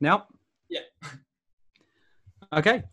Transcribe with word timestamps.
Now? 0.00 0.26
Yeah. 0.68 0.80
Okay. 2.52 2.84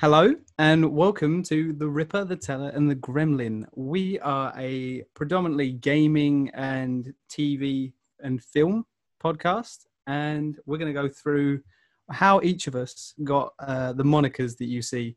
Hello 0.00 0.34
and 0.58 0.90
welcome 0.90 1.42
to 1.42 1.74
The 1.74 1.86
Ripper, 1.86 2.24
The 2.24 2.36
Teller, 2.36 2.70
and 2.70 2.90
The 2.90 2.96
Gremlin. 2.96 3.66
We 3.74 4.18
are 4.20 4.50
a 4.56 5.02
predominantly 5.12 5.72
gaming 5.72 6.50
and 6.54 7.12
TV 7.28 7.92
and 8.20 8.42
film 8.42 8.86
podcast, 9.22 9.84
and 10.06 10.58
we're 10.64 10.78
going 10.78 10.94
to 10.94 10.98
go 10.98 11.10
through 11.10 11.60
how 12.10 12.40
each 12.42 12.66
of 12.66 12.74
us 12.74 13.12
got 13.22 13.52
uh, 13.58 13.92
the 13.92 14.04
monikers 14.04 14.56
that 14.56 14.66
you 14.66 14.80
see 14.80 15.16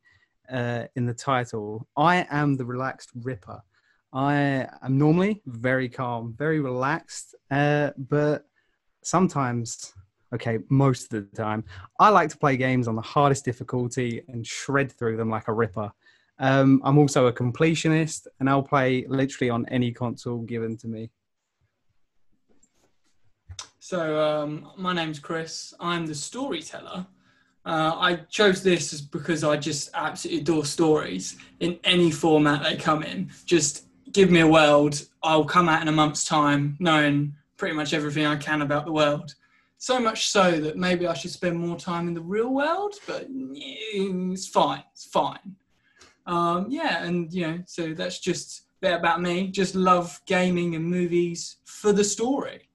uh, 0.51 0.83
in 0.97 1.05
the 1.05 1.13
title. 1.13 1.87
I 1.95 2.27
am 2.29 2.57
the 2.57 2.65
relaxed 2.65 3.11
Ripper. 3.15 3.61
I 4.11 4.67
am 4.81 4.97
normally 4.97 5.41
very 5.45 5.87
calm, 5.87 6.35
very 6.37 6.59
relaxed, 6.59 7.33
uh, 7.49 7.91
but 7.97 8.43
sometimes 9.03 9.93
okay, 10.33 10.59
most 10.69 11.13
of 11.13 11.29
the 11.29 11.35
time. 11.35 11.63
I 11.99 12.09
like 12.09 12.29
to 12.29 12.37
play 12.37 12.57
games 12.57 12.87
on 12.87 12.95
the 12.95 13.01
hardest 13.01 13.45
difficulty 13.45 14.23
and 14.27 14.45
shred 14.45 14.91
through 14.91 15.17
them 15.17 15.29
like 15.29 15.47
a 15.47 15.53
ripper. 15.53 15.91
Um, 16.39 16.81
I'm 16.83 16.97
also 16.97 17.27
a 17.27 17.33
completionist, 17.33 18.27
and 18.39 18.49
I'll 18.49 18.63
play 18.63 19.05
literally 19.07 19.49
on 19.49 19.65
any 19.69 19.91
console 19.91 20.39
given 20.39 20.77
to 20.77 20.87
me. 20.87 21.09
So, 23.79 24.19
um, 24.19 24.71
my 24.77 24.93
name's 24.93 25.19
Chris. 25.19 25.73
I'm 25.79 26.05
the 26.05 26.15
storyteller. 26.15 27.05
Uh, 27.65 27.95
I 27.95 28.15
chose 28.29 28.61
this 28.63 28.99
because 28.99 29.43
I 29.43 29.55
just 29.57 29.89
absolutely 29.93 30.41
adore 30.41 30.65
stories 30.65 31.37
in 31.59 31.79
any 31.83 32.11
format 32.11 32.63
they 32.63 32.75
come 32.75 33.03
in. 33.03 33.29
Just 33.45 33.85
give 34.11 34.29
me 34.29 34.41
a 34.41 34.47
world, 34.47 35.05
I'll 35.21 35.45
come 35.45 35.67
out 35.67 35.81
in 35.81 35.87
a 35.87 35.91
month's 35.91 36.23
time 36.23 36.77
knowing 36.79 37.35
pretty 37.57 37.75
much 37.75 37.93
everything 37.93 38.25
I 38.25 38.35
can 38.35 38.61
about 38.61 38.85
the 38.85 38.91
world 38.91 39.33
so 39.83 39.99
much 39.99 40.29
so 40.29 40.61
that 40.61 40.77
maybe 40.77 41.05
I 41.05 41.13
should 41.13 41.31
spend 41.31 41.59
more 41.59 41.75
time 41.75 42.07
in 42.07 42.13
the 42.13 42.21
real 42.21 42.53
world, 42.53 42.93
but 43.05 43.27
it's 43.29 44.47
fine. 44.47 44.81
It's 44.93 45.07
fine. 45.07 45.57
Um, 46.25 46.67
yeah, 46.69 47.03
and 47.03 47.33
you 47.33 47.45
know, 47.45 47.59
so 47.65 47.93
that's 47.93 48.19
just 48.19 48.61
a 48.61 48.63
bit 48.79 48.93
about 48.93 49.21
me. 49.21 49.49
Just 49.49 49.75
love 49.75 50.21
gaming 50.25 50.75
and 50.75 50.85
movies 50.85 51.57
for 51.65 51.91
the 51.91 52.03
story. 52.05 52.69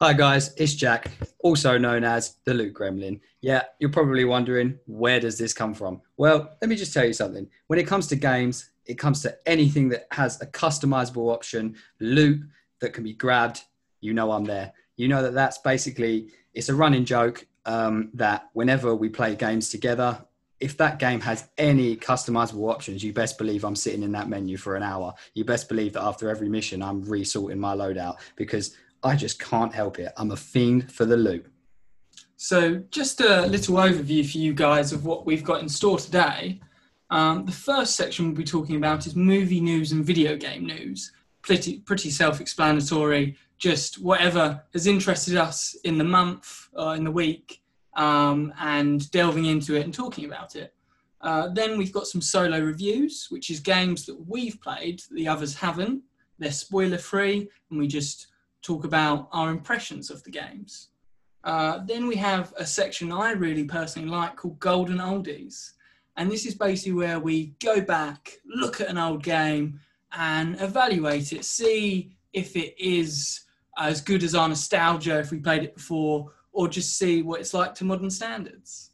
Hi 0.00 0.14
guys, 0.14 0.54
it's 0.56 0.72
Jack, 0.72 1.10
also 1.40 1.76
known 1.76 2.04
as 2.04 2.36
the 2.46 2.54
Loot 2.54 2.72
Gremlin. 2.72 3.20
Yeah, 3.42 3.64
you're 3.78 3.90
probably 3.90 4.24
wondering 4.24 4.78
where 4.86 5.20
does 5.20 5.36
this 5.36 5.52
come 5.52 5.74
from? 5.74 6.00
Well, 6.16 6.56
let 6.62 6.70
me 6.70 6.76
just 6.76 6.94
tell 6.94 7.04
you 7.04 7.12
something. 7.12 7.46
When 7.66 7.78
it 7.78 7.86
comes 7.86 8.06
to 8.06 8.16
games, 8.16 8.70
it 8.86 8.94
comes 8.94 9.20
to 9.22 9.36
anything 9.44 9.90
that 9.90 10.06
has 10.12 10.40
a 10.40 10.46
customizable 10.46 11.30
option, 11.30 11.76
loot 12.00 12.40
that 12.80 12.94
can 12.94 13.04
be 13.04 13.12
grabbed, 13.12 13.64
you 14.00 14.14
know 14.14 14.32
I'm 14.32 14.44
there 14.44 14.72
you 14.96 15.08
know 15.08 15.22
that 15.22 15.34
that's 15.34 15.58
basically 15.58 16.28
it's 16.54 16.68
a 16.68 16.74
running 16.74 17.04
joke 17.04 17.46
um, 17.64 18.10
that 18.14 18.48
whenever 18.52 18.94
we 18.94 19.08
play 19.08 19.34
games 19.34 19.68
together 19.68 20.24
if 20.58 20.76
that 20.78 20.98
game 20.98 21.20
has 21.20 21.48
any 21.58 21.96
customizable 21.96 22.70
options 22.72 23.04
you 23.04 23.12
best 23.12 23.38
believe 23.38 23.64
i'm 23.64 23.76
sitting 23.76 24.02
in 24.02 24.12
that 24.12 24.28
menu 24.28 24.56
for 24.56 24.76
an 24.76 24.82
hour. 24.82 25.12
You 25.34 25.44
best 25.44 25.68
believe 25.68 25.92
that 25.94 26.02
after 26.02 26.30
every 26.30 26.48
mission 26.48 26.82
i'm 26.82 27.02
resorting 27.02 27.58
my 27.58 27.74
loadout 27.74 28.16
because 28.36 28.76
i 29.02 29.14
just 29.14 29.38
can't 29.38 29.74
help 29.74 29.98
it. 29.98 30.12
I'm 30.16 30.30
a 30.30 30.36
fiend 30.36 30.92
for 30.92 31.04
the 31.04 31.16
loot 31.16 31.46
so 32.36 32.82
just 32.90 33.20
a 33.20 33.46
little 33.46 33.76
overview 33.76 34.30
for 34.30 34.38
you 34.38 34.52
guys 34.52 34.92
of 34.92 35.06
what 35.06 35.24
we've 35.24 35.44
got 35.44 35.62
in 35.62 35.68
store 35.68 35.98
today. 35.98 36.60
Um, 37.08 37.46
the 37.46 37.52
first 37.52 37.96
section 37.96 38.26
we'll 38.26 38.34
be 38.34 38.44
talking 38.44 38.76
about 38.76 39.06
is 39.06 39.16
movie 39.16 39.60
news 39.60 39.92
and 39.92 40.04
video 40.04 40.36
game 40.36 40.66
news. 40.66 41.12
Pretty, 41.40 41.78
pretty 41.78 42.10
self-explanatory 42.10 43.36
just 43.58 44.02
whatever 44.02 44.62
has 44.72 44.86
interested 44.86 45.36
us 45.36 45.76
in 45.84 45.98
the 45.98 46.04
month 46.04 46.68
or 46.74 46.94
in 46.94 47.04
the 47.04 47.10
week 47.10 47.62
um, 47.96 48.52
and 48.60 49.10
delving 49.10 49.46
into 49.46 49.74
it 49.74 49.84
and 49.84 49.94
talking 49.94 50.26
about 50.26 50.56
it. 50.56 50.74
Uh, 51.22 51.48
then 51.48 51.78
we've 51.78 51.92
got 51.92 52.06
some 52.06 52.20
solo 52.20 52.60
reviews, 52.60 53.26
which 53.30 53.50
is 53.50 53.58
games 53.60 54.04
that 54.06 54.28
we've 54.28 54.60
played 54.60 55.00
that 55.00 55.14
the 55.14 55.26
others 55.26 55.54
haven't. 55.54 56.02
They're 56.38 56.52
spoiler 56.52 56.98
free, 56.98 57.48
and 57.70 57.78
we 57.78 57.88
just 57.88 58.28
talk 58.62 58.84
about 58.84 59.28
our 59.32 59.50
impressions 59.50 60.10
of 60.10 60.22
the 60.24 60.30
games. 60.30 60.88
Uh, 61.42 61.78
then 61.86 62.06
we 62.06 62.16
have 62.16 62.52
a 62.58 62.66
section 62.66 63.12
I 63.12 63.30
really 63.32 63.64
personally 63.64 64.08
like 64.08 64.36
called 64.36 64.58
Golden 64.58 64.98
Oldies. 64.98 65.72
And 66.16 66.30
this 66.30 66.44
is 66.44 66.54
basically 66.54 66.92
where 66.92 67.20
we 67.20 67.54
go 67.62 67.80
back, 67.80 68.32
look 68.44 68.80
at 68.80 68.88
an 68.88 68.98
old 68.98 69.22
game, 69.22 69.80
and 70.12 70.60
evaluate 70.60 71.32
it, 71.32 71.44
see 71.44 72.16
if 72.32 72.56
it 72.56 72.74
is 72.78 73.45
as 73.78 74.00
good 74.00 74.22
as 74.22 74.34
our 74.34 74.48
nostalgia 74.48 75.18
if 75.18 75.30
we 75.30 75.38
played 75.38 75.62
it 75.62 75.74
before, 75.74 76.32
or 76.52 76.68
just 76.68 76.98
see 76.98 77.22
what 77.22 77.40
it's 77.40 77.54
like 77.54 77.74
to 77.74 77.84
modern 77.84 78.10
standards. 78.10 78.90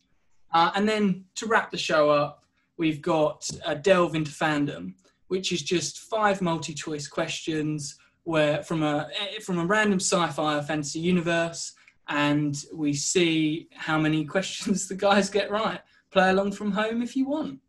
Uh, 0.53 0.71
and 0.75 0.89
then 0.89 1.25
to 1.37 1.47
wrap 1.47 1.71
the 1.71 1.79
show 1.79 2.11
up, 2.11 2.45
we've 2.77 3.01
got 3.01 3.49
a 3.65 3.75
delve 3.75 4.15
into 4.15 4.31
fandom, 4.31 4.95
which 5.29 5.53
is 5.53 5.63
just 5.63 6.01
five 6.01 6.43
multi-choice 6.43 7.07
questions 7.07 7.97
where 8.25 8.63
from 8.63 8.83
a 8.83 9.09
from 9.43 9.59
a 9.59 9.67
random 9.67 9.99
sci-fi 9.99 10.59
or 10.59 10.63
fantasy 10.63 11.01
universe, 11.01 11.73
and 12.09 12.65
we 12.75 12.93
see 12.93 13.69
how 13.75 13.99
many 13.99 14.25
questions 14.35 14.89
the 14.89 14.95
guys 14.95 15.31
get 15.31 15.51
right. 15.51 15.81
Play 16.11 16.31
along 16.31 16.53
from 16.53 16.73
home 16.73 17.03
if 17.03 17.17
you 17.17 17.27
want. 17.27 17.61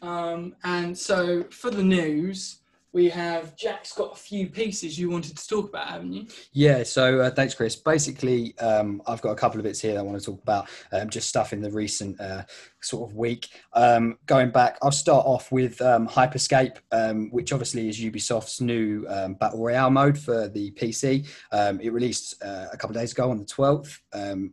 Um, 0.00 0.54
and 0.64 0.96
so 0.96 1.44
for 1.50 1.70
the 1.70 1.82
news, 1.82 2.57
we 2.92 3.08
have 3.10 3.54
Jack's 3.56 3.92
got 3.92 4.12
a 4.12 4.16
few 4.16 4.48
pieces 4.48 4.98
you 4.98 5.10
wanted 5.10 5.36
to 5.36 5.46
talk 5.46 5.68
about, 5.68 5.88
haven't 5.88 6.12
you? 6.12 6.26
Yeah, 6.52 6.82
so 6.82 7.20
uh, 7.20 7.30
thanks, 7.30 7.54
Chris. 7.54 7.76
Basically, 7.76 8.56
um, 8.58 9.02
I've 9.06 9.20
got 9.20 9.30
a 9.30 9.34
couple 9.34 9.60
of 9.60 9.64
bits 9.64 9.80
here 9.80 9.94
that 9.94 10.00
I 10.00 10.02
want 10.02 10.18
to 10.18 10.24
talk 10.24 10.42
about, 10.42 10.68
um, 10.92 11.10
just 11.10 11.28
stuff 11.28 11.52
in 11.52 11.60
the 11.60 11.70
recent 11.70 12.18
uh, 12.20 12.44
sort 12.80 13.08
of 13.08 13.16
week. 13.16 13.48
Um, 13.74 14.18
going 14.26 14.50
back, 14.50 14.78
I'll 14.82 14.90
start 14.90 15.26
off 15.26 15.52
with 15.52 15.80
um, 15.82 16.08
Hyperscape, 16.08 16.76
um, 16.90 17.30
which 17.30 17.52
obviously 17.52 17.88
is 17.88 18.00
Ubisoft's 18.00 18.60
new 18.60 19.04
um, 19.08 19.34
Battle 19.34 19.62
Royale 19.62 19.90
mode 19.90 20.18
for 20.18 20.48
the 20.48 20.70
PC. 20.72 21.26
it 21.52 21.92
released 21.92 22.42
uh, 22.42 22.66
a 22.72 22.76
couple 22.76 22.96
of 22.96 23.02
days 23.02 23.12
ago 23.12 23.30
on 23.30 23.38
the 23.38 23.44
12th. 23.44 23.98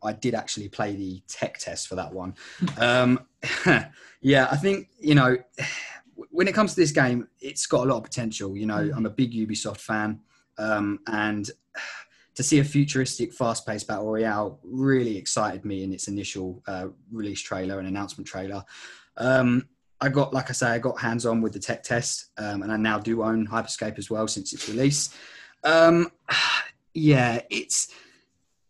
I 0.04 0.14
did 0.14 0.36
actually 0.36 0.68
play 0.68 0.96
the 0.96 1.22
tech 1.28 1.58
test 1.58 1.88
for 1.88 1.96
that 1.96 2.12
one. 2.12 2.36
yeah, 4.22 4.48
I 4.52 4.58
think, 4.58 4.90
you 5.00 5.16
know 5.16 5.38
when 6.30 6.48
it 6.48 6.54
comes 6.54 6.74
to 6.74 6.80
this 6.80 6.92
game, 6.92 7.28
it's 7.40 7.66
got 7.66 7.86
a 7.86 7.90
lot 7.90 7.98
of 7.98 8.04
potential. 8.04 8.56
You 8.56 8.66
know, 8.66 8.78
mm. 8.78 8.96
I'm 8.96 9.06
a 9.06 9.10
big 9.10 9.34
Ubisoft 9.34 9.78
fan, 9.78 10.20
um, 10.58 11.00
and 11.08 11.50
to 12.36 12.44
see 12.44 12.60
a 12.60 12.64
futuristic, 12.64 13.34
fast-paced 13.34 13.88
battle 13.88 14.12
royale 14.12 14.60
really 14.64 15.18
excited 15.18 15.64
me 15.64 15.84
in 15.84 15.94
its 15.94 16.08
initial 16.08 16.62
uh, 16.68 16.88
release 17.12 17.42
trailer 17.42 17.80
and 17.80 17.88
announcement 17.88 18.28
trailer. 18.28 18.64
Um, 19.18 19.68
I 20.02 20.10
got, 20.10 20.34
like 20.34 20.50
I 20.50 20.54
say, 20.54 20.68
I 20.68 20.80
got 20.80 21.00
hands-on 21.00 21.42
with 21.42 21.54
the 21.54 21.60
tech 21.60 21.84
test, 21.84 22.32
um, 22.38 22.62
and 22.62 22.72
I 22.72 22.78
now 22.78 23.00
do 23.00 23.24
own 23.24 23.48
Hyperscape 23.48 23.98
as 23.98 24.10
well 24.10 24.28
since 24.28 24.54
its 24.54 24.68
release. 24.68 25.16
Um, 25.64 26.12
yeah, 26.94 27.42
it's 27.50 27.92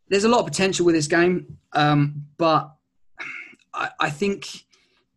there's 0.07 0.23
a 0.23 0.29
lot 0.29 0.39
of 0.41 0.45
potential 0.45 0.85
with 0.85 0.93
this 0.93 1.07
game, 1.07 1.57
um, 1.73 2.25
but 2.37 2.71
I, 3.73 3.89
I 3.99 4.09
think 4.11 4.64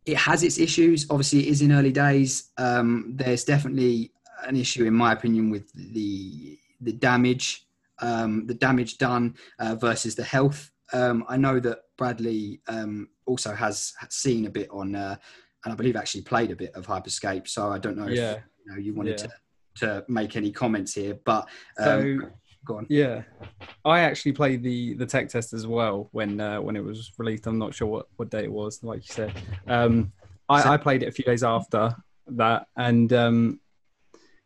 it 0.09 0.17
has 0.17 0.43
its 0.43 0.59
issues. 0.59 1.07
Obviously, 1.11 1.41
it 1.41 1.49
is 1.49 1.61
in 1.61 1.71
early 1.71 1.93
days. 1.93 2.51
Um, 2.57 3.13
there's 3.15 3.45
definitely 3.45 4.13
an 4.47 4.57
issue, 4.57 4.87
in 4.87 4.95
my 4.95 5.13
opinion, 5.13 5.51
with 5.51 5.71
the 5.75 6.59
the 6.81 6.93
damage, 6.93 7.67
um, 7.99 8.47
the 8.47 8.55
damage 8.55 8.99
done 8.99 9.37
uh, 9.59 9.75
versus 9.75 10.15
the 10.15 10.25
health. 10.25 10.71
Um, 10.93 11.25
I 11.29 11.37
know 11.37 11.61
that 11.61 11.81
Bradley 11.99 12.63
um, 12.69 13.09
also 13.27 13.53
has 13.55 13.93
seen 14.09 14.47
a 14.47 14.51
bit 14.51 14.71
on, 14.71 14.95
uh, 14.95 15.17
and 15.65 15.73
I 15.73 15.77
believe 15.77 15.97
actually 15.97 16.23
played 16.23 16.51
a 16.51 16.57
bit 16.57 16.73
of 16.75 16.87
Hyperscape. 16.87 17.47
So 17.47 17.71
I 17.71 17.79
don't 17.79 17.99
know 17.99 18.09
yeah. 18.09 18.33
if 18.33 18.43
you, 18.65 18.73
know, 18.73 18.79
you 18.79 18.95
wanted 18.95 19.21
yeah. 19.21 19.27
to 19.27 19.33
to 19.77 20.05
make 20.09 20.37
any 20.37 20.51
comments 20.51 20.95
here, 20.95 21.19
but 21.25 21.49
so 21.77 22.01
um, 22.01 22.33
Go 22.65 22.79
on. 22.79 22.87
Yeah, 22.89 23.23
I 23.85 24.01
actually 24.01 24.33
played 24.33 24.63
the 24.63 24.95
the 24.95 25.07
tech 25.07 25.29
test 25.29 25.53
as 25.53 25.67
well 25.67 26.09
when 26.13 26.41
uh, 26.41 26.61
when 26.61 26.77
it 26.77 26.85
was 26.85 27.13
released. 27.19 27.47
I'm 27.47 27.59
not 27.59 27.75
sure 27.75 27.89
what 27.89 28.07
what 28.17 28.31
day 28.31 28.45
it 28.45 28.53
was, 28.53 28.83
like 28.83 29.09
you 29.09 29.15
said. 29.15 29.33
Um, 29.67 30.13
I, 30.49 30.75
I 30.75 30.77
played 30.77 31.03
it 31.03 31.09
a 31.09 31.13
few 31.13 31.25
days 31.25 31.43
after 31.43 31.95
that, 32.29 32.67
and 32.77 33.13
um, 33.13 33.61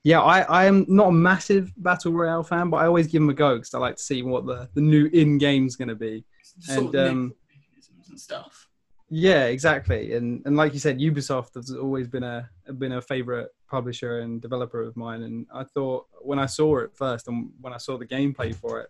yeah, 0.04 0.20
I, 0.20 0.40
I 0.40 0.64
am 0.64 0.84
not 0.88 1.08
a 1.08 1.12
massive 1.12 1.72
battle 1.76 2.12
royale 2.12 2.42
fan, 2.42 2.70
but 2.70 2.78
I 2.78 2.86
always 2.86 3.06
give 3.06 3.22
them 3.22 3.30
a 3.30 3.34
go 3.34 3.56
because 3.56 3.72
I 3.72 3.78
like 3.78 3.96
to 3.96 4.02
see 4.02 4.22
what 4.22 4.46
the, 4.46 4.68
the 4.74 4.80
new 4.80 5.06
in 5.06 5.38
game's 5.38 5.76
going 5.76 5.88
to 5.88 5.94
be. 5.94 6.24
and 6.68 6.96
um, 6.96 7.34
and 8.08 8.20
stuff. 8.20 8.68
Yeah, 9.10 9.44
exactly. 9.44 10.14
And 10.14 10.42
and 10.46 10.56
like 10.56 10.72
you 10.72 10.80
said, 10.80 10.98
Ubisoft 10.98 11.54
has 11.54 11.70
always 11.70 12.08
been 12.08 12.22
a 12.22 12.48
been 12.78 12.92
a 12.92 13.02
favorite 13.02 13.50
publisher 13.76 14.12
and 14.22 14.40
developer 14.46 14.80
of 14.88 14.94
mine. 14.96 15.22
And 15.26 15.46
I 15.52 15.64
thought 15.74 16.02
when 16.30 16.38
I 16.38 16.46
saw 16.46 16.78
it 16.84 16.90
first 16.94 17.26
and 17.28 17.50
when 17.64 17.72
I 17.72 17.78
saw 17.86 17.94
the 17.98 18.06
gameplay 18.16 18.54
for 18.54 18.72
it, 18.82 18.88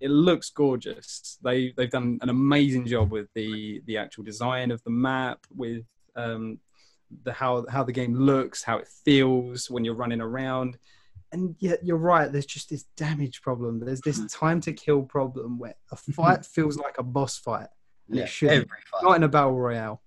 it 0.00 0.10
looks 0.28 0.48
gorgeous. 0.50 1.38
They 1.46 1.58
they've 1.76 1.90
done 1.98 2.18
an 2.22 2.30
amazing 2.30 2.86
job 2.86 3.06
with 3.16 3.28
the 3.34 3.82
the 3.88 3.96
actual 4.04 4.24
design 4.24 4.70
of 4.70 4.80
the 4.84 4.94
map, 5.08 5.38
with 5.62 5.84
um, 6.16 6.58
the 7.24 7.32
how 7.32 7.52
how 7.74 7.82
the 7.84 7.92
game 8.00 8.14
looks, 8.14 8.62
how 8.62 8.78
it 8.78 8.88
feels 9.04 9.68
when 9.72 9.84
you're 9.84 10.00
running 10.04 10.22
around. 10.28 10.78
and 11.32 11.54
yet 11.66 11.78
you're 11.86 12.04
right. 12.14 12.28
There's 12.32 12.52
just 12.56 12.68
this 12.70 12.84
damage 12.96 13.36
problem. 13.46 13.72
There's 13.78 14.00
this 14.08 14.20
time 14.42 14.60
to 14.66 14.72
kill 14.84 15.02
problem 15.18 15.58
where 15.62 15.76
a 15.92 15.96
fight 16.18 16.42
feels 16.56 16.76
like 16.84 16.96
a 16.98 17.06
boss 17.16 17.34
fight. 17.46 17.70
And 18.08 18.16
Yeah, 18.18 18.24
it 18.24 18.28
shouldn't. 18.36 18.62
every 18.64 18.82
fight. 18.90 19.02
Not 19.06 19.16
in 19.18 19.22
a 19.22 19.32
battle 19.36 19.56
royale. 19.66 19.98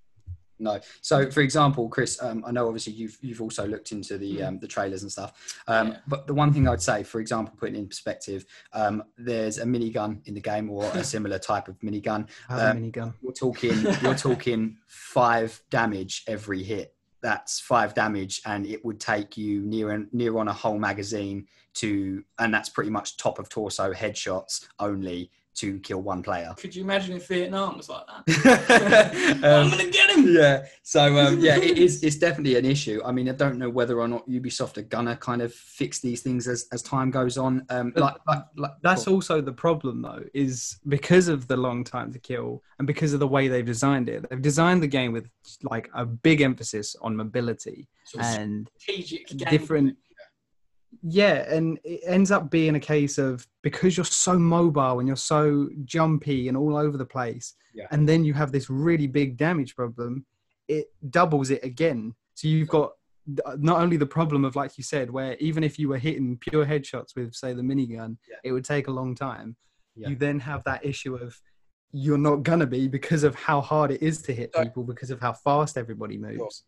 No. 0.60 0.80
So, 1.02 1.30
for 1.30 1.42
example, 1.42 1.90
Chris, 1.90 2.22
um, 2.22 2.44
I 2.46 2.52
know 2.52 2.68
obviously 2.68 2.94
you've 2.94 3.18
you've 3.22 3.42
also 3.42 3.68
looked 3.68 3.92
into 3.92 4.18
the 4.18 4.44
um, 4.44 4.60
the 4.60 4.68
trailers 4.68 5.02
and 5.02 5.12
stuff. 5.12 5.62
Um, 5.68 5.90
Yeah. 5.90 5.98
But 6.08 6.28
the 6.28 6.34
one 6.34 6.54
thing 6.54 6.68
I'd 6.68 6.82
say, 6.82 7.04
for 7.04 7.20
example, 7.20 7.54
putting 7.58 7.76
in 7.76 7.88
perspective, 7.88 8.46
um, 8.74 9.04
there's 9.18 9.58
a 9.58 9.66
minigun 9.66 10.26
in 10.28 10.34
the 10.34 10.42
game 10.42 10.70
or 10.70 10.86
a 10.94 11.04
similar 11.14 11.40
type 11.40 11.68
of 11.68 11.80
minigun. 11.80 12.28
Um, 12.50 12.60
a 12.60 12.80
minigun. 12.80 13.14
You're 13.22 13.34
talking 13.34 13.82
you're 14.02 14.16
talking 14.30 14.78
five 14.88 15.62
damage 15.70 16.24
every 16.28 16.64
hit. 16.64 16.96
That's 17.22 17.60
five 17.60 17.94
damage, 17.94 18.42
and 18.46 18.66
it 18.66 18.84
would 18.84 19.00
take 19.00 19.38
you 19.38 19.62
near 19.62 19.92
and 19.92 20.08
near 20.14 20.38
on 20.38 20.50
a 20.50 20.54
whole 20.54 20.78
magazine 20.78 21.48
to, 21.76 22.24
and 22.38 22.54
that's 22.54 22.70
pretty 22.70 22.90
much 22.90 23.18
top 23.18 23.40
of 23.40 23.50
torso 23.50 23.94
headshots 23.94 24.68
only 24.80 25.32
to 25.56 25.80
kill 25.80 26.02
one 26.02 26.24
player. 26.24 26.54
Could 26.58 26.76
you 26.76 26.84
imagine 26.84 27.16
if 27.16 27.28
Vietnam 27.28 27.78
was 27.78 27.90
like 27.90 28.04
that? 28.08 29.40
I'm 29.44 29.66
Um, 29.66 29.70
gonna 29.72 29.90
get 29.90 30.10
him. 30.12 30.28
yeah. 30.34 30.66
So 30.82 31.18
um, 31.20 31.40
yeah, 31.40 31.58
it 31.58 31.78
is. 31.78 32.04
It's 32.04 32.16
definitely 32.18 32.56
an 32.58 32.66
issue. 32.66 33.02
I 33.06 33.12
mean, 33.12 33.30
I 33.30 33.34
don't 33.34 33.58
know 33.58 33.70
whether 33.70 34.00
or 34.00 34.08
not 34.08 34.28
Ubisoft 34.28 34.78
are 34.78 34.82
gonna 34.84 35.16
kind 35.16 35.42
of 35.42 35.54
fix 35.54 36.00
these 36.00 36.22
things 36.22 36.48
as, 36.48 36.68
as 36.72 36.82
time 36.82 37.12
goes 37.12 37.38
on. 37.38 37.66
Um, 37.70 37.94
like, 37.96 38.16
like, 38.28 38.44
like 38.58 38.72
That's 38.82 39.06
cool. 39.06 39.16
also 39.16 39.42
the 39.42 39.54
problem, 39.54 40.02
though, 40.02 40.24
is 40.34 40.80
because 40.88 41.28
of 41.28 41.48
the 41.48 41.58
long 41.58 41.84
time 41.84 42.12
to 42.14 42.20
kill 42.20 42.64
and 42.80 42.88
because 42.88 43.14
of 43.14 43.20
the 43.20 43.28
way 43.28 43.48
they've 43.48 43.66
designed 43.66 44.10
it. 44.10 44.28
They've 44.30 44.42
designed 44.42 44.82
the 44.82 44.88
game 44.88 45.12
with 45.12 45.28
like 45.64 45.90
a 45.94 46.06
big 46.06 46.42
emphasis 46.42 46.96
on 47.02 47.16
mobility 47.16 47.88
Sort 48.06 48.26
of 48.26 48.40
and 48.40 48.70
strategic 48.78 49.28
game. 49.28 49.50
different. 49.50 49.98
Yeah, 51.06 51.54
and 51.54 51.78
it 51.84 52.00
ends 52.06 52.32
up 52.32 52.50
being 52.50 52.76
a 52.76 52.80
case 52.80 53.18
of 53.18 53.46
because 53.62 53.98
you're 53.98 54.06
so 54.06 54.40
mobile 54.40 55.00
and 55.00 55.08
you're 55.08 55.18
so 55.18 55.70
jumpy 55.84 56.48
and 56.48 56.56
all 56.56 56.78
over 56.78 56.98
the 56.98 57.06
place, 57.06 57.56
Yeah. 57.74 57.88
and 57.92 58.08
then 58.08 58.24
you 58.24 58.34
have 58.34 58.52
this 58.54 58.70
really 58.70 59.08
big 59.08 59.36
damage 59.38 59.76
problem, 59.76 60.26
it 60.70 60.88
doubles 61.10 61.50
it 61.50 61.62
again. 61.64 62.16
So 62.36 62.48
you've 62.48 62.70
got 62.70 62.94
not 63.58 63.82
only 63.82 63.98
the 63.98 64.06
problem 64.06 64.46
of 64.46 64.56
like 64.56 64.78
you 64.78 64.84
said, 64.84 65.10
where 65.12 65.36
even 65.38 65.64
if 65.64 65.78
you 65.78 65.90
were 65.90 65.98
hitting 65.98 66.38
pure 66.38 66.66
headshots 66.66 67.16
with 67.16 67.34
say 67.36 67.54
the 67.54 67.62
minigun, 67.62 68.18
Yeah. 68.30 68.38
it 68.46 68.52
would 68.54 68.66
take 68.66 68.88
a 68.88 68.92
long 68.92 69.14
time. 69.14 69.58
Yeah. 69.96 70.10
You 70.10 70.16
then 70.16 70.40
have 70.40 70.64
that 70.64 70.86
issue 70.86 71.16
of 71.16 71.40
you're 71.92 72.18
not 72.18 72.44
gonna 72.44 72.66
be 72.66 72.88
because 72.88 73.24
of 73.24 73.36
how 73.36 73.60
hard 73.62 73.92
it 73.92 74.02
is 74.02 74.22
to 74.24 74.34
hit 74.34 74.54
people 74.54 74.84
because 74.84 75.12
of 75.12 75.20
how 75.20 75.34
fast 75.34 75.78
everybody 75.78 76.18
moves. 76.18 76.64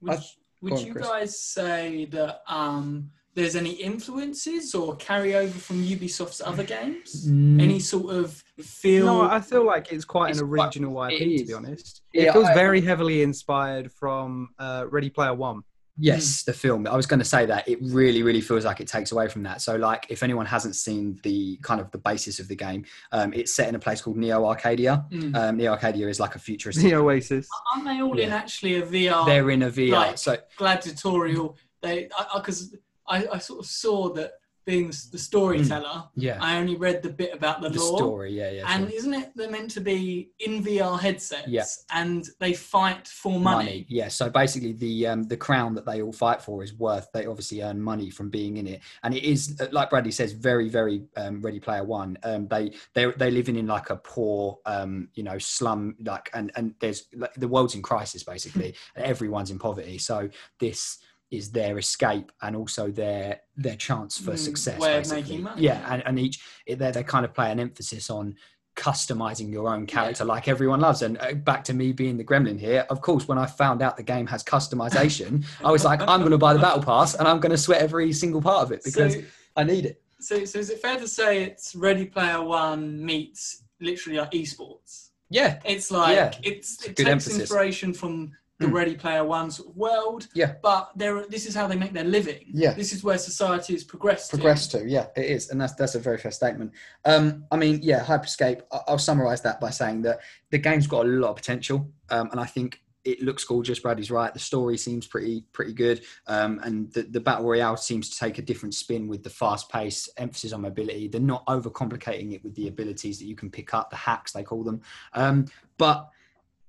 Would, 0.00 0.18
would 0.62 0.72
on, 0.72 0.84
you 0.86 0.92
Chris. 0.92 1.06
guys 1.06 1.38
say 1.40 2.06
that 2.06 2.40
um, 2.48 3.10
there's 3.34 3.56
any 3.56 3.72
influences 3.72 4.74
or 4.74 4.96
carryover 4.96 5.50
from 5.50 5.82
Ubisoft's 5.84 6.40
other 6.44 6.62
games? 6.64 7.26
Any 7.28 7.80
sort 7.80 8.14
of 8.14 8.32
feel? 8.60 9.06
No, 9.06 9.22
I 9.22 9.40
feel 9.40 9.64
like 9.66 9.92
it's 9.92 10.04
quite 10.04 10.30
It's 10.30 10.40
an 10.40 10.46
original 10.48 11.02
it 11.04 11.14
IP, 11.14 11.38
to 11.40 11.44
be 11.46 11.52
honest. 11.52 12.02
Yeah, 12.12 12.28
it 12.28 12.32
feels 12.32 12.46
I- 12.46 12.54
very 12.54 12.80
heavily 12.80 13.22
inspired 13.22 13.90
from 13.92 14.50
uh, 14.58 14.86
Ready 14.88 15.10
Player 15.10 15.34
One. 15.34 15.62
Yes, 15.96 16.42
the 16.42 16.52
film. 16.52 16.88
I 16.88 16.96
was 16.96 17.06
going 17.06 17.20
to 17.20 17.24
say 17.24 17.46
that 17.46 17.68
it 17.68 17.78
really, 17.80 18.24
really 18.24 18.40
feels 18.40 18.64
like 18.64 18.80
it 18.80 18.88
takes 18.88 19.12
away 19.12 19.28
from 19.28 19.44
that. 19.44 19.62
So, 19.62 19.76
like, 19.76 20.06
if 20.08 20.24
anyone 20.24 20.44
hasn't 20.44 20.74
seen 20.74 21.20
the 21.22 21.56
kind 21.62 21.80
of 21.80 21.88
the 21.92 21.98
basis 21.98 22.40
of 22.40 22.48
the 22.48 22.56
game, 22.56 22.84
um, 23.12 23.32
it's 23.32 23.54
set 23.54 23.68
in 23.68 23.76
a 23.76 23.78
place 23.78 24.02
called 24.02 24.16
Neo 24.16 24.44
Arcadia. 24.44 25.04
Mm. 25.12 25.36
Um, 25.36 25.56
Neo 25.56 25.70
Arcadia 25.70 26.08
is 26.08 26.18
like 26.18 26.34
a 26.34 26.40
futuristic. 26.40 26.82
The 26.82 26.94
Oasis. 26.96 27.46
Aren't 27.72 27.84
they 27.84 28.00
all 28.02 28.18
in 28.18 28.30
actually 28.32 28.74
a 28.78 28.82
VR 28.82 29.24
They're 29.24 29.50
in 29.50 29.62
a 29.62 29.70
VR. 29.70 29.90
Like- 29.92 30.18
so 30.18 30.36
gladiatorial? 30.56 31.56
They 31.80 32.08
because 32.34 32.74
I, 33.06 33.26
I, 33.26 33.38
sort 33.38 33.60
of 33.60 33.66
saw 33.66 34.12
that 34.14 34.32
being 34.64 34.92
the, 35.12 35.18
storyteller, 35.18 36.04
yeah, 36.14 36.38
I 36.40 36.58
only 36.58 36.76
read 36.76 37.02
the 37.02 37.10
bit 37.10 37.34
about 37.34 37.60
the, 37.60 37.68
the 37.68 37.78
law. 37.78 37.96
story. 37.96 38.32
Yeah, 38.32 38.50
yeah. 38.50 38.64
And 38.66 38.88
sure. 38.88 38.98
isn't 38.98 39.14
it 39.14 39.32
they're 39.34 39.50
meant 39.50 39.70
to 39.72 39.80
be 39.80 40.30
in 40.40 40.64
VR 40.64 40.98
headsets? 40.98 41.48
Yeah. 41.48 41.64
And 41.92 42.26
they 42.40 42.54
fight 42.54 43.06
for 43.06 43.32
money. 43.32 43.42
money. 43.42 43.86
Yeah. 43.88 44.08
So 44.08 44.30
basically, 44.30 44.72
the 44.72 45.06
um, 45.06 45.24
the 45.24 45.36
crown 45.36 45.74
that 45.74 45.84
they 45.84 46.02
all 46.02 46.12
fight 46.12 46.40
for 46.40 46.62
is 46.62 46.74
worth. 46.74 47.08
They 47.12 47.26
obviously 47.26 47.62
earn 47.62 47.80
money 47.80 48.10
from 48.10 48.30
being 48.30 48.56
in 48.56 48.66
it, 48.66 48.80
and 49.02 49.14
it 49.14 49.22
is 49.22 49.56
uh, 49.60 49.66
like 49.70 49.90
Bradley 49.90 50.12
says, 50.12 50.32
very, 50.32 50.68
very 50.68 51.04
um, 51.16 51.42
Ready 51.42 51.60
Player 51.60 51.84
One. 51.84 52.16
Um, 52.22 52.48
they 52.48 52.72
they 52.94 53.10
they 53.12 53.30
living 53.30 53.56
in 53.56 53.66
like 53.66 53.90
a 53.90 53.96
poor, 53.96 54.58
um, 54.64 55.08
you 55.14 55.22
know, 55.22 55.38
slum 55.38 55.96
like, 56.04 56.30
and 56.32 56.50
and 56.56 56.74
there's 56.80 57.06
like, 57.14 57.34
the 57.34 57.48
world's 57.48 57.74
in 57.74 57.82
crisis 57.82 58.22
basically, 58.22 58.74
and 58.96 59.04
everyone's 59.04 59.50
in 59.50 59.58
poverty. 59.58 59.98
So 59.98 60.30
this 60.58 60.98
is 61.36 61.50
their 61.52 61.78
escape 61.78 62.32
and 62.42 62.54
also 62.56 62.90
their 62.90 63.40
their 63.56 63.76
chance 63.76 64.18
for 64.18 64.32
Mm, 64.32 64.38
success. 64.38 64.80
way 64.80 64.98
of 64.98 65.08
making 65.10 65.42
money. 65.42 65.62
Yeah, 65.62 65.80
and, 65.92 66.02
and 66.06 66.18
each 66.18 66.40
they 66.66 66.74
they 66.74 67.02
kind 67.02 67.24
of 67.24 67.32
play 67.34 67.50
an 67.52 67.60
emphasis 67.60 68.10
on 68.10 68.36
customizing 68.76 69.52
your 69.52 69.68
own 69.68 69.86
character 69.86 70.24
like 70.24 70.48
everyone 70.48 70.80
loves 70.80 71.02
and 71.02 71.16
uh, 71.18 71.32
back 71.32 71.62
to 71.62 71.72
me 71.72 71.92
being 71.92 72.16
the 72.16 72.24
gremlin 72.24 72.58
here 72.58 72.84
of 72.90 73.00
course 73.00 73.28
when 73.28 73.38
i 73.38 73.46
found 73.46 73.80
out 73.80 73.96
the 73.96 74.02
game 74.02 74.26
has 74.26 74.42
customization 74.42 75.44
i 75.64 75.70
was 75.70 75.84
like 75.84 76.00
i'm 76.08 76.18
going 76.18 76.32
to 76.32 76.38
buy 76.38 76.52
the 76.52 76.58
battle 76.58 76.82
pass 76.82 77.14
and 77.14 77.28
i'm 77.28 77.38
going 77.38 77.52
to 77.52 77.56
sweat 77.56 77.80
every 77.80 78.12
single 78.12 78.42
part 78.42 78.64
of 78.64 78.72
it 78.72 78.82
because 78.82 79.14
so, 79.14 79.20
i 79.56 79.62
need 79.62 79.86
it 79.86 80.02
so, 80.18 80.44
so 80.44 80.58
is 80.58 80.70
it 80.70 80.80
fair 80.80 80.98
to 80.98 81.06
say 81.06 81.44
it's 81.44 81.74
Ready 81.76 82.06
Player 82.06 82.42
One 82.42 83.04
meets 83.04 83.62
literally 83.80 84.18
like 84.18 84.32
esports? 84.32 85.10
yeah 85.30 85.60
It's 85.64 85.90
like 85.92 86.16
Yeah, 86.16 86.32
it's, 86.42 86.84
a 86.84 86.90
it 86.90 86.96
takes 86.96 87.08
emphasis. 87.08 87.40
inspiration 87.42 87.92
from 87.92 88.32
the 88.60 88.66
Mm. 88.66 88.72
Ready 88.72 88.94
Player 88.94 89.24
One 89.24 89.50
sort 89.50 89.70
of 89.70 89.76
world. 89.76 90.28
Yeah. 90.34 90.54
But 90.62 90.90
there, 90.94 91.26
this 91.26 91.44
is 91.46 91.54
how 91.54 91.66
they 91.66 91.76
make 91.76 91.92
their 91.92 92.04
living. 92.04 92.44
Yeah. 92.52 92.72
This 92.74 92.92
is 92.92 93.02
where 93.02 93.18
society 93.18 93.72
has 93.72 93.82
progressed. 93.84 94.30
to. 94.30 94.36
progress 94.36 94.68
to 94.68 94.88
yeah 94.88 95.06
it 95.16 95.26
is 95.26 95.50
and 95.50 95.60
that's 95.60 95.74
that's 95.74 95.94
a 95.94 95.98
very 95.98 96.18
fair 96.18 96.30
statement 96.30 96.70
um 97.04 97.44
i 97.50 97.56
mean 97.56 97.80
yeah 97.82 98.04
hyperscape 98.04 98.60
i'll 98.88 98.98
summarize 98.98 99.40
that 99.42 99.60
by 99.60 99.70
saying 99.70 100.02
that 100.02 100.20
the 100.50 100.58
game's 100.58 100.86
got 100.86 101.04
a 101.06 101.08
lot 101.08 101.30
of 101.30 101.36
potential 101.36 101.90
um 102.10 102.28
and 102.30 102.38
i 102.40 102.44
think 102.44 102.80
it 103.04 103.22
looks 103.22 103.44
gorgeous 103.44 103.78
bradley's 103.80 104.10
right 104.10 104.32
the 104.32 104.38
story 104.40 104.76
seems 104.76 105.06
pretty 105.06 105.44
pretty 105.52 105.72
good 105.72 106.02
um 106.26 106.60
and 106.64 106.92
the, 106.92 107.02
the 107.02 107.20
battle 107.20 107.44
royale 107.44 107.76
seems 107.76 108.08
to 108.10 108.18
take 108.18 108.38
a 108.38 108.42
different 108.42 108.74
spin 108.74 109.08
with 109.08 109.22
the 109.22 109.30
fast 109.30 109.68
pace 109.70 110.08
emphasis 110.16 110.52
on 110.52 110.60
mobility 110.62 111.08
they're 111.08 111.20
not 111.20 111.44
overcomplicating 111.46 112.32
it 112.32 112.42
with 112.44 112.54
the 112.54 112.68
abilities 112.68 113.18
that 113.18 113.26
you 113.26 113.36
can 113.36 113.50
pick 113.50 113.74
up 113.74 113.90
the 113.90 113.96
hacks 113.96 114.32
they 114.32 114.42
call 114.42 114.62
them 114.64 114.80
um 115.14 115.44
but 115.78 116.08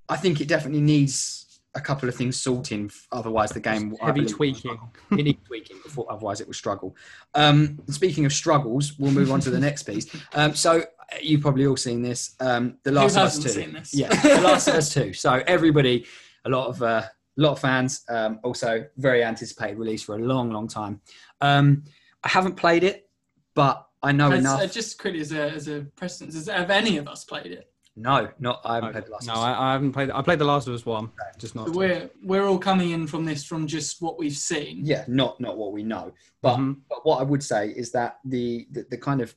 i 0.09 0.15
think 0.15 0.41
it 0.41 0.47
definitely 0.47 0.81
needs 0.81 1.44
a 1.75 1.81
couple 1.81 2.07
of 2.09 2.15
things 2.15 2.41
sorting 2.41 2.89
otherwise 3.11 3.49
the 3.51 3.59
game 3.59 3.95
I 4.01 4.05
Heavy 4.07 4.21
believe, 4.21 4.35
tweaking. 4.35 4.79
it 5.11 5.23
needs 5.23 5.43
tweaking 5.47 5.77
before 5.83 6.05
otherwise 6.09 6.39
it 6.41 6.47
will 6.47 6.53
struggle. 6.53 6.95
Um 7.33 7.79
speaking 7.89 8.25
of 8.25 8.33
struggles 8.33 8.97
we'll 8.97 9.11
move 9.11 9.31
on 9.31 9.39
to 9.41 9.49
the 9.49 9.59
next 9.59 9.83
piece. 9.83 10.07
Um 10.33 10.55
so 10.55 10.79
uh, 10.81 10.83
you've 11.21 11.41
probably 11.41 11.67
all 11.67 11.77
seen 11.77 12.01
this 12.01 12.35
um 12.39 12.77
the 12.83 12.91
Who 12.91 12.95
last 12.97 13.15
of 13.17 13.23
us 13.23 13.35
hasn't 13.35 13.43
two. 13.53 13.61
seen 13.61 13.73
this? 13.73 13.93
yeah 13.93 14.09
the 14.09 14.41
last 14.41 14.67
of 14.67 14.75
us 14.75 14.93
two. 14.93 15.13
So 15.13 15.43
everybody 15.47 16.05
a 16.45 16.49
lot 16.49 16.67
of 16.67 16.81
uh, 16.81 17.03
a 17.37 17.41
lot 17.41 17.51
of 17.51 17.59
fans 17.59 18.03
um 18.09 18.39
also 18.43 18.85
very 18.97 19.23
anticipated 19.23 19.77
release 19.77 20.03
for 20.03 20.15
a 20.15 20.19
long 20.19 20.51
long 20.51 20.67
time. 20.67 21.01
Um 21.41 21.83
i 22.23 22.29
haven't 22.29 22.55
played 22.55 22.83
it 22.83 23.09
but 23.53 23.85
i 24.01 24.11
know 24.11 24.29
Has- 24.31 24.39
enough. 24.39 24.61
uh, 24.61 24.67
just 24.67 24.97
quickly 24.99 25.19
as 25.21 25.31
a, 25.31 25.51
as 25.51 25.67
a 25.67 25.81
precedence, 25.95 26.35
has, 26.35 26.47
have 26.47 26.71
any 26.71 26.97
of 26.97 27.07
us 27.07 27.23
played 27.25 27.51
it? 27.51 27.69
No 27.95 28.27
not 28.39 28.61
i 28.65 28.75
haven't 28.75 28.89
No, 28.89 28.91
played 28.93 29.05
the 29.07 29.11
last 29.11 29.27
no 29.27 29.33
of 29.33 29.39
us 29.39 29.45
I, 29.45 29.69
I 29.69 29.71
haven't 29.73 29.91
played. 29.93 30.11
I 30.11 30.21
played 30.21 30.39
the 30.39 30.45
Last 30.45 30.67
of 30.67 30.73
Us 30.73 30.85
one, 30.85 31.09
just 31.37 31.55
not. 31.55 31.67
So 31.67 31.73
we're 31.73 32.09
we're 32.23 32.45
all 32.45 32.57
coming 32.59 32.89
in 32.91 33.07
from 33.07 33.23
this 33.25 33.43
from 33.45 33.67
just 33.67 34.01
what 34.01 34.17
we've 34.19 34.35
seen. 34.35 34.85
yeah 34.85 35.05
not 35.07 35.39
not 35.39 35.57
what 35.57 35.71
we 35.71 35.81
know 35.83 36.11
but 36.41 36.57
Mhm. 36.57 36.77
but 36.89 37.05
what 37.05 37.19
I 37.19 37.23
would 37.23 37.43
say 37.43 37.69
is 37.69 37.91
that 37.93 38.19
the 38.25 38.67
the, 38.71 38.85
the 38.89 38.97
kind 38.97 39.21
of 39.21 39.33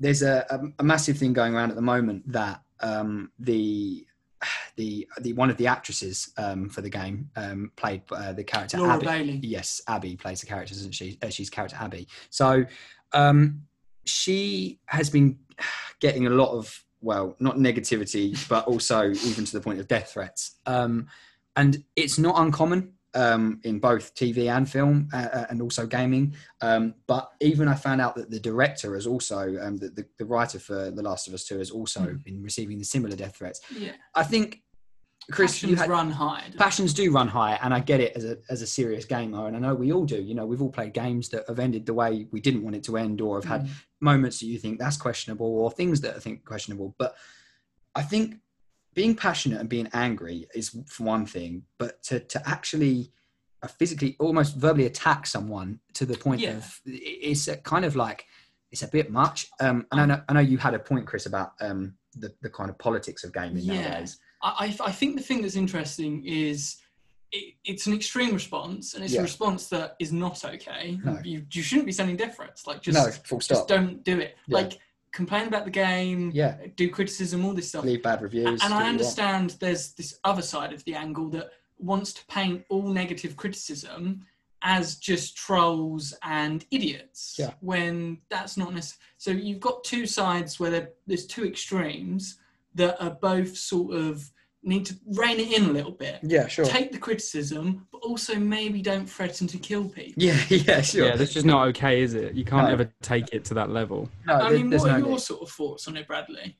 there's 0.00 0.22
a, 0.22 0.44
a, 0.50 0.60
a 0.80 0.82
massive 0.82 1.16
thing 1.18 1.32
going 1.32 1.54
around 1.54 1.70
at 1.70 1.76
the 1.76 1.82
moment 1.82 2.30
that 2.32 2.60
um, 2.80 3.30
the 3.38 4.04
the 4.76 5.08
the 5.20 5.32
one 5.34 5.48
of 5.50 5.56
the 5.56 5.68
actresses 5.68 6.32
um, 6.36 6.68
for 6.68 6.80
the 6.82 6.90
game 6.90 7.30
um, 7.36 7.70
played 7.76 8.02
uh, 8.10 8.32
the 8.32 8.42
character 8.44 8.76
Laura 8.78 8.94
Abby. 8.94 9.06
Bailey. 9.06 9.40
Yes, 9.42 9.80
Abby 9.86 10.16
plays 10.16 10.40
the 10.40 10.46
character, 10.46 10.74
doesn't 10.74 10.92
she? 10.92 11.16
Uh, 11.22 11.28
she's 11.28 11.48
character 11.48 11.76
Abby. 11.80 12.08
So 12.30 12.64
um, 13.12 13.62
she 14.04 14.80
has 14.86 15.08
been 15.08 15.38
getting 16.00 16.26
a 16.26 16.30
lot 16.30 16.50
of 16.50 16.84
well, 17.04 17.36
not 17.38 17.56
negativity, 17.56 18.36
but 18.48 18.66
also 18.66 19.10
even 19.10 19.44
to 19.44 19.52
the 19.52 19.60
point 19.60 19.78
of 19.80 19.86
death 19.86 20.10
threats. 20.12 20.56
Um, 20.66 21.06
and 21.56 21.84
it's 21.94 22.18
not 22.18 22.34
uncommon 22.38 22.94
um, 23.14 23.60
in 23.62 23.78
both 23.78 24.12
TV 24.16 24.50
and 24.50 24.68
film, 24.68 25.08
uh, 25.12 25.28
uh, 25.32 25.46
and 25.48 25.62
also 25.62 25.86
gaming. 25.86 26.34
Um, 26.60 26.94
but 27.06 27.30
even 27.40 27.68
I 27.68 27.74
found 27.74 28.00
out 28.00 28.16
that 28.16 28.28
the 28.30 28.40
director 28.40 28.94
has 28.94 29.06
also, 29.06 29.56
um, 29.62 29.76
the, 29.76 29.90
the, 29.90 30.04
the 30.18 30.24
writer 30.24 30.58
for 30.58 30.90
The 30.90 31.02
Last 31.02 31.28
of 31.28 31.34
Us 31.34 31.44
Two, 31.44 31.58
has 31.58 31.70
also 31.70 32.00
Hmm. 32.00 32.16
been 32.24 32.42
receiving 32.42 32.78
the 32.78 32.84
similar 32.84 33.14
death 33.14 33.36
threats. 33.36 33.60
Yeah. 33.78 33.92
I 34.16 34.24
think, 34.24 34.63
Chris, 35.30 35.62
you 35.62 35.68
Passions 35.68 35.80
had, 35.80 35.90
run 35.90 36.10
high. 36.10 36.44
passions 36.58 36.92
do 36.94 37.10
run 37.12 37.28
high 37.28 37.58
and 37.62 37.72
i 37.72 37.80
get 37.80 38.00
it 38.00 38.12
as 38.16 38.24
a, 38.24 38.36
as 38.50 38.62
a 38.62 38.66
serious 38.66 39.04
gamer 39.04 39.46
and 39.46 39.56
i 39.56 39.58
know 39.58 39.74
we 39.74 39.92
all 39.92 40.04
do 40.04 40.20
you 40.20 40.34
know 40.34 40.44
we've 40.46 40.60
all 40.62 40.70
played 40.70 40.92
games 40.92 41.28
that 41.30 41.44
have 41.48 41.58
ended 41.58 41.86
the 41.86 41.94
way 41.94 42.26
we 42.30 42.40
didn't 42.40 42.62
want 42.62 42.76
it 42.76 42.84
to 42.84 42.96
end 42.96 43.20
or 43.20 43.36
have 43.36 43.44
had 43.44 43.62
Mm. 43.64 43.70
moments 44.00 44.40
that 44.40 44.46
you 44.46 44.58
think 44.58 44.78
that's 44.78 44.96
questionable 44.98 45.46
or 45.46 45.70
things 45.70 46.00
that 46.02 46.14
I 46.16 46.18
think 46.18 46.44
questionable 46.44 46.94
but 46.98 47.16
i 47.94 48.02
think 48.02 48.36
being 48.92 49.14
passionate 49.16 49.60
and 49.60 49.68
being 49.68 49.88
angry 49.94 50.46
is 50.54 50.76
for 50.86 51.04
one 51.04 51.24
thing 51.26 51.62
but 51.78 52.02
to, 52.04 52.20
to 52.20 52.48
actually 52.48 53.10
physically 53.78 54.14
almost 54.20 54.56
verbally 54.56 54.84
attack 54.86 55.26
someone 55.26 55.80
to 55.94 56.04
the 56.04 56.16
point 56.18 56.40
Yeah. 56.42 56.56
of 56.58 56.80
it's 56.84 57.48
kind 57.62 57.84
of 57.86 57.96
like 57.96 58.26
it's 58.70 58.82
a 58.82 58.88
bit 58.88 59.08
much. 59.08 59.46
Um, 59.60 59.86
and 59.92 60.00
I 60.00 60.06
know, 60.06 60.22
I 60.28 60.32
know 60.32 60.40
you 60.40 60.58
had 60.58 60.74
a 60.74 60.80
point, 60.80 61.06
Chris, 61.06 61.26
about 61.26 61.52
um, 61.60 61.94
the 62.16 62.34
the 62.42 62.50
kind 62.50 62.68
of 62.68 62.76
politics 62.76 63.22
of 63.24 63.32
gaming 63.32 63.62
Yeah. 63.62 63.80
nowadays. 63.82 64.18
I, 64.44 64.66
I 64.82 64.86
I 64.88 64.92
think 64.92 65.16
the 65.16 65.22
thing 65.22 65.42
that's 65.42 65.56
interesting 65.56 66.24
is 66.24 66.76
it, 67.32 67.54
it's 67.64 67.86
an 67.88 67.94
extreme 67.94 68.32
response, 68.34 68.94
and 68.94 69.02
it's 69.02 69.14
Yeah. 69.14 69.20
a 69.20 69.22
response 69.22 69.68
that 69.70 69.96
is 69.98 70.12
not 70.12 70.44
okay. 70.44 70.98
No. 71.04 71.18
You 71.24 71.44
you 71.50 71.62
shouldn't 71.62 71.86
be 71.86 71.92
sending 71.92 72.16
threats. 72.30 72.66
Like 72.68 72.80
just 72.82 72.98
no, 72.98 73.10
full 73.28 73.38
just 73.40 73.66
don't 73.66 74.04
do 74.04 74.18
it. 74.20 74.36
Yeah. 74.46 74.58
Like 74.58 74.78
complain 75.12 75.46
about 75.46 75.64
the 75.64 75.70
game, 75.70 76.30
Yeah, 76.34 76.56
do 76.76 76.90
criticism, 76.90 77.44
all 77.44 77.54
this 77.54 77.68
stuff. 77.68 77.84
leave 77.84 78.02
bad 78.02 78.20
reviews. 78.20 78.60
and 78.64 78.74
I 78.74 78.88
understand 78.88 79.56
there's 79.60 79.92
this 79.92 80.18
other 80.24 80.42
side 80.42 80.72
of 80.72 80.82
the 80.84 80.94
angle 80.94 81.28
that 81.30 81.50
wants 81.78 82.12
to 82.14 82.26
paint 82.26 82.64
all 82.68 82.88
negative 83.02 83.36
criticism 83.36 84.26
as 84.62 84.96
just 84.96 85.36
trolls 85.36 86.14
and 86.22 86.64
idiots 86.72 87.36
Yeah. 87.38 87.52
when 87.60 88.18
that's 88.28 88.56
not 88.56 88.74
necessary. 88.74 89.00
So 89.18 89.30
you've 89.30 89.60
got 89.60 89.84
two 89.84 90.04
sides 90.06 90.58
where 90.58 90.90
there's 91.06 91.26
two 91.26 91.44
extremes 91.46 92.38
that 92.74 93.02
are 93.02 93.10
both 93.10 93.56
sort 93.56 93.94
of 93.94 94.30
need 94.66 94.86
to 94.86 94.94
rein 95.06 95.38
it 95.38 95.52
in 95.52 95.68
a 95.68 95.72
little 95.72 95.92
bit. 95.92 96.18
Yeah, 96.22 96.46
sure. 96.46 96.64
Take 96.64 96.90
the 96.90 96.98
criticism, 96.98 97.86
but 97.92 97.98
also 97.98 98.36
maybe 98.36 98.80
don't 98.80 99.06
threaten 99.06 99.46
to 99.48 99.58
kill 99.58 99.88
people. 99.88 100.22
Yeah, 100.22 100.40
yeah, 100.48 100.80
sure. 100.80 101.06
Yeah, 101.06 101.16
that's 101.16 101.34
just 101.34 101.46
not 101.46 101.68
okay, 101.68 102.00
is 102.02 102.14
it? 102.14 102.34
You 102.34 102.44
can't 102.44 102.68
No. 102.68 102.72
ever 102.72 102.90
take 103.02 103.32
it 103.32 103.44
to 103.46 103.54
that 103.54 103.70
level. 103.70 104.08
no, 104.26 104.34
I 104.34 104.50
mean, 104.50 104.70
what 104.70 104.84
no 104.86 104.90
are 104.92 104.98
your 104.98 105.08
need. 105.08 105.20
sort 105.20 105.42
of 105.42 105.50
thoughts 105.50 105.86
on 105.86 105.96
it, 105.96 106.06
Bradley? 106.06 106.56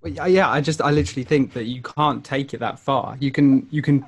Well, 0.00 0.12
yeah, 0.12 0.26
yeah, 0.26 0.48
I 0.50 0.60
just 0.60 0.80
I 0.80 0.90
literally 0.90 1.24
think 1.24 1.52
that 1.54 1.64
you 1.64 1.82
can't 1.82 2.24
take 2.24 2.54
it 2.54 2.60
that 2.60 2.78
far. 2.78 3.16
You 3.20 3.30
can 3.32 3.66
you 3.70 3.82
can 3.82 4.06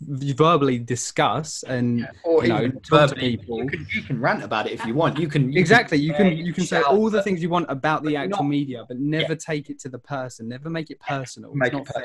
verbally 0.00 0.78
discuss 0.78 1.62
and 1.64 2.08
Or 2.24 2.42
you 2.42 2.48
know 2.50 2.58
even 2.58 2.80
talk 2.80 3.10
to 3.10 3.14
people. 3.16 3.62
You 3.64 3.70
can, 3.70 3.86
you 3.94 4.02
can 4.02 4.20
rant 4.20 4.42
about 4.42 4.66
it 4.66 4.72
if 4.72 4.84
you 4.86 4.94
want. 4.94 5.18
You 5.18 5.28
can 5.28 5.50
you 5.52 5.60
exactly 5.60 5.98
you 5.98 6.12
can 6.14 6.36
you 6.36 6.52
can 6.52 6.64
say 6.64 6.80
shout, 6.82 6.86
all 6.92 7.08
the 7.10 7.18
but 7.18 7.24
things 7.24 7.42
you 7.42 7.48
want 7.48 7.66
about 7.70 8.02
the 8.04 8.16
actual 8.16 8.42
not- 8.44 8.48
media 8.48 8.84
but 8.86 8.98
never 8.98 9.34
take 9.34 9.70
it 9.70 9.78
to 9.80 9.88
the 9.88 9.98
person 9.98 10.48
never 10.48 10.68
make 10.70 10.90
it 10.90 11.00
personal 11.00 11.54
Make 11.54 11.72
it's 11.72 11.88
it 11.90 11.94
not 11.94 12.04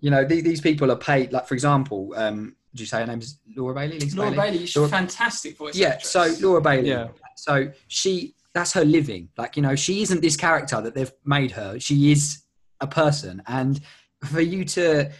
You 0.00 0.10
know, 0.12 0.24
these, 0.24 0.44
these 0.44 0.60
people 0.60 0.92
are 0.92 0.96
paid. 0.96 1.32
Like 1.32 1.48
for 1.48 1.54
example, 1.54 2.12
um, 2.16 2.54
did 2.72 2.80
you 2.82 2.86
say 2.86 3.00
her 3.00 3.06
name 3.06 3.18
is 3.18 3.40
Laura 3.56 3.74
Bailey? 3.74 3.98
Lisa 3.98 4.16
Laura 4.16 4.30
Bailey? 4.30 4.50
Bailey, 4.52 4.66
she's 4.66 4.76
Laura- 4.76 4.86
a 4.88 4.90
fantastic 4.92 5.56
voice 5.58 5.74
Yeah. 5.76 5.88
actress. 5.88 6.10
So 6.10 6.34
Laura 6.40 6.60
Bailey. 6.62 6.90
Yeah. 6.90 7.08
So 7.36 7.72
she 7.88 8.34
that's 8.54 8.72
her 8.74 8.84
living. 8.84 9.28
Like 9.36 9.56
you 9.56 9.62
know, 9.62 9.74
she 9.74 10.02
isn't 10.02 10.22
this 10.22 10.36
character 10.36 10.80
that 10.80 10.94
they've 10.94 11.12
made 11.24 11.50
her. 11.50 11.80
She 11.80 12.12
is 12.12 12.42
a 12.80 12.86
person, 12.86 13.42
and 13.48 13.80
for 14.24 14.40
you 14.40 14.64
to 14.64 15.10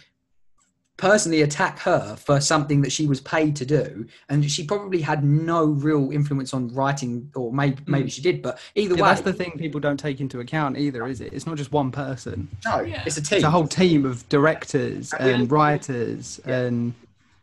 personally 0.99 1.41
attack 1.41 1.79
her 1.79 2.15
for 2.15 2.39
something 2.39 2.81
that 2.81 2.91
she 2.91 3.07
was 3.07 3.21
paid 3.21 3.55
to 3.55 3.65
do 3.65 4.05
and 4.29 4.49
she 4.51 4.63
probably 4.65 5.01
had 5.01 5.23
no 5.23 5.65
real 5.65 6.11
influence 6.11 6.53
on 6.53 6.67
writing 6.73 7.31
or 7.35 7.51
maybe 7.51 7.81
mm. 7.81 7.87
maybe 7.87 8.09
she 8.09 8.21
did 8.21 8.41
but 8.41 8.59
either 8.75 8.95
Yeah, 8.95 9.03
way 9.03 9.09
that's 9.09 9.21
the 9.21 9.33
thing 9.33 9.51
people 9.57 9.79
don't 9.79 9.99
take 9.99 10.19
into 10.19 10.39
account 10.41 10.77
either 10.77 11.07
is 11.07 11.21
it 11.21 11.33
it's 11.33 11.47
not 11.47 11.57
just 11.57 11.71
one 11.71 11.89
person 11.91 12.47
no 12.65 12.81
Yeah. 12.81 13.01
it's 13.05 13.17
a 13.17 13.23
team 13.23 13.37
it's 13.37 13.45
a 13.45 13.49
whole 13.49 13.67
team 13.67 14.05
of 14.05 14.27
directors 14.29 15.13
And 15.13 15.29
and 15.29 15.51
writers 15.51 16.39
and 16.45 16.93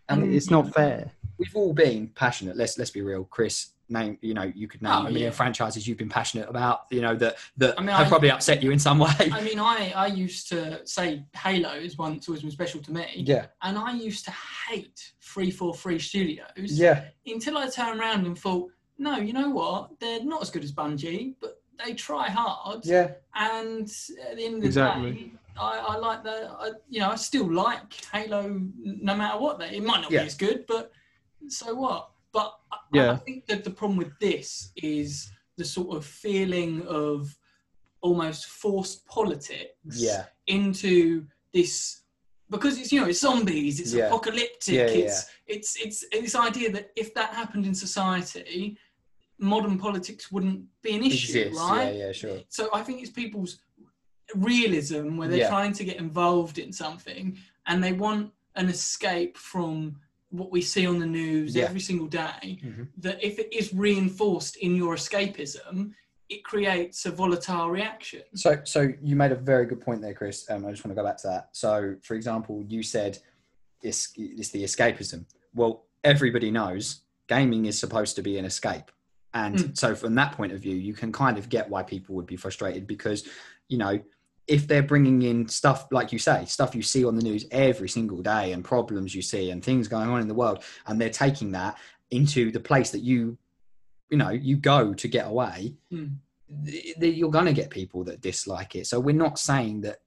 And 0.09 0.35
it's 0.35 0.51
not 0.51 0.73
fair 0.73 1.11
we've 1.39 1.55
all 1.55 1.73
been 1.73 2.09
passionate. 2.09 2.57
Let's 2.57 2.79
let's 2.79 2.91
be 2.91 3.03
real, 3.03 3.25
Chris. 3.25 3.69
Name 3.89 4.19
you 4.21 4.35
know 4.35 4.43
you 4.43 4.67
could 4.67 4.83
name 4.83 4.91
Oh, 4.93 5.01
a 5.01 5.05
million 5.05 5.23
yeah. 5.27 5.31
franchises 5.31 5.87
you've 5.87 5.97
been 5.99 6.09
passionate 6.09 6.49
about. 6.49 6.81
You 6.91 7.03
know 7.03 7.15
that 7.17 7.37
that 7.59 7.79
I 7.79 7.83
mean, 7.83 7.91
have 7.95 8.07
I- 8.07 8.09
probably 8.09 8.31
upset 8.33 8.61
you 8.63 8.73
in 8.73 8.81
some 8.81 8.99
way. 8.99 9.13
I 9.21 9.41
mean, 9.43 9.61
I, 9.61 9.93
I 9.95 10.07
used 10.09 10.49
to 10.49 10.85
say 10.85 11.25
Halo 11.37 11.73
is 11.75 11.97
one 11.97 12.15
that's 12.15 12.29
always 12.29 12.43
been 12.43 12.51
special 12.51 12.81
to 12.83 12.93
me. 12.93 13.07
yeah, 13.25 13.47
And 13.63 13.79
I 13.79 13.93
used 13.93 14.25
to 14.25 14.33
hate 14.69 15.13
343 15.21 15.99
Studios 16.01 16.49
yeah, 16.73 17.05
until 17.27 17.59
I 17.59 17.69
turned 17.69 18.01
around 18.01 18.27
and 18.27 18.37
thought, 18.37 18.71
no, 18.99 19.19
you 19.19 19.33
know 19.33 19.51
what? 19.51 19.91
They're 20.01 20.25
not 20.25 20.43
as 20.43 20.51
good 20.51 20.65
as 20.65 20.73
Bungie, 20.73 21.35
but 21.41 21.61
they 21.85 21.93
try 21.95 22.29
hard. 22.29 22.85
yeah, 22.85 23.13
And 23.37 23.89
at 24.29 24.37
the 24.37 24.45
end 24.45 24.55
of 24.57 24.61
the 24.63 24.67
Exactly. 24.67 25.13
day, 25.13 25.31
I, 25.61 25.79
I 25.79 25.97
like 25.99 26.25
the, 26.25 26.51
I, 26.59 26.71
you 26.89 26.99
know, 27.01 27.11
I 27.11 27.15
still 27.15 27.49
like 27.53 27.93
Halo 28.13 28.61
no 28.83 29.15
matter 29.15 29.39
what. 29.39 29.61
They, 29.61 29.77
it 29.77 29.85
might 29.85 30.01
not 30.01 30.11
Yeah. 30.11 30.23
be 30.23 30.27
as 30.27 30.35
good, 30.35 30.65
but 30.67 30.91
so 31.49 31.73
what? 31.75 32.11
But 32.33 32.55
I, 32.73 32.77
Yeah. 32.93 33.13
I 33.13 33.17
think 33.17 33.47
that 33.47 33.65
the 33.65 33.71
problem 33.71 33.97
with 33.99 34.19
this 34.21 34.73
is 34.77 35.31
the 35.57 35.65
sort 35.65 35.97
of 35.97 36.05
feeling 36.05 36.83
of 36.87 37.37
almost 38.03 38.47
forced 38.47 39.07
politics 39.07 39.97
yeah, 39.97 40.27
into 40.47 41.27
this 41.53 42.03
because 42.51 42.79
it's 42.79 42.93
you 42.93 43.01
know 43.01 43.09
it's 43.09 43.21
zombies 43.21 43.81
it's 43.81 43.93
Yeah. 43.95 44.07
apocalyptic 44.07 44.75
Yeah, 44.75 44.87
yeah, 44.87 45.05
it's 45.05 45.31
it's 45.47 45.77
it's 45.85 46.05
this 46.13 46.35
idea 46.37 46.71
that 46.73 46.91
if 46.95 47.15
that 47.15 47.31
happened 47.35 47.67
in 47.67 47.75
society 47.75 48.79
modern 49.39 49.79
politics 49.79 50.31
wouldn't 50.31 50.65
be 50.83 50.95
an 50.95 51.03
issue 51.03 51.39
exists. 51.41 51.59
right 51.71 51.95
Yeah, 51.95 52.07
yeah, 52.07 52.13
sure. 52.13 52.41
so 52.49 52.69
i 52.73 52.83
think 52.83 53.01
it's 53.03 53.11
people's 53.11 53.59
realism 54.35 55.17
where 55.17 55.29
they're 55.29 55.49
trying 55.49 55.73
to 55.73 55.85
get 55.85 55.97
involved 55.97 56.59
in 56.59 56.73
something 56.73 57.37
and 57.67 57.83
they 57.83 57.93
want 57.93 58.31
an 58.57 58.69
escape 58.69 59.37
from 59.37 59.97
what 60.31 60.51
we 60.51 60.61
see 60.61 60.87
on 60.87 60.99
the 60.99 61.07
news 61.07 61.55
Yeah. 61.55 61.65
every 61.65 61.81
single 61.81 62.07
day 62.09 62.59
Mhm. 62.63 62.89
that 62.99 63.23
if 63.23 63.39
it 63.39 63.53
is 63.53 63.73
reinforced 63.73 64.57
in 64.57 64.75
your 64.77 64.95
escapism 64.97 65.93
it 66.29 66.43
creates 66.43 67.07
a 67.07 67.11
volatile 67.13 67.71
reaction 67.71 68.23
So, 68.35 68.61
so 68.65 68.93
you 69.01 69.15
made 69.15 69.31
a 69.31 69.37
very 69.37 69.65
good 69.65 69.81
point 69.81 70.03
there, 70.03 70.13
Chris. 70.13 70.45
Um, 70.51 70.67
I 70.67 70.73
just 70.73 70.85
want 70.85 70.91
to 70.97 71.01
go 71.01 71.07
back 71.07 71.19
to 71.19 71.29
that. 71.29 71.51
So, 71.53 71.95
for 72.03 72.15
example, 72.15 72.65
you 72.69 72.83
said 72.83 73.17
it's, 73.81 74.13
it's 74.17 74.49
the 74.51 74.65
escapism. 74.65 75.25
Well, 75.55 75.85
everybody 76.03 76.51
knows 76.51 77.03
gaming 77.29 77.67
is 77.67 77.79
supposed 77.79 78.17
to 78.17 78.23
be 78.23 78.39
an 78.39 78.45
escape, 78.45 78.91
and 79.35 79.57
Mm. 79.57 79.79
so 79.79 79.95
from 79.95 80.17
that 80.17 80.33
point 80.33 80.51
of 80.53 80.61
view, 80.61 80.75
you 80.75 80.95
can 80.95 81.13
kind 81.13 81.39
of 81.39 81.49
get 81.49 81.71
why 81.71 81.85
people 81.85 82.17
would 82.17 82.27
be 82.27 82.37
frustrated 82.37 82.89
because, 82.89 83.29
you 83.69 83.79
know, 83.79 84.01
if 84.47 84.67
they're 84.69 84.83
bringing 84.83 85.23
in 85.23 85.49
stuff 85.49 85.87
like 85.91 86.13
you 86.13 86.19
say, 86.19 86.45
stuff 86.45 86.75
you 86.75 86.83
see 86.83 87.05
on 87.05 87.17
the 87.17 87.23
news 87.23 87.47
every 87.51 87.89
single 87.89 88.23
day, 88.23 88.53
and 88.53 88.65
problems 88.65 89.15
you 89.15 89.23
see, 89.23 89.51
and 89.51 89.65
things 89.65 89.89
going 89.89 90.09
on 90.09 90.21
in 90.21 90.29
the 90.29 90.35
world, 90.35 90.63
and 90.87 91.01
they're 91.01 91.11
taking 91.11 91.53
that 91.53 91.77
into 92.11 92.53
the 92.53 92.61
place 92.61 92.91
that 92.91 93.01
you, 93.01 93.37
you 94.11 94.17
know, 94.17 94.31
you 94.31 94.57
go 94.57 94.95
to 94.95 95.09
get 95.09 95.27
away 95.27 95.75
Mm. 95.93 96.17
you're 97.01 97.31
going 97.31 97.47
to 97.47 97.53
get 97.53 97.71
people 97.71 98.05
that 98.05 98.21
dislike 98.21 98.77
it. 98.77 98.87
So 98.87 99.01
we're 99.01 99.17
not 99.17 99.39
saying 99.39 99.81
that 99.81 99.99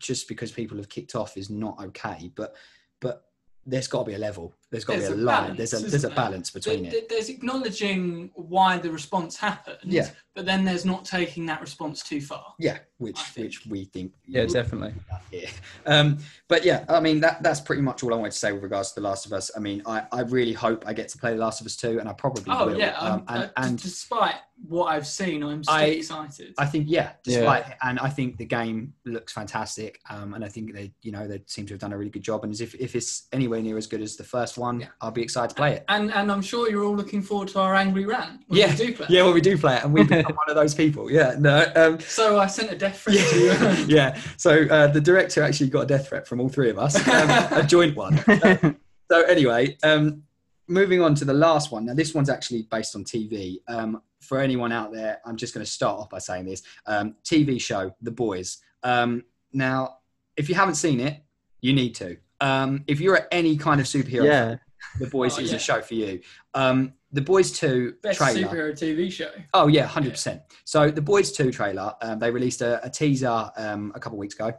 just 0.00 0.28
because 0.28 0.52
people 0.52 0.76
have 0.76 0.88
kicked 0.88 1.14
off 1.14 1.36
is 1.36 1.48
not 1.48 1.82
okay, 1.82 2.30
but 2.34 2.54
but 3.00 3.24
there's 3.64 3.86
got 3.88 4.00
to 4.00 4.10
be 4.10 4.14
a 4.14 4.18
level. 4.18 4.54
There's 4.72 4.84
got 4.86 4.94
to 4.94 4.98
There's 5.00 5.12
be 5.12 5.20
a, 5.20 5.22
a 5.22 5.26
line. 5.26 5.42
balance, 5.54 5.70
there's 5.70 5.84
a 5.84 5.86
there's 5.90 6.04
a 6.04 6.10
balance 6.10 6.50
between 6.50 6.84
There- 6.84 6.94
it. 6.94 7.08
There's 7.10 7.28
acknowledging 7.28 8.30
why 8.34 8.78
the 8.78 8.90
response 8.90 9.36
happened, 9.36 9.76
Yeah. 9.84 10.08
but 10.34 10.46
then 10.46 10.64
there's 10.64 10.86
not 10.86 11.04
taking 11.04 11.44
that 11.46 11.60
response 11.60 12.02
too 12.02 12.22
far. 12.22 12.54
Yeah, 12.58 12.78
which 12.96 13.20
which 13.36 13.66
we 13.66 13.84
think. 13.84 14.12
yeah 14.26 14.46
definitely 14.46 14.94
Yeah. 15.30 15.50
Um, 15.84 16.16
but 16.48 16.64
yeah, 16.64 16.86
I 16.88 17.00
mean 17.00 17.20
that 17.20 17.42
that's 17.42 17.60
pretty 17.60 17.82
much 17.82 18.02
all 18.02 18.14
I 18.14 18.16
wanted 18.16 18.32
to 18.32 18.38
say 18.38 18.50
with 18.52 18.62
regards 18.62 18.92
to 18.92 19.00
The 19.00 19.06
Last 19.06 19.26
of 19.26 19.34
Us. 19.34 19.50
I 19.54 19.60
mean, 19.60 19.82
I, 19.84 20.04
I 20.10 20.22
really 20.22 20.54
hope 20.54 20.84
I 20.86 20.94
get 20.94 21.08
to 21.10 21.18
play 21.18 21.32
The 21.34 21.40
Last 21.40 21.60
of 21.60 21.66
Us 21.66 21.76
2 21.76 22.00
and 22.00 22.08
I 22.08 22.14
probably 22.14 22.44
Oh 22.48 22.66
will. 22.68 22.78
yeah, 22.78 22.96
Um, 22.96 23.12
I'm- 23.12 23.24
and, 23.28 23.44
uh, 23.44 23.48
and 23.58 23.78
despite 23.78 24.36
what 24.68 24.86
I've 24.86 25.06
seen, 25.06 25.42
I'm 25.42 25.64
still 25.64 25.74
I- 25.74 25.84
excited. 25.84 26.54
I 26.56 26.64
think 26.64 26.86
yeah, 26.88 27.12
Yeah. 27.26 27.40
despite 27.40 27.64
and 27.82 27.98
I 27.98 28.08
think 28.08 28.38
the 28.38 28.46
game 28.46 28.94
looks 29.04 29.34
fantastic. 29.34 30.00
Um, 30.08 30.32
and 30.32 30.42
I 30.42 30.48
think 30.48 30.72
they 30.72 30.94
you 31.02 31.12
know 31.12 31.28
they 31.28 31.42
seem 31.46 31.66
to 31.66 31.74
have 31.74 31.80
done 31.80 31.92
a 31.92 31.98
really 31.98 32.10
good 32.10 32.22
job. 32.22 32.44
And 32.44 32.52
as 32.54 32.62
if 32.62 32.74
if 32.76 32.96
it's 32.96 33.26
anywhere 33.32 33.60
near 33.60 33.76
as 33.76 33.86
good 33.86 34.00
as 34.00 34.16
the 34.16 34.24
first 34.24 34.56
one, 34.56 34.61
Yeah. 34.80 34.88
I'll 35.00 35.10
be 35.10 35.22
excited 35.22 35.50
to 35.50 35.54
play 35.54 35.74
it. 35.74 35.84
and 35.88 36.12
and 36.12 36.30
I'm 36.30 36.42
sure 36.42 36.70
you're 36.70 36.84
all 36.84 36.94
looking 36.96 37.22
forward 37.22 37.48
to 37.48 37.60
our 37.60 37.74
angry 37.74 38.04
rant. 38.04 38.42
Yeah, 38.48 38.70
we 38.70 38.76
do 38.76 38.94
play. 38.94 39.06
Yeah, 39.10 39.22
well, 39.22 39.32
we 39.32 39.40
do 39.40 39.58
play 39.58 39.76
it, 39.76 39.84
and 39.84 39.92
we've 39.92 40.08
become 40.16 40.34
one 40.36 40.48
of 40.48 40.54
those 40.56 40.74
people. 40.74 41.10
Yeah, 41.10 41.34
no, 41.38 41.70
um, 41.74 42.00
So 42.00 42.38
I 42.38 42.46
sent 42.46 42.70
a 42.70 42.76
death 42.76 43.00
threat 43.00 43.16
to 43.16 43.38
you. 43.38 43.46
yeah, 43.46 43.84
yeah. 43.88 44.20
So 44.36 44.66
uh, 44.70 44.86
the 44.88 45.00
director 45.00 45.42
actually 45.42 45.70
got 45.70 45.80
a 45.82 45.86
death 45.86 46.08
threat 46.08 46.26
from 46.26 46.40
all 46.40 46.48
three 46.48 46.70
of 46.70 46.78
us, 46.78 46.96
um, 47.08 47.30
a 47.58 47.62
joint 47.66 47.96
one. 47.96 48.18
Uh, 48.20 48.72
so 49.10 49.22
anyway, 49.22 49.76
um, 49.82 50.22
moving 50.68 51.02
on 51.02 51.14
to 51.16 51.24
the 51.24 51.34
last 51.34 51.72
one. 51.72 51.84
Now 51.86 51.94
this 51.94 52.14
one's 52.14 52.30
actually 52.30 52.62
based 52.70 52.94
on 52.96 53.04
TV. 53.04 53.58
Um, 53.68 54.00
for 54.20 54.38
anyone 54.38 54.70
out 54.70 54.92
there, 54.92 55.20
I'm 55.26 55.36
just 55.36 55.52
going 55.52 55.64
to 55.66 55.70
start 55.70 55.98
off 55.98 56.08
by 56.10 56.18
saying 56.18 56.44
this: 56.46 56.62
um, 56.86 57.16
TV 57.24 57.60
show, 57.60 57.94
The 58.02 58.12
Boys. 58.12 58.58
Um, 58.84 59.24
now, 59.52 59.98
if 60.36 60.48
you 60.48 60.54
haven't 60.54 60.76
seen 60.76 61.00
it, 61.00 61.22
you 61.60 61.72
need 61.72 61.94
to. 61.96 62.16
Um, 62.42 62.84
if 62.86 63.00
you're 63.00 63.16
at 63.16 63.28
any 63.30 63.56
kind 63.56 63.80
of 63.80 63.86
superhero, 63.86 64.24
yeah 64.26 64.48
fan, 64.48 64.60
The 65.00 65.06
Boys 65.06 65.38
Oh, 65.38 65.42
is 65.42 65.50
yeah. 65.50 65.56
a 65.56 65.60
show 65.60 65.80
for 65.80 65.94
you. 65.94 66.20
Um, 66.54 66.92
the 67.12 67.20
Boys 67.20 67.52
Two 67.52 67.94
Best 68.02 68.18
trailer. 68.18 68.48
superhero 68.48 68.72
TV 68.72 69.10
show. 69.12 69.30
Oh 69.54 69.68
yeah, 69.68 69.86
hundred 69.86 70.10
percent. 70.10 70.42
So 70.64 70.90
the 70.90 71.02
Boys 71.02 71.30
Two 71.32 71.50
trailer, 71.52 71.94
um, 72.02 72.18
they 72.18 72.30
released 72.30 72.62
a, 72.62 72.84
a 72.84 72.90
teaser 72.90 73.50
um, 73.56 73.92
a 73.94 74.00
couple 74.00 74.16
of 74.18 74.20
weeks 74.20 74.34
ago. 74.34 74.52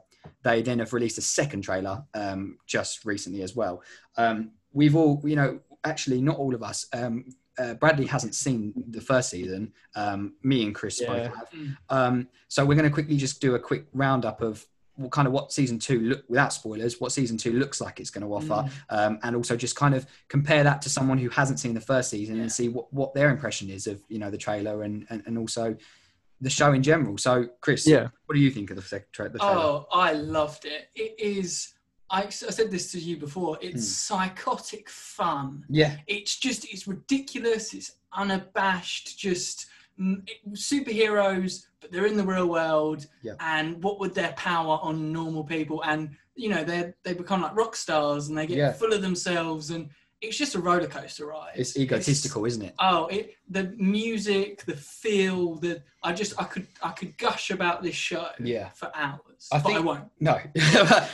They 0.43 0.61
then 0.61 0.79
have 0.79 0.93
released 0.93 1.17
a 1.17 1.21
second 1.21 1.61
trailer 1.63 2.03
um, 2.13 2.57
just 2.65 3.05
recently 3.05 3.41
as 3.41 3.55
well. 3.55 3.81
Um, 4.17 4.51
we've 4.71 4.95
all, 4.95 5.21
you 5.25 5.35
know, 5.35 5.59
actually 5.83 6.21
not 6.21 6.37
all 6.37 6.55
of 6.55 6.63
us. 6.63 6.85
Um, 6.93 7.25
uh, 7.59 7.73
Bradley 7.75 8.05
hasn't 8.05 8.33
seen 8.35 8.73
the 8.89 9.01
first 9.01 9.29
season. 9.29 9.73
Um, 9.95 10.35
me 10.41 10.63
and 10.63 10.73
Chris 10.73 11.01
Yeah. 11.01 11.07
both 11.07 11.35
have. 11.35 11.49
Mm. 11.51 11.75
Um, 11.89 12.27
so 12.47 12.65
we're 12.65 12.75
going 12.75 12.89
to 12.89 12.93
quickly 12.93 13.17
just 13.17 13.41
do 13.41 13.55
a 13.55 13.59
quick 13.59 13.85
roundup 13.93 14.41
of 14.41 14.65
what 14.72 14.72
kind 15.11 15.27
of 15.27 15.33
what 15.33 15.51
season 15.51 15.79
two 15.79 15.99
look 16.01 16.23
without 16.29 16.53
spoilers 16.53 17.01
what 17.01 17.11
season 17.11 17.35
two 17.35 17.53
looks 17.53 17.81
like 17.81 17.99
it's 17.99 18.11
going 18.11 18.23
to 18.25 18.31
offer 18.33 18.69
um, 18.91 19.17
and 19.23 19.35
also 19.35 19.55
just 19.55 19.75
kind 19.75 19.95
of 19.95 20.05
compare 20.29 20.63
that 20.63 20.81
to 20.83 20.89
someone 20.89 21.17
who 21.17 21.29
hasn't 21.29 21.59
seen 21.59 21.73
the 21.73 21.81
first 21.81 22.11
season 22.11 22.35
Yeah. 22.35 22.43
and 22.43 22.51
see 22.51 22.69
what, 22.69 22.93
what 22.93 23.13
their 23.15 23.29
impression 23.31 23.69
is 23.71 23.87
of 23.87 24.03
you 24.07 24.19
know 24.19 24.29
the 24.29 24.37
trailer 24.37 24.83
and, 24.83 25.07
and 25.09 25.23
and 25.25 25.37
also 25.37 25.75
the 26.41 26.49
show 26.49 26.73
in 26.73 26.83
general 26.83 27.17
so 27.17 27.47
chris 27.61 27.87
Yeah. 27.87 28.09
what 28.25 28.35
do 28.35 28.39
you 28.41 28.51
think 28.51 28.69
of 28.69 28.75
the, 28.75 28.83
sec- 28.83 29.11
tra- 29.11 29.29
the 29.29 29.39
trailer 29.39 29.55
Oh, 29.55 29.87
I 29.91 30.13
loved 30.13 30.65
it. 30.65 30.89
It 30.95 31.15
is. 31.19 31.73
I, 32.09 32.23
I 32.25 32.29
said 32.29 32.69
this 32.69 32.91
to 32.91 32.99
you 32.99 33.17
before. 33.17 33.57
It's 33.61 34.07
Hmm. 34.07 34.25
psychotic 34.27 34.89
fun. 34.89 35.63
yeah 35.69 35.97
It's 36.05 36.37
just. 36.37 36.65
It's 36.71 36.85
ridiculous. 36.87 37.73
It's 37.73 37.93
unabashed. 38.11 39.17
Just 39.17 39.67
mm, 39.99 40.21
it- 40.27 40.53
superheroes, 40.53 41.65
but 41.83 41.91
they're 41.91 42.07
in 42.07 42.17
the 42.17 42.23
real 42.23 42.47
world. 42.47 43.05
Yeah. 43.21 43.33
And 43.41 43.83
what 43.83 43.99
would 43.99 44.15
their 44.15 44.31
power 44.33 44.79
on 44.81 45.11
normal 45.11 45.43
people? 45.43 45.83
And 45.83 46.15
you 46.35 46.49
know, 46.49 46.63
they 46.63 46.93
they 47.03 47.13
become 47.13 47.41
like 47.43 47.55
rock 47.55 47.75
stars, 47.75 48.29
and 48.29 48.37
they 48.37 48.47
get 48.47 48.57
Yeah. 48.57 48.71
full 48.71 48.93
of 48.93 49.01
themselves, 49.03 49.69
and 49.69 49.89
it's 50.21 50.37
just 50.37 50.55
a 50.55 50.59
roller 50.59 50.87
coaster 50.87 51.25
ride. 51.27 51.51
it's 51.55 51.75
egotistical 51.77 52.45
isn't 52.45 52.61
it 52.61 52.73
Oh, 52.79 53.07
it, 53.07 53.35
the 53.49 53.75
music, 53.77 54.63
the 54.65 54.77
feel, 54.77 55.55
the 55.55 55.83
I 56.01 56.13
just 56.13 56.33
I 56.41 56.45
could 56.45 56.65
I 56.81 56.91
could 56.91 57.17
gush 57.17 57.51
about 57.51 57.83
this 57.83 57.95
show 57.95 58.27
Yeah. 58.39 58.69
for 58.69 58.89
hours, 58.95 59.49
I 59.51 59.59
but 59.59 59.69
I 59.69 59.73
think- 59.73 59.85
won't. 59.85 60.05
No, 60.21 60.39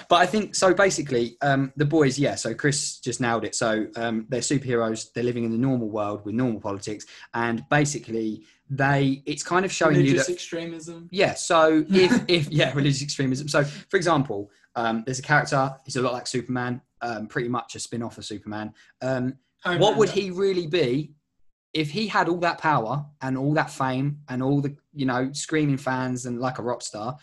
but 0.09 0.15
I 0.15 0.25
think 0.27 0.53
so. 0.55 0.73
Basically, 0.75 1.37
um, 1.41 1.73
the 1.75 1.85
boys, 1.85 2.17
yeah. 2.19 2.35
So 2.35 2.53
Chris 2.53 2.99
just 2.99 3.19
nailed 3.19 3.43
it. 3.45 3.55
So 3.55 3.87
um, 3.95 4.25
they're 4.29 4.41
superheroes. 4.41 5.11
They're 5.11 5.23
living 5.23 5.43
in 5.43 5.51
the 5.51 5.57
normal 5.57 5.89
world 5.89 6.23
with 6.23 6.35
normal 6.35 6.61
politics, 6.61 7.05
and 7.33 7.65
basically, 7.69 8.43
they 8.69 9.23
it's 9.25 9.43
kind 9.43 9.65
of 9.65 9.71
showing 9.71 9.99
you 10.01 10.17
that. 10.17 10.29
extremism. 10.29 11.09
Yeah. 11.11 11.33
So 11.33 11.85
if 11.89 12.23
if 12.27 12.49
yeah, 12.49 12.73
religious 12.73 13.01
extremism. 13.01 13.47
So 13.47 13.63
for 13.63 13.97
example, 13.97 14.51
um, 14.75 15.03
there's 15.05 15.19
a 15.19 15.23
character. 15.23 15.75
He's 15.85 15.95
a 15.95 16.01
lot 16.01 16.13
like 16.13 16.27
Superman. 16.27 16.81
Um, 17.01 17.27
pretty 17.27 17.47
much 17.47 17.75
a 17.75 17.79
spin 17.79 18.03
off 18.03 18.17
of 18.17 18.25
Superman. 18.25 18.73
Um, 19.01 19.37
what 19.63 19.97
would 19.97 20.09
he 20.09 20.31
really 20.31 20.67
be 20.67 21.13
if 21.73 21.91
he 21.91 22.07
had 22.07 22.27
all 22.29 22.37
that 22.37 22.57
power 22.57 23.05
and 23.21 23.37
all 23.37 23.53
that 23.53 23.69
fame 23.69 24.19
and 24.29 24.41
all 24.41 24.61
the 24.61 24.75
you 24.93 25.05
know 25.05 25.31
screaming 25.33 25.77
fans 25.77 26.25
and 26.25 26.39
like 26.39 26.59
a 26.59 26.63
rock 26.63 26.81
star 26.81 27.17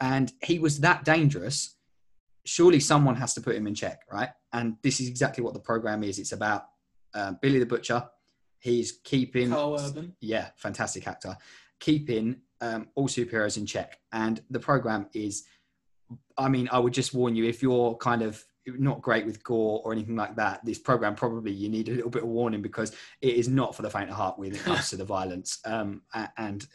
and 0.00 0.32
he 0.42 0.58
was 0.58 0.80
that 0.80 1.04
dangerous 1.04 1.76
surely 2.44 2.80
someone 2.80 3.14
has 3.14 3.34
to 3.34 3.40
put 3.40 3.54
him 3.54 3.66
in 3.66 3.74
check 3.74 4.00
right 4.10 4.30
and 4.52 4.76
this 4.82 5.00
is 5.00 5.08
exactly 5.08 5.44
what 5.44 5.54
the 5.54 5.60
program 5.60 6.02
is 6.02 6.18
it's 6.18 6.32
about 6.32 6.66
um, 7.14 7.38
billy 7.40 7.58
the 7.58 7.66
butcher 7.66 8.02
he's 8.60 9.00
keeping 9.04 9.50
Carl 9.50 9.76
Urban. 9.80 10.14
yeah 10.20 10.48
fantastic 10.56 11.06
actor. 11.08 11.36
Keeping 11.80 12.36
um, 12.60 12.88
all 12.94 13.08
superheroes 13.08 13.56
in 13.56 13.66
check. 13.66 13.98
And 14.12 14.40
the 14.50 14.60
program 14.60 15.08
is 15.12 15.44
i 16.36 16.48
mean 16.48 16.68
i 16.72 16.78
would 16.78 16.92
just 16.92 17.14
warn 17.14 17.36
you 17.36 17.44
if 17.44 17.62
you're 17.62 17.94
kind 17.98 18.22
of 18.22 18.44
not 18.66 19.00
great 19.00 19.24
with 19.24 19.42
gore 19.44 19.80
or 19.84 19.92
anything 19.92 20.16
like 20.16 20.34
that 20.34 20.64
this 20.64 20.78
program 20.78 21.14
probably 21.14 21.52
you 21.52 21.68
need 21.68 21.88
a 21.88 21.92
little 21.92 22.10
bit 22.10 22.22
of 22.24 22.28
warning 22.28 22.60
because 22.60 22.90
it 23.20 23.34
is 23.34 23.48
not 23.48 23.74
for 23.74 23.82
the 23.82 23.90
faint 23.90 24.10
of 24.10 24.16
heart 24.16 24.38
when 24.38 24.52
it 24.54 24.58
comes 24.60 24.90
to 24.90 24.96
the 24.96 25.04
violence. 25.16 25.58
Um, 25.64 26.02
and 26.36 26.66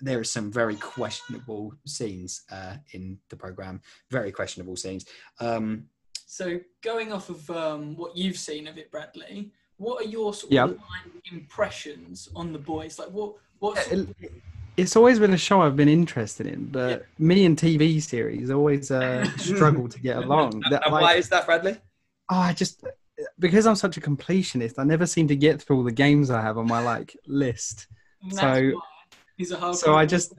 there 0.00 0.18
are 0.18 0.24
some 0.24 0.50
very 0.50 0.74
questionable 0.76 1.72
scenes 1.86 2.42
uh, 2.50 2.74
in 2.92 3.18
the 3.30 3.36
program. 3.36 3.80
Very 4.10 4.32
questionable 4.32 4.76
scenes. 4.76 5.06
Um, 5.40 5.86
So 6.26 6.58
going 6.82 7.12
off 7.12 7.30
of 7.30 7.48
um, 7.50 7.96
what 7.96 8.16
you've 8.16 8.38
seen 8.38 8.66
of 8.66 8.78
it, 8.78 8.90
Bradley, 8.90 9.52
what 9.82 10.04
are 10.04 10.08
your 10.08 10.32
sort 10.32 10.52
of 10.52 10.52
Yeah. 10.52 10.68
impressions 11.32 12.28
on 12.36 12.52
the 12.52 12.58
boys? 12.58 12.98
Like 12.98 13.08
what 13.10 13.34
what 13.58 13.78
sort 13.78 14.08
It- 14.20 14.32
It's 14.78 14.96
always 14.96 15.18
been 15.18 15.34
a 15.34 15.42
show 15.48 15.60
I've 15.60 15.76
been 15.76 15.88
interested 16.00 16.46
in, 16.46 16.60
but 16.78 17.04
me 17.18 17.44
and 17.44 17.58
TV 17.58 18.00
series 18.00 18.50
always 18.50 18.90
uh, 18.90 19.24
struggle 19.36 19.86
to 19.88 20.00
get 20.00 20.16
along. 20.16 20.62
That, 20.70 20.90
like, 20.90 21.18
is 21.18 21.28
that 21.28 21.44
bradley 21.46 21.76
oh, 22.30 22.36
I 22.50 22.52
just 22.54 22.82
because 23.38 23.66
I'm 23.66 23.76
such 23.76 23.96
a 23.98 24.00
completionist, 24.00 24.74
I 24.78 24.84
never 24.84 25.06
seem 25.06 25.28
to 25.28 25.36
get 25.36 25.60
through 25.60 25.76
all 25.78 25.84
the 25.84 25.92
games 26.06 26.30
I 26.30 26.40
have 26.40 26.56
on 26.62 26.66
my 26.66 26.82
like 26.92 27.10
list. 27.26 27.86
So- 28.30 28.38
why 28.40 28.72
he's 29.36 29.50
a 29.52 29.58
hard 29.58 29.76
So 29.76 29.94
I 30.02 30.06
just 30.06 30.32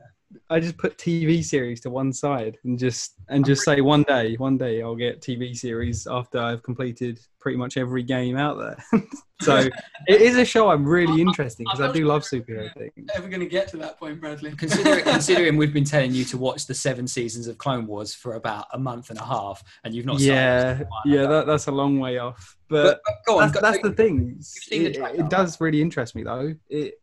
I 0.50 0.60
just 0.60 0.78
put 0.78 0.98
TV 0.98 1.44
series 1.44 1.82
to 1.82 1.90
one 1.90 2.14
side 2.14 2.58
and 2.64 2.78
just 2.78 3.14
and 3.30 3.46
just 3.46 3.64
say 3.64 3.82
one 3.82 4.04
day, 4.04 4.36
one 4.36 4.58
day 4.58 4.82
I'll 4.82 4.96
get 4.96 5.22
TV 5.22 5.56
series 5.56 6.08
after 6.08 6.40
I've 6.40 6.64
completed 6.64 7.20
pretty 7.40 7.58
much 7.58 7.78
every 7.78 8.04
game 8.04 8.38
out 8.38 8.58
there. 8.58 9.02
so 9.42 9.58
it 10.08 10.22
is 10.22 10.38
a 10.38 10.46
show 10.46 10.70
I'm 10.70 10.86
really 10.86 11.22
interested 11.22 11.66
because 11.66 11.82
I 11.82 11.92
do 11.92 12.06
love 12.06 12.24
superhero 12.24 12.74
things. 12.78 13.10
ever 13.14 13.28
going 13.28 13.42
to 13.42 13.48
get 13.48 13.68
to 13.70 13.78
that 13.78 14.00
point, 14.00 14.22
Bradley. 14.22 14.52
Considering, 14.56 15.04
considering 15.04 15.58
we've 15.58 15.74
been 15.74 15.84
telling 15.84 16.14
you 16.14 16.24
to 16.26 16.38
watch 16.38 16.68
the 16.68 16.74
seven 16.74 17.08
seasons 17.08 17.48
of 17.48 17.58
Clone 17.58 17.86
Wars 17.86 18.14
for 18.14 18.36
about 18.36 18.68
a 18.74 18.80
month 18.80 19.10
and 19.10 19.20
a 19.20 19.26
half, 19.26 19.64
and 19.84 19.94
you've 19.94 20.06
not. 20.06 20.20
Yeah, 20.20 20.74
season 20.74 20.88
yeah, 21.06 21.26
that, 21.28 21.48
that's 21.48 21.68
a 21.68 21.72
long 21.72 22.00
way 22.00 22.18
off. 22.18 22.56
But, 22.70 22.84
But 22.84 23.02
but 23.06 23.14
go 23.26 23.34
on. 23.36 23.42
that's, 23.42 23.54
go- 23.54 23.62
that's 23.62 23.84
the 23.84 23.92
thing. 23.92 24.42
It, 24.72 24.98
it 24.98 25.30
does 25.30 25.60
really 25.62 25.82
interest 25.82 26.16
me 26.16 26.24
though. 26.24 26.56
It, 26.70 26.96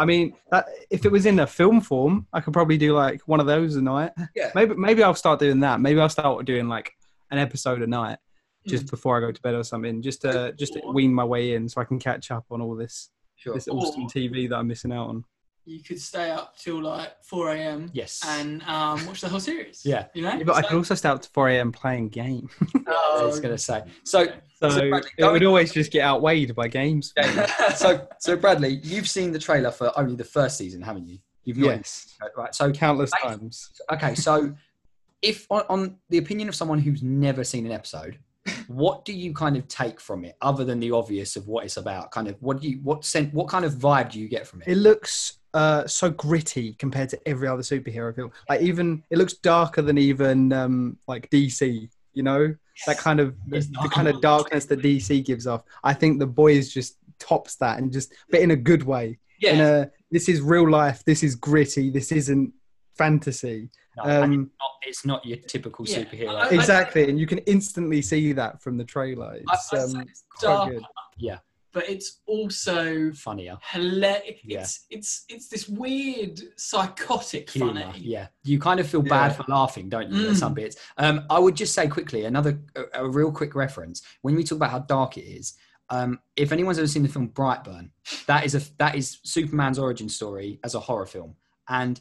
I 0.00 0.04
mean, 0.06 0.34
that, 0.50 0.66
if 0.90 1.04
it 1.04 1.12
was 1.12 1.26
in 1.26 1.38
a 1.40 1.46
film 1.46 1.80
form, 1.80 2.26
I 2.32 2.40
could 2.40 2.52
probably 2.52 2.78
do 2.78 2.94
like 2.94 3.20
one 3.26 3.40
of 3.40 3.46
those 3.46 3.76
a 3.76 3.82
night. 3.82 4.12
Yeah. 4.34 4.50
Maybe 4.54 4.74
maybe 4.74 5.02
I'll 5.02 5.14
start 5.14 5.38
doing 5.40 5.60
that. 5.60 5.80
Maybe 5.80 6.00
I'll 6.00 6.08
start 6.08 6.44
doing 6.46 6.68
like 6.68 6.90
an 7.30 7.38
episode 7.38 7.82
a 7.82 7.86
night 7.86 8.18
just 8.66 8.86
Mm. 8.86 8.90
before 8.90 9.16
I 9.16 9.20
go 9.20 9.30
to 9.32 9.40
bed 9.42 9.54
or 9.54 9.62
something, 9.64 10.02
just 10.02 10.22
to 10.22 10.52
just 10.58 10.72
to 10.74 10.80
wean 10.92 11.12
my 11.14 11.24
way 11.24 11.54
in 11.54 11.68
so 11.68 11.80
I 11.80 11.84
can 11.84 11.98
catch 11.98 12.30
up 12.30 12.44
on 12.50 12.60
all 12.60 12.74
this 12.74 13.10
Sure. 13.36 13.54
this 13.54 13.68
awesome 13.68 14.06
TV 14.06 14.48
that 14.48 14.56
I'm 14.56 14.66
missing 14.68 14.92
out 14.92 15.08
on. 15.08 15.24
You 15.66 15.82
could 15.82 16.00
stay 16.00 16.30
up 16.30 16.56
till 16.56 16.82
like 16.82 17.22
4 17.24 17.52
a.m. 17.52 17.90
Yes. 17.92 18.20
and 18.26 18.62
um, 18.62 19.04
watch 19.06 19.20
the 19.20 19.28
whole 19.28 19.40
series. 19.40 19.82
Yeah. 19.84 20.06
You 20.14 20.22
know? 20.22 20.32
Yeah, 20.32 20.42
but 20.44 20.56
I 20.56 20.62
could 20.62 20.76
also 20.76 20.94
stay 20.94 21.08
up 21.08 21.22
to 21.22 21.28
4 21.30 21.48
a.m. 21.50 21.70
playing 21.70 22.08
game. 22.08 22.48
I 22.88 23.22
was 23.22 23.38
going 23.40 23.54
to 23.54 23.58
say. 23.58 23.84
So, 24.04 24.26
So, 24.58 24.70
So, 24.70 24.88
Bradley, 24.88 25.10
it 25.18 25.24
would 25.24 25.44
always 25.44 25.72
just 25.72 25.92
get 25.92 26.02
outweighed 26.02 26.54
by 26.54 26.66
games. 26.68 27.12
so, 27.76 28.06
so 28.18 28.36
Bradley, 28.36 28.80
you've 28.82 29.08
seen 29.08 29.32
the 29.32 29.38
trailer 29.38 29.70
for 29.70 29.96
only 29.98 30.16
the 30.16 30.24
first 30.24 30.56
season, 30.58 30.82
haven't 30.82 31.06
you? 31.06 31.18
You've 31.44 31.58
not 31.58 31.68
Yes, 31.76 32.16
right. 32.36 32.54
So, 32.54 32.72
countless 32.72 33.10
Based- 33.12 33.24
times. 33.24 33.70
okay. 33.92 34.14
So, 34.14 34.54
if 35.22 35.46
on, 35.50 35.62
on 35.68 35.96
the 36.08 36.18
opinion 36.18 36.48
of 36.48 36.54
someone 36.54 36.78
who's 36.78 37.02
never 37.02 37.44
seen 37.44 37.66
an 37.66 37.72
episode, 37.72 38.18
what 38.68 39.04
do 39.04 39.12
you 39.12 39.34
kind 39.34 39.56
of 39.56 39.68
take 39.68 40.00
from 40.00 40.24
it, 40.24 40.36
other 40.40 40.64
than 40.64 40.80
the 40.80 40.90
obvious 40.90 41.36
of 41.36 41.46
what 41.46 41.64
it's 41.64 41.76
about? 41.76 42.10
Kind 42.10 42.26
of, 42.28 42.36
what 42.40 42.60
do 42.60 42.68
you, 42.68 42.78
what 42.82 43.04
sent 43.04 43.32
what 43.34 43.46
kind 43.48 43.64
of 43.64 43.74
vibe 43.74 44.10
do 44.10 44.18
you 44.18 44.28
get 44.28 44.46
from 44.46 44.62
it? 44.62 44.68
It 44.68 44.76
looks 44.76 45.38
uh, 45.54 45.86
so 45.86 46.10
gritty 46.10 46.74
compared 46.74 47.08
to 47.10 47.28
every 47.28 47.48
other 47.48 47.62
superhero 47.62 48.14
film. 48.14 48.30
Like 48.48 48.60
even 48.60 49.02
it 49.10 49.18
looks 49.18 49.34
darker 49.34 49.82
than 49.82 49.98
even 49.98 50.52
um, 50.52 50.98
like 51.06 51.28
DC. 51.30 51.88
You 52.12 52.22
know 52.24 52.54
that 52.86 52.98
kind 52.98 53.20
of 53.20 53.36
the, 53.46 53.60
the 53.60 53.88
kind 53.92 54.08
of 54.08 54.20
darkness 54.20 54.64
that 54.66 54.80
DC 54.80 55.24
gives 55.24 55.46
off. 55.46 55.62
I 55.84 55.94
think 55.94 56.18
the 56.18 56.26
boys 56.26 56.72
just 56.72 56.96
tops 57.18 57.56
that 57.56 57.78
and 57.78 57.92
just 57.92 58.12
but 58.30 58.40
in 58.40 58.50
a 58.50 58.56
good 58.56 58.82
way. 58.84 59.18
yeah. 59.40 59.52
In 59.52 59.60
a 59.60 59.90
this 60.10 60.28
is 60.28 60.40
real 60.40 60.68
life. 60.68 61.04
This 61.04 61.22
is 61.22 61.36
gritty. 61.36 61.90
This 61.90 62.10
isn't 62.10 62.52
fantasy. 62.98 63.70
No, 63.96 64.02
Um, 64.04 64.32
it's, 64.32 64.34
not, 64.58 64.70
it's 64.86 65.04
not 65.06 65.26
your 65.26 65.36
typical 65.38 65.86
Yeah. 65.86 65.98
superhero. 66.04 66.36
I- 66.36 66.48
exactly, 66.50 67.08
and 67.08 67.18
you 67.18 67.26
can 67.26 67.38
instantly 67.38 68.02
see 68.02 68.32
that 68.32 68.60
from 68.62 68.76
the 68.76 68.84
trailer. 68.84 69.34
It's 69.36 69.72
I- 69.72 69.76
I'd 69.76 69.82
um, 69.96 70.00
it's 70.02 70.24
quite 70.30 70.48
dark. 70.48 70.70
good. 70.72 70.82
But 71.72 71.88
it's 71.88 72.20
also 72.26 73.12
funnier. 73.12 73.56
hilarious. 73.70 74.38
Yeah. 74.44 74.60
It's, 74.60 74.86
it's, 74.90 75.24
it's 75.28 75.48
this 75.48 75.68
weird 75.68 76.40
psychotic 76.56 77.50
Humor, 77.50 77.80
funny. 77.92 77.98
yeah. 78.00 78.28
You 78.44 78.58
kind 78.58 78.80
of 78.80 78.88
feel 78.88 79.02
bad 79.02 79.36
for 79.36 79.44
laughing, 79.48 79.88
don't 79.88 80.10
you? 80.10 80.28
At 80.28 80.34
Mm. 80.34 80.36
some 80.36 80.54
bits. 80.54 80.76
Um, 80.98 81.24
I 81.30 81.38
would 81.38 81.54
just 81.56 81.74
say 81.74 81.88
quickly 81.88 82.24
another 82.24 82.60
a, 82.76 83.02
a 83.04 83.08
real 83.08 83.32
quick 83.32 83.54
reference 83.54 84.02
when 84.22 84.34
we 84.34 84.44
talk 84.44 84.56
about 84.56 84.70
how 84.70 84.80
dark 84.80 85.16
it 85.16 85.22
is. 85.24 85.54
Um, 85.88 86.20
if 86.36 86.52
anyone's 86.52 86.78
ever 86.78 86.86
seen 86.86 87.02
the 87.02 87.08
film 87.08 87.28
Brightburn, 87.30 87.90
that 88.26 88.44
is 88.44 88.54
a 88.54 88.62
that 88.78 88.94
is 88.94 89.18
Superman's 89.24 89.78
origin 89.78 90.08
story 90.08 90.60
as 90.62 90.74
a 90.76 90.80
horror 90.80 91.06
film, 91.06 91.34
and 91.68 92.00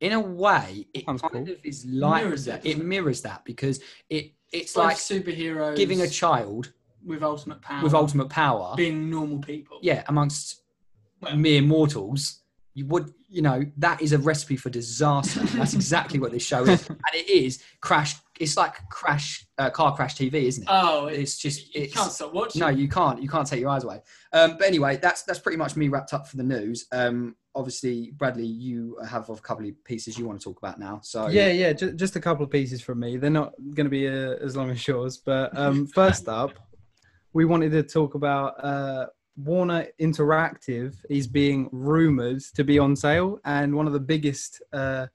in 0.00 0.12
a 0.12 0.20
way, 0.20 0.86
it 0.94 1.06
Sounds 1.06 1.22
kind 1.22 1.46
cool. 1.46 1.54
of 1.56 1.64
is 1.64 1.84
like 1.86 2.22
Mirrors 2.22 2.44
that. 2.44 2.64
it. 2.64 2.70
It 2.78 2.84
mirrors 2.84 3.22
that 3.22 3.44
because 3.44 3.80
it 4.10 4.32
it's 4.52 4.66
It's 4.70 4.76
like 4.76 4.86
like 4.88 4.96
superheroes 4.98 5.76
giving 5.76 6.02
a 6.02 6.08
child 6.08 6.72
with 7.06 7.22
ultimate 7.22 7.62
power, 7.62 7.82
with 7.82 7.94
ultimate 7.94 8.28
power, 8.28 8.74
being 8.76 9.08
normal 9.10 9.38
people. 9.38 9.78
yeah, 9.82 10.02
amongst 10.08 10.62
Well- 11.22 11.36
mere 11.36 11.62
mortals, 11.62 12.40
you 12.74 12.84
would, 12.86 13.10
you 13.30 13.40
know, 13.40 13.62
that 13.78 14.02
is 14.02 14.12
a 14.12 14.18
recipe 14.18 14.56
for 14.56 14.68
disaster. 14.68 15.40
That's 15.56 15.72
exactly 15.74 16.18
what 16.20 16.32
this 16.32 16.44
show 16.44 16.62
is, 16.64 16.86
and 16.88 16.98
it 17.14 17.28
is 17.30 17.62
crash. 17.80 18.16
It's 18.38 18.56
like 18.58 18.74
crash, 18.90 19.46
uh, 19.56 19.70
car 19.70 19.96
crash 19.96 20.14
TV, 20.14 20.34
isn't 20.34 20.64
it? 20.64 20.68
Oh, 20.70 21.06
it's 21.06 21.38
just, 21.38 21.74
you 21.74 21.84
it's 21.84 21.94
can't 21.94 22.12
stop 22.12 22.34
watching. 22.34 22.60
no, 22.60 22.68
you 22.68 22.86
can't, 22.86 23.22
you 23.22 23.30
can't 23.30 23.46
take 23.46 23.60
your 23.60 23.70
eyes 23.70 23.82
away. 23.84 24.02
Um, 24.34 24.58
but 24.58 24.66
anyway, 24.66 24.98
that's 24.98 25.22
that's 25.22 25.38
pretty 25.38 25.56
much 25.56 25.74
me 25.74 25.88
wrapped 25.88 26.12
up 26.12 26.28
for 26.28 26.36
the 26.36 26.42
news. 26.42 26.86
Um, 26.92 27.34
obviously, 27.54 28.10
Bradley, 28.14 28.44
you 28.44 28.98
have 29.08 29.30
a 29.30 29.36
couple 29.36 29.66
of 29.66 29.82
pieces 29.84 30.18
you 30.18 30.26
want 30.26 30.38
to 30.38 30.44
talk 30.44 30.58
about 30.58 30.78
now. 30.78 31.00
So 31.02 31.28
Yeah, 31.28 31.48
yeah, 31.50 31.72
ju- 31.72 31.94
just 31.94 32.14
a 32.16 32.20
couple 32.20 32.44
of 32.44 32.50
pieces 32.50 32.82
from 32.82 33.00
me. 33.00 33.16
They're 33.16 33.30
not 33.30 33.54
going 33.74 33.86
to 33.86 33.90
be 33.90 34.06
uh, 34.06 34.34
as 34.44 34.54
long 34.54 34.68
as 34.68 34.86
yours, 34.86 35.16
but 35.16 35.56
um, 35.56 35.86
first 35.94 36.28
up, 36.28 36.50
we 37.36 37.44
wanted 37.44 37.70
to 37.70 37.82
talk 37.82 38.14
about 38.14 38.54
uh, 38.64 39.04
Warner 39.36 39.88
Interactive 40.00 40.94
is 41.10 41.26
being 41.26 41.68
rumored 41.70 42.40
to 42.54 42.64
be 42.64 42.78
on 42.78 42.96
sale, 42.96 43.38
and 43.44 43.76
one 43.76 43.86
of 43.86 43.92
the 43.92 44.00
biggest 44.00 44.62
uh, 44.72 45.06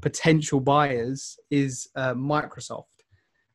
potential 0.00 0.60
buyers 0.60 1.36
is 1.50 1.88
uh, 1.96 2.14
Microsoft. 2.14 3.02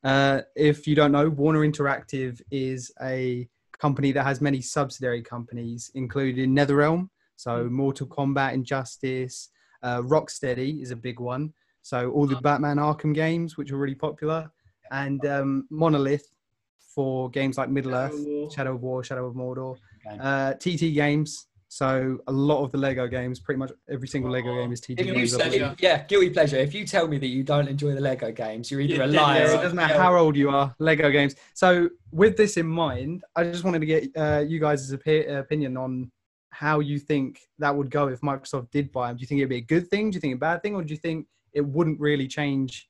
Uh, 0.04 0.42
if 0.58 0.86
you 0.86 0.96
don't 0.96 1.14
know, 1.14 1.30
Warner 1.30 1.62
Interactive 1.62 2.42
is 2.52 2.92
a 3.02 3.48
company 3.80 4.12
that 4.12 4.26
has 4.26 4.42
many 4.42 4.60
subsidiary 4.60 5.22
companies, 5.22 5.90
including 5.96 6.54
NetherRealm, 6.54 7.08
so 7.38 7.64
Hmm. 7.64 7.74
Mortal 7.74 8.08
Kombat, 8.08 8.54
Injustice, 8.54 9.48
uh, 9.82 10.02
Rocksteady 10.02 10.82
is 10.82 10.92
a 10.92 10.98
big 10.98 11.22
one. 11.22 11.54
So 11.84 12.12
all 12.12 12.28
the 12.28 12.42
Batman 12.42 12.80
Arkham 12.80 13.16
games, 13.16 13.56
which 13.56 13.72
are 13.72 13.78
really 13.78 13.96
popular, 13.96 14.52
and 14.92 15.26
um, 15.26 15.68
Monolith 15.70 16.30
for 16.94 17.30
games 17.30 17.58
like 17.58 17.70
Middle 17.70 17.92
Shadow 17.92 18.06
Earth, 18.16 18.26
War. 18.26 18.52
Shadow 18.52 18.76
of 18.76 18.82
War, 18.82 19.04
Shadow 19.04 19.28
of 19.28 19.36
Mordor, 19.36 19.78
Okay. 20.06 20.18
uh, 20.20 20.54
TT 20.56 20.94
Games. 20.94 21.46
So 21.72 22.18
a 22.26 22.32
lot 22.32 22.64
of 22.64 22.72
the 22.72 22.80
Lego 22.80 23.08
games, 23.08 23.40
pretty 23.40 23.60
much 23.60 23.72
every 23.92 24.08
single 24.08 24.32
Lego 24.32 24.56
game 24.56 24.72
is 24.72 24.82
TT 24.82 25.02
If 25.02 25.06
you 25.06 25.14
Games. 25.14 25.36
Say, 25.36 25.72
yeah, 25.80 26.04
guilty 26.06 26.32
pleasure. 26.32 26.56
If 26.58 26.74
you 26.74 26.84
tell 26.84 27.08
me 27.08 27.20
that 27.20 27.28
you 27.28 27.44
don't 27.44 27.68
enjoy 27.68 27.94
the 27.94 28.02
Lego 28.02 28.32
games, 28.32 28.72
you're 28.72 28.82
either 28.82 28.96
You're 28.96 29.04
a 29.04 29.08
liar. 29.08 29.42
Yeah, 29.44 29.52
or- 29.52 29.60
it 29.60 29.62
doesn't 29.62 29.76
matter 29.76 29.94
how 29.94 30.16
old 30.18 30.36
you 30.36 30.50
are, 30.50 30.74
Lego 30.80 31.12
games. 31.12 31.36
So, 31.54 31.90
with 32.12 32.38
this 32.38 32.58
in 32.58 32.66
mind, 32.66 33.24
I 33.36 33.44
just 33.44 33.64
wanted 33.64 33.82
to 33.82 33.86
get 33.86 34.10
uh, 34.18 34.44
you 34.48 34.60
guys' 34.60 34.92
opinion 34.92 35.78
on 35.78 36.12
how 36.50 36.80
you 36.80 36.98
think 36.98 37.40
that 37.60 37.76
would 37.76 37.92
go 37.92 38.08
if 38.08 38.22
Microsoft 38.22 38.72
did 38.72 38.92
buy 38.92 39.10
them. 39.10 39.18
Do 39.18 39.22
you 39.22 39.28
think 39.28 39.38
it'd 39.38 39.50
be 39.50 39.58
a 39.58 39.62
good 39.62 39.88
thing? 39.90 40.10
Do 40.10 40.16
you 40.16 40.22
think 40.22 40.34
a 40.34 40.40
bad 40.40 40.64
thing? 40.64 40.74
Or 40.74 40.84
do 40.84 40.92
you 40.92 41.00
think 41.00 41.28
it 41.54 41.62
wouldn't 41.64 42.00
really 42.00 42.28
change 42.28 42.90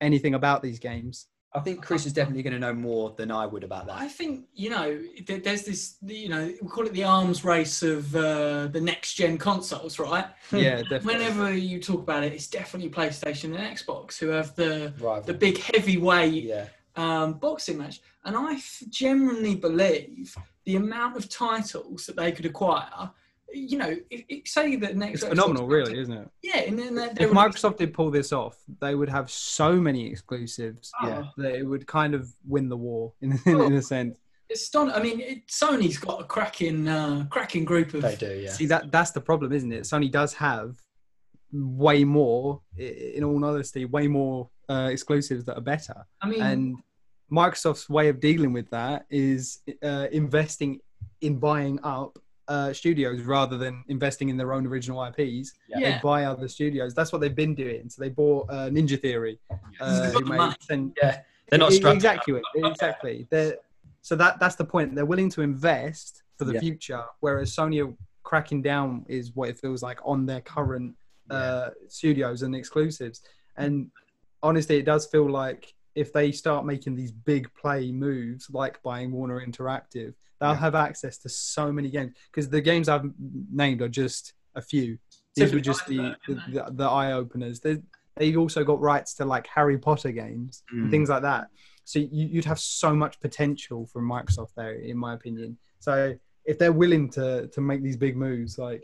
anything 0.00 0.34
about 0.34 0.62
these 0.64 0.80
games? 0.80 1.28
I 1.54 1.60
think 1.60 1.82
Chris 1.82 2.04
is 2.04 2.12
definitely 2.12 2.42
going 2.42 2.52
to 2.52 2.58
know 2.58 2.74
more 2.74 3.14
than 3.16 3.30
I 3.30 3.46
would 3.46 3.64
about 3.64 3.86
that. 3.86 3.96
I 3.96 4.08
think 4.08 4.46
you 4.54 4.68
know 4.68 5.00
there's 5.26 5.64
this 5.64 5.96
you 6.04 6.28
know 6.28 6.52
we 6.60 6.68
call 6.68 6.86
it 6.86 6.92
the 6.92 7.04
arms 7.04 7.44
race 7.44 7.82
of 7.82 8.14
uh, 8.14 8.66
the 8.66 8.80
next 8.80 9.14
gen 9.14 9.38
consoles, 9.38 9.98
right? 9.98 10.26
Yeah, 10.52 10.76
definitely. 10.82 11.14
Whenever 11.14 11.54
you 11.54 11.80
talk 11.80 12.00
about 12.00 12.24
it, 12.24 12.32
it's 12.32 12.48
definitely 12.48 12.90
PlayStation 12.90 13.56
and 13.56 13.76
Xbox 13.76 14.18
who 14.18 14.28
have 14.28 14.54
the 14.54 14.92
Rival. 14.98 15.22
the 15.22 15.34
big 15.34 15.58
heavyweight 15.58 16.44
yeah. 16.44 16.66
um, 16.96 17.34
boxing 17.34 17.78
match. 17.78 18.00
And 18.24 18.36
I 18.36 18.54
f- 18.54 18.82
genuinely 18.90 19.54
believe 19.54 20.36
the 20.64 20.76
amount 20.76 21.16
of 21.16 21.28
titles 21.28 22.06
that 22.06 22.16
they 22.16 22.32
could 22.32 22.44
acquire. 22.44 23.10
You 23.52 23.78
know, 23.78 23.96
if, 24.10 24.24
if, 24.28 24.48
say 24.48 24.76
that 24.76 24.96
next 24.96 25.22
it's 25.22 25.24
Xbox- 25.24 25.28
phenomenal, 25.30 25.66
really, 25.68 25.98
isn't 25.98 26.12
it? 26.12 26.28
Yeah, 26.42 26.58
and 26.62 26.78
then 26.78 26.94
they, 26.94 27.06
they 27.08 27.24
If 27.24 27.30
would- 27.30 27.38
Microsoft 27.38 27.78
did 27.78 27.94
pull 27.94 28.10
this 28.10 28.32
off, 28.32 28.56
they 28.80 28.94
would 28.94 29.08
have 29.08 29.30
so 29.30 29.72
many 29.76 30.06
exclusives 30.10 30.90
Oh, 31.02 31.24
that 31.38 31.54
it 31.54 31.62
would 31.62 31.86
kind 31.86 32.14
of 32.14 32.28
win 32.46 32.68
the 32.68 32.76
war 32.76 33.12
in, 33.22 33.32
in, 33.46 33.54
Oh. 33.56 33.66
in 33.66 33.72
a 33.74 33.82
sense. 33.82 34.18
it's 34.48 34.66
ston- 34.66 34.90
I 34.90 35.00
mean, 35.02 35.20
it, 35.20 35.46
Sony's 35.46 35.96
got 35.98 36.20
a 36.20 36.24
cracking, 36.24 36.86
uh, 36.88 37.26
cracking 37.30 37.64
group 37.64 37.94
of. 37.94 38.02
They 38.02 38.16
do, 38.16 38.34
yeah. 38.34 38.50
See 38.50 38.66
that 38.66 38.90
that's 38.92 39.12
the 39.12 39.20
problem, 39.20 39.52
isn't 39.52 39.72
it? 39.72 39.82
Sony 39.84 40.10
does 40.10 40.34
have 40.34 40.76
way 41.52 42.04
more, 42.04 42.60
in 42.76 43.22
all 43.24 43.42
honesty, 43.44 43.84
way 43.84 44.08
more 44.08 44.50
uh, 44.68 44.88
exclusives 44.90 45.44
that 45.44 45.56
are 45.56 45.60
better. 45.62 46.04
I 46.20 46.28
mean, 46.28 46.42
And 46.42 46.76
Microsoft's 47.32 47.88
way 47.88 48.08
of 48.08 48.18
dealing 48.20 48.52
with 48.52 48.68
that 48.70 49.06
is 49.08 49.60
uh, 49.82 50.08
investing 50.12 50.80
in 51.20 51.38
buying 51.38 51.78
up 51.84 52.18
uh, 52.48 52.72
studios 52.72 53.22
rather 53.22 53.56
than 53.58 53.82
investing 53.88 54.28
in 54.28 54.36
their 54.36 54.52
own 54.52 54.66
original 54.66 55.04
IPs. 55.04 55.52
Yeah. 55.68 55.76
They 55.78 55.80
yeah, 55.82 56.00
buy 56.00 56.24
other 56.24 56.48
studios. 56.48 56.94
That's 56.94 57.12
what 57.12 57.20
they've 57.20 57.34
been 57.34 57.54
doing. 57.54 57.88
So 57.88 58.00
they 58.02 58.08
bought 58.08 58.48
uh, 58.50 58.68
Ninja 58.70 59.00
Theory. 59.00 59.38
Uh, 59.80 60.02
They've 60.02 60.12
got 60.12 60.22
who 60.22 60.24
the 60.24 60.30
made 60.30 60.36
money. 60.36 60.54
ten- 60.68 60.92
Yeah. 61.02 61.20
They're 61.48 61.58
not 61.60 61.72
structured. 61.72 61.96
exactly 61.96 62.40
exactly 62.56 63.26
They're, 63.30 63.56
so 64.02 64.16
that 64.16 64.40
that's 64.40 64.56
the 64.56 64.64
point 64.64 64.94
they're 64.96 65.06
willing 65.06 65.30
to 65.30 65.42
invest 65.42 66.24
for 66.38 66.44
the 66.44 66.54
Yeah. 66.54 66.60
future 66.60 67.04
whereas 67.20 67.54
sony 67.54 67.86
are 67.88 67.94
cracking 68.24 68.62
down 68.62 69.04
is 69.08 69.30
what 69.36 69.48
it 69.50 69.56
feels 69.58 69.80
like 69.80 70.00
on 70.04 70.26
their 70.26 70.40
current 70.40 70.96
uh, 71.30 71.70
studios 71.86 72.42
and 72.42 72.54
exclusives 72.56 73.22
and 73.56 73.88
honestly 74.42 74.76
it 74.76 74.84
does 74.84 75.06
feel 75.06 75.30
like 75.30 75.72
if 75.94 76.12
they 76.12 76.32
start 76.32 76.66
making 76.66 76.96
these 76.96 77.12
big 77.12 77.48
play 77.54 77.92
moves 77.92 78.50
like 78.50 78.82
buying 78.82 79.12
warner 79.12 79.40
interactive 79.46 80.14
they'll 80.40 80.50
Yeah. 80.50 80.56
have 80.56 80.74
access 80.74 81.18
to 81.18 81.28
so 81.28 81.72
many 81.72 81.90
games 81.90 82.14
because 82.30 82.48
the 82.48 82.60
games 82.60 82.88
i've 82.88 83.04
named 83.52 83.80
are 83.82 83.88
just 83.88 84.32
a 84.54 84.62
few 84.62 84.98
these 85.34 85.52
were 85.52 85.60
just 85.60 85.86
the 85.86 86.14
the, 86.26 86.34
the, 86.52 86.66
the 86.72 86.84
eye 86.84 87.12
openers 87.12 87.60
they 87.60 87.78
they've 88.16 88.38
also 88.38 88.64
got 88.64 88.80
rights 88.80 89.14
to 89.14 89.24
like 89.24 89.46
harry 89.46 89.76
potter 89.78 90.10
games 90.10 90.62
and 90.70 90.88
Mm. 90.88 90.90
things 90.90 91.08
like 91.10 91.22
that. 91.22 91.48
So 91.84 91.98
you, 92.00 92.26
you'd 92.26 92.44
have 92.46 92.58
so 92.58 92.94
much 92.96 93.20
potential 93.20 93.86
from 93.86 94.08
Microsoft 94.08 94.54
there, 94.56 94.72
in 94.72 94.96
my 94.98 95.14
opinion. 95.14 95.56
So 95.78 96.14
if 96.44 96.58
they're 96.58 96.72
willing 96.72 97.10
to 97.10 97.46
to 97.48 97.60
make 97.60 97.80
these 97.82 97.96
big 97.96 98.16
moves, 98.16 98.58
like 98.58 98.82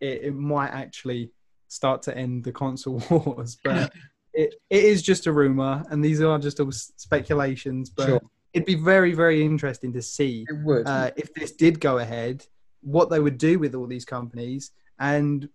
it, 0.00 0.22
it 0.28 0.34
might 0.34 0.68
actually 0.68 1.32
start 1.68 2.02
to 2.02 2.16
end 2.16 2.44
the 2.44 2.52
console 2.52 3.02
wars. 3.10 3.56
But 3.64 3.92
it, 4.34 4.54
it 4.70 4.84
is 4.84 5.02
just 5.02 5.26
a 5.26 5.32
rumor, 5.32 5.82
and 5.90 6.04
these 6.04 6.20
are 6.20 6.38
just 6.38 6.60
all 6.60 6.70
speculations. 6.70 7.90
But 7.90 8.06
Sure. 8.06 8.20
It'd 8.52 8.66
be 8.66 8.74
very 8.74 9.12
very 9.14 9.44
interesting 9.44 9.92
to 9.92 10.02
see 10.02 10.44
It 10.48 10.58
would. 10.64 10.86
uh, 10.86 11.10
if 11.16 11.32
this 11.34 11.52
did 11.52 11.80
go 11.80 11.98
ahead, 11.98 12.46
what 12.82 13.10
they 13.10 13.20
would 13.20 13.38
do 13.38 13.58
with 13.58 13.74
all 13.74 13.86
these 13.86 14.04
companies, 14.04 14.70
and 14.98 15.48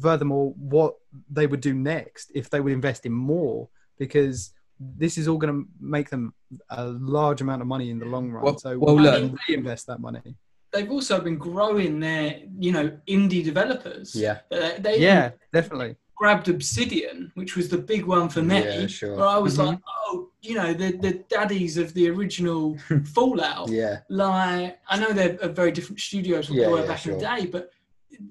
furthermore, 0.00 0.52
what 0.56 0.94
they 1.30 1.46
would 1.46 1.60
do 1.60 1.74
next 1.74 2.30
if 2.34 2.50
they 2.50 2.60
would 2.60 2.72
invest 2.72 3.06
in 3.06 3.12
more, 3.12 3.68
because 3.98 4.52
this 4.78 5.16
is 5.16 5.26
all 5.28 5.38
going 5.38 5.54
to 5.54 5.68
make 5.80 6.10
them 6.10 6.34
a 6.70 6.84
large 6.86 7.40
amount 7.40 7.62
of 7.62 7.66
money 7.68 7.88
in 7.90 7.98
the 7.98 8.04
long 8.06 8.30
run. 8.30 8.44
Well- 8.44 8.58
so 8.58 8.78
well, 8.78 8.96
why 8.96 9.02
look- 9.02 9.14
don't 9.20 9.38
they 9.48 9.54
invest 9.54 9.86
that 9.86 10.00
money? 10.00 10.36
they've 10.72 10.90
also 10.90 11.18
been 11.22 11.38
growing 11.38 12.00
their, 12.00 12.38
you 12.58 12.70
know, 12.70 12.86
indie 13.08 13.42
developers. 13.42 14.14
yeah. 14.14 14.40
They, 14.50 14.76
they 14.78 15.00
Yeah, 15.00 15.30
definitely. 15.50 15.96
Grabbed 16.16 16.48
Obsidian, 16.48 17.30
which 17.34 17.56
was 17.56 17.68
the 17.68 17.78
big 17.78 18.04
one 18.06 18.28
for 18.28 18.42
me. 18.42 18.58
Yeah, 18.64 18.86
sure. 18.88 19.16
Where 19.16 19.26
I 19.26 19.36
was 19.38 19.56
Mhm. 19.58 19.66
like, 19.66 19.78
oh, 20.06 20.30
you 20.42 20.54
know, 20.54 20.72
the 20.72 20.96
the 20.96 21.12
daddies 21.28 21.76
of 21.76 21.92
the 21.94 22.08
original 22.10 22.76
Fallout. 23.14 23.68
Yeah. 23.68 23.98
Like, 24.08 24.78
I 24.88 24.98
know 24.98 25.12
they're 25.12 25.36
a 25.40 25.48
very 25.48 25.70
different 25.72 26.00
studios 26.00 26.46
from 26.46 26.56
Yeah, 26.56 26.66
they 26.66 26.72
were 26.72 26.80
yeah, 26.80 26.86
back 26.86 27.06
in 27.06 27.12
the 27.12 27.18
day, 27.18 27.46
but 27.46 27.70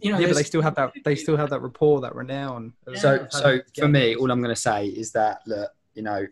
you 0.01 0.11
know, 0.11 0.17
Yeah, 0.17 0.27
but 0.27 0.35
they 0.37 0.43
still 0.43 0.63
have 0.63 0.75
that. 0.75 0.93
They 1.05 1.15
still 1.15 1.37
have 1.37 1.51
that 1.51 1.61
rapport, 1.61 2.01
that 2.01 2.15
renown. 2.15 2.73
of- 2.87 2.97
So, 2.97 3.27
so 3.29 3.59
for 3.77 3.87
me, 3.87 4.15
all 4.15 4.31
I'm 4.31 4.41
going 4.41 4.53
to 4.55 4.59
say 4.59 4.87
is 4.87 5.11
that, 5.11 5.41
look, 5.45 5.69
you 5.93 6.01
know, 6.01 6.25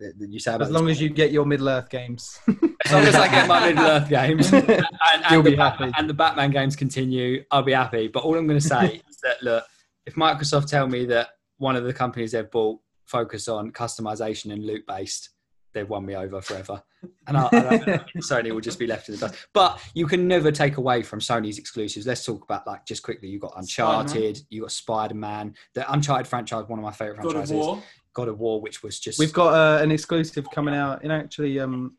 that 0.00 0.18
that 0.18 0.28
you 0.32 0.40
say 0.40 0.54
about 0.54 0.66
as 0.66 0.72
long 0.72 0.88
as 0.90 1.00
you 1.00 1.08
get 1.08 1.30
your 1.30 1.46
Middle 1.46 1.68
Earth 1.68 1.88
games, 1.88 2.40
as 2.84 2.92
long 2.92 3.04
as 3.04 3.14
I 3.14 3.28
get 3.28 3.46
my 3.46 3.68
Middle 3.68 3.84
Earth 3.86 4.08
games 4.08 4.52
and, 4.52 4.68
and, 4.68 4.84
You'll 5.30 5.44
the 5.44 5.50
be 5.50 5.56
Bat- 5.56 5.76
happy. 5.78 5.92
and 5.96 6.10
the 6.10 6.14
Batman 6.14 6.50
games 6.50 6.74
continue, 6.74 7.44
I'll 7.52 7.62
be 7.62 7.72
happy. 7.72 8.08
But 8.08 8.24
all 8.24 8.36
I'm 8.36 8.48
going 8.48 8.58
to 8.58 8.66
say 8.66 9.00
is 9.08 9.18
that 9.18 9.40
look, 9.42 9.62
if 10.06 10.14
Microsoft 10.14 10.68
tell 10.68 10.86
me 10.86 11.06
that 11.06 11.28
one 11.58 11.76
of 11.76 11.84
the 11.84 11.92
companies 11.92 12.32
they've 12.32 12.50
bought 12.50 12.80
focus 13.06 13.48
on 13.48 13.70
customization 13.70 14.52
and 14.52 14.64
loot 14.64 14.86
based, 14.86 15.30
they've 15.72 15.88
won 15.88 16.06
me 16.06 16.14
over 16.14 16.40
forever. 16.40 16.82
And 17.26 17.36
I, 17.36 17.44
I, 17.46 17.48
Sony 18.18 18.52
will 18.52 18.60
just 18.60 18.78
be 18.78 18.86
left 18.86 19.08
in 19.08 19.14
the 19.16 19.20
dust. 19.20 19.46
But 19.52 19.80
you 19.94 20.06
can 20.06 20.26
never 20.26 20.50
take 20.50 20.76
away 20.76 21.02
from 21.02 21.20
Sony's 21.20 21.58
exclusives. 21.58 22.06
Let's 22.06 22.24
talk 22.24 22.44
about 22.44 22.66
like 22.66 22.86
just 22.86 23.02
quickly. 23.02 23.28
You 23.28 23.38
got 23.38 23.52
Uncharted, 23.56 24.40
you 24.48 24.62
got 24.62 24.72
Spider 24.72 25.14
Man, 25.14 25.54
the 25.74 25.90
Uncharted 25.92 26.26
franchise, 26.26 26.64
one 26.66 26.78
of 26.78 26.84
my 26.84 26.92
favorite 26.92 27.22
God 27.22 27.26
of 27.26 27.32
franchises. 27.32 27.56
War. 27.56 27.82
God 28.14 28.28
of 28.28 28.38
War, 28.38 28.60
which 28.60 28.82
was 28.82 29.00
just 29.00 29.18
We've 29.18 29.32
got 29.32 29.54
uh, 29.54 29.82
an 29.82 29.90
exclusive 29.90 30.46
coming 30.50 30.74
out 30.74 31.04
in 31.04 31.10
actually 31.10 31.58
um, 31.58 31.96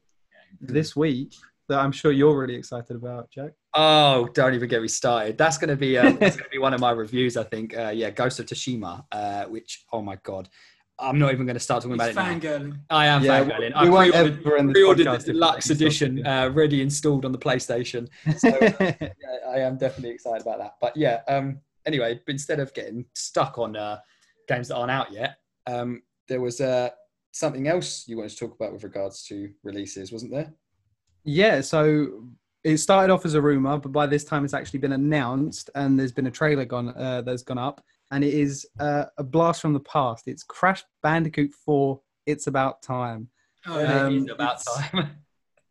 this 0.62 0.96
week 0.96 1.34
that 1.68 1.80
I'm 1.80 1.92
sure 1.92 2.12
you're 2.12 2.38
really 2.38 2.56
excited 2.56 2.96
about, 2.96 3.30
Jack. 3.32 3.52
Oh, 3.76 4.28
don't 4.34 4.54
even 4.54 4.70
get 4.70 4.82
me 4.82 4.88
started. 4.88 5.38
That's 5.38 5.58
going 5.58 5.70
to 5.70 5.76
be 5.76 5.98
um, 5.98 6.18
that's 6.20 6.36
going 6.36 6.46
to 6.46 6.50
be 6.52 6.58
one 6.60 6.74
of 6.74 6.80
my 6.80 6.92
reviews. 6.92 7.38
I 7.38 7.44
think. 7.44 7.76
Uh, 7.78 7.92
yeah, 7.94 8.10
Ghost 8.10 8.40
of 8.40 8.46
Tsushima, 8.46 9.04
uh, 9.12 9.46
which 9.46 9.86
oh 9.92 10.02
my 10.02 10.18
god, 10.24 10.48
I'm 11.00 11.20
not 11.20 11.34
even 11.34 11.46
going 11.46 11.56
to 11.56 11.60
start 11.60 11.84
talking 11.84 12.00
He's 12.00 12.10
about 12.16 12.32
it 12.40 12.44
now. 12.44 12.58
fangirling. 12.60 12.80
I 12.90 13.06
am 13.08 13.24
Yeah, 13.24 13.44
fangirling. 13.44 13.82
we 13.82 13.88
I 13.88 13.90
won't 13.90 14.12
pre-ordered, 14.12 14.40
ever 14.46 14.58
end 14.58 14.70
this 14.70 14.74
pre-ordered 14.74 15.08
podcast 15.08 15.26
the 15.26 15.34
deluxe 15.34 15.70
edition, 15.70 16.26
uh, 16.26 16.50
ready 16.54 16.82
installed 16.82 17.26
on 17.26 17.32
the 17.32 17.40
PlayStation. 17.40 18.08
So 18.38 18.50
uh, 18.50 18.72
yeah, 19.02 19.10
I 19.50 19.60
am 19.60 19.78
definitely 19.78 20.12
excited 20.12 20.42
about 20.42 20.60
that. 20.60 20.76
But 20.80 20.96
yeah, 20.96 21.22
um, 21.28 21.60
anyway, 21.86 22.20
instead 22.28 22.60
of 22.60 22.74
getting 22.74 23.06
stuck 23.14 23.58
on 23.58 23.76
uh, 23.76 23.98
games 24.48 24.70
that 24.70 24.76
aren't 24.78 24.92
out 24.92 25.12
yet, 25.12 25.38
um, 25.68 26.02
there 26.30 26.40
was 26.42 26.62
uh, 26.62 26.90
something 27.32 27.68
else 27.68 28.06
you 28.08 28.16
wanted 28.18 28.30
to 28.30 28.38
talk 28.38 28.56
about 28.56 28.72
with 28.72 28.84
regards 28.86 29.24
to 29.26 29.50
releases, 29.64 30.12
wasn't 30.14 30.32
there? 30.32 30.54
Yeah, 31.26 31.62
so 31.62 32.24
it 32.64 32.78
started 32.78 33.12
off 33.12 33.26
as 33.26 33.34
a 33.34 33.42
rumor, 33.42 33.78
but 33.78 33.92
by 33.92 34.08
this 34.08 34.24
time 34.24 34.46
it's 34.46 34.54
actually 34.54 34.80
been 34.80 34.94
announced, 34.94 35.70
and 35.76 36.00
there's 36.00 36.12
been 36.12 36.28
a 36.28 36.32
trailer 36.32 36.66
gone 36.66 36.90
uh, 36.90 37.22
that's 37.22 37.44
gone 37.44 37.58
up, 37.58 37.84
and 38.12 38.24
it 38.24 38.34
is 38.34 38.66
uh, 38.80 39.06
a 39.18 39.24
blast 39.24 39.62
from 39.62 39.74
the 39.74 39.80
past. 39.82 40.28
It's 40.28 40.44
Crash 40.44 40.84
Bandicoot 41.04 41.52
4. 41.66 42.00
It's 42.26 42.48
about 42.48 42.82
time. 42.82 43.30
Oh, 43.68 43.80
It. 43.80 43.86
Um, 43.90 44.18
is 44.26 44.32
about 44.32 44.62
it's- 44.62 44.90
time. 44.92 45.10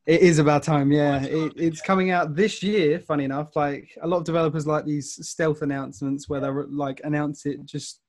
It 0.06 0.20
is 0.20 0.38
about 0.38 0.62
time, 0.62 0.92
yeah. 0.92 1.22
It, 1.24 1.54
it's 1.56 1.80
coming 1.80 2.10
out 2.10 2.36
this 2.36 2.62
year. 2.62 3.00
Funny 3.00 3.24
enough, 3.24 3.56
like 3.56 3.96
a 4.02 4.06
lot 4.06 4.18
of 4.18 4.24
developers 4.24 4.66
like 4.66 4.84
these 4.84 5.26
stealth 5.26 5.62
announcements 5.62 6.28
where 6.28 6.40
they 6.40 6.48
like 6.50 7.00
announce 7.04 7.46
it 7.46 7.64
just 7.64 8.00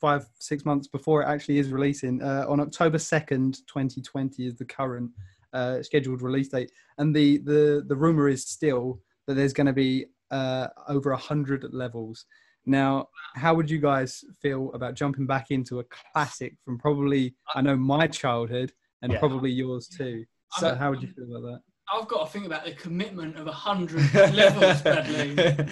five, 0.00 0.24
six 0.38 0.64
months 0.64 0.88
before 0.88 1.20
it 1.22 1.26
actually 1.26 1.58
is 1.58 1.68
releasing. 1.68 2.22
Uh, 2.22 2.46
on 2.48 2.58
October 2.58 2.96
second, 2.96 3.58
twenty 3.66 4.00
twenty, 4.00 4.46
is 4.46 4.54
the 4.54 4.64
current 4.64 5.10
uh, 5.52 5.82
scheduled 5.82 6.22
release 6.22 6.48
date, 6.48 6.70
and 6.98 7.14
the 7.14 7.38
the 7.38 7.84
the 7.86 7.96
rumor 7.96 8.28
is 8.28 8.46
still 8.46 9.00
that 9.26 9.34
there's 9.34 9.52
going 9.52 9.66
to 9.66 9.72
be 9.72 10.06
uh, 10.30 10.68
over 10.88 11.12
a 11.12 11.16
hundred 11.16 11.64
levels. 11.72 12.24
Now, 12.68 13.08
how 13.34 13.54
would 13.54 13.70
you 13.70 13.78
guys 13.78 14.24
feel 14.42 14.72
about 14.74 14.94
jumping 14.94 15.26
back 15.26 15.50
into 15.50 15.78
a 15.80 15.84
classic 15.84 16.56
from 16.64 16.78
probably 16.78 17.34
I 17.54 17.60
know 17.62 17.76
my 17.76 18.06
childhood 18.08 18.72
and 19.02 19.12
Yeah. 19.12 19.18
probably 19.20 19.50
yours 19.52 19.86
too? 19.88 20.24
So, 20.58 20.68
I'm- 20.68 20.76
how 20.78 20.90
would 20.90 21.02
you 21.02 21.08
feel 21.08 21.24
about 21.36 21.46
that? 21.52 21.60
I've 21.92 22.08
got 22.08 22.24
to 22.26 22.32
think 22.32 22.46
about 22.46 22.64
the 22.64 22.72
commitment 22.72 23.36
of 23.36 23.46
a 23.46 23.52
hundred 23.52 24.12
levels, 24.12 24.82
Bradley. 24.82 25.28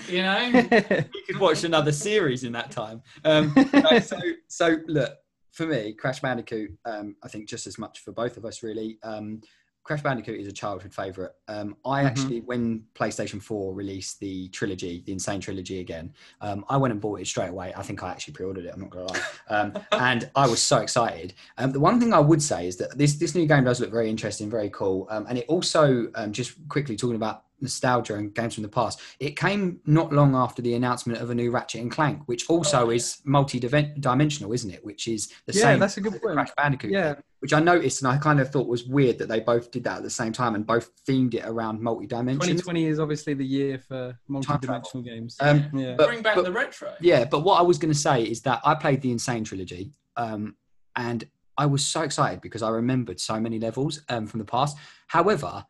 You 0.09 0.23
know, 0.23 0.63
that? 0.69 1.09
you 1.13 1.23
could 1.27 1.41
watch 1.41 1.65
another 1.65 1.91
series 1.91 2.45
in 2.45 2.53
that 2.53 2.71
time. 2.71 3.03
Um, 3.25 3.53
so, 4.01 4.17
so 4.47 4.77
look 4.87 5.11
for 5.51 5.67
me, 5.67 5.93
Crash 5.93 6.21
Bandicoot. 6.21 6.71
Um, 6.85 7.17
I 7.25 7.27
think 7.29 7.49
just 7.49 7.67
as 7.67 7.79
much 7.79 7.99
for 7.99 8.13
both 8.13 8.37
of 8.37 8.45
us, 8.45 8.63
really. 8.63 8.97
Um, 9.03 9.41
Crash 9.85 10.03
Bandicoot 10.03 10.41
is 10.41 10.47
a 10.47 10.53
childhood 10.53 10.95
favourite. 10.95 11.33
Um, 11.47 11.77
I 11.85 12.03
Mhm. 12.03 12.07
actually, 12.07 12.41
when 12.41 12.85
PlayStation 12.95 13.41
4 13.41 13.75
released 13.75 14.19
the 14.19 14.49
trilogy, 14.49 15.03
the 15.05 15.13
N. 15.13 15.19
Sane 15.19 15.41
Trilogy 15.41 15.81
again, 15.81 16.15
um, 16.41 16.65
I 16.71 16.79
went 16.79 16.93
and 16.93 17.01
bought 17.03 17.21
it 17.21 17.27
straight 17.27 17.51
away. 17.51 17.75
I 17.77 17.83
think 17.83 18.03
I 18.03 18.11
actually 18.11 18.33
pre-ordered 18.33 18.65
it. 18.65 18.73
I'm 18.73 18.81
not 18.81 18.89
gonna 18.91 19.05
lie, 19.13 19.21
um, 19.49 19.73
and 19.93 20.31
I 20.35 20.47
was 20.47 20.63
so 20.63 20.79
excited. 20.79 21.35
Um, 21.59 21.73
the 21.73 21.81
one 21.81 22.01
thing 22.01 22.15
I 22.15 22.19
would 22.19 22.43
say 22.43 22.67
is 22.67 22.79
that 22.79 22.97
this 22.97 23.15
this 23.17 23.35
new 23.35 23.45
game 23.47 23.65
does 23.65 23.79
look 23.79 23.91
very 23.91 24.09
interesting, 24.09 24.49
very 24.49 24.71
cool, 24.71 25.07
um, 25.11 25.27
and 25.29 25.37
it 25.37 25.45
also 25.49 26.11
um, 26.15 26.33
just 26.33 26.57
quickly 26.69 26.97
talking 26.97 27.17
about 27.17 27.45
nostalgia 27.65 28.15
and 28.15 28.33
games 28.35 28.55
from 28.55 28.63
the 28.63 28.69
past. 28.69 29.01
It 29.19 29.37
came 29.37 29.81
not 29.87 30.13
long 30.13 30.37
after 30.37 30.63
the 30.63 30.75
announcement 30.75 31.19
of 31.21 31.31
a 31.31 31.35
new 31.35 31.51
Ratchet 31.51 31.81
and 31.81 31.91
Clank, 31.91 32.23
which 32.27 32.49
also 32.49 32.87
Oh, 32.87 32.91
yeah. 32.91 32.97
is 32.97 33.19
multi-dimensional, 33.25 34.53
isn't 34.53 34.71
it? 34.71 34.85
Which 34.85 35.09
is 35.09 35.29
the 35.47 35.53
yeah, 35.55 35.63
same 35.63 35.79
that's 35.81 35.97
a 35.97 36.01
good 36.01 36.21
point. 36.23 36.35
Crash 36.35 36.51
Bandicoot 36.57 36.91
Yeah, 36.93 37.15
which 37.41 37.53
I 37.53 37.61
noticed 37.61 38.03
and 38.03 38.09
I 38.13 38.19
kind 38.19 38.41
of 38.41 38.51
thought 38.51 38.69
was 38.69 38.85
weird 38.85 39.19
that 39.19 39.29
they 39.29 39.41
both 39.41 39.71
did 39.71 39.85
that 39.85 39.97
at 39.99 40.03
the 40.03 40.11
same 40.11 40.33
time 40.33 40.55
and 40.55 40.67
both 40.67 40.91
themed 41.07 41.35
it 41.35 41.45
around 41.45 41.81
multi-dimensions. 41.81 42.41
2020 42.63 42.87
is 42.87 43.01
obviously 43.01 43.35
the 43.35 43.45
year 43.45 43.79
for 43.79 44.17
multi-dimensional 44.29 45.03
games. 45.03 45.37
Um, 45.41 45.69
yeah. 45.75 45.95
but- 45.97 46.07
bring 46.09 46.23
back 46.23 46.37
but- 46.37 46.45
the 46.45 46.53
retro. 46.53 46.95
Yeah, 47.01 47.25
but 47.25 47.41
what 47.41 47.59
I 47.59 47.63
was 47.63 47.79
going 47.79 47.93
to 47.93 47.99
say 47.99 48.23
is 48.23 48.43
that 48.43 48.61
I 48.65 48.75
played 48.75 49.01
the 49.03 49.11
N. 49.11 49.19
Sane 49.19 49.45
trilogy, 49.45 49.93
um, 50.17 50.55
and 50.97 51.25
I 51.57 51.67
was 51.67 51.87
so 51.87 52.03
excited 52.03 52.41
because 52.41 52.63
I 52.63 52.69
remembered 52.71 53.21
so 53.21 53.39
many 53.39 53.59
levels 53.61 54.01
um, 54.09 54.27
from 54.27 54.39
the 54.39 54.45
past. 54.45 54.77
However, 55.07 55.65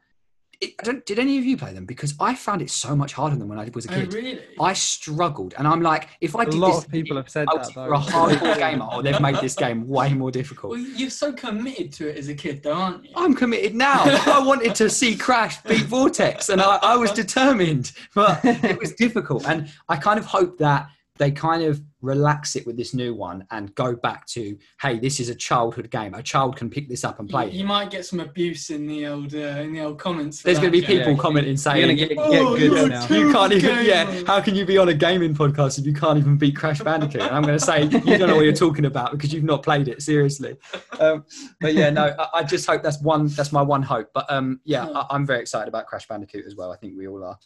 it, 0.64 0.74
I 0.81 0.83
don't, 0.85 1.05
did 1.07 1.18
any 1.18 1.38
of 1.38 1.44
you 1.44 1.57
play 1.57 1.72
them? 1.72 1.85
Because 1.87 2.14
I 2.18 2.35
found 2.35 2.62
it 2.62 2.70
so 2.70 2.96
much 2.96 3.12
harder 3.12 3.37
than 3.37 3.48
when 3.48 3.59
I 3.59 3.70
was 3.74 3.87
a 3.87 3.92
Oh, 3.92 3.94
kid. 4.00 4.12
really? 4.14 4.40
I 4.61 4.72
struggled, 4.72 5.55
and 5.59 5.66
I'm 5.68 5.83
like, 5.83 6.09
if 6.20 6.35
I 6.37 6.42
a 6.42 6.46
did 6.46 6.55
lot 6.55 6.74
this, 6.77 6.85
of 6.85 6.90
people 6.90 7.16
have 7.16 7.29
said 7.29 7.46
that 7.48 7.59
was 7.59 7.68
though. 7.68 7.87
for 7.87 7.94
a 7.94 7.98
hardcore 7.98 8.59
gamer, 8.64 8.87
or 8.92 9.03
they've 9.03 9.20
made 9.20 9.37
this 9.37 9.55
game 9.55 9.87
way 9.87 10.12
more 10.14 10.31
difficult. 10.31 10.70
Well, 10.72 10.81
you're 10.81 11.11
so 11.11 11.33
committed 11.33 11.92
to 11.94 12.09
it 12.09 12.16
as 12.16 12.29
a 12.29 12.35
kid, 12.35 12.62
though, 12.62 12.74
aren't 12.74 13.05
you? 13.05 13.11
I'm 13.16 13.35
committed 13.35 13.74
now. 13.74 14.03
I 14.05 14.42
wanted 14.44 14.74
to 14.77 14.90
see 14.90 15.16
Crash 15.16 15.62
beat 15.62 15.88
Cortex, 15.88 16.48
and 16.48 16.61
I, 16.61 16.77
I 16.83 16.96
was 16.96 17.12
determined, 17.24 17.92
but 18.14 18.40
it 18.44 18.79
was 18.79 18.92
difficult. 18.94 19.46
And 19.46 19.68
I 19.88 19.96
kind 19.96 20.18
of 20.18 20.24
hope 20.27 20.59
that 20.59 20.88
they 21.16 21.31
kind 21.31 21.62
of 21.62 21.81
relax 22.00 22.57
it 22.57 22.66
with 22.66 22.77
this 22.77 22.92
new 22.92 23.14
one 23.14 23.46
and 23.53 23.72
go 23.77 23.94
back 23.94 24.27
to, 24.27 24.59
hey, 24.83 24.98
this 24.98 25.20
is 25.20 25.29
a 25.29 25.35
childhood 25.35 25.88
game. 25.88 26.12
A 26.12 26.22
child 26.22 26.57
can 26.57 26.68
pick 26.68 26.88
this 26.88 27.05
up 27.05 27.20
and 27.20 27.29
play 27.31 27.44
You, 27.44 27.48
it. 27.50 27.55
you 27.55 27.64
might 27.64 27.88
get 27.90 28.05
some 28.05 28.18
abuse 28.18 28.70
in 28.70 28.87
the 28.88 29.07
old 29.07 29.33
uh, 29.33 29.38
in 29.38 29.72
the 29.72 29.81
old 29.81 30.00
comments. 30.00 30.42
There's 30.42 30.59
going 30.59 30.72
to 30.72 30.72
be 30.72 30.81
Jack. 30.81 30.88
people 31.07 31.16
commenting 31.16 31.57
saying, 31.57 31.79
You're 31.79 31.87
gonna 31.87 31.98
get, 31.98 32.09
get 32.09 32.18
Oh, 32.42 32.57
good 32.57 32.72
you're 32.72 32.88
now. 32.88 33.07
you 33.09 33.33
can't 33.33 33.53
even, 33.53 33.70
gamer. 33.70 33.83
yeah, 33.83 34.22
how 34.27 34.40
can 34.40 34.57
you 34.57 34.66
be 34.66 34.77
on 34.77 34.88
a 34.88 34.94
gaming 34.94 35.35
podcast 35.35 35.79
if 35.79 35.87
you 35.87 35.94
can't 35.94 36.18
even 36.18 36.37
beat 36.37 36.57
Crash 36.57 36.81
Bandicoot? 36.81 37.22
And 37.22 37.31
I'm 37.31 37.42
going 37.42 37.59
to 37.59 37.64
say, 37.64 37.85
you 37.85 38.18
don't 38.18 38.29
know 38.29 38.35
what 38.37 38.44
you're 38.44 38.53
talking 38.53 38.87
about 38.87 39.12
because 39.12 39.33
you've 39.33 39.44
not 39.44 39.62
played 39.62 39.87
it, 39.87 40.03
seriously. 40.03 40.57
Um, 40.98 41.24
but 41.61 41.74
yeah, 41.74 41.90
no, 41.90 42.12
I, 42.18 42.38
I 42.40 42.42
just 42.42 42.66
hope 42.66 42.83
that's 42.83 43.00
one, 43.00 43.29
that's 43.29 43.53
my 43.53 43.62
one 43.62 43.83
hope. 43.83 44.11
But 44.12 44.27
um, 44.33 44.61
yeah, 44.64 44.87
I, 44.88 45.07
I'm 45.11 45.24
very 45.24 45.40
excited 45.40 45.68
about 45.68 45.87
Crash 45.87 46.09
Bandicoot 46.09 46.44
as 46.44 46.57
well. 46.57 46.72
I 46.72 46.77
think 46.77 46.94
we 46.98 47.07
all 47.07 47.22
are. 47.24 47.38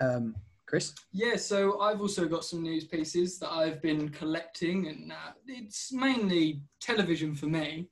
Um, 0.00 0.34
Chris? 0.66 0.94
Yeah, 1.12 1.36
so 1.36 1.80
I've 1.80 2.00
also 2.00 2.26
got 2.26 2.44
some 2.44 2.62
news 2.62 2.84
pieces 2.84 3.38
that 3.38 3.50
I've 3.50 3.82
been 3.82 4.08
collecting, 4.08 4.88
and 4.88 5.12
uh, 5.12 5.32
it's 5.46 5.92
mainly 5.92 6.62
television 6.80 7.34
for 7.34 7.46
me. 7.46 7.88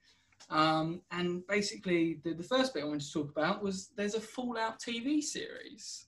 Um, 0.50 1.02
and 1.10 1.46
basically, 1.46 2.20
the, 2.24 2.34
the 2.34 2.42
first 2.42 2.74
bit 2.74 2.82
I 2.82 2.86
wanted 2.86 3.06
to 3.06 3.12
talk 3.12 3.30
about 3.30 3.62
was 3.62 3.90
there's 3.96 4.14
a 4.14 4.20
Fallout 4.20 4.80
TV 4.80 5.22
series. 5.22 6.06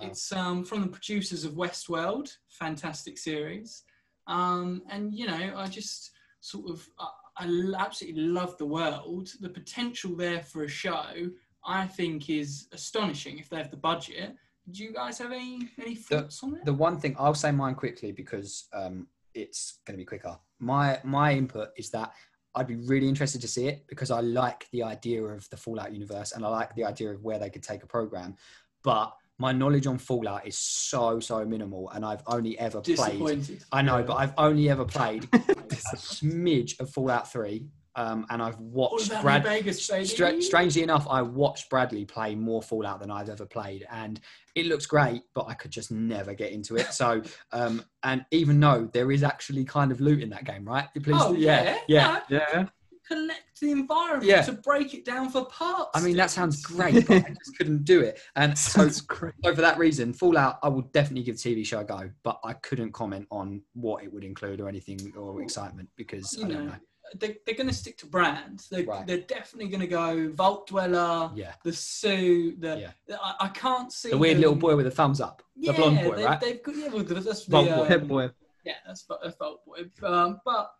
It's 0.00 0.32
um, 0.32 0.64
from 0.64 0.80
the 0.82 0.88
producers 0.88 1.44
of 1.44 1.52
Westworld, 1.52 2.36
fantastic 2.48 3.18
series. 3.18 3.84
Um, 4.26 4.82
and 4.90 5.14
you 5.14 5.26
know, 5.26 5.54
I 5.56 5.66
just 5.66 6.12
sort 6.40 6.70
of 6.70 6.88
I 7.36 7.74
absolutely 7.78 8.22
love 8.22 8.56
the 8.58 8.66
world. 8.66 9.30
The 9.40 9.48
potential 9.48 10.16
there 10.16 10.40
for 10.40 10.64
a 10.64 10.68
show, 10.68 11.30
I 11.64 11.86
think, 11.86 12.30
is 12.30 12.68
astonishing 12.72 13.38
if 13.38 13.48
they 13.48 13.56
have 13.56 13.70
the 13.70 13.76
budget. 13.76 14.34
Do 14.70 14.82
you 14.82 14.92
guys 14.92 15.18
have 15.18 15.32
any 15.32 15.68
any 15.78 15.94
thoughts 15.94 16.42
on 16.42 16.56
it? 16.56 16.64
the 16.64 16.72
one 16.72 16.98
thing 16.98 17.14
I'll 17.18 17.34
say 17.34 17.50
mine 17.52 17.74
quickly 17.74 18.12
because 18.12 18.66
um, 18.72 19.08
it's 19.34 19.80
going 19.86 19.94
to 19.96 19.98
be 19.98 20.06
quicker. 20.06 20.38
My 20.58 21.00
my 21.04 21.32
input 21.34 21.68
is 21.76 21.90
that 21.90 22.12
I'd 22.54 22.66
be 22.68 22.76
really 22.76 23.08
interested 23.08 23.40
to 23.42 23.48
see 23.48 23.66
it 23.66 23.84
because 23.88 24.10
I 24.10 24.20
like 24.20 24.66
the 24.70 24.82
idea 24.84 25.22
of 25.24 25.48
the 25.50 25.56
Fallout 25.56 25.92
universe 25.92 26.32
and 26.32 26.44
I 26.44 26.48
like 26.48 26.74
the 26.76 26.84
idea 26.84 27.10
of 27.10 27.22
where 27.22 27.38
they 27.38 27.50
could 27.50 27.62
take 27.64 27.82
a 27.82 27.86
program. 27.86 28.36
But 28.82 29.12
my 29.38 29.50
knowledge 29.50 29.86
on 29.88 29.98
Fallout 29.98 30.46
is 30.46 30.56
so 30.56 31.18
so 31.18 31.44
minimal, 31.44 31.90
and 31.90 32.04
I've 32.04 32.22
only 32.28 32.56
ever 32.58 32.80
played. 32.80 33.48
I 33.72 33.82
know, 33.82 33.98
Yeah. 33.98 34.02
but 34.04 34.14
I've 34.14 34.34
only 34.38 34.70
ever 34.70 34.84
played 34.84 35.24
a 35.32 35.96
smidge 35.96 36.78
of 36.80 36.88
Fallout 36.90 37.30
Three, 37.32 37.66
um, 37.96 38.26
and 38.30 38.42
I've 38.42 38.58
watched 38.58 39.10
Brad. 39.22 39.42
Vegas? 39.44 39.84
Stra- 39.84 40.40
strangely 40.42 40.82
enough, 40.82 41.06
I 41.08 41.22
watched 41.22 41.70
Bradley 41.70 42.04
play 42.04 42.34
more 42.34 42.62
Fallout 42.62 43.00
than 43.00 43.10
I've 43.10 43.28
ever 43.28 43.46
played, 43.46 43.86
and 43.90 44.20
it 44.54 44.66
looks 44.66 44.86
great, 44.86 45.22
but 45.34 45.46
I 45.48 45.54
could 45.54 45.70
just 45.70 45.90
never 45.90 46.34
get 46.34 46.52
into 46.52 46.76
it. 46.76 46.92
So, 46.92 47.22
um, 47.52 47.82
and 48.02 48.24
even 48.30 48.58
though 48.60 48.88
there 48.92 49.10
is 49.12 49.22
actually 49.22 49.64
kind 49.64 49.92
of 49.92 50.00
loot 50.00 50.22
in 50.22 50.30
that 50.30 50.44
game, 50.44 50.64
right? 50.64 50.88
Please, 51.02 51.16
Oh 51.18 51.34
yeah, 51.34 51.78
yeah, 51.88 52.20
yeah. 52.28 52.38
Yeah. 52.54 52.66
Connect 53.06 53.60
the 53.60 53.70
environment 53.70 54.24
Yeah. 54.24 54.40
to 54.42 54.52
break 54.52 54.94
it 54.94 55.04
down 55.04 55.28
for 55.28 55.44
parts. 55.44 55.90
I 55.94 56.00
mean, 56.00 56.16
that 56.16 56.30
sounds 56.30 56.62
great, 56.64 57.06
but 57.06 57.16
I 57.18 57.28
just 57.28 57.54
couldn't 57.58 57.84
do 57.84 58.00
it. 58.00 58.18
And 58.34 58.56
so, 58.58 58.88
great. 59.06 59.34
so 59.44 59.54
for 59.54 59.60
that 59.60 59.76
reason, 59.76 60.14
Fallout, 60.14 60.58
I 60.62 60.68
would 60.68 60.90
definitely 60.92 61.22
give 61.22 61.40
the 61.40 61.54
TV 61.54 61.66
show 61.66 61.80
a 61.80 61.84
go, 61.84 62.08
but 62.22 62.40
I 62.44 62.54
couldn't 62.54 62.92
comment 62.92 63.26
on 63.30 63.60
what 63.74 64.04
it 64.04 64.10
would 64.10 64.24
include 64.24 64.58
or 64.62 64.70
anything 64.70 65.12
or 65.18 65.42
excitement 65.42 65.90
because 65.96 66.34
You 66.38 66.46
I 66.46 66.48
don't 66.48 66.64
know, 66.64 66.72
know. 66.72 66.76
They, 67.16 67.36
they're 67.44 67.54
going 67.54 67.68
to 67.68 67.74
stick 67.74 67.96
to 67.98 68.06
brands. 68.06 68.68
They're, 68.68 68.84
Right. 68.84 69.06
they're 69.06 69.18
definitely 69.18 69.68
going 69.68 69.82
to 69.82 69.86
go 69.86 70.30
Vault 70.32 70.66
Dweller, 70.66 71.30
Yeah, 71.34 71.52
the 71.62 71.72
suit. 71.72 72.60
The 72.60 72.90
I, 73.22 73.34
I 73.40 73.48
can't 73.48 73.92
see 73.92 74.10
the 74.10 74.18
weird 74.18 74.36
them- 74.36 74.40
little 74.42 74.56
boy 74.56 74.74
with 74.74 74.86
the 74.86 74.90
thumbs 74.90 75.20
up, 75.20 75.42
the 75.56 75.66
Yeah, 75.66 75.72
blonde 75.72 75.98
boy, 76.02 76.16
they, 76.16 76.24
right? 76.24 76.40
They've 76.40 76.62
got 76.62 76.76
yeah, 76.76 76.88
well, 76.88 77.04
that's 77.04 77.44
the 77.44 77.50
Vault 77.50 77.68
um, 77.68 77.78
Boy. 77.80 77.86
Pip 77.88 78.02
boy. 78.08 78.30
Yeah, 78.64 78.72
that's 78.86 79.02
Vo- 79.04 79.18
that's 79.22 79.36
Vault 79.36 79.60
Boy. 79.66 80.06
Um, 80.06 80.40
but 80.44 80.70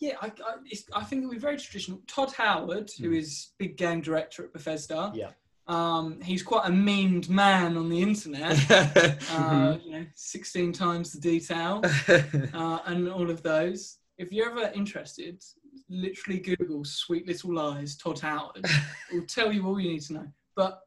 yeah, 0.00 0.14
I, 0.20 0.26
I, 0.26 0.54
it's, 0.66 0.84
I 0.94 1.04
think 1.04 1.20
it'll 1.22 1.32
be 1.32 1.38
very 1.38 1.58
traditional. 1.58 2.00
Todd 2.06 2.32
Howard, 2.32 2.90
who 2.98 3.10
Mm. 3.10 3.18
is 3.18 3.50
big 3.58 3.76
game 3.76 4.00
director 4.00 4.42
at 4.44 4.52
Bethesda, 4.52 5.12
Yeah. 5.14 5.30
um, 5.68 6.20
he's 6.22 6.42
quite 6.42 6.66
a 6.66 6.72
memed 6.72 7.28
man 7.28 7.76
on 7.76 7.88
the 7.90 8.00
internet. 8.02 8.56
Mm-hmm. 8.68 9.44
uh, 9.44 9.76
you 9.84 9.92
know, 9.92 10.06
16 10.14 10.72
times 10.72 11.12
the 11.12 11.20
detail 11.20 11.82
uh, 12.54 12.78
and 12.86 13.08
all 13.08 13.30
of 13.30 13.42
those. 13.42 13.98
If 14.16 14.32
you're 14.32 14.50
ever 14.50 14.72
interested, 14.74 15.42
literally 15.88 16.40
Google 16.40 16.84
"Sweet 16.84 17.26
Little 17.26 17.54
Lies" 17.54 17.96
Todd 17.96 18.20
Howard. 18.20 18.64
it 18.64 19.14
will 19.14 19.26
tell 19.26 19.52
you 19.52 19.66
all 19.66 19.78
you 19.80 19.90
need 19.90 20.02
to 20.02 20.12
know. 20.14 20.26
But 20.56 20.80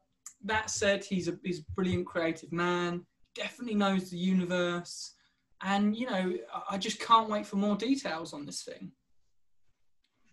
that 0.44 0.70
said, 0.70 1.04
he's 1.04 1.28
a 1.28 1.38
he's 1.44 1.60
a 1.60 1.72
brilliant 1.76 2.06
creative 2.06 2.52
man. 2.52 3.06
Definitely 3.36 3.76
knows 3.76 4.10
the 4.10 4.18
universe, 4.18 5.14
and 5.64 5.96
you 5.96 6.10
know, 6.10 6.34
I- 6.70 6.78
just 6.78 7.00
can't 7.00 7.30
wait 7.30 7.46
for 7.46 7.58
more 7.58 7.76
details 7.76 8.34
on 8.34 8.46
this 8.46 8.64
thing. 8.64 8.92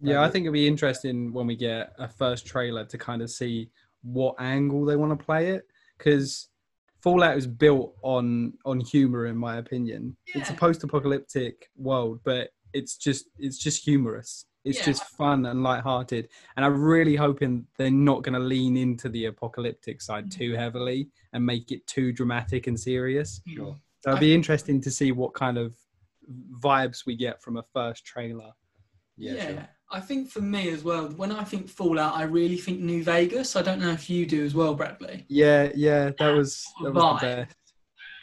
Yeah, 0.01 0.23
I 0.23 0.29
think 0.29 0.45
it'll 0.45 0.53
be 0.53 0.67
interesting 0.67 1.33
when 1.33 1.47
we 1.47 1.57
get 1.57 1.95
a 1.99 2.09
first 2.09 2.47
trailer 2.47 2.85
to 2.85 2.99
kind 2.99 3.23
of 3.23 3.31
see 3.31 3.71
what 4.03 4.35
angle 4.38 4.85
they 4.85 4.97
want 4.97 5.19
to 5.19 5.25
play 5.25 5.51
it 5.51 5.67
because 5.97 6.49
Fallout 7.03 7.37
is 7.37 7.47
built 7.47 7.95
on 8.03 8.55
on 8.64 8.81
humor, 8.81 9.27
in 9.27 9.37
my 9.37 9.59
opinion. 9.59 10.17
It's 10.29 10.51
a 10.51 10.55
post-apocalyptic 10.55 11.71
world, 11.77 12.21
but 12.25 12.51
it's 12.75 12.97
just 12.97 13.27
it's 13.39 13.59
just 13.59 13.85
humorous. 13.85 14.45
It's 14.65 14.79
Yeah. 14.79 14.87
just 14.87 15.05
fun 15.19 15.45
and 15.47 15.63
light-hearted, 15.63 16.29
and 16.57 16.65
I'm 16.65 16.83
really 16.83 17.17
hoping 17.17 17.67
they're 17.79 17.91
not 17.91 18.23
going 18.23 18.33
to 18.33 18.39
lean 18.55 18.77
into 18.77 19.09
the 19.11 19.27
apocalyptic 19.27 20.01
side 20.01 20.27
Mm. 20.27 20.37
too 20.39 20.53
heavily 20.55 21.11
and 21.35 21.45
make 21.45 21.71
it 21.71 21.87
too 21.87 22.13
dramatic 22.13 22.67
and 22.67 22.79
serious. 22.81 23.41
Sure. 23.47 23.77
So 24.03 24.11
it'll 24.11 24.21
be 24.21 24.35
interesting 24.35 24.81
to 24.83 24.91
see 24.91 25.13
what 25.13 25.35
kind 25.35 25.59
of 25.59 25.75
vibes 26.61 27.05
we 27.07 27.15
get 27.17 27.43
from 27.43 27.57
a 27.59 27.63
first 27.75 28.05
trailer. 28.07 28.53
Yeah, 29.17 29.47
sure. 29.49 29.69
I 29.91 30.01
think 30.01 30.31
for 30.31 30.41
me 30.41 30.71
as 30.71 30.83
well, 30.83 31.09
when 31.11 31.31
I 31.31 31.45
think 31.45 31.69
Fallout, 31.69 32.15
I 32.17 32.23
really 32.25 32.57
think 32.57 32.81
New 32.81 33.05
Vegas. 33.05 33.57
I 33.57 33.63
don't 33.63 33.81
know 33.81 33.93
if 33.93 34.09
you 34.11 34.25
do 34.27 34.45
as 34.45 34.55
well, 34.55 34.75
Bradley. 34.75 35.25
Yeah, 35.29 35.71
yeah, 35.75 36.11
that 36.19 36.31
was 36.31 36.65
that 36.83 36.93
was 36.95 37.21
the 37.21 37.27
best. 37.27 37.57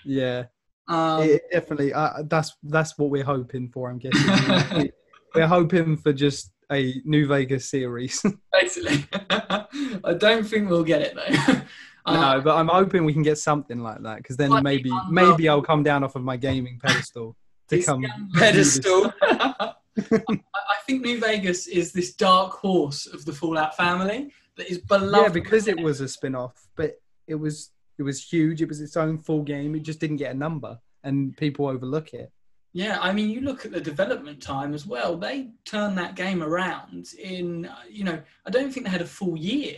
Yeah, 0.04 0.46
Um, 0.88 1.24
it, 1.24 1.44
definitely. 1.52 1.94
Uh, 1.94 2.24
that's 2.24 2.56
that's 2.64 2.98
what 2.98 3.10
we're 3.10 3.24
hoping 3.24 3.70
for. 3.70 3.90
I'm 3.90 4.00
guessing 4.00 4.92
we're 5.36 5.48
hoping 5.48 5.98
for 5.98 6.14
just 6.14 6.52
a 6.72 6.94
New 7.06 7.28
Vegas 7.28 7.70
series. 7.70 8.24
basically. 8.52 9.06
I 9.30 10.14
don't 10.18 10.44
think 10.44 10.70
we'll 10.70 10.84
get 10.84 11.02
it 11.02 11.16
though. 11.16 11.62
Uh, 12.06 12.36
no, 12.36 12.42
but 12.42 12.58
I'm 12.58 12.68
hoping 12.68 13.06
we 13.06 13.14
can 13.14 13.22
get 13.22 13.38
something 13.38 13.80
like 13.80 14.02
that 14.02 14.18
because 14.18 14.36
then 14.36 14.64
maybe 14.64 14.90
the 14.90 15.02
maybe 15.10 15.48
I'll 15.48 15.62
come 15.62 15.84
down 15.84 16.04
off 16.04 16.16
of 16.16 16.24
my 16.24 16.36
gaming 16.36 16.80
pedestal 16.84 17.36
to 17.70 17.84
come. 17.84 18.04
Pedestal. 18.34 19.14
I 19.22 19.74
I 19.98 20.76
think 20.86 21.04
New 21.04 21.20
Vegas 21.20 21.68
is 21.68 21.92
this 21.92 22.14
dark 22.14 22.54
horse 22.54 23.06
of 23.06 23.26
the 23.26 23.34
Fallout 23.34 23.76
family 23.76 24.32
that 24.58 24.70
is 24.70 24.80
beloved. 24.80 25.24
Yeah, 25.24 25.30
because 25.30 25.68
it 25.68 25.80
was 25.80 26.02
a 26.02 26.08
spin-off, 26.08 26.68
but 26.76 27.00
it 27.28 27.36
was 27.36 27.72
it 28.02 28.04
was 28.04 28.22
huge. 28.24 28.62
It 28.62 28.68
was 28.68 28.82
its 28.82 28.98
own 28.98 29.18
full 29.20 29.44
game. 29.44 29.76
It 29.76 29.84
just 29.84 30.00
didn't 30.00 30.18
get 30.18 30.36
a 30.36 30.38
number, 30.38 30.78
and 31.04 31.38
people 31.38 31.68
overlook 31.68 32.14
it. 32.14 32.32
Yeah, 32.74 32.98
I 33.02 33.12
mean, 33.12 33.30
you 33.30 33.42
look 33.42 33.66
at 33.66 33.72
the 33.72 33.82
development 33.82 34.42
time 34.42 34.74
as 34.74 34.86
well. 34.86 35.18
They 35.18 35.52
turned 35.66 35.98
that 35.98 36.16
game 36.16 36.42
around 36.42 37.14
in, 37.20 37.70
you 37.90 38.04
know, 38.06 38.22
I 38.46 38.50
don't 38.50 38.72
think 38.72 38.86
they 38.86 38.92
had 38.92 39.02
a 39.02 39.06
full 39.06 39.38
year. 39.38 39.78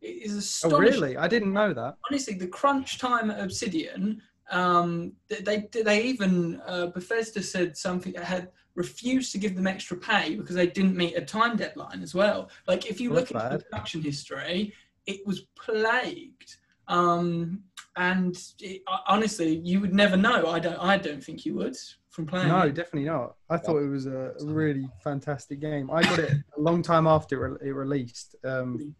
It 0.00 0.26
is 0.26 0.36
astonishing. 0.36 0.72
Oh, 0.72 0.80
astonishing. 0.80 1.02
really? 1.02 1.16
I 1.16 1.28
didn't 1.28 1.52
know 1.52 1.72
that. 1.72 1.96
Honestly, 2.10 2.34
the 2.34 2.48
crunch 2.48 2.98
time 2.98 3.30
at 3.30 3.40
Obsidian, 3.40 4.20
um, 4.50 5.12
they 5.28 5.68
they, 5.72 6.02
even 6.02 6.60
uh, 6.66 6.86
Bethesda 6.86 7.42
said 7.42 7.76
something 7.76 8.12
that 8.14 8.24
had 8.24 8.48
refused 8.74 9.30
to 9.32 9.38
give 9.38 9.54
them 9.54 9.66
extra 9.66 9.96
pay 9.96 10.34
because 10.34 10.56
they 10.56 10.66
didn't 10.66 10.96
meet 10.96 11.14
a 11.16 11.20
time 11.20 11.56
deadline 11.56 12.02
as 12.02 12.12
well. 12.14 12.50
Like 12.66 12.90
if 12.90 13.00
you 13.00 13.10
Well, 13.10 13.20
look 13.20 13.28
that's 13.28 13.44
at 13.44 13.58
the 13.60 13.64
production 13.66 14.02
history, 14.02 14.74
it 15.06 15.24
was 15.26 15.42
plagued. 15.56 16.56
Um, 16.88 17.62
and 17.96 18.36
it, 18.60 18.82
honestly, 19.06 19.56
you 19.56 19.80
would 19.80 19.94
never 19.94 20.16
know. 20.16 20.48
I 20.48 20.58
don't. 20.58 20.78
I 20.78 20.96
don't 20.96 21.22
think 21.22 21.44
you 21.44 21.54
would 21.56 21.76
from 22.10 22.26
playing. 22.26 22.48
No, 22.48 22.60
it. 22.62 22.74
definitely 22.74 23.04
not. 23.04 23.36
I 23.50 23.56
thought 23.58 23.78
it 23.78 23.88
was 23.88 24.06
a 24.06 24.32
really 24.40 24.88
fantastic 25.02 25.60
game. 25.60 25.90
I 25.90 26.02
got 26.02 26.18
it 26.18 26.32
a 26.56 26.60
long 26.60 26.82
time 26.82 27.06
after 27.06 27.46
it 27.46 27.68
it 27.68 27.72
released. 27.72 28.36
Um, 28.44 28.94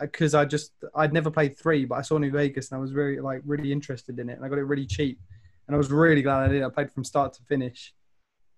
because 0.00 0.34
I 0.34 0.44
just 0.44 0.72
I'd 0.94 1.12
never 1.12 1.30
played 1.30 1.58
three, 1.58 1.84
but 1.84 1.96
I 1.96 2.02
saw 2.02 2.18
New 2.18 2.30
Vegas 2.30 2.70
and 2.70 2.78
I 2.78 2.80
was 2.80 2.90
very 2.90 3.20
like 3.20 3.42
really 3.44 3.70
interested 3.70 4.18
in 4.18 4.30
it, 4.30 4.36
and 4.36 4.44
I 4.44 4.48
got 4.48 4.58
it 4.58 4.64
really 4.64 4.86
cheap, 4.86 5.20
and 5.66 5.74
I 5.74 5.78
was 5.78 5.90
really 5.90 6.22
glad 6.22 6.48
I 6.48 6.48
did. 6.48 6.62
I 6.62 6.70
played 6.70 6.90
from 6.90 7.04
start 7.04 7.34
to 7.34 7.42
finish, 7.42 7.94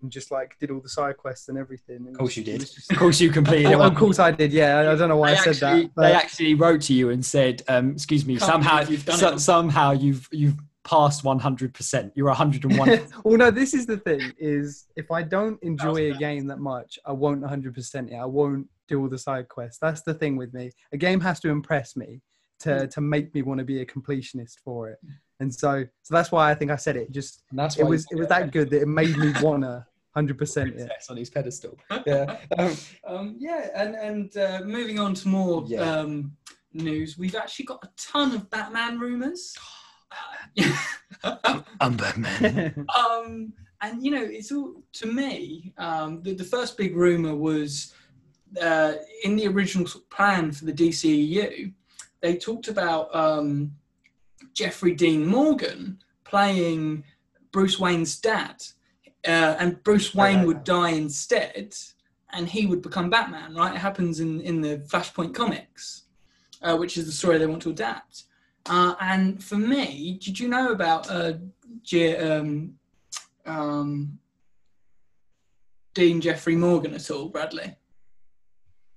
and 0.03 0.11
just 0.11 0.29
like 0.29 0.55
did 0.59 0.69
all 0.69 0.79
the 0.81 0.89
side 0.89 1.17
quests 1.17 1.49
and 1.49 1.57
everything. 1.57 2.05
Of 2.09 2.17
course 2.17 2.37
you 2.37 2.43
did. 2.43 2.59
just- 2.61 2.91
Of 2.91 2.97
course 2.97 3.19
you 3.19 3.31
completed 3.31 3.71
it. 3.71 3.75
Oh, 3.75 3.81
of 3.81 3.95
course 3.95 4.19
I 4.19 4.29
did. 4.31 4.53
Yeah, 4.53 4.77
I, 4.79 4.91
I 4.91 4.95
don't 4.95 5.09
know 5.09 5.17
why 5.17 5.31
they 5.31 5.37
I 5.37 5.43
said 5.43 5.63
actually, 5.63 5.81
that. 5.83 5.91
but- 5.95 6.01
they 6.03 6.13
actually 6.13 6.53
wrote 6.53 6.81
to 6.83 6.93
you 6.93 7.09
and 7.09 7.25
said, 7.25 7.63
um, 7.67 7.91
"Excuse 7.91 8.25
me, 8.25 8.37
Can't 8.37 8.51
somehow, 8.51 8.81
you've 8.81 9.05
done 9.05 9.17
so- 9.17 9.37
somehow 9.37 9.91
you've 9.91 10.27
you've 10.31 10.57
passed 10.83 11.23
100. 11.23 11.73
percent 11.73 12.11
You're 12.15 12.27
101." 12.27 12.99
well, 13.23 13.37
no, 13.37 13.49
this 13.49 13.73
is 13.73 13.85
the 13.85 13.97
thing: 13.97 14.21
is 14.37 14.85
if 14.95 15.09
I 15.09 15.23
don't 15.23 15.61
enjoy 15.63 16.11
a 16.11 16.17
game 16.17 16.45
that 16.47 16.59
much, 16.59 16.99
I 17.05 17.13
won't 17.13 17.41
100 17.41 17.73
percent 17.73 18.11
it. 18.11 18.15
I 18.15 18.25
won't 18.25 18.67
do 18.89 19.01
all 19.01 19.09
the 19.09 19.17
side 19.17 19.47
quests. 19.47 19.79
That's 19.79 20.01
the 20.01 20.13
thing 20.13 20.35
with 20.35 20.53
me. 20.53 20.71
A 20.91 20.97
game 20.97 21.21
has 21.21 21.39
to 21.39 21.49
impress 21.49 21.95
me 21.95 22.21
to 22.59 22.87
to 22.87 23.01
make 23.01 23.33
me 23.33 23.41
want 23.41 23.59
to 23.59 23.63
be 23.65 23.79
a 23.81 23.85
completionist 23.85 24.55
for 24.63 24.89
it. 24.89 24.99
And 25.39 25.53
so, 25.53 25.83
so 26.03 26.13
that's 26.15 26.31
why 26.31 26.49
I 26.51 26.55
think 26.55 26.71
I 26.71 26.77
said 26.77 26.95
it. 26.95 27.11
Just 27.11 27.43
and 27.49 27.59
that's 27.59 27.77
it 27.77 27.85
was 27.85 28.05
it 28.11 28.17
was 28.17 28.27
that 28.27 28.51
good 28.51 28.69
that 28.69 28.81
it 28.81 28.87
made 28.87 29.17
me 29.17 29.33
wanna 29.41 29.85
100 30.13 30.37
percent 30.37 30.75
it. 30.75 30.91
on 31.09 31.17
his 31.17 31.29
pedestal. 31.29 31.77
Yeah. 32.05 32.37
Um, 32.57 32.75
Um, 33.07 33.35
yeah, 33.39 33.69
and 33.75 33.95
and 33.95 34.37
uh, 34.37 34.61
moving 34.65 34.99
on 34.99 35.13
to 35.15 35.27
more 35.27 35.63
Yeah. 35.67 35.81
um, 35.81 36.35
news, 36.73 37.17
we've 37.17 37.35
actually 37.35 37.65
got 37.65 37.83
a 37.83 37.89
ton 37.97 38.33
of 38.35 38.49
Batman 38.49 38.99
rumors. 38.99 39.55
I'm 41.79 41.97
Batman. 41.97 42.85
um, 42.95 43.53
and 43.81 44.03
you 44.05 44.11
know, 44.11 44.23
it's 44.23 44.51
all 44.51 44.83
to 44.93 45.07
me. 45.07 45.73
Um, 45.77 46.21
the, 46.21 46.33
the 46.35 46.43
first 46.43 46.77
big 46.77 46.95
rumor 46.95 47.35
was 47.35 47.93
uh, 48.61 48.93
in 49.23 49.35
the 49.35 49.47
original 49.47 49.87
plan 50.11 50.51
for 50.51 50.65
the 50.65 50.73
DCEU. 50.73 51.73
They 52.21 52.37
talked 52.37 52.67
about 52.67 53.13
um, 53.15 53.71
Jeffrey 54.53 54.93
Dean 54.93 55.25
Morgan 55.25 55.97
playing 56.23 57.03
Bruce 57.51 57.79
Wayne's 57.79 58.19
dad, 58.19 58.63
uh, 59.27 59.55
and 59.59 59.81
Bruce 59.83 60.13
Wayne 60.13 60.45
would 60.45 60.63
die 60.63 60.91
instead, 60.91 61.75
and 62.31 62.47
he 62.47 62.65
would 62.65 62.81
become 62.81 63.09
Batman. 63.09 63.55
Right? 63.55 63.75
It 63.75 63.79
happens 63.79 64.19
in 64.19 64.41
in 64.41 64.61
the 64.61 64.77
Flashpoint 64.91 65.33
comics, 65.33 66.03
uh, 66.61 66.75
which 66.77 66.97
is 66.97 67.05
the 67.05 67.11
story 67.11 67.37
they 67.37 67.45
want 67.47 67.61
to 67.63 67.69
adapt. 67.69 68.23
Uh, 68.65 68.95
and 69.01 69.43
for 69.43 69.57
me, 69.57 70.17
did 70.23 70.39
you 70.39 70.47
know 70.47 70.71
about 70.71 71.09
uh, 71.09 71.33
J- 71.83 72.15
um, 72.17 72.73
um, 73.45 74.17
Dean 75.93 76.21
Jeffrey 76.21 76.55
Morgan 76.55 76.93
at 76.93 77.11
all, 77.11 77.29
Bradley? 77.29 77.75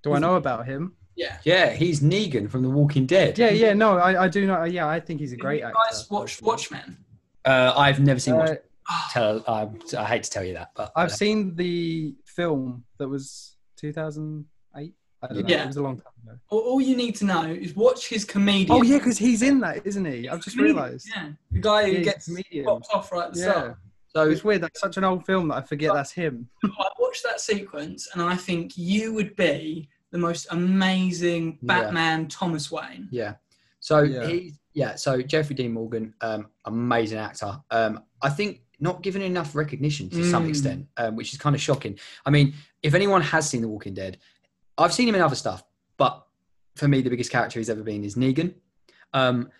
Do 0.03 0.13
I 0.13 0.19
know 0.21 0.37
about 0.37 0.67
him? 0.67 0.93
Yeah. 1.17 1.39
yeah, 1.45 1.71
he's 1.71 2.01
Negan 2.01 2.49
from 2.51 2.63
The 2.63 2.69
Walking 2.69 3.07
Dead. 3.07 3.39
Yeah, 3.39 3.49
yeah, 3.49 3.73
no, 3.73 3.97
I, 3.97 4.25
I 4.25 4.29
do 4.29 4.47
know. 4.47 4.65
Yeah, 4.65 4.87
I 4.87 5.01
think 5.01 5.19
he's 5.19 5.33
a 5.33 5.37
great 5.37 5.61
you 5.61 5.67
actor. 5.67 5.79
guys 5.91 6.11
watched 6.11 6.43
Watchmen? 6.43 6.99
Uh, 7.45 7.73
I've 7.75 8.01
never 8.01 8.21
seen. 8.21 8.35
Uh, 8.35 8.39
Watchmen. 8.39 8.59
Tell, 9.11 9.43
I, 9.49 9.69
I 9.99 10.05
hate 10.05 10.23
to 10.25 10.31
tell 10.31 10.45
you 10.45 10.55
that, 10.55 10.71
but 10.77 10.93
I've 10.95 11.13
seen 11.13 11.55
the 11.57 12.15
film 12.25 12.85
that 12.99 13.09
was 13.09 13.57
2008. 13.77 14.93
I 15.23 15.27
don't 15.29 15.43
know. 15.43 15.49
Yeah. 15.49 15.65
It 15.65 15.67
was 15.69 15.77
a 15.77 15.83
long 15.83 15.97
time 15.97 16.13
ago. 16.27 16.39
All, 16.51 16.61
all 16.61 16.81
you 16.81 16.95
need 16.97 17.17
to 17.17 17.25
know 17.25 17.43
is 17.47 17.75
watch 17.75 18.09
his 18.09 18.25
comedian. 18.25 18.71
Oh 18.71 18.83
yeah, 18.83 18.99
because 18.99 19.17
he's 19.19 19.43
in 19.43 19.61
that, 19.61 19.87
isn't 19.87 20.05
he? 20.05 20.29
I've 20.29 20.43
just 20.45 20.57
Comedian, 20.57 20.77
realised. 20.77 21.09
Yeah, 21.15 21.31
the 21.51 21.59
guy 21.61 21.81
Yeah, 21.83 21.87
who 21.89 21.97
he's 21.97 22.05
gets 22.05 22.27
comedian. 22.27 22.65
popped 22.67 22.89
off 22.93 23.11
right 23.13 23.27
at 23.29 23.33
the 23.33 23.41
Yeah. 23.41 23.51
start. 23.53 23.79
so 24.09 24.29
It's 24.31 24.45
weird. 24.45 24.61
That's 24.63 24.79
such 24.81 24.99
an 24.99 25.05
old 25.05 25.25
film 25.25 25.49
that 25.49 25.55
I 25.57 25.63
forget 25.63 25.95
that's 25.95 26.13
him. 26.13 26.49
I 26.65 26.89
watched 26.99 27.23
that 27.25 27.41
sequence 27.41 28.09
and 28.13 28.23
I 28.23 28.37
think 28.37 28.77
you 28.77 29.15
would 29.15 29.35
be 29.37 29.89
the 30.13 30.19
most 30.19 30.47
amazing 30.51 31.59
Yeah. 31.63 31.67
Batman 31.83 32.29
Thomas 32.29 32.71
Wayne. 32.71 33.09
Yeah. 33.11 33.35
So 33.81 34.03
Yeah. 34.03 34.27
he, 34.27 34.53
yeah. 34.75 34.95
So 34.97 35.23
Jeffrey 35.23 35.57
Dean 35.57 35.73
Morgan, 35.73 36.13
um, 36.21 36.49
amazing 36.67 37.19
actor. 37.19 37.59
Um, 37.71 38.03
I 38.23 38.29
think 38.29 38.61
not 38.79 39.03
given 39.03 39.23
enough 39.23 39.55
recognition 39.55 40.11
to 40.11 40.23
some 40.31 40.45
Mm. 40.47 40.49
extent, 40.51 40.87
um, 40.99 41.17
which 41.17 41.33
is 41.33 41.39
kind 41.39 41.55
of 41.57 41.63
shocking. 41.63 41.99
I 42.27 42.31
mean, 42.31 42.55
if 42.83 42.95
anyone 42.95 43.23
has 43.23 43.49
seen 43.49 43.63
The 43.63 43.69
Walking 43.69 43.95
Dead, 43.95 44.19
I've 44.77 44.93
seen 44.93 45.09
him 45.09 45.15
in 45.15 45.21
other 45.23 45.35
stuff, 45.37 45.65
but 45.97 46.27
for 46.75 46.87
me, 46.87 47.01
the 47.01 47.09
biggest 47.11 47.31
character 47.31 47.59
he's 47.59 47.71
ever 47.71 47.83
been 47.83 48.05
is 48.05 48.17
Negan. 48.17 48.55
Um, 49.15 49.51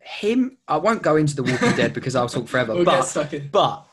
him, 0.00 0.58
I 0.66 0.76
won't 0.78 1.02
go 1.02 1.16
into 1.16 1.36
The 1.36 1.44
Walking 1.44 1.76
Dead 1.76 1.92
because 1.92 2.16
I'll 2.16 2.28
talk 2.28 2.48
forever, 2.48 2.74
We'll 2.74 2.84
but 2.84 3.50
but 3.52 3.86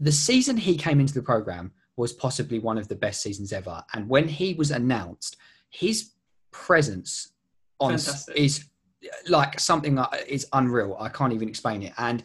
the 0.00 0.12
season 0.12 0.56
he 0.56 0.76
came 0.76 1.00
into 1.00 1.14
the 1.14 1.22
program 1.22 1.72
was 1.96 2.12
possibly 2.12 2.58
one 2.58 2.78
of 2.78 2.88
the 2.88 2.96
best 2.96 3.20
seasons 3.22 3.52
ever. 3.52 3.84
And 3.92 4.08
when 4.08 4.26
he 4.26 4.54
was 4.54 4.70
announced, 4.70 5.36
his 5.70 6.10
presence 6.50 7.32
on 7.80 7.90
Fantastic. 7.90 8.36
is 8.36 8.64
like 9.28 9.60
something 9.60 9.94
that 9.96 10.26
is 10.26 10.46
unreal. 10.54 10.96
I 10.98 11.08
can't 11.10 11.32
even 11.32 11.48
explain 11.48 11.82
it. 11.82 11.92
And 11.98 12.22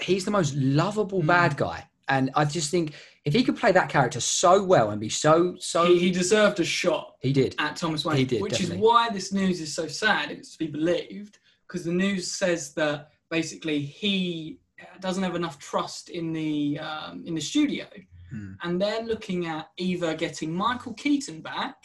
he's 0.00 0.24
the 0.24 0.30
most 0.30 0.54
lovable 0.54 1.22
Mm. 1.22 1.26
bad 1.26 1.56
guy. 1.56 1.88
And 2.08 2.30
I 2.36 2.44
just 2.44 2.70
think 2.70 2.92
if 3.24 3.32
he 3.34 3.42
could 3.42 3.56
play 3.56 3.72
that 3.72 3.88
character 3.88 4.20
so 4.20 4.62
well 4.62 4.90
and 4.90 5.00
be 5.00 5.08
so 5.08 5.56
so 5.58 5.86
he, 5.86 5.98
he 5.98 6.10
deserved 6.12 6.60
a 6.60 6.64
shot 6.64 7.16
he 7.20 7.32
did. 7.32 7.56
at 7.58 7.74
Thomas 7.76 8.04
Wayne, 8.04 8.18
He 8.18 8.24
did, 8.24 8.40
which 8.42 8.52
definitely. 8.52 8.76
is 8.76 8.82
why 8.82 9.08
this 9.10 9.32
news 9.32 9.60
is 9.60 9.74
so 9.74 9.88
sad, 9.88 10.30
it's 10.30 10.52
to 10.52 10.58
be 10.58 10.68
believed, 10.68 11.38
because 11.66 11.84
the 11.84 11.92
news 11.92 12.30
says 12.30 12.72
that 12.74 13.08
basically 13.30 13.80
he 13.80 14.60
doesn't 15.00 15.22
have 15.24 15.34
enough 15.34 15.58
trust 15.58 16.10
in 16.10 16.32
the 16.32 16.78
um, 16.78 17.24
in 17.26 17.34
the 17.34 17.40
studio, 17.40 17.86
Hmm. 18.30 18.52
and 18.62 18.80
they're 18.80 19.02
looking 19.02 19.46
at 19.46 19.70
either 19.76 20.14
getting 20.14 20.52
Michael 20.54 20.94
Keaton 20.94 21.40
back 21.40 21.76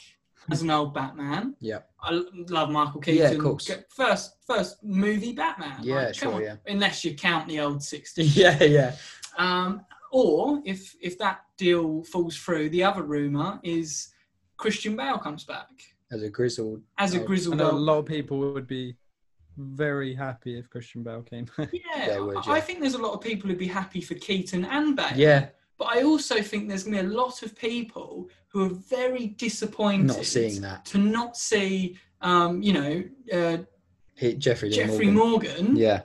as 0.52 0.62
an 0.62 0.70
old 0.70 0.94
Batman. 0.94 1.56
Yeah. 1.60 1.80
I 2.02 2.22
love 2.50 2.70
Michael 2.70 3.02
Keaton. 3.02 3.22
Yeah, 3.22 3.30
of 3.32 3.40
course. 3.40 3.70
First, 3.90 4.38
first 4.46 4.84
movie 4.84 5.34
Batman. 5.34 5.78
Yeah, 5.82 6.06
Like, 6.06 6.16
sure, 6.16 6.42
yeah. 6.42 6.56
Unless 6.68 7.04
you 7.06 7.16
count 7.16 7.48
the 7.48 7.60
old 7.60 7.80
'60s. 7.80 8.36
Yeah, 8.36 8.64
yeah. 8.64 8.96
Um, 9.38 9.86
or 10.12 10.62
if 10.66 10.96
if 11.02 11.18
that 11.20 11.42
deal 11.58 12.04
falls 12.04 12.36
through, 12.38 12.70
the 12.70 12.84
other 12.84 13.04
rumor 13.04 13.60
is 13.64 14.10
Christian 14.58 14.96
Bale 14.96 15.18
comes 15.18 15.44
back 15.44 15.70
As 16.12 16.22
a 16.22 16.30
grizzled 16.30 16.82
as 16.98 17.16
a 17.16 17.20
grizzled 17.20 17.56
I 17.56 17.64
know 17.64 17.72
a 17.72 17.74
lot 17.74 17.98
of 18.00 18.06
people 18.06 18.40
would 18.40 18.68
be 18.68 18.96
very 19.58 20.14
happy 20.14 20.58
if 20.58 20.70
Christian 20.70 21.04
Bale 21.04 21.22
came. 21.22 21.46
Yeah, 21.58 22.08
They 22.08 22.20
would, 22.20 22.38
I 22.48 22.60
think 22.62 22.80
there's 22.80 22.94
a 22.94 23.02
lot 23.02 23.14
of 23.14 23.22
people 23.22 23.50
who'd 23.50 23.58
be 23.58 23.68
happy 23.68 24.02
for 24.02 24.16
Keaton 24.16 24.66
and 24.66 24.96
Bale. 24.96 25.12
Yeah, 25.16 25.50
But 25.82 25.98
I 25.98 26.04
also 26.04 26.44
think 26.44 26.70
there's 26.70 26.84
going 26.84 26.96
to 26.96 27.02
be 27.02 27.08
a 27.10 27.12
lot 27.12 27.42
of 27.42 27.58
people 27.58 28.30
who 28.50 28.66
are 28.66 28.70
very 28.70 29.26
disappointed 29.30 30.06
not 30.16 30.24
seeing 30.26 30.62
that. 30.62 30.86
to 30.86 31.00
not 31.00 31.36
see, 31.36 31.98
um, 32.22 32.62
you 32.62 32.72
know, 32.74 33.04
uh, 33.34 33.58
He, 34.14 34.36
Jeffrey 34.36 34.70
Jeffrey 34.70 35.08
Morgan. 35.10 35.58
Morgan 35.66 35.76
Yeah. 35.78 36.02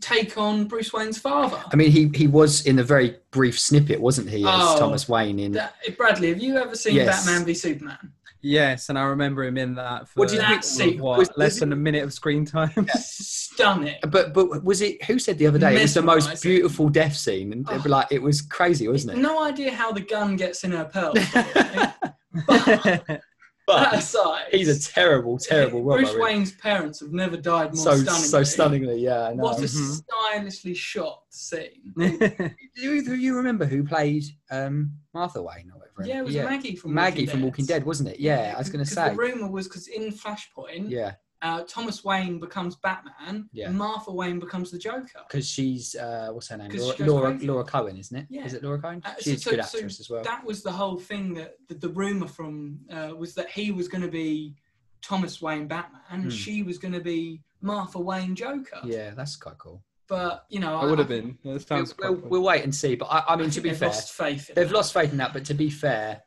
take 0.00 0.38
on 0.38 0.68
Bruce 0.68 0.92
Wayne's 0.92 1.18
father. 1.18 1.60
I 1.72 1.74
mean, 1.74 1.90
he 1.90 2.12
he 2.14 2.28
was 2.28 2.64
in 2.64 2.76
the 2.76 2.84
very 2.84 3.16
brief 3.32 3.58
snippet, 3.58 4.00
wasn't 4.00 4.28
he, 4.30 4.44
as 4.44 4.50
Oh, 4.54 4.78
Thomas 4.78 5.08
Wayne 5.08 5.40
in 5.40 5.50
That- 5.50 5.74
Bradley, 5.96 6.28
have 6.28 6.40
you 6.40 6.56
ever 6.56 6.76
seen 6.76 6.94
Yes. 6.94 7.26
Batman 7.26 7.44
v 7.44 7.54
Superman? 7.54 8.12
Yes, 8.42 8.88
and 8.88 8.98
I 8.98 9.02
remember 9.04 9.44
him 9.44 9.56
in 9.58 9.74
that. 9.76 10.08
For 10.08 10.20
What 10.20 10.28
did 10.28 10.42
you 10.42 10.60
think- 10.62 11.00
what, 11.02 11.10
what, 11.10 11.18
was- 11.18 11.28
was 11.28 11.36
less 11.38 11.56
it- 11.56 11.60
than 11.60 11.72
a 11.72 11.76
minute 11.76 12.02
of 12.04 12.12
screen 12.12 12.44
time. 12.44 12.86
Stunning. 12.98 13.96
But 14.08 14.34
but 14.34 14.62
was 14.64 14.82
it 14.82 15.02
who 15.04 15.18
said 15.18 15.38
the 15.38 15.46
other 15.46 15.58
day 15.58 15.76
it 15.76 15.82
was 15.82 15.94
the 15.94 16.02
most 16.02 16.42
beautiful 16.42 16.88
death 16.88 17.16
scene 17.16 17.52
and 17.52 17.66
Oh. 17.68 17.82
like 17.86 18.08
it 18.10 18.20
was 18.22 18.42
crazy, 18.42 18.86
wasn't 18.88 19.18
it? 19.18 19.20
No 19.22 19.42
idea 19.42 19.72
how 19.74 19.92
the 19.92 20.00
gun 20.00 20.36
gets 20.36 20.62
in 20.64 20.72
her 20.72 20.84
pearls. 20.84 21.18
but 22.46 23.20
that 23.68 23.90
but 23.90 23.98
aside, 23.98 24.44
he's 24.52 24.68
a 24.68 24.92
terrible, 24.92 25.38
terrible 25.38 25.82
robber. 25.82 26.02
Bruce 26.02 26.14
really. 26.14 26.34
Wayne's 26.34 26.52
parents 26.52 27.00
have 27.00 27.12
never 27.12 27.36
died 27.36 27.74
more 27.74 27.84
so 27.84 27.96
stunningly. 27.96 28.28
so 28.28 28.42
stunningly, 28.44 29.00
yeah. 29.02 29.22
I 29.28 29.34
know. 29.34 29.42
What 29.44 29.58
a 29.58 29.62
Mhm. 29.62 30.02
stylishly 30.02 30.74
shot 30.74 31.22
scene. 31.30 31.92
do, 31.96 32.50
you, 32.76 33.04
do 33.04 33.16
you 33.16 33.36
remember 33.36 33.64
who 33.64 33.82
played 33.84 34.24
um, 34.50 34.92
Martha 35.14 35.42
Wayne 35.42 35.70
or 35.74 35.78
whatever? 35.80 36.06
Yeah, 36.08 36.20
it 36.20 36.24
was 36.24 36.36
Maggie 36.36 36.76
from 36.76 36.94
Maggie 36.94 37.22
Walking 37.22 37.30
from 37.30 37.42
Walking 37.42 37.66
Dead, 37.66 37.84
wasn't 37.84 38.10
it? 38.10 38.20
Yeah, 38.20 38.52
I 38.54 38.58
was 38.58 38.68
going 38.70 38.84
to 38.84 38.90
say. 38.90 39.08
The 39.10 39.14
rumor 39.16 39.48
was 39.50 39.66
because 39.66 39.88
in 39.88 40.12
Flashpoint, 40.12 40.90
Yeah, 40.90 41.14
uh, 41.42 41.62
Thomas 41.68 42.02
Wayne 42.04 42.38
becomes 42.40 42.76
Batman, 42.76 43.48
Yeah. 43.52 43.70
Martha 43.70 44.10
Wayne 44.12 44.38
becomes 44.40 44.70
the 44.70 44.78
Joker. 44.78 45.20
because 45.28 45.46
she's 45.48 45.94
uh, 45.94 46.28
what's 46.32 46.48
her 46.48 46.56
name? 46.56 46.70
'Cause 46.70 46.80
Laura, 46.80 46.96
she 46.96 47.04
Laura. 47.04 47.38
Laura 47.42 47.64
Cohan, 47.64 47.96
isn't 47.98 48.16
it? 48.16 48.26
Yeah. 48.30 48.44
Is 48.46 48.54
it 48.54 48.62
Laura 48.64 48.80
Cohan? 48.80 49.02
Uh, 49.04 49.14
she's 49.20 49.42
so- 49.44 49.50
a 49.50 49.56
good 49.56 49.64
so 49.64 49.78
actress 49.78 50.00
as 50.00 50.08
well. 50.10 50.22
That 50.24 50.44
was 50.44 50.62
the 50.62 50.72
whole 50.72 50.98
thing 50.98 51.34
that 51.34 51.56
the, 51.68 51.74
the 51.74 51.88
rumor 51.90 52.26
from 52.28 52.80
uh, 52.90 53.12
was 53.16 53.34
that 53.34 53.50
he 53.50 53.70
was 53.70 53.86
going 53.88 54.02
to 54.02 54.08
be 54.08 54.54
Thomas 55.02 55.40
Wayne 55.42 55.68
Batman, 55.68 56.00
and 56.10 56.22
Hmm. 56.24 56.28
she 56.30 56.62
was 56.62 56.78
going 56.78 56.94
to 56.94 57.00
be 57.00 57.42
Martha 57.60 57.98
Wayne 58.00 58.34
Joker. 58.34 58.80
yeah, 58.84 59.10
that's 59.10 59.36
quite 59.36 59.58
cool. 59.58 59.82
But 60.08 60.46
you 60.48 60.60
know, 60.60 60.76
I 60.76 60.84
would 60.86 60.98
have 61.00 61.08
been. 61.08 61.36
That 61.44 61.66
We'll, 61.68 61.78
we'll, 61.78 62.20
cool. 62.20 62.28
we'll 62.30 62.42
wait 62.44 62.62
and 62.64 62.74
see. 62.74 62.94
But 62.94 63.06
I, 63.06 63.24
I 63.34 63.36
mean, 63.36 63.50
to 63.50 63.60
be 63.60 63.70
they've 63.70 63.78
fair, 63.78 63.88
lost 63.88 64.12
faith. 64.14 64.48
In 64.50 64.54
they've 64.54 64.68
that. 64.68 64.74
lost 64.74 64.94
faith 64.94 65.10
in 65.10 65.18
that. 65.18 65.32
But 65.32 65.44
to 65.46 65.54
be 65.54 65.68
fair, 65.68 66.22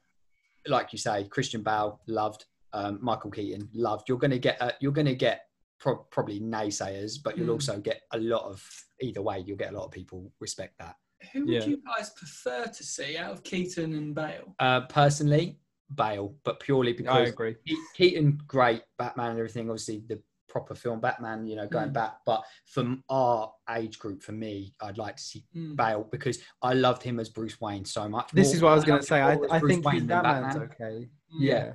like 0.67 0.91
you 0.91 0.99
say, 0.99 1.23
Christian 1.29 1.63
Bale 1.63 1.99
loved, 2.05 2.45
um, 2.73 2.99
Michael 3.01 3.31
Keaton 3.31 3.69
loved. 3.73 4.07
You're 4.09 4.17
going 4.17 4.31
to 4.31 4.39
get 4.39 4.61
uh, 4.61 4.71
you're 4.79 4.91
going 4.91 5.07
to 5.07 5.15
get 5.15 5.45
pro- 5.79 5.97
probably 6.11 6.39
naysayers, 6.39 7.17
but 7.23 7.37
you'll 7.37 7.47
Mm. 7.47 7.53
also 7.53 7.79
get 7.79 8.01
a 8.11 8.17
lot 8.19 8.43
of 8.43 8.63
either 9.01 9.21
way. 9.21 9.39
You'll 9.45 9.57
get 9.57 9.73
a 9.73 9.77
lot 9.77 9.85
of 9.85 9.91
people 9.91 10.31
respect 10.39 10.77
that. 10.79 10.95
Who 11.33 11.41
would 11.45 11.49
Yeah. 11.53 11.65
you 11.65 11.81
guys 11.85 12.11
prefer 12.11 12.65
to 12.65 12.83
see 12.83 13.17
out 13.17 13.31
of 13.31 13.43
Keaton 13.43 13.93
and 13.93 14.13
Bale? 14.15 14.55
Uh, 14.59 14.81
personally, 14.81 15.59
Bale, 15.95 16.35
but 16.43 16.59
purely 16.59 16.93
because 16.93 17.13
I 17.15 17.19
because 17.21 17.33
agree. 17.33 17.53
Ke- 17.55 17.95
Keaton, 17.95 18.39
great 18.47 18.83
Batman 18.97 19.31
and 19.31 19.39
everything. 19.39 19.69
Obviously, 19.69 20.03
the 20.07 20.21
proper 20.47 20.73
film 20.75 20.99
Batman, 20.99 21.45
you 21.45 21.55
know, 21.55 21.67
going 21.67 21.89
Mm. 21.89 21.93
back. 21.93 22.17
But 22.25 22.43
from 22.65 23.03
our 23.09 23.53
age 23.75 23.99
group, 23.99 24.21
for 24.23 24.31
me, 24.31 24.73
I'd 24.81 24.97
like 24.97 25.15
to 25.17 25.21
see 25.23 25.45
Mm. 25.55 25.75
Bale 25.75 26.03
because 26.11 26.39
I 26.61 26.73
loved 26.73 27.03
him 27.03 27.19
as 27.19 27.29
Bruce 27.29 27.59
Wayne 27.61 27.85
so 27.85 28.07
much. 28.09 28.31
This 28.31 28.47
More- 28.47 28.55
is 28.55 28.61
what 28.63 28.71
I 28.71 28.75
was 28.75 28.83
going 28.85 28.99
to 29.01 29.05
say. 29.05 29.21
I, 29.21 29.33
I 29.51 29.59
think 29.59 29.85
Wayne 29.85 30.07
Batman's 30.07 30.55
Batman. 30.55 30.69
okay. 30.73 31.09
Mm. 31.33 31.39
Yeah. 31.39 31.73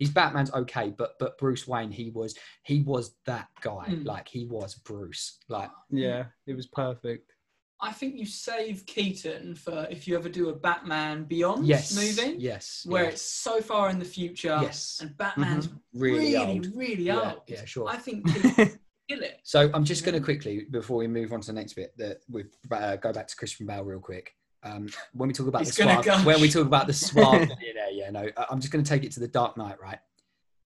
His 0.00 0.10
Batman's 0.10 0.52
okay, 0.52 0.92
but 0.96 1.18
but 1.20 1.38
Bruce 1.38 1.68
Wayne, 1.68 1.92
he 1.92 2.10
was 2.10 2.34
he 2.64 2.80
was 2.82 3.14
that 3.26 3.48
guy. 3.60 3.86
Mm. 3.88 4.04
Like 4.06 4.26
he 4.26 4.46
was 4.46 4.74
Bruce. 4.74 5.38
Like 5.48 5.70
Yeah. 5.90 6.24
It 6.46 6.56
was 6.56 6.66
perfect. 6.66 7.32
I 7.82 7.92
think 7.92 8.16
you 8.16 8.26
save 8.26 8.84
Keaton 8.86 9.54
for 9.54 9.86
if 9.90 10.06
you 10.08 10.14
ever 10.16 10.28
do 10.28 10.50
a 10.50 10.54
Batman 10.54 11.24
Beyond 11.24 11.66
yes, 11.66 11.94
movie, 11.94 12.36
yes, 12.38 12.84
where 12.86 13.04
yeah. 13.04 13.10
it's 13.10 13.22
so 13.22 13.62
far 13.62 13.88
in 13.88 13.98
the 13.98 14.04
future, 14.04 14.58
Yes. 14.60 14.98
and 15.00 15.16
Batman's 15.16 15.70
really, 15.94 16.34
really, 16.34 16.36
old. 16.36 16.66
really 16.74 17.04
Yeah, 17.04 17.32
old. 17.32 17.42
yeah, 17.46 17.64
sure. 17.64 17.88
I 17.88 17.96
think 17.96 18.26
Keaton 18.34 18.78
kill 19.08 19.22
it. 19.22 19.40
So 19.44 19.70
I'm 19.72 19.84
just 19.84 20.04
going 20.04 20.14
to 20.14 20.20
quickly, 20.20 20.66
before 20.70 20.98
we 20.98 21.06
move 21.06 21.32
on 21.32 21.40
to 21.40 21.46
the 21.46 21.52
next 21.54 21.72
bit, 21.72 21.96
that 21.96 22.18
we 22.28 22.44
uh, 22.70 22.96
go 22.96 23.12
back 23.14 23.26
to 23.28 23.36
Christian 23.36 23.66
Bale 23.66 23.82
real 23.84 23.98
quick. 24.00 24.34
Um, 24.62 24.88
when 25.14 25.28
we 25.28 25.32
talk 25.32 25.46
about 25.46 25.62
He's 25.62 25.74
the 25.74 25.82
suave, 25.84 26.04
gush. 26.04 26.24
when 26.24 26.40
we 26.40 26.48
talk 26.48 26.66
about 26.66 26.86
the 26.86 26.92
suave 26.92 27.48
millionaire, 27.48 27.90
yeah, 27.92 28.10
no, 28.10 28.28
I'm 28.50 28.60
just 28.60 28.72
going 28.72 28.84
to 28.84 28.88
take 28.88 29.04
it 29.04 29.12
to 29.12 29.20
the 29.20 29.28
Dark 29.28 29.56
Knight, 29.56 29.80
right? 29.80 29.98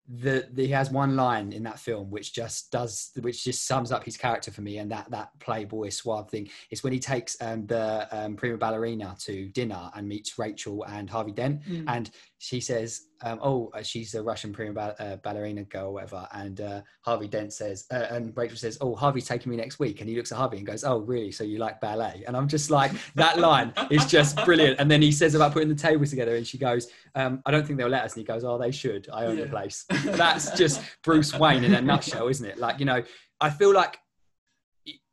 The, 0.07 0.47
the 0.53 0.67
he 0.67 0.73
has 0.73 0.91
one 0.91 1.17
line 1.17 1.51
in 1.55 1.63
that 1.63 1.79
film 1.79 2.11
which 2.11 2.35
just 2.35 2.71
does, 2.71 3.11
which 3.23 3.43
just 3.43 3.67
sums 3.67 3.91
up 3.91 4.05
his 4.05 4.19
character 4.19 4.51
for 4.51 4.61
me, 4.61 4.77
and 4.77 4.91
that 4.91 5.11
that 5.13 5.31
playboy 5.41 5.89
suave 5.89 6.29
thing 6.29 6.51
is 6.71 6.85
when 6.85 6.93
he 6.93 6.99
takes 6.99 7.41
um, 7.41 7.67
the 7.67 8.07
um, 8.13 8.37
prima 8.37 8.59
ballerina 8.59 9.17
to 9.21 9.49
dinner 9.49 9.91
and 9.95 10.07
meets 10.07 10.39
Rachel 10.39 10.85
and 10.85 11.09
Harvey 11.09 11.33
Dent, 11.33 11.63
Mm. 11.65 11.85
and 11.89 12.11
she 12.45 12.61
says, 12.61 13.07
um, 13.23 13.39
"Oh, 13.43 13.71
uh, 13.73 13.83
she's 13.83 14.15
a 14.15 14.23
Russian 14.23 14.53
prima 14.53 14.75
ba- 14.75 14.97
uh, 14.99 15.17
ballerina 15.17 15.65
girl, 15.65 15.87
or 15.87 15.93
whatever." 15.95 16.29
And 16.33 16.61
uh, 16.61 16.83
Harvey 17.01 17.27
Dent 17.27 17.55
says, 17.55 17.87
uh, 17.91 18.07
and 18.11 18.37
Rachel 18.37 18.59
says, 18.59 18.77
"Oh, 18.83 18.95
Harvey's 18.95 19.27
taking 19.27 19.51
me 19.51 19.57
next 19.57 19.79
week." 19.79 20.01
And 20.01 20.11
he 20.11 20.15
looks 20.15 20.31
at 20.31 20.37
Harvey 20.37 20.59
and 20.59 20.67
goes, 20.67 20.85
"Oh, 20.85 20.99
really? 20.99 21.33
So 21.33 21.43
you 21.43 21.59
like 21.59 21.81
ballet?" 21.81 22.23
And 22.27 22.37
I'm 22.37 22.47
just 22.47 22.71
like, 22.71 22.93
that 23.15 23.39
line 23.39 23.73
is 23.91 24.05
just 24.05 24.37
brilliant. 24.45 24.79
And 24.79 24.91
then 24.91 25.01
he 25.01 25.11
says 25.11 25.35
about 25.35 25.53
putting 25.55 25.71
the 25.71 25.75
tables 25.75 26.11
together, 26.11 26.37
and 26.37 26.47
she 26.47 26.59
goes, 26.59 26.89
um, 27.15 27.41
"I 27.47 27.51
don't 27.51 27.67
think 27.67 27.79
they'll 27.79 27.89
let 27.89 28.05
us." 28.05 28.13
And 28.13 28.21
he 28.21 28.27
goes, 28.27 28.45
"Oh, 28.45 28.59
they 28.59 28.71
should. 28.71 29.09
I 29.11 29.25
own 29.25 29.37
the 29.37 29.47
place." 29.47 29.87
That's 30.05 30.51
just 30.59 30.83
Bruce 31.03 31.33
Wayne 31.33 31.65
in 31.65 31.75
a 31.75 31.81
nutshell, 31.81 32.29
isn't 32.29 32.47
it? 32.47 32.59
Like 32.59 32.79
you 32.79 32.85
know, 32.85 33.03
I 33.41 33.49
feel 33.49 33.73
like 33.73 33.99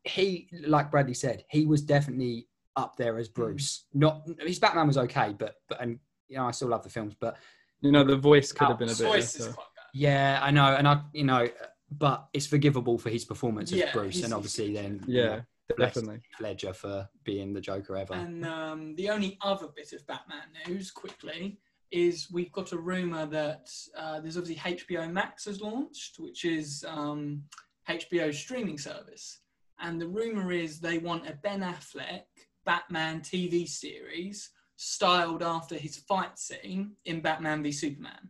he, 0.03 0.49
like 0.67 0.91
Bradley 0.91 1.13
said, 1.13 1.45
he 1.49 1.65
was 1.65 1.81
definitely 1.81 2.47
up 2.75 2.97
there 2.97 3.17
as 3.17 3.29
Bruce. 3.29 3.85
Not 3.93 4.27
his 4.41 4.59
Batman 4.59 4.87
was 4.87 4.97
okay, 4.97 5.33
but 5.37 5.55
but 5.69 5.81
and 5.81 5.99
you 6.31 6.37
know 6.37 6.45
I 6.47 6.51
still 6.51 6.69
love 6.69 6.83
the 6.83 6.89
films, 6.89 7.13
but 7.19 7.37
You 7.81 7.91
know, 7.91 8.03
the 8.03 8.15
voice 8.15 8.51
could 8.51 8.67
have 8.67 8.79
been 8.79 8.89
a 8.89 8.95
bit 8.95 9.07
voice 9.07 9.35
is 9.35 9.41
better. 9.47 9.53
quite 9.53 9.65
bad. 9.75 9.85
yeah, 9.93 10.39
I 10.41 10.51
know, 10.51 10.75
and 10.75 10.87
I 10.87 11.01
you 11.13 11.23
know, 11.25 11.47
but 11.91 12.27
it's 12.33 12.47
forgivable 12.47 12.97
for 12.97 13.09
his 13.09 13.25
performance 13.25 13.71
as 13.71 13.79
Yeah, 13.79 13.91
Bruce, 13.91 14.23
and 14.23 14.33
obviously 14.33 14.69
he's- 14.69 14.81
then 14.81 15.03
you 15.07 15.21
Yeah, 15.21 15.27
know, 15.27 15.41
bless 15.77 15.93
definitely. 15.95 16.21
Ledger 16.39 16.73
for 16.73 17.09
being 17.23 17.53
the 17.53 17.61
Joker 17.61 17.97
ever. 17.97 18.13
And 18.13 18.45
um, 18.45 18.95
the 18.95 19.09
only 19.09 19.37
other 19.41 19.67
bit 19.75 19.91
of 19.93 20.05
Batman 20.07 20.47
news, 20.67 20.89
quickly, 20.91 21.59
is 21.91 22.29
we've 22.31 22.51
got 22.53 22.71
a 22.71 22.77
rumor 22.77 23.25
that 23.25 23.69
uh, 23.97 24.21
there's 24.21 24.37
obviously 24.37 24.61
HBO 24.73 25.11
Max 25.11 25.45
has 25.45 25.59
launched, 25.59 26.19
which 26.19 26.45
is 26.45 26.85
um, 26.87 27.43
HBO's 27.89 28.37
streaming 28.39 28.77
service. 28.77 29.39
And 29.79 29.99
the 29.99 30.07
rumor 30.07 30.51
is 30.53 30.79
they 30.79 30.99
want 30.99 31.27
a 31.27 31.33
Ben 31.33 31.61
Affleck 31.61 32.21
Batman 32.65 33.19
TV 33.21 33.67
series 33.67 34.51
styled 34.83 35.43
after 35.43 35.75
his 35.75 35.95
fight 35.97 36.39
scene 36.39 36.93
in 37.05 37.21
Batman 37.21 37.61
v 37.61 37.71
Superman. 37.71 38.29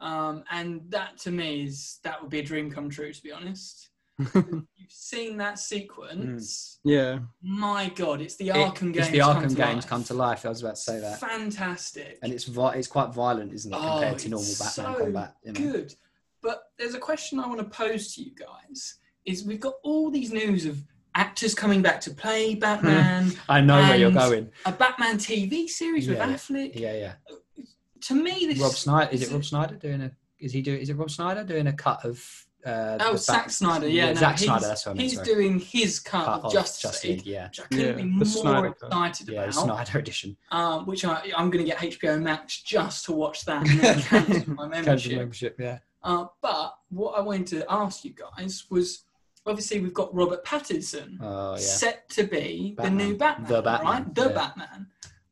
Um, 0.00 0.42
and 0.50 0.82
that 0.90 1.18
to 1.18 1.30
me 1.30 1.64
is 1.64 1.98
that 2.02 2.20
would 2.20 2.30
be 2.30 2.38
a 2.40 2.42
dream 2.42 2.70
come 2.70 2.88
true, 2.88 3.12
to 3.12 3.22
be 3.22 3.30
honest. 3.30 3.90
You've 4.34 4.64
seen 4.88 5.36
that 5.38 5.58
sequence. 5.58 6.78
yeah. 6.84 7.18
My 7.42 7.90
God, 7.94 8.20
it's 8.22 8.36
the 8.36 8.48
It- 8.48 8.54
Arkham 8.54 8.92
games. 8.92 8.98
it's 8.98 9.10
the 9.10 9.18
Arkham 9.18 9.48
to 9.50 9.54
games 9.54 9.58
life. 9.84 9.86
come 9.86 10.04
to 10.04 10.14
life. 10.14 10.46
I 10.46 10.48
was 10.48 10.62
about 10.62 10.76
to 10.76 10.80
say 10.80 11.00
that, 11.00 11.20
Fantastic. 11.20 12.18
and 12.22 12.32
it's 12.32 12.44
vi- 12.44 12.74
it's 12.76 12.88
quite 12.88 13.12
violent, 13.12 13.52
isn't 13.52 13.72
it, 13.72 13.76
Oh, 13.76 13.80
compared 13.98 14.18
to 14.20 14.28
normal 14.30 14.48
Batman 14.58 14.70
so 14.72 14.94
combat? 15.04 15.36
You 15.44 15.52
know? 15.52 15.60
good. 15.72 15.94
But 16.42 16.62
there's 16.78 16.94
a 16.94 16.98
question 16.98 17.38
I 17.38 17.46
want 17.48 17.58
to 17.60 17.64
pose 17.66 18.14
to 18.14 18.22
you 18.22 18.32
guys: 18.34 18.98
Is 19.26 19.44
we've 19.44 19.60
got 19.60 19.74
all 19.82 20.10
these 20.10 20.32
news 20.32 20.64
of 20.64 20.82
actors 21.14 21.54
coming 21.54 21.82
back 21.82 22.00
to 22.02 22.10
play 22.10 22.54
Batman, 22.54 23.32
I 23.48 23.60
know 23.60 23.76
where 23.82 23.96
you're 23.96 24.10
going. 24.10 24.50
a 24.66 24.72
Batman 24.72 25.16
TV 25.18 25.68
series 25.68 26.08
with 26.08 26.18
Yeah, 26.18 26.26
Affleck. 26.32 26.78
Yeah, 26.78 26.92
yeah. 26.94 27.12
To 28.02 28.14
me, 28.14 28.46
this 28.46 28.58
Rob 28.58 28.72
Snyder 28.72 29.10
is 29.12 29.22
it 29.22 29.32
Rob 29.32 29.44
Snyder 29.44 29.76
doing 29.76 30.02
a? 30.02 30.10
Is 30.38 30.52
he 30.52 30.60
doing? 30.62 30.80
Is 30.80 30.90
it 30.90 30.94
Rob 30.96 31.10
Snyder 31.10 31.44
doing 31.44 31.66
a 31.68 31.72
cut 31.72 32.04
of? 32.04 32.22
Uh, 32.66 32.96
Oh, 33.00 33.12
the 33.12 33.18
Zack 33.18 33.44
Bat- 33.44 33.52
Snyder. 33.52 33.88
Yeah, 33.88 34.06
no, 34.06 34.14
Zack 34.14 34.32
he's, 34.38 34.44
Snyder. 34.46 34.66
That's 34.68 34.86
what 34.86 34.92
I 34.92 34.94
mean. 34.94 35.02
he's 35.02 35.14
sorry. 35.16 35.26
doing 35.26 35.58
his 35.58 36.00
cut, 36.00 36.24
Cut 36.24 36.38
of 36.38 36.44
of 36.46 36.52
Justice, 36.54 37.04
League, 37.04 37.26
Yeah, 37.26 37.48
which 37.48 37.60
I 37.60 37.62
couldn't 37.64 37.84
Yeah, 37.86 37.92
be 37.92 38.02
the 38.02 38.08
more 38.08 38.24
Snyder 38.24 38.72
cut. 38.72 38.86
excited 38.88 39.28
yeah. 39.28 39.50
Snyder 39.50 39.98
edition. 39.98 40.36
um, 40.50 40.86
which 40.86 41.04
I, 41.04 41.30
I'm 41.36 41.50
going 41.50 41.62
to 41.62 41.70
get 41.70 41.78
HBO 41.78 42.20
Max 42.22 42.62
just 42.62 43.04
to 43.04 43.12
watch 43.12 43.44
that 43.44 43.68
and 43.68 43.80
then 43.80 44.00
cancel 44.00 44.54
my 44.54 44.68
Casual 44.68 44.68
membership. 44.84 45.16
membership. 45.18 45.56
Yeah. 45.60 45.78
Uh, 46.02 46.24
but 46.40 46.74
what 46.88 47.18
I 47.18 47.20
wanted 47.20 47.46
to 47.48 47.66
ask 47.70 48.02
you 48.02 48.14
guys 48.14 48.64
was 48.70 49.04
obviously 49.46 49.80
we've 49.80 49.94
got 49.94 50.14
Robert 50.14 50.44
Pattinson 50.44 51.18
Oh 51.20 51.52
yeah. 51.52 51.56
set 51.58 52.08
to 52.10 52.24
be 52.24 52.74
Batman. 52.76 52.98
the 52.98 53.04
new 53.04 53.16
Batman, 53.16 53.50
The 53.52 53.62
Batman, 53.62 53.92
right? 54.04 54.14
The 54.14 54.22
yeah. 54.22 54.28
Batman. 54.28 54.86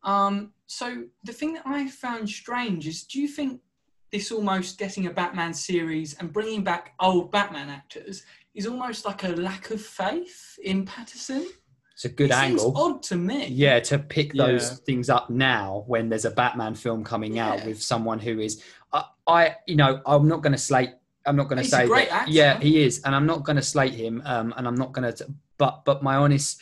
Um, 0.04 0.52
so 0.66 1.04
the 1.24 1.32
thing 1.32 1.54
that 1.54 1.62
I 1.66 1.88
found 1.88 2.28
strange 2.28 2.86
is, 2.86 3.04
do 3.04 3.20
you 3.20 3.28
think 3.28 3.60
this 4.10 4.30
almost 4.32 4.78
getting 4.78 5.06
a 5.06 5.10
Batman 5.10 5.54
series 5.54 6.14
and 6.14 6.32
bringing 6.32 6.62
back 6.64 6.92
old 7.00 7.30
Batman 7.30 7.68
actors 7.70 8.24
is 8.54 8.66
almost 8.66 9.04
like 9.06 9.24
a 9.24 9.28
lack 9.28 9.70
of 9.70 9.80
faith 9.80 10.58
in 10.62 10.84
Pattinson? 10.84 11.44
It's 11.94 12.04
a 12.06 12.08
good 12.08 12.30
it 12.30 12.34
Seems 12.34 12.62
angle. 12.62 12.76
odd 12.76 13.02
to 13.04 13.16
me. 13.16 13.46
Yeah, 13.48 13.78
to 13.80 13.98
pick 13.98 14.32
those 14.32 14.70
Yeah. 14.70 14.76
things 14.86 15.08
up 15.08 15.30
now 15.30 15.84
when 15.86 16.08
there's 16.08 16.24
a 16.24 16.30
Batman 16.30 16.74
film 16.74 17.04
coming 17.04 17.38
out 17.38 17.64
with 17.64 17.80
someone 17.82 18.18
who 18.18 18.40
is, 18.40 18.62
I, 18.92 19.04
I 19.26 19.56
you 19.66 19.76
know, 19.76 20.00
I'm 20.04 20.26
not 20.26 20.42
going 20.42 20.52
to 20.52 20.58
slate. 20.58 20.90
I'm 21.26 21.36
not 21.36 21.44
going 21.44 21.58
to 21.58 21.62
He's 21.62 21.72
a 21.72 21.76
say 21.76 21.86
great 21.86 22.08
that- 22.08 22.22
actor. 22.22 22.32
Yeah, 22.32 22.58
he 22.60 22.82
is, 22.82 23.00
and 23.04 23.14
I'm 23.14 23.26
not 23.26 23.44
going 23.44 23.56
to 23.56 23.62
slate 23.62 23.94
him. 23.94 24.22
Um, 24.24 24.52
and 24.56 24.66
I'm 24.66 24.74
not 24.74 24.92
going 24.92 25.12
to. 25.12 25.26
But 25.58 25.84
but 25.84 26.02
my 26.02 26.16
honest, 26.16 26.60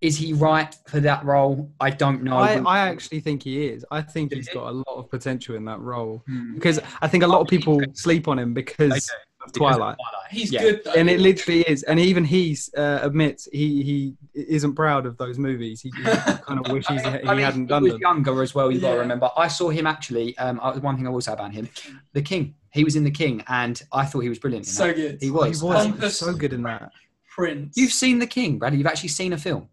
is 0.00 0.16
he 0.16 0.32
right 0.32 0.74
for 0.86 1.00
that 1.00 1.24
role? 1.24 1.70
I 1.80 1.90
don't 1.90 2.22
know. 2.22 2.36
I, 2.36 2.58
I 2.64 2.78
actually 2.88 3.20
think 3.20 3.42
he 3.42 3.66
is. 3.66 3.84
I 3.90 4.02
think 4.02 4.30
Do 4.30 4.36
he's 4.36 4.48
you? 4.48 4.54
got 4.54 4.68
a 4.70 4.72
lot 4.72 4.96
of 4.96 5.10
potential 5.10 5.56
in 5.56 5.64
that 5.66 5.80
role 5.80 6.22
Hmm. 6.26 6.54
because 6.54 6.78
I 7.02 7.08
think 7.08 7.24
a 7.24 7.26
lot 7.26 7.40
of 7.40 7.48
people 7.48 7.80
sleep 7.94 8.28
on 8.28 8.38
him 8.38 8.54
They 8.54 8.62
because 8.62 9.10
do, 9.40 9.46
of 9.46 9.52
because 9.52 9.76
Twilight. 9.76 9.96
He's 10.30 10.52
Yeah. 10.52 10.60
good 10.62 10.82
though. 10.84 10.92
And 10.92 11.08
it 11.10 11.20
literally 11.20 11.62
is, 11.62 11.82
and 11.84 11.98
even 11.98 12.24
he 12.24 12.56
uh, 12.76 13.00
admits 13.02 13.48
he 13.52 13.82
he 13.82 14.14
isn't 14.34 14.74
proud 14.74 15.06
of 15.06 15.16
those 15.16 15.38
movies. 15.38 15.80
He, 15.80 15.90
he 15.96 16.02
kind 16.46 16.64
of 16.64 16.70
wishes 16.72 17.00
he, 17.02 17.10
he 17.10 17.18
I 17.28 17.34
mean, 17.34 17.44
hadn't 17.44 17.60
he 17.62 17.66
done 17.66 17.82
was 17.82 17.92
them. 17.92 18.00
younger 18.00 18.42
as 18.42 18.54
well. 18.54 18.70
You 18.70 18.80
got 18.80 18.92
to 18.94 18.98
remember. 19.00 19.30
I 19.36 19.48
saw 19.48 19.70
him 19.70 19.86
actually. 19.86 20.36
Um, 20.38 20.60
I- 20.62 20.76
one 20.78 20.96
thing 20.96 21.06
I 21.06 21.10
will 21.10 21.20
say 21.20 21.32
about 21.32 21.52
him, 21.52 21.68
The 22.12 22.22
King. 22.22 22.54
He 22.72 22.84
was 22.84 22.94
in 22.94 23.02
The 23.04 23.10
King, 23.10 23.42
and 23.48 23.82
I 23.92 24.04
thought 24.04 24.20
he 24.20 24.28
was 24.28 24.38
brilliant. 24.38 24.66
In 24.66 24.72
so 24.72 24.86
that. 24.86 24.94
good. 24.96 25.18
He 25.20 25.30
was. 25.30 25.60
He 25.60 25.66
was. 25.66 25.84
He 25.84 25.90
was 25.90 25.98
Pompous. 25.98 26.18
so 26.18 26.32
good 26.34 26.52
in 26.52 26.62
that. 26.62 26.92
Prince. 27.34 27.76
You've 27.76 27.92
seen 27.92 28.18
The 28.20 28.26
King, 28.28 28.58
Bradley. 28.58 28.78
You've 28.78 28.86
actually 28.86 29.08
seen 29.08 29.32
a 29.32 29.38
film. 29.38 29.68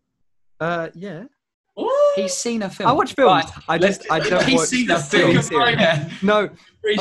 Uh, 0.59 0.89
yeah. 0.95 1.25
Ooh, 1.79 2.11
He's 2.15 2.33
seen 2.33 2.63
a 2.63 2.69
film. 2.69 2.89
I 2.89 2.93
watch 2.93 3.13
films. 3.13 3.45
Right, 3.45 3.63
I 3.67 3.77
just 3.77 4.09
I 4.11 4.19
don't 4.19 4.43
He's 4.43 4.55
watch 4.59 4.69
seen 4.69 4.89
a 4.89 4.95
TV 4.95 5.09
film. 5.09 5.41
series. 5.43 6.11
No, 6.23 6.45
uh, 6.45 6.49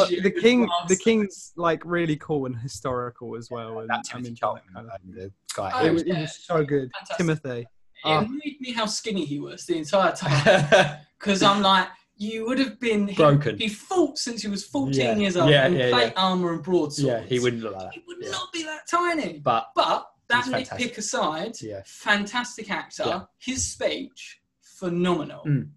the 0.06 0.26
it, 0.26 0.40
king, 0.40 0.68
the 0.88 0.96
king's 0.96 1.52
like 1.56 1.82
really 1.84 2.16
cool 2.16 2.46
and 2.46 2.56
historical 2.58 3.36
as 3.36 3.50
well. 3.50 3.78
And 3.80 3.88
That 3.88 3.96
I'm 3.98 4.02
Timothy 4.02 4.28
into 4.28 4.40
Charlton, 4.40 4.62
that 4.74 4.84
kind 4.86 4.90
of 5.08 5.14
the 5.14 5.32
guy. 5.54 5.70
Oh, 5.74 5.86
It 5.86 5.92
was, 5.92 6.02
it 6.02 6.18
was 6.18 6.36
so 6.44 6.64
good, 6.64 6.90
Fantastic. 6.92 7.16
Timothy. 7.16 7.60
It 7.60 7.66
Ah. 8.04 8.18
annoyed 8.20 8.56
me 8.60 8.72
how 8.72 8.84
skinny 8.86 9.24
he 9.24 9.40
was 9.40 9.64
the 9.64 9.78
entire 9.78 10.12
time 10.14 10.98
because 11.18 11.42
I'm 11.42 11.62
like, 11.62 11.88
you 12.18 12.46
would 12.46 12.58
have 12.58 12.78
been 12.78 13.06
Broken. 13.14 13.56
He 13.58 13.68
fought 13.68 14.18
since 14.18 14.42
he 14.42 14.48
was 14.48 14.64
14 14.64 14.94
Yeah. 14.94 15.16
years 15.16 15.36
old 15.36 15.50
Yeah, 15.50 15.66
in 15.66 15.74
yeah, 15.74 15.88
plate 15.90 16.12
yeah. 16.14 16.22
armor 16.22 16.52
and 16.52 16.62
broadswords. 16.62 17.02
yeah, 17.02 17.22
he 17.22 17.38
wouldn't 17.38 17.62
look 17.62 17.74
like 17.74 17.84
that. 17.84 17.94
He 17.94 18.02
would 18.06 18.18
Yeah. 18.20 18.30
not 18.30 18.52
be 18.52 18.62
that 18.64 18.86
tiny. 18.90 19.38
But 19.38 19.68
But 19.74 20.06
that 20.28 20.44
He's 20.44 20.52
fantastic. 20.52 20.92
nitpick 20.94 20.98
aside, 20.98 21.52
yeah. 21.62 21.82
fantastic 21.86 22.70
actor. 22.70 23.04
Yeah. 23.06 23.20
His 23.38 23.64
speech, 23.72 24.40
phenomenal. 24.78 25.42
Mm. 25.46 25.68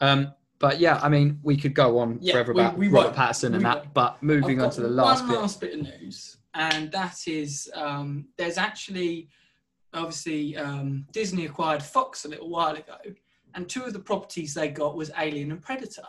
Um, 0.00 0.32
but 0.58 0.80
yeah, 0.80 0.98
I 1.02 1.08
mean, 1.08 1.40
we 1.42 1.56
could 1.56 1.74
go 1.74 1.98
on 1.98 2.18
Yeah, 2.20 2.32
forever 2.34 2.52
we- 2.54 2.60
about 2.60 2.78
we 2.78 2.88
Robert 2.88 3.06
won't. 3.08 3.16
Pattinson 3.16 3.44
and 3.46 3.56
We 3.58 3.62
that. 3.64 3.92
But 3.94 4.22
moving 4.22 4.60
on 4.60 4.70
to 4.70 4.80
the 4.80 4.88
last 4.88 5.26
bit. 5.26 5.36
last 5.36 5.60
bit 5.60 5.74
of 5.74 5.80
news, 5.82 6.38
and 6.54 6.90
that 6.92 7.18
is 7.26 7.70
um, 7.74 8.26
there's 8.38 8.58
actually 8.58 9.28
obviously 9.92 10.56
um, 10.56 11.06
Disney 11.12 11.44
acquired 11.46 11.82
Fox 11.82 12.24
a 12.24 12.28
little 12.28 12.48
while 12.48 12.74
ago, 12.74 12.96
and 13.54 13.68
two 13.68 13.82
of 13.84 13.92
the 13.92 13.98
properties 14.00 14.54
they 14.54 14.68
got 14.68 14.96
was 14.96 15.10
Alien 15.18 15.50
and 15.52 15.60
Predator, 15.62 16.06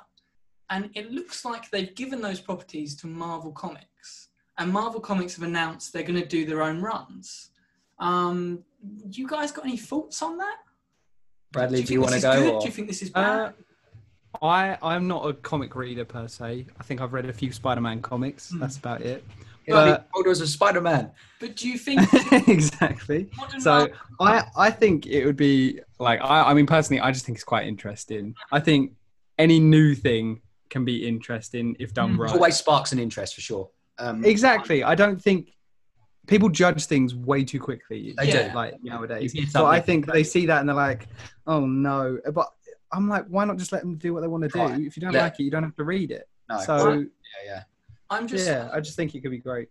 and 0.70 0.90
it 0.96 1.12
looks 1.12 1.44
like 1.46 1.70
they've 1.70 1.94
given 1.96 2.22
those 2.22 2.40
properties 2.40 2.96
to 2.98 3.08
Marvel 3.08 3.52
Comics, 3.52 4.30
and 4.58 4.72
Marvel 4.72 5.02
Comics 5.02 5.36
have 5.36 5.44
announced 5.46 5.92
they're 5.92 6.04
going 6.04 6.20
to 6.22 6.26
do 6.28 6.46
their 6.46 6.62
own 6.64 6.82
runs. 6.82 7.50
Um, 8.00 8.64
you 9.10 9.28
guys 9.28 9.52
got 9.52 9.66
any 9.66 9.78
thoughts 9.78 10.22
on 10.22 10.38
that? 10.38 10.58
Bradley, 11.56 11.78
do 11.80 11.88
think 11.88 11.92
you 11.92 12.02
want 12.02 12.14
to 12.14 12.22
go? 12.22 12.34
good? 12.36 12.54
Or? 12.54 12.60
Do 12.62 12.66
you 12.68 12.72
think 12.72 12.88
this 12.88 13.02
is 13.02 13.12
Uh. 13.16 13.52
I 14.42 14.78
I'm 14.82 15.08
not 15.08 15.28
a 15.28 15.34
comic 15.34 15.76
reader 15.76 16.04
per 16.06 16.28
se. 16.28 16.66
I 16.80 16.84
think 16.84 17.00
I've 17.02 17.14
read 17.14 17.26
a 17.26 17.34
few 17.34 17.52
Spider-Man 17.52 18.02
comics. 18.02 18.50
Hmm. 18.52 18.60
That's 18.60 18.78
about 18.78 19.02
it. 19.02 19.24
Bradley 19.68 19.94
but- 19.94 20.12
Boulder 20.14 20.30
was 20.30 20.42
a 20.42 20.48
Spider 20.48 20.82
Man. 20.82 21.10
but 21.40 21.56
do 21.56 21.68
you 21.70 21.78
think 21.78 22.02
exactly. 22.48 23.30
So 23.60 23.88
I 24.20 24.44
I 24.58 24.70
think 24.72 25.06
it 25.08 25.26
would 25.26 25.38
be 25.38 25.80
like 26.00 26.20
I 26.22 26.52
I 26.52 26.54
mean 26.54 26.66
personally 26.68 27.00
I 27.02 27.12
just 27.12 27.26
think 27.26 27.38
it's 27.38 27.46
quite 27.46 27.66
interesting. 27.66 28.36
I 28.52 28.60
think 28.60 28.92
any 29.40 29.60
new 29.60 29.96
thing 29.96 30.42
can 30.70 30.84
be 30.86 31.08
interesting 31.08 31.76
if 31.80 31.94
done 31.94 32.16
Mm. 32.16 32.20
right. 32.20 32.32
Always 32.34 32.58
sparks 32.58 32.92
an 32.92 33.00
interest 33.00 33.36
for 33.36 33.42
sure. 33.42 33.70
Um, 33.98 34.26
Exactly. 34.26 34.84
I 34.84 34.94
don't 34.96 35.22
think 35.22 35.54
people 36.28 36.50
judge 36.50 36.86
things 36.86 37.14
way 37.16 37.44
too 37.44 37.60
quickly. 37.60 38.14
They 38.18 38.32
do. 38.32 38.52
like 38.56 38.82
nowadays. 38.84 39.34
So 39.52 39.66
I 39.66 39.80
think 39.80 40.06
they 40.06 40.24
see 40.24 40.46
that 40.48 40.60
and 40.60 40.70
they're 40.70 40.76
like, 40.76 41.08
"Oh 41.48 41.66
no!" 41.66 42.20
But 42.34 42.48
I'm 42.92 43.10
like, 43.10 43.26
why 43.28 43.46
not 43.46 43.58
just 43.58 43.72
let 43.72 43.82
them 43.82 43.96
do 43.96 44.14
what 44.14 44.22
they 44.22 44.28
want 44.28 44.44
to 44.44 44.50
do? 44.50 44.60
Right. 44.60 44.80
If 44.82 44.96
you 44.96 45.02
don't 45.02 45.14
Yeah. 45.14 45.24
like 45.24 45.40
it, 45.40 45.44
you 45.44 45.52
don't 45.52 45.64
have 45.64 45.76
to 45.76 45.84
read 45.84 46.12
it. 46.12 46.28
no. 46.50 46.60
So 46.60 46.92
Yeah, 46.94 47.04
yeah. 47.46 47.64
I'm 48.10 48.28
just 48.28 48.48
yeah, 48.48 48.70
I 48.72 48.80
just 48.80 48.96
think 48.96 49.16
it 49.16 49.22
could 49.22 49.32
be 49.32 49.40
great. 49.40 49.70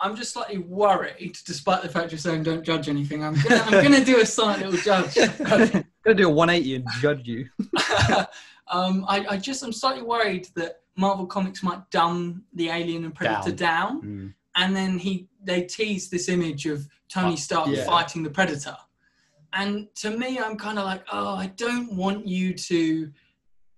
I'm 0.00 0.14
just 0.14 0.32
slightly 0.32 0.58
worried, 0.58 1.36
despite 1.44 1.82
the 1.82 1.88
fact 1.88 2.12
you're 2.12 2.18
saying 2.20 2.44
don't 2.44 2.62
judge 2.64 2.88
anything. 2.88 3.24
I'm 3.24 3.34
gonna, 3.34 3.56
I'm 3.64 3.82
gonna 3.82 4.04
do 4.04 4.20
a 4.20 4.26
slight 4.26 4.58
little 4.64 4.78
judge. 4.80 5.18
I'm 5.44 5.84
gonna 6.04 6.14
do 6.16 6.28
a 6.28 6.32
180 6.32 6.76
and 6.76 6.86
judge 7.00 7.26
you. 7.26 7.48
um, 8.68 9.04
I, 9.08 9.26
I 9.30 9.36
just 9.36 9.62
I'm 9.62 9.72
slightly 9.72 10.02
worried 10.02 10.48
that 10.54 10.80
Marvel 10.96 11.26
Comics 11.26 11.62
might 11.62 11.88
dumb 11.90 12.44
the 12.54 12.68
Alien 12.70 13.04
and 13.04 13.14
Predator 13.14 13.52
down, 13.52 14.02
Mm. 14.02 14.34
and 14.56 14.76
then 14.76 14.98
he 14.98 15.27
they 15.42 15.62
tease 15.62 16.08
this 16.10 16.28
image 16.28 16.66
of 16.66 16.86
Tony 17.08 17.32
Oh, 17.32 17.36
Stark 17.36 17.68
yeah. 17.68 17.84
fighting 17.84 18.22
the 18.22 18.30
Predator, 18.30 18.76
and 19.52 19.88
to 19.96 20.10
me 20.10 20.38
I'm 20.38 20.56
kind 20.56 20.78
of 20.78 20.84
like, 20.84 21.04
oh, 21.12 21.34
I 21.34 21.46
don't 21.56 21.92
want 21.94 22.26
you 22.26 22.54
to. 22.54 23.10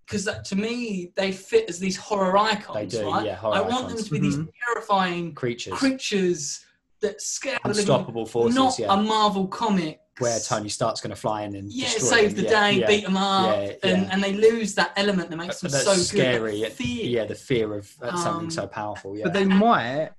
Because 0.07 0.29
to 0.45 0.57
me, 0.57 1.13
they 1.15 1.31
fit 1.31 1.69
as 1.71 1.79
these 1.79 1.97
horror 1.97 2.37
icons, 2.37 2.75
They 2.75 2.99
do, 3.01 3.09
right? 3.09 3.25
yeah, 3.25 3.37
horror 3.37 3.55
I 3.55 3.61
want 3.61 3.89
them 3.91 3.97
to 4.03 4.11
be 4.11 4.19
these 4.19 4.37
Mhm. 4.39 4.49
terrifying 4.67 5.35
Creatures. 5.35 5.73
creatures 5.75 6.65
that 7.01 7.23
scare 7.23 7.61
the 7.63 7.69
living 7.69 7.83
Unstoppable 7.83 8.27
forces, 8.27 8.57
not 8.57 8.77
yeah. 8.77 8.93
a 8.93 8.97
Marvel 9.01 9.47
comic 9.47 10.01
Where 10.19 10.41
Tony 10.41 10.69
Stark's 10.69 11.01
going 11.01 11.15
to 11.15 11.17
fly 11.17 11.43
in 11.45 11.55
and 11.55 11.73
yeah 11.73 11.85
destroy 11.95 12.09
save 12.09 12.35
them. 12.35 12.45
the 12.45 12.51
yeah, 12.51 12.61
day, 12.73 12.79
yeah. 12.81 12.87
beat 12.89 13.05
them 13.05 13.17
up, 13.17 13.55
Yeah, 13.55 13.73
and, 13.85 14.03
yeah. 14.03 14.09
and 14.11 14.23
they 14.25 14.33
lose 14.33 14.75
that 14.75 14.93
element 14.97 15.31
that 15.31 15.37
makes 15.37 15.61
them 15.61 15.71
That's 15.71 15.85
so 15.85 15.95
scary. 15.95 16.59
good. 16.63 16.73
fear. 16.73 17.05
Yeah, 17.07 17.25
the 17.27 17.37
fear 17.37 17.73
of 17.75 17.89
uh, 18.03 18.17
something 18.17 18.47
Um, 18.47 18.51
so 18.51 18.67
powerful. 18.67 19.17
Yeah. 19.17 19.25
But 19.27 19.35
they 19.35 19.45
might. 19.45 20.11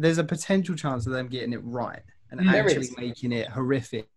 There's 0.00 0.18
a 0.18 0.24
potential 0.24 0.74
chance 0.74 1.06
of 1.06 1.12
them 1.12 1.28
getting 1.28 1.52
it 1.52 1.60
right 1.62 2.02
and 2.30 2.40
Mm. 2.40 2.52
There 2.52 2.64
actually 2.64 2.86
is. 2.86 2.96
making 2.96 3.32
it 3.32 3.48
horrific 3.48 4.08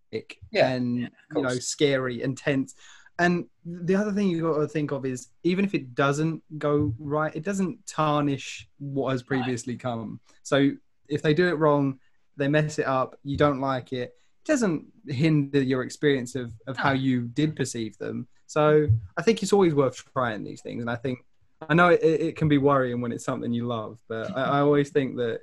Yeah, 0.51 0.69
and 0.69 1.05
of 1.05 1.11
you 1.35 1.41
know 1.41 1.55
scary 1.55 2.21
and 2.21 2.37
tense. 2.37 2.75
And 3.19 3.45
the 3.65 3.95
other 3.95 4.11
thing 4.11 4.27
you 4.27 4.41
got 4.41 4.59
to 4.59 4.67
think 4.67 4.91
of 4.91 5.05
is 5.05 5.27
even 5.43 5.65
if 5.65 5.73
it 5.75 5.93
doesn't 5.93 6.41
go 6.57 6.93
right, 6.97 7.35
it 7.35 7.43
doesn't 7.43 7.85
tarnish 7.85 8.67
what 8.79 9.11
has 9.11 9.21
previously 9.21 9.75
come. 9.75 10.19
So 10.41 10.71
if 11.07 11.21
they 11.21 11.33
do 11.33 11.47
it 11.47 11.59
wrong, 11.59 11.99
they 12.37 12.47
mess 12.47 12.79
it 12.79 12.87
up, 12.87 13.15
you 13.23 13.37
don't 13.37 13.61
like 13.61 13.93
it, 13.93 14.15
it 14.41 14.45
doesn't 14.45 14.85
hinder 15.07 15.61
your 15.61 15.83
experience 15.83 16.33
of, 16.33 16.53
of 16.65 16.75
how 16.75 16.91
you 16.93 17.27
did 17.27 17.55
perceive 17.55 17.95
them. 17.99 18.27
So 18.47 18.87
I 19.15 19.21
think 19.21 19.43
it's 19.43 19.53
always 19.53 19.75
worth 19.75 20.03
trying 20.13 20.43
these 20.43 20.61
things. 20.61 20.81
And 20.81 20.89
I 20.89 20.95
think 20.95 21.23
I 21.69 21.75
know 21.75 21.89
it, 21.89 22.01
it 22.03 22.35
can 22.35 22.47
be 22.47 22.57
worrying 22.57 22.99
when 22.99 23.11
it's 23.11 23.23
something 23.25 23.53
you 23.53 23.67
love, 23.67 23.99
but 24.07 24.35
I, 24.35 24.43
I 24.43 24.59
always 24.61 24.89
think 24.89 25.17
that 25.17 25.41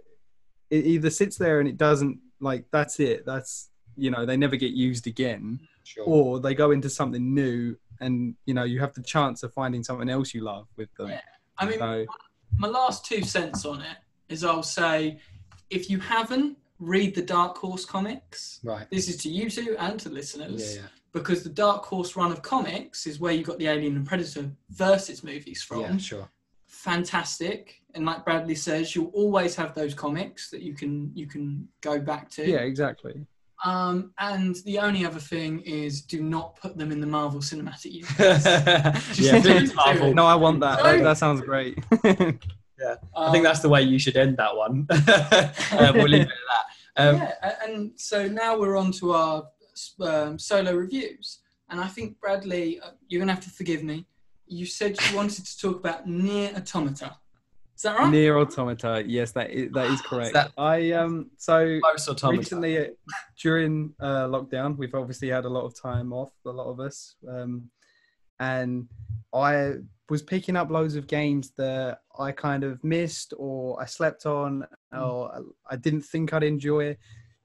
it 0.71 0.87
either 0.87 1.11
sits 1.11 1.37
there 1.37 1.61
and 1.61 1.68
it 1.68 1.77
doesn't 1.77 2.18
like 2.41 2.64
that's 2.73 3.01
it. 3.01 3.25
That's 3.27 3.68
you 3.97 4.11
know 4.11 4.25
they 4.25 4.37
never 4.37 4.57
get 4.57 4.73
used 4.73 5.07
again, 5.07 5.61
Sure. 5.85 6.05
or 6.07 6.41
they 6.41 6.55
go 6.55 6.71
into 6.71 6.89
something 6.89 7.35
new 7.35 7.77
and 8.01 8.35
you 8.47 8.55
know 8.55 8.64
you 8.64 8.81
have 8.81 8.95
the 8.95 9.03
chance 9.03 9.43
of 9.43 9.53
finding 9.53 9.83
something 9.85 10.09
else 10.09 10.33
you 10.33 10.43
love 10.43 10.66
with 10.77 10.93
them. 10.95 11.09
Yeah. 11.09 11.21
I 11.59 11.66
mean, 11.66 11.79
So- 11.79 12.07
my 12.57 12.68
last 12.68 13.05
two 13.05 13.23
cents 13.23 13.64
on 13.64 13.81
it 13.81 13.97
is 14.29 14.43
I'll 14.45 14.62
say 14.62 15.21
if 15.71 15.89
you 15.91 15.99
haven't, 16.01 16.57
read 16.81 17.14
the 17.14 17.23
Dark 17.23 17.57
Horse 17.59 17.85
comics. 17.85 18.59
Right. 18.64 18.91
This 18.91 19.09
is 19.09 19.16
to 19.18 19.29
you 19.29 19.51
two 19.51 19.77
and 19.79 20.01
to 20.01 20.09
listeners. 20.09 20.77
Yeah, 20.77 20.83
yeah. 20.83 20.89
Because 21.12 21.43
the 21.43 21.51
Dark 21.51 21.85
Horse 21.85 22.16
run 22.16 22.33
of 22.33 22.41
comics 22.43 23.07
is 23.07 23.21
where 23.21 23.33
you 23.33 23.45
got 23.45 23.59
the 23.59 23.66
Alien 23.66 23.97
and 23.97 24.07
Predator 24.07 24.51
versus 24.71 25.23
movies 25.23 25.62
from. 25.62 25.81
Yeah, 25.83 25.97
sure. 25.99 26.29
Fantastic, 26.81 27.83
and 27.95 28.07
like 28.07 28.24
Bradley 28.24 28.55
says, 28.55 28.95
you'll 28.95 29.12
always 29.12 29.55
have 29.55 29.74
those 29.74 29.93
comics 29.93 30.49
that 30.49 30.62
you 30.62 30.74
can 30.74 31.12
you 31.14 31.26
can 31.26 31.68
go 31.83 32.01
back 32.01 32.31
to. 32.31 32.49
Yeah, 32.49 32.61
exactly. 32.61 33.26
Um, 33.62 34.14
and 34.18 34.57
the 34.64 34.78
only 34.78 35.05
other 35.05 35.20
thing 35.20 35.61
is 35.61 36.01
do 36.01 36.22
not 36.22 36.57
put 36.57 36.78
them 36.78 36.91
in 36.91 36.99
the 36.99 37.07
Marvel 37.07 37.41
Cinematic 37.41 37.93
Universe. 37.93 38.47
yeah, 39.18 39.41
do 39.41 39.53
please, 39.53 39.70
it. 39.70 39.76
Marvel. 39.76 40.14
No, 40.14 40.24
I 40.24 40.35
want 40.37 40.61
that. 40.61 40.78
Sorry. 40.78 40.97
That, 40.99 41.05
that 41.05 41.18
sounds 41.18 41.43
great. 41.43 41.78
Yeah, 42.81 42.95
I 43.14 43.31
think 43.31 43.45
that's 43.45 43.61
the 43.61 43.68
way 43.68 43.83
you 43.83 43.99
should 43.99 44.16
end 44.16 44.39
that 44.39 44.57
one. 44.57 44.87
um, 45.78 45.95
we'll 45.97 46.09
leave 46.09 46.22
it 46.22 46.28
at 46.28 46.64
that. 46.97 47.09
Um, 47.09 47.16
yeah, 47.16 47.57
and 47.66 47.93
so 47.97 48.26
now 48.26 48.59
we're 48.59 48.76
on 48.76 48.91
to 48.93 49.12
our 49.12 49.45
um, 50.01 50.39
solo 50.39 50.72
reviews. 50.72 51.41
And 51.68 51.78
I 51.78 51.89
think, 51.89 52.18
Bradley, 52.20 52.81
uh, 52.81 52.93
you're 53.09 53.20
going 53.20 53.28
to 53.28 53.35
have 53.35 53.45
to 53.45 53.51
forgive 53.51 53.85
me. 53.85 54.07
You 54.51 54.66
said 54.66 54.98
you 55.09 55.16
wanted 55.16 55.46
to 55.46 55.59
talk 55.59 55.78
about 55.78 56.09
Nier 56.09 56.53
Automata. 56.57 57.16
Is 57.76 57.82
that 57.82 57.96
right? 57.96 58.11
Nier 58.11 58.36
Automata. 58.36 59.03
Yes, 59.07 59.30
that 59.32 59.51
is, 59.51 59.70
that 59.72 59.86
is 59.90 60.01
correct. 60.03 60.32
that- 60.34 60.51
I 60.59 60.90
um 60.92 61.30
so 61.36 61.78
recently 62.38 62.78
uh, 62.78 62.84
during 63.40 63.94
uh, 64.01 64.26
lockdown 64.26 64.76
we've 64.76 64.94
obviously 64.94 65.28
had 65.28 65.44
a 65.44 65.48
lot 65.48 65.64
of 65.64 65.80
time 65.80 66.12
off 66.12 66.32
a 66.44 66.51
lot 66.51 66.66
of 66.66 66.80
us 66.80 67.14
um, 67.28 67.70
and 68.40 68.88
i 69.32 69.74
was 70.09 70.22
picking 70.22 70.57
up 70.57 70.70
loads 70.70 70.96
of 70.96 71.07
games 71.07 71.53
that 71.57 72.01
i 72.18 72.32
kind 72.32 72.64
of 72.64 72.82
missed 72.82 73.32
or 73.38 73.80
i 73.80 73.86
slept 73.86 74.26
on 74.26 74.66
or 74.92 75.44
i 75.70 75.76
didn't 75.76 76.03
think 76.03 76.32
i'd 76.32 76.42
enjoy 76.42 76.96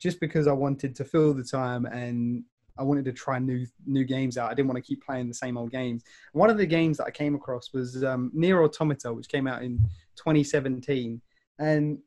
just 0.02 0.20
because 0.20 0.48
i 0.48 0.52
wanted 0.52 0.96
to 0.96 1.06
fill 1.06 1.34
the 1.34 1.44
time 1.44 1.86
and 1.86 2.44
i 2.78 2.84
wanted 2.84 3.06
to 3.06 3.12
try 3.12 3.40
new 3.40 3.66
new 3.86 4.04
games 4.04 4.38
out 4.38 4.50
i 4.50 4.54
didn't 4.54 4.68
want 4.68 4.78
to 4.78 4.88
keep 4.88 5.04
playing 5.06 5.28
the 5.28 5.34
same 5.34 5.58
old 5.58 5.72
games 5.72 6.04
one 6.34 6.50
of 6.50 6.58
the 6.58 6.66
games 6.66 6.98
that 6.98 7.06
i 7.06 7.12
came 7.12 7.36
across 7.36 7.74
was 7.74 8.04
um, 8.04 8.32
Nier 8.34 8.64
Automata 8.64 9.14
which 9.14 9.30
came 9.30 9.48
out 9.48 9.64
in 9.64 9.78
2017 10.16 11.22
and 11.60 11.98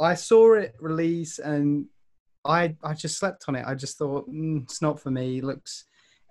i 0.00 0.14
saw 0.14 0.54
it 0.54 0.74
release 0.80 1.38
and 1.38 1.86
I 2.46 2.76
I 2.82 2.94
just 2.94 3.18
slept 3.18 3.44
on 3.48 3.56
it. 3.56 3.64
I 3.66 3.74
just 3.74 3.98
thought 3.98 4.30
mm, 4.30 4.62
it's 4.62 4.80
not 4.80 5.00
for 5.00 5.10
me. 5.10 5.38
It 5.38 5.44
looks 5.44 5.84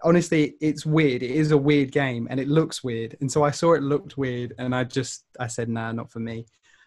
honestly, 0.03 0.55
it's 0.61 0.85
weird. 0.85 1.23
It 1.23 1.31
is 1.31 1.51
a 1.51 1.57
weird 1.57 1.91
game, 1.91 2.27
and 2.29 2.39
it 2.39 2.47
looks 2.47 2.83
weird. 2.83 3.17
And 3.21 3.31
so 3.31 3.43
I 3.43 3.51
saw 3.51 3.73
it 3.73 3.83
looked 3.83 4.17
weird, 4.17 4.53
and 4.57 4.73
I 4.73 4.83
just 4.83 5.25
I 5.39 5.47
said, 5.47 5.69
nah, 5.69 5.91
not 5.91 6.11
for 6.11 6.19
me. 6.19 6.45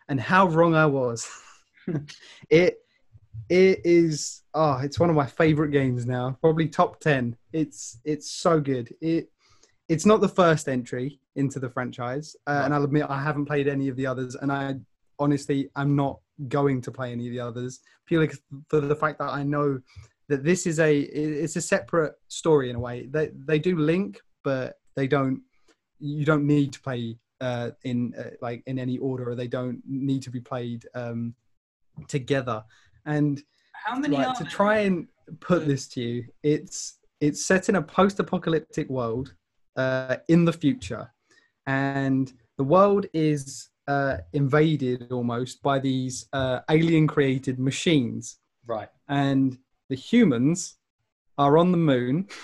And 0.09 0.21
how 0.21 0.49
wrong 0.49 0.75
I 0.75 0.87
was. 0.87 1.29
it 2.51 2.79
it 3.49 3.81
is 3.85 4.43
oh, 4.55 4.79
it's 4.79 4.99
one 4.99 5.11
of 5.11 5.17
my 5.17 5.27
favorite 5.27 5.71
games 5.71 6.07
now. 6.07 6.37
Probably 6.41 6.69
top 6.69 7.01
ten. 7.01 7.37
It's 7.53 7.99
it's 8.05 8.31
so 8.31 8.61
good. 8.61 8.93
It 9.01 9.31
it's 9.89 10.07
not 10.07 10.21
the 10.21 10.29
first 10.29 10.69
entry 10.69 11.21
into 11.37 11.59
the 11.59 11.71
franchise, 11.71 12.37
uh, 12.47 12.63
and 12.65 12.75
I'll 12.75 12.85
admit 12.85 13.07
I 13.09 13.23
haven't 13.23 13.47
played 13.47 13.69
any 13.69 13.89
of 13.89 13.97
the 13.97 14.07
others, 14.07 14.35
and 14.35 14.53
I 14.53 14.77
honestly 15.19 15.71
I'm 15.77 15.97
not 15.97 16.21
going 16.49 16.81
to 16.83 16.93
play 16.93 17.11
any 17.13 17.27
of 17.27 17.33
the 17.33 17.41
others 17.41 17.81
purely 18.07 18.31
for 18.69 18.81
the 18.81 18.95
fact 18.95 19.19
that 19.19 19.31
I 19.31 19.43
know 19.43 19.81
that 20.29 20.45
this 20.45 20.67
is 20.67 20.79
a 20.79 20.99
it's 21.01 21.57
a 21.57 21.61
separate 21.61 22.15
story 22.29 22.71
in 22.71 22.77
a 22.77 22.81
way. 22.81 23.07
They 23.07 23.31
they 23.47 23.59
do 23.59 23.77
link, 23.77 24.21
but 24.45 24.79
they 24.97 25.07
don't. 25.07 25.43
You 26.01 26.25
don't 26.25 26.47
need 26.47 26.73
to 26.75 26.81
play 26.81 27.19
uh, 27.41 27.71
in 27.85 28.15
uh, 28.19 28.31
like 28.41 28.63
in 28.67 28.79
any 28.79 28.99
order, 28.99 29.31
or 29.31 29.35
they 29.35 29.49
don't 29.49 29.83
need 29.87 30.23
to 30.23 30.31
be 30.31 30.41
played 30.41 30.87
um, 30.95 31.35
together. 32.07 32.65
And 33.09 33.43
How 33.73 33.99
many 33.99 34.17
like, 34.17 34.37
to 34.37 34.45
try 34.45 34.81
and 34.81 35.09
put 35.41 35.67
this 35.67 35.89
to 35.89 36.01
you, 36.01 36.25
it's 36.43 36.99
it's 37.21 37.45
set 37.45 37.69
in 37.69 37.75
a 37.77 37.83
post-apocalyptic 37.83 38.89
world 38.89 39.35
uh, 39.77 40.19
in 40.29 40.45
the 40.45 40.53
future, 40.53 41.11
and 41.67 42.33
the 42.59 42.65
world 42.65 43.07
is 43.15 43.71
uh, 43.89 44.19
invaded 44.35 45.11
almost 45.11 45.63
by 45.63 45.79
these 45.79 46.27
uh, 46.35 46.61
alien-created 46.71 47.59
machines, 47.59 48.39
Right. 48.67 48.91
and 49.09 49.59
the 49.89 49.97
humans 49.97 50.77
are 51.39 51.57
on 51.59 51.73
the 51.73 51.79
moon. 51.79 52.29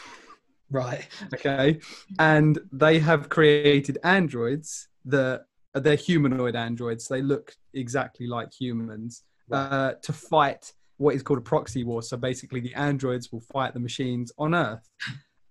Right. 0.71 1.07
Okay, 1.35 1.79
and 2.19 2.59
they 2.73 2.99
have 2.99 3.29
created 3.29 3.99
androids 4.03 4.89
that 5.05 5.45
they're 5.75 5.95
humanoid 5.95 6.57
androids. 6.57 7.07
They 7.07 7.23
look 7.23 7.55
exactly 7.75 8.27
like 8.27 8.51
humans 8.53 9.23
uh, 9.51 9.93
to 10.03 10.13
fight 10.13 10.73
what 10.97 11.15
is 11.15 11.23
called 11.23 11.39
a 11.39 11.43
proxy 11.43 11.85
war. 11.85 12.03
So 12.03 12.17
basically, 12.17 12.61
the 12.61 12.75
androids 12.75 13.33
will 13.33 13.41
fight 13.41 13.75
the 13.75 13.81
machines 13.81 14.33
on 14.39 14.55
Earth. 14.55 14.89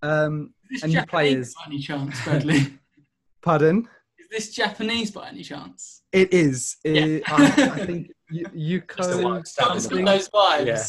Um, 0.01 0.53
Is 0.71 0.81
this 0.81 0.83
and 0.83 0.91
you 0.93 0.99
Japanese 0.99 1.09
players- 1.09 1.55
by 1.55 1.61
any 1.67 1.79
chance, 1.79 2.23
Bradley? 2.23 2.77
pardon? 3.41 3.87
Is 4.19 4.27
this 4.29 4.53
Japanese 4.55 5.11
by 5.11 5.29
any 5.29 5.43
chance? 5.43 6.01
It 6.11 6.33
is. 6.33 6.77
Yeah. 6.83 6.91
It- 6.91 7.23
I, 7.27 7.45
I 7.45 7.85
think 7.85 8.11
you, 8.29 8.45
Just 8.45 9.09
the 9.09 9.15
Yuko. 9.17 9.17
It's 9.17 9.21
got, 9.21 9.37
it's 9.37 9.55
got 9.55 9.81
something. 9.81 10.05
those 10.05 10.29
vibes. 10.29 10.65
Yeah. 10.65 10.83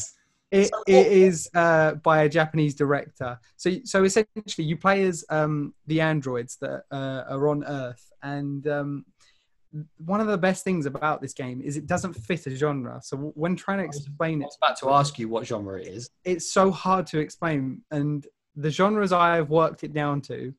It, 0.51 0.69
So 0.69 0.83
it 0.87 1.49
uh, 1.57 1.95
by 1.95 2.23
a 2.23 2.29
Japanese 2.29 2.77
director. 2.77 3.41
So, 3.57 3.73
so 3.85 4.05
essentially, 4.05 4.65
you 4.65 4.77
play 4.77 5.05
as 5.05 5.25
um, 5.29 5.75
the 5.89 6.01
androids 6.01 6.59
that 6.61 6.85
uh, 6.93 7.25
are 7.29 7.49
on 7.49 7.65
Earth, 7.65 8.09
and 8.23 8.65
um, 8.69 9.05
one 9.99 10.21
of 10.21 10.27
the 10.27 10.39
best 10.39 10.63
things 10.65 10.87
about 10.87 11.21
this 11.21 11.33
game 11.33 11.61
is 11.61 11.77
it 11.77 11.87
doesn't 11.87 12.13
fit 12.15 12.47
a 12.47 12.55
genre. 12.55 13.01
So, 13.03 13.17
when 13.35 13.57
trying 13.57 13.79
to 13.79 13.85
explain 13.85 14.41
I 14.41 14.45
it, 14.45 14.47
was 14.47 14.59
about 14.63 14.79
to 14.79 14.91
ask 14.91 15.19
you 15.19 15.29
what 15.29 15.47
genre 15.47 15.81
it 15.81 15.87
is. 15.89 16.11
it's 16.25 16.53
so 16.53 16.71
hard 16.71 17.07
to 17.09 17.19
explain. 17.19 17.83
And 17.91 18.27
the 18.57 18.71
genres 18.71 19.13
I've 19.13 19.51
worked 19.51 19.83
it 19.85 19.93
down 19.93 20.21
to 20.23 20.55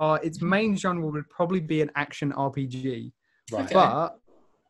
are 0.00 0.20
its 0.22 0.42
main 0.42 0.76
genre 0.76 1.06
would 1.08 1.28
probably 1.30 1.60
be 1.60 1.80
an 1.80 1.90
action 1.94 2.32
RPG 2.32 3.12
Right. 3.52 3.64
Okay. 3.66 3.74
but 3.74 4.18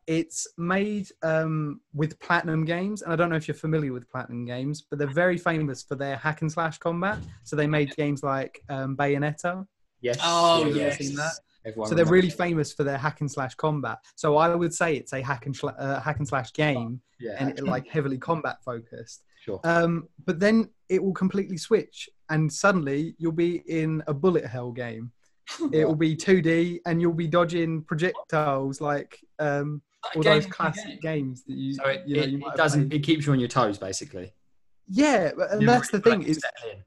it's 0.05 0.47
made 0.57 1.09
um, 1.23 1.81
with 1.93 2.17
Platinum 2.19 2.63
Games, 2.63 3.01
and 3.01 3.11
I 3.11 3.15
don't 3.15 3.29
know 3.29 3.35
if 3.35 3.47
you're 3.47 3.55
familiar 3.55 3.91
with 3.91 4.07
Platinum 4.09 4.45
Games, 4.45 4.81
but 4.87 4.99
they're 4.99 5.07
very 5.07 5.37
famous 5.37 5.83
for 5.83 5.95
their 5.95 6.15
hack 6.15 6.41
and 6.43 6.51
slash 6.51 6.77
combat. 6.77 7.17
So 7.43 7.55
they 7.55 7.67
made 7.67 7.93
games 7.97 8.23
like 8.23 8.61
um, 8.69 8.95
Bayonetta. 8.95 9.65
Yes. 10.01 10.19
Oh, 10.23 10.63
Have 10.63 10.75
you 10.75 10.81
ever 10.83 11.03
yes. 11.03 11.39
Seen 11.67 11.71
that? 11.71 11.71
Everyone 11.71 11.89
So 11.89 11.95
they're 11.95 12.05
really 12.05 12.27
remembers. 12.29 12.35
famous 12.37 12.73
for 12.73 12.83
their 12.83 12.97
hack 12.97 13.21
and 13.21 13.31
slash 13.31 13.55
combat. 13.55 13.99
So 14.15 14.37
I 14.37 14.53
would 14.55 14.73
say 14.73 14.95
it's 14.95 15.13
a 15.13 15.21
hack 15.21 15.45
and 15.45 15.55
sla- 15.57 15.75
uh, 15.79 15.99
hack 15.99 16.17
and 16.19 16.27
slash 16.27 16.51
game, 16.53 17.01
Yeah. 17.19 17.35
and 17.39 17.57
it, 17.57 17.63
like 17.65 17.87
heavily 17.87 18.17
combat 18.17 18.57
focused. 18.63 19.23
sure. 19.43 19.59
Um, 19.63 20.07
but 20.25 20.39
then 20.39 20.69
it 20.89 21.01
will 21.03 21.13
completely 21.13 21.57
switch, 21.57 22.09
and 22.29 22.51
suddenly 22.51 23.15
you'll 23.17 23.31
be 23.31 23.63
in 23.67 24.03
a 24.07 24.13
bullet 24.13 24.45
hell 24.45 24.71
game. 24.71 25.11
It 25.71 25.85
will 25.87 25.95
be 25.95 26.13
2D, 26.15 26.79
and 26.85 26.99
you'll 27.01 27.13
be 27.13 27.27
dodging 27.27 27.81
projectiles 27.83 28.81
like 28.81 29.17
um, 29.39 29.81
all 30.15 30.21
game 30.21 30.33
those 30.33 30.45
classic 30.45 30.99
game. 31.01 31.27
games 31.27 31.43
that 31.45 31.53
you, 31.53 31.73
So 31.75 31.85
it, 31.87 32.03
you 32.05 32.15
know, 32.17 32.21
it, 32.23 32.29
you 32.29 32.37
it 32.37 32.41
might 32.41 32.49
have 32.49 32.57
doesn't. 32.57 32.89
played. 32.89 32.99
It 33.01 33.05
keeps 33.05 33.25
you 33.25 33.31
on 33.31 33.39
your 33.39 33.47
toes, 33.47 33.77
basically. 33.77 34.33
Yeah, 34.89 35.31
but- 35.37 35.51
and 35.51 35.61
Never 35.61 35.71
that's 35.79 35.91
the 35.91 36.01
thing 36.01 36.23
is 36.23 36.39
settle 36.39 36.71
in. 36.77 36.83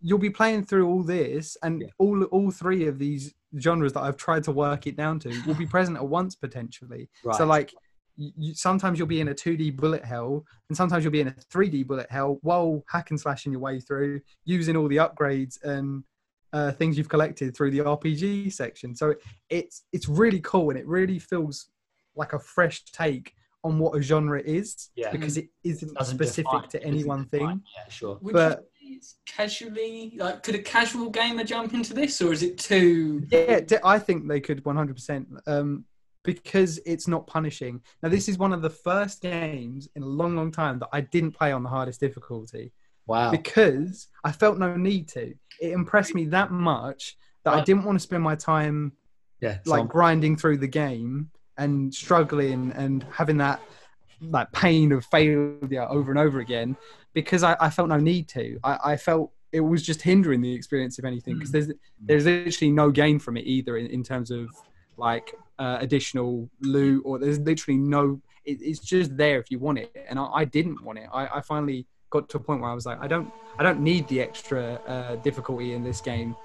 You'll 0.00 0.18
be 0.18 0.30
playing 0.30 0.64
through 0.64 0.88
all 0.88 1.02
this, 1.02 1.56
and 1.62 1.82
Yeah. 1.82 1.88
all 1.98 2.22
all 2.24 2.50
three 2.50 2.86
of 2.86 2.98
these 2.98 3.34
genres 3.58 3.92
that 3.94 4.00
I've 4.02 4.16
tried 4.16 4.44
to 4.44 4.52
work 4.52 4.86
it 4.86 4.96
down 4.96 5.18
to 5.20 5.28
will 5.46 5.54
be 5.54 5.66
present 5.66 5.96
at 5.96 6.06
once 6.06 6.34
potentially. 6.34 7.08
Right. 7.24 7.36
So 7.36 7.44
like. 7.46 7.72
You, 8.16 8.32
you- 8.36 8.54
sometimes 8.54 8.98
you'll 8.98 9.08
be 9.08 9.20
in 9.22 9.28
a 9.28 9.34
2D 9.34 9.76
bullet 9.76 10.04
hell, 10.04 10.44
and 10.68 10.76
sometimes 10.76 11.04
you'll 11.04 11.12
be 11.12 11.22
in 11.22 11.28
a 11.28 11.34
3D 11.50 11.86
bullet 11.86 12.06
hell 12.10 12.38
while 12.42 12.84
hack 12.88 13.10
and 13.10 13.18
slashing 13.18 13.50
your 13.52 13.62
way 13.62 13.80
through, 13.80 14.20
using 14.44 14.76
all 14.76 14.88
the 14.88 14.96
upgrades 14.96 15.56
and 15.62 16.04
uh, 16.52 16.70
things 16.72 16.98
you've 16.98 17.08
collected 17.08 17.56
through 17.56 17.70
the 17.70 17.78
RPG 17.78 18.52
section. 18.52 18.94
So 18.94 19.14
it's 19.48 19.84
it's 19.92 20.06
really 20.06 20.40
cool, 20.40 20.68
and 20.68 20.78
it 20.78 20.86
really 20.86 21.18
feels 21.18 21.70
like 22.14 22.34
a 22.34 22.38
fresh 22.38 22.84
take 22.86 23.32
on 23.64 23.78
what 23.78 23.96
a 23.96 24.02
genre 24.02 24.42
is, 24.42 24.90
Yeah. 24.96 25.12
because 25.12 25.38
it 25.38 25.48
isn't 25.64 25.94
Doesn't 25.94 26.14
specific 26.14 26.50
define- 26.52 26.68
to 26.70 26.82
any 26.84 27.04
one 27.04 27.24
thing. 27.26 27.62
Yeah, 27.76 27.88
sure. 27.88 28.18
But- 28.20 28.34
you 28.34 28.64
say 28.64 28.68
it's 28.92 29.16
casually 29.26 30.14
like 30.16 30.42
could 30.42 30.54
a 30.54 30.62
casual 30.62 31.10
gamer 31.10 31.44
jump 31.44 31.72
into 31.74 31.94
this 31.94 32.20
or 32.20 32.32
is 32.32 32.42
it 32.42 32.58
too 32.58 33.24
Yeah, 33.30 33.60
i 33.84 33.98
think 33.98 34.26
they 34.28 34.40
could 34.40 34.62
100% 34.64 35.26
um, 35.46 35.84
because 36.22 36.78
it's 36.84 37.08
not 37.08 37.26
punishing. 37.26 37.80
Now, 38.02 38.10
this 38.10 38.28
is 38.28 38.36
one 38.36 38.52
of 38.52 38.60
the 38.60 38.68
first 38.68 39.22
games 39.22 39.88
in 39.96 40.02
a 40.02 40.06
long, 40.06 40.36
long 40.36 40.52
time 40.52 40.78
that 40.80 40.90
I 40.92 41.00
didn't 41.00 41.32
play 41.32 41.50
on 41.50 41.62
the 41.62 41.70
hardest 41.70 41.98
difficulty 42.00 42.72
Wow. 43.06 43.30
because 43.30 44.08
I 44.22 44.30
felt 44.32 44.58
no 44.58 44.76
need 44.76 45.08
to. 45.10 45.32
It 45.62 45.72
impressed 45.72 46.14
me 46.14 46.26
that 46.26 46.50
much 46.50 47.16
that 47.44 47.54
I 47.54 47.62
didn't 47.64 47.84
want 47.84 47.96
to 47.98 48.02
spend 48.02 48.22
my 48.22 48.34
time 48.34 48.92
Yeah. 49.40 49.58
like 49.64 49.82
so- 49.84 49.86
grinding 49.86 50.36
through 50.36 50.58
the 50.58 50.68
game 50.68 51.30
and 51.56 51.92
struggling 51.94 52.72
and 52.72 53.02
having 53.10 53.38
that 53.38 53.60
like 54.20 54.52
pain 54.52 54.92
of 54.92 55.02
failure 55.06 55.86
over 55.88 56.10
and 56.10 56.20
over 56.20 56.40
again 56.40 56.76
because 57.12 57.42
I, 57.42 57.56
I 57.60 57.70
felt 57.70 57.88
no 57.88 57.96
need 57.96 58.28
to. 58.28 58.58
I, 58.62 58.92
I 58.92 58.96
felt 58.96 59.32
it 59.52 59.60
was 59.60 59.82
just 59.82 60.02
hindering 60.02 60.40
the 60.40 60.52
experience 60.52 60.98
of 60.98 61.04
anything 61.04 61.34
because 61.34 61.50
there's 61.50 61.70
there's 62.00 62.24
literally 62.24 62.70
no 62.70 62.90
gain 62.90 63.18
from 63.18 63.36
it 63.36 63.46
either 63.46 63.76
in, 63.76 63.86
in 63.86 64.02
terms 64.02 64.30
of 64.30 64.48
like 64.96 65.34
uh, 65.58 65.78
additional 65.80 66.48
loot 66.60 67.02
or 67.04 67.18
there's 67.18 67.38
literally 67.40 67.78
no 67.78 68.20
it, 68.44 68.58
it's 68.62 68.80
just 68.80 69.16
there 69.16 69.38
if 69.40 69.50
you 69.50 69.58
want 69.58 69.78
it. 69.78 70.06
And 70.08 70.18
I, 70.18 70.26
I 70.26 70.44
didn't 70.44 70.82
want 70.82 70.98
it. 70.98 71.08
I, 71.12 71.26
I 71.26 71.40
finally 71.40 71.86
got 72.10 72.28
to 72.28 72.38
a 72.38 72.40
point 72.40 72.60
where 72.60 72.70
I 72.70 72.74
was 72.74 72.86
like 72.86 72.98
I 73.00 73.06
don't 73.06 73.32
I 73.58 73.62
don't 73.62 73.80
need 73.80 74.06
the 74.08 74.20
extra 74.20 74.74
uh, 74.86 75.16
difficulty 75.16 75.72
in 75.72 75.82
this 75.82 76.00
game. 76.00 76.36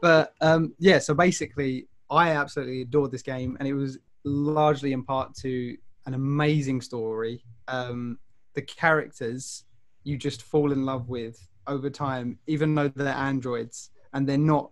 But 0.00 0.34
um, 0.40 0.74
yeah 0.78 0.98
so 0.98 1.14
basically 1.14 1.88
I 2.10 2.30
absolutely 2.30 2.82
adored 2.82 3.10
this 3.10 3.22
game 3.22 3.56
and 3.58 3.66
it 3.66 3.74
was 3.74 3.98
largely 4.24 4.92
in 4.92 5.02
part 5.02 5.34
to 5.36 5.76
an 6.06 6.14
amazing 6.14 6.80
story. 6.80 7.44
Um, 7.68 8.18
the 8.54 8.62
characters 8.62 9.64
you 10.04 10.16
just 10.16 10.42
fall 10.42 10.72
in 10.72 10.84
love 10.84 11.08
with 11.08 11.36
over 11.66 11.88
time 11.90 12.38
even 12.46 12.74
though 12.74 12.88
they're 12.88 13.14
androids 13.14 13.90
and 14.12 14.28
they're 14.28 14.36
not 14.38 14.70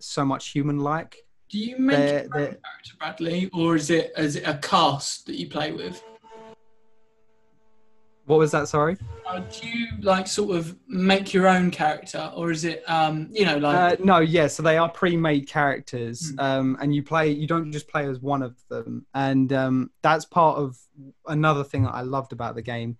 so 0.00 0.24
much 0.24 0.48
human 0.48 0.78
like 0.78 1.16
do 1.50 1.58
you 1.58 1.78
make 1.78 1.96
They're- 1.98 2.28
they're- 2.32 2.46
character 2.46 2.94
Bradley 2.98 3.50
or 3.52 3.76
is 3.76 3.90
it 3.90 4.12
is 4.16 4.36
it 4.36 4.44
a 4.46 4.56
cast 4.58 5.26
that 5.26 5.36
you 5.36 5.48
play 5.48 5.72
with? 5.72 6.02
What 8.32 8.38
was 8.38 8.50
that 8.50 8.66
sorry 8.66 8.96
Uh, 9.26 9.40
do 9.40 9.68
you 9.68 9.86
like 10.00 10.26
sort 10.26 10.56
of 10.56 10.76
make 10.88 11.32
your 11.34 11.46
own 11.46 11.70
character 11.70 12.32
or 12.34 12.50
is 12.50 12.64
it 12.64 12.82
um 12.88 13.28
you 13.30 13.44
know 13.44 13.58
like 13.58 13.76
Uh, 14.00 14.04
no, 14.12 14.18
yeah. 14.18 14.46
So 14.46 14.62
they 14.62 14.78
are 14.78 14.88
pre-made 14.88 15.46
characters, 15.46 16.30
Hmm. 16.30 16.40
um, 16.40 16.66
and 16.80 16.94
you 16.94 17.02
play. 17.02 17.30
You 17.30 17.46
don't 17.46 17.70
just 17.72 17.88
play 17.88 18.04
as 18.12 18.18
one 18.20 18.42
of 18.42 18.54
them, 18.72 19.06
and 19.14 19.52
um, 19.52 19.90
that's 20.02 20.24
part 20.24 20.58
of 20.58 20.76
another 21.26 21.64
thing 21.64 21.82
that 21.84 21.94
I 21.94 22.02
loved 22.02 22.32
about 22.32 22.54
the 22.54 22.62
game. 22.62 22.96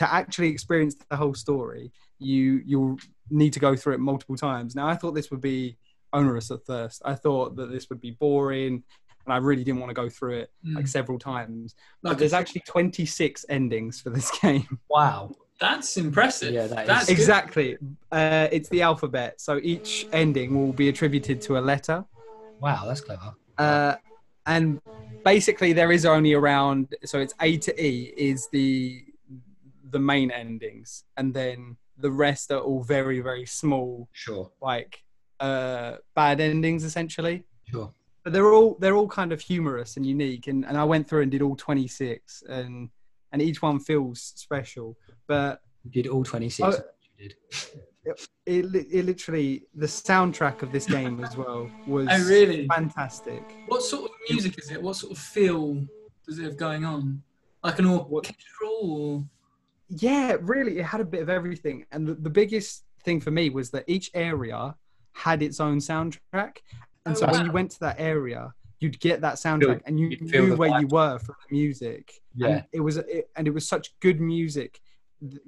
To 0.00 0.04
actually 0.20 0.48
experience 0.50 0.94
the 1.10 1.16
whole 1.16 1.34
story, 1.34 1.92
you 2.18 2.62
you'll 2.64 2.98
need 3.30 3.52
to 3.54 3.60
go 3.60 3.74
through 3.76 3.94
it 3.94 4.00
multiple 4.00 4.36
times. 4.36 4.74
Now, 4.74 4.86
I 4.92 4.96
thought 4.96 5.14
this 5.14 5.30
would 5.30 5.40
be 5.54 5.76
onerous 6.12 6.50
at 6.50 6.64
first. 6.64 7.02
I 7.04 7.14
thought 7.14 7.56
that 7.56 7.70
this 7.74 7.88
would 7.90 8.00
be 8.00 8.12
boring, 8.12 8.84
and 9.26 9.32
I 9.34 9.38
really 9.38 9.64
didn't 9.64 9.80
want 9.80 9.90
to 9.90 9.94
go 9.94 10.08
through 10.08 10.38
it 10.38 10.50
mm, 10.66 10.74
like 10.76 10.86
several 10.86 11.18
times. 11.18 11.74
But 12.02 12.18
there's 12.18 12.32
a- 12.32 12.36
actually 12.36 12.62
26 12.66 13.46
endings 13.48 14.00
for 14.00 14.10
this 14.10 14.30
game. 14.42 14.78
Wow. 14.88 15.32
that's 15.60 15.96
impressive. 15.96 16.52
Yeah, 16.52 16.66
that 16.66 16.82
is- 16.82 16.86
That's 16.88 17.06
good. 17.06 17.12
exactly. 17.12 17.76
Uh, 18.12 18.48
it's 18.52 18.68
the 18.68 18.82
alphabet, 18.82 19.40
so 19.40 19.60
each 19.62 20.06
ending 20.12 20.54
will 20.58 20.72
be 20.72 20.88
attributed 20.88 21.40
to 21.42 21.58
a 21.58 21.62
letter. 21.72 22.04
Wow, 22.60 22.84
that's 22.86 23.00
clever. 23.00 23.34
uh, 23.58 23.94
and 24.46 24.80
basically 25.24 25.72
there 25.72 25.90
is 25.90 26.04
only 26.04 26.34
around 26.34 26.94
so 27.04 27.18
it's 27.18 27.32
A 27.40 27.56
to 27.58 27.72
E 27.82 28.12
is 28.16 28.48
the 28.52 29.02
the 29.90 29.98
main 29.98 30.30
endings, 30.30 31.04
and 31.16 31.32
then 31.32 31.76
the 31.98 32.10
rest 32.10 32.50
are 32.50 32.58
all 32.58 32.82
very 32.82 33.20
very 33.20 33.46
small 33.46 34.08
Sure. 34.12 34.50
like 34.60 35.02
uh, 35.40 35.96
bad 36.14 36.40
endings 36.40 36.84
essentially. 36.84 37.44
Sure. 37.70 37.90
But 38.24 38.32
they're 38.32 38.52
all 38.52 38.76
they're 38.80 38.94
all 38.96 39.08
kind 39.08 39.32
of 39.32 39.40
humorous 39.40 39.96
and 39.96 40.06
unique, 40.06 40.46
and, 40.46 40.64
and 40.64 40.76
I 40.78 40.84
went 40.84 41.06
through 41.08 41.22
and 41.22 41.30
did 41.30 41.42
all 41.42 41.56
twenty 41.56 41.86
six, 41.86 42.42
and 42.48 42.88
and 43.32 43.42
each 43.42 43.60
one 43.62 43.78
feels 43.80 44.20
special. 44.34 44.96
But 45.26 45.60
You 45.84 45.90
did 45.90 46.06
all 46.08 46.24
26. 46.24 46.60
Oh. 46.66 46.82
you 47.18 47.28
did. 47.28 47.34
it, 48.46 48.64
li- 48.64 48.86
it 48.92 49.04
literally 49.04 49.64
the 49.74 49.86
soundtrack 49.86 50.62
of 50.62 50.70
this 50.72 50.86
game 50.86 51.22
as 51.24 51.36
well 51.36 51.68
was 51.86 52.06
Oh 52.10 52.24
really? 52.28 52.66
fantastic. 52.68 53.42
What 53.66 53.82
sort 53.82 54.04
of 54.04 54.10
music 54.30 54.58
is 54.58 54.70
it? 54.70 54.80
What 54.82 54.96
sort 54.96 55.12
of 55.12 55.18
feel 55.18 55.84
does 56.26 56.38
it 56.38 56.44
have 56.44 56.56
going 56.56 56.84
on? 56.84 57.22
Like 57.62 57.78
an 57.78 57.86
orchestral 57.86 58.78
or 58.82 59.24
yeah 59.88 60.36
really 60.40 60.78
it 60.78 60.84
had 60.84 61.00
a 61.00 61.04
bit 61.04 61.20
of 61.20 61.28
everything 61.28 61.84
and 61.92 62.06
the, 62.08 62.14
the 62.14 62.30
biggest 62.30 62.84
thing 63.04 63.20
for 63.20 63.30
me 63.30 63.50
was 63.50 63.70
that 63.70 63.84
each 63.86 64.10
area 64.14 64.74
had 65.12 65.42
its 65.42 65.60
own 65.60 65.78
soundtrack, 65.78 66.58
and 67.06 67.14
Oh, 67.16 67.18
so 67.20 67.26
when 67.26 67.40
wow. 67.40 67.44
you 67.46 67.52
went 67.52 67.70
to 67.72 67.80
that 67.80 67.96
area, 67.98 68.52
you'd 68.80 68.98
get 69.00 69.20
that 69.22 69.34
soundtrack, 69.36 69.82
and 69.86 69.98
you 70.00 70.08
you'd 70.08 70.30
feel 70.30 70.42
knew 70.44 70.50
the 70.50 70.56
where 70.56 70.80
you 70.80 70.86
were 70.88 71.18
from 71.18 71.36
the 71.48 71.56
music. 71.56 72.12
Yeah. 72.34 72.48
and 72.48 72.64
it 72.72 72.80
was 72.80 72.96
it, 72.96 73.30
and 73.36 73.46
it 73.46 73.52
was 73.54 73.66
such 73.68 73.98
good 74.00 74.20
music 74.20 74.80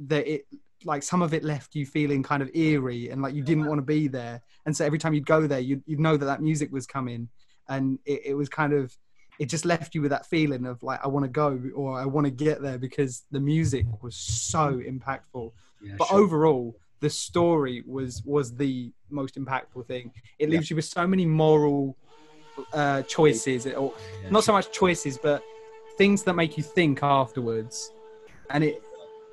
that 0.07 0.27
it 0.27 0.47
like 0.85 1.03
some 1.03 1.23
of 1.23 1.35
it 1.35 1.43
left 1.43 1.75
you 1.75 1.85
feeling 1.87 2.23
kind 2.23 2.43
of 2.43 2.51
eerie 2.55 3.09
and 3.11 3.21
like 3.23 3.35
you 3.35 3.43
didn't 3.43 3.65
want 3.67 3.79
to 3.79 3.83
be 3.83 4.07
there 4.09 4.41
and 4.67 4.77
so 4.77 4.85
every 4.85 4.99
time 4.99 5.13
you'd 5.15 5.27
go 5.27 5.47
there 5.47 5.59
you'd, 5.59 5.83
you'd 5.87 5.99
know 5.99 6.17
that 6.17 6.27
that 6.27 6.41
music 6.41 6.71
was 6.71 6.87
coming 6.87 7.29
and 7.69 7.99
it, 8.05 8.21
it 8.27 8.35
was 8.35 8.49
kind 8.49 8.73
of 8.73 8.97
it 9.39 9.47
just 9.47 9.65
left 9.65 9.95
you 9.95 10.01
with 10.03 10.11
that 10.11 10.27
feeling 10.27 10.65
of 10.67 10.81
like 10.83 11.01
i 11.05 11.09
want 11.09 11.25
to 11.25 11.29
go 11.31 11.59
or 11.75 11.99
i 11.99 12.05
want 12.05 12.25
to 12.27 12.31
get 12.31 12.63
there 12.63 12.79
because 12.79 13.25
the 13.33 13.41
music 13.41 13.85
was 14.03 14.15
so 14.17 14.75
impactful 14.81 15.51
Yeah, 15.83 15.95
but 15.99 16.09
sure. 16.09 16.19
overall 16.21 16.77
the 17.01 17.11
story 17.11 17.83
was 17.87 18.23
was 18.25 18.55
the 18.57 18.93
most 19.11 19.37
impactful 19.37 19.87
thing 19.87 20.11
it 20.39 20.49
Yeah. 20.49 20.57
leaves 20.57 20.71
you 20.71 20.77
with 20.77 20.85
so 20.87 21.07
many 21.07 21.27
moral 21.27 21.97
uh 22.73 23.03
choices 23.03 23.67
or 23.67 23.93
Yeah, 24.23 24.31
not 24.31 24.45
so 24.45 24.53
much 24.53 24.73
choices 24.73 25.19
but 25.19 25.43
things 25.99 26.23
that 26.25 26.35
make 26.35 26.57
you 26.57 26.63
think 26.63 27.03
afterwards 27.03 27.93
and 28.51 28.65
it 28.65 28.83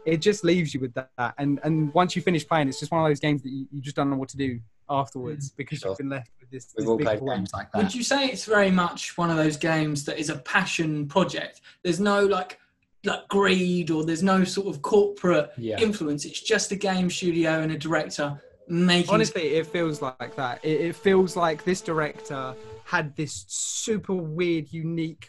it 0.05 0.18
just 0.18 0.43
leaves 0.43 0.74
you 0.74 0.80
with 0.82 0.93
that 0.95 1.09
and 1.38 1.59
and 1.64 1.93
once 1.93 2.16
you 2.16 2.22
finish 2.22 2.45
playing 2.47 2.68
it's 2.68 2.80
just 2.80 2.91
one 2.91 3.01
of 3.01 3.07
those 3.09 3.20
games 3.22 3.41
that 3.43 3.49
you, 3.49 3.66
you 3.72 3.82
just 3.82 3.95
don't 3.95 4.09
know 4.09 4.18
what 4.18 4.30
to 4.30 4.38
do 4.38 4.59
afterwards 4.89 5.51
because 5.51 5.80
Sure. 5.80 5.91
you've 5.91 5.97
been 5.99 6.09
left 6.09 6.30
with 6.41 6.51
this, 6.51 6.74
We've 6.78 6.84
this 6.86 6.89
all 6.89 6.97
big 6.97 7.07
played 7.07 7.20
void. 7.20 7.36
games 7.38 7.53
like 7.53 7.74
Would 7.76 7.95
you 7.95 8.03
say 8.03 8.28
it's 8.28 8.43
very 8.43 8.70
much 8.70 9.18
one 9.18 9.30
of 9.32 9.38
those 9.38 9.55
games 9.55 10.03
that 10.05 10.20
is 10.20 10.30
a 10.30 10.38
passion 10.39 11.07
project? 11.07 11.61
There's 11.84 12.01
no 12.01 12.26
like 12.26 12.59
like 13.06 13.28
greed 13.28 13.91
or 13.91 14.04
there's 14.04 14.24
no 14.24 14.43
sort 14.43 14.68
of 14.68 14.82
corporate 14.82 15.51
Yeah. 15.58 15.80
influence. 15.80 16.26
It's 16.26 16.39
just 16.41 16.72
a 16.72 16.76
game 16.76 17.10
studio 17.10 17.62
and 17.62 17.72
a 17.72 17.78
director 17.78 18.41
making. 18.68 19.14
honestly 19.14 19.56
it 19.56 19.68
feels 19.68 20.01
like 20.01 20.36
that 20.36 20.64
it, 20.64 20.80
it 20.82 20.95
feels 20.95 21.36
like 21.36 21.64
this 21.64 21.82
director 21.82 22.56
had 22.86 23.16
this 23.16 23.45
super 23.47 24.14
weird 24.14 24.72
unique 24.72 25.28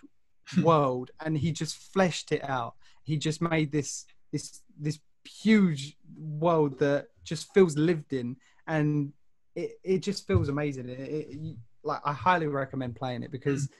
world 0.62 1.10
and 1.24 1.36
he 1.36 1.50
just 1.50 1.76
fleshed 1.92 2.30
it 2.32 2.48
out 2.48 2.74
he 3.02 3.16
just 3.16 3.42
made 3.42 3.72
this 3.72 4.04
this 4.32 4.60
this 4.78 5.00
huge 5.24 5.96
world 6.16 6.78
that 6.78 7.08
just 7.24 7.52
feels 7.54 7.76
lived 7.76 8.12
in 8.12 8.36
and 8.66 9.12
it, 9.56 9.72
it 9.82 9.98
just 9.98 10.26
feels 10.26 10.48
amazing 10.48 10.88
it, 10.88 10.98
it, 11.00 11.56
like 11.82 12.00
i 12.04 12.12
highly 12.12 12.46
recommend 12.46 12.94
playing 12.94 13.22
it 13.22 13.32
because 13.32 13.66
mm. 13.66 13.70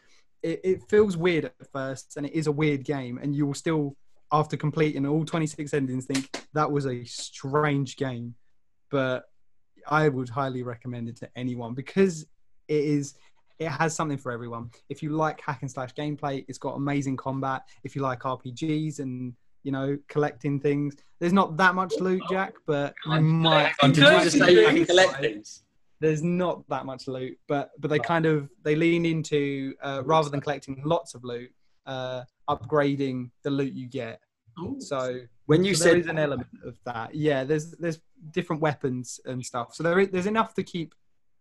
It, 0.45 0.61
it 0.63 0.83
feels 0.89 1.17
weird 1.17 1.47
at 1.47 1.73
first 1.73 2.17
and 2.17 2.27
it 2.27 2.33
is 2.33 2.47
a 2.47 2.53
weird 2.53 2.85
game 2.85 3.19
and 3.21 3.35
you 3.35 3.47
will 3.47 3.55
still 3.55 3.97
after 4.31 4.57
completing 4.57 5.07
all 5.07 5.25
26 5.25 5.73
endings 5.73 6.05
think 6.05 6.47
that 6.53 6.71
was 6.71 6.87
a 6.87 7.03
strange 7.05 7.97
game 7.97 8.35
but 8.91 9.25
I 9.89 10.09
would 10.09 10.29
highly 10.29 10.63
recommend 10.63 11.09
it 11.09 11.17
to 11.17 11.31
anyone 11.35 11.75
because 11.75 12.27
it 12.69 12.85
is 12.85 13.15
it 13.59 13.69
has 13.69 13.95
something 13.95 14.19
for 14.19 14.33
everyone. 14.33 14.71
If 14.89 15.03
you 15.03 15.11
like 15.11 15.41
hack 15.41 15.59
and 15.63 15.71
slash 15.71 15.95
gameplay, 15.95 16.45
it's 16.49 16.59
got 16.59 16.71
amazing 16.71 17.17
combat. 17.17 17.63
If 17.85 17.95
you 17.95 18.03
like 18.03 18.21
RPGs 18.21 18.99
and 18.99 19.33
you 19.63 19.71
know 19.73 19.97
collecting 20.09 20.59
things, 20.59 20.97
there's 21.21 21.33
not 21.33 21.57
that 21.59 21.75
much 21.75 21.95
loot, 22.01 22.23
Jack, 22.29 22.55
but 22.67 22.95
you 23.07 23.21
might. 23.21 23.73
Did 23.81 23.97
you 23.97 24.03
just 24.03 24.39
say 24.39 24.53
you 24.53 24.67
can 24.67 24.87
collect 24.87 25.21
things. 25.21 25.63
Things? 26.01 26.21
There's 26.21 26.23
not 26.23 26.69
that 26.69 26.87
much 26.87 27.09
loot, 27.09 27.39
but 27.49 27.71
but 27.79 27.91
they 27.91 27.99
kind 27.99 28.27
of 28.27 28.49
they 28.63 28.77
lean 28.77 29.07
into 29.07 29.75
uh, 29.83 30.03
rather 30.05 30.29
than 30.29 30.41
collecting 30.41 30.83
lots 30.85 31.15
of 31.15 31.25
loot, 31.25 31.51
uh, 31.87 32.23
upgrading 32.49 33.31
the 33.43 33.51
loot 33.51 33.73
you 33.73 33.89
get. 33.89 34.21
Ooh. 34.61 34.77
So 34.79 35.21
When 35.47 35.65
you 35.65 35.75
so 35.75 35.85
said 35.85 35.99
is 35.99 36.07
an 36.07 36.19
element 36.19 36.49
of 36.65 36.79
that. 36.85 37.15
Yeah, 37.15 37.45
there's 37.45 37.73
there's 37.73 38.01
different 38.31 38.63
weapons 38.63 39.21
and 39.25 39.45
stuff. 39.45 39.75
So 39.75 39.83
there 39.83 39.99
is, 40.01 40.09
there's 40.11 40.27
enough 40.27 40.55
to 40.55 40.63
keep 40.63 40.95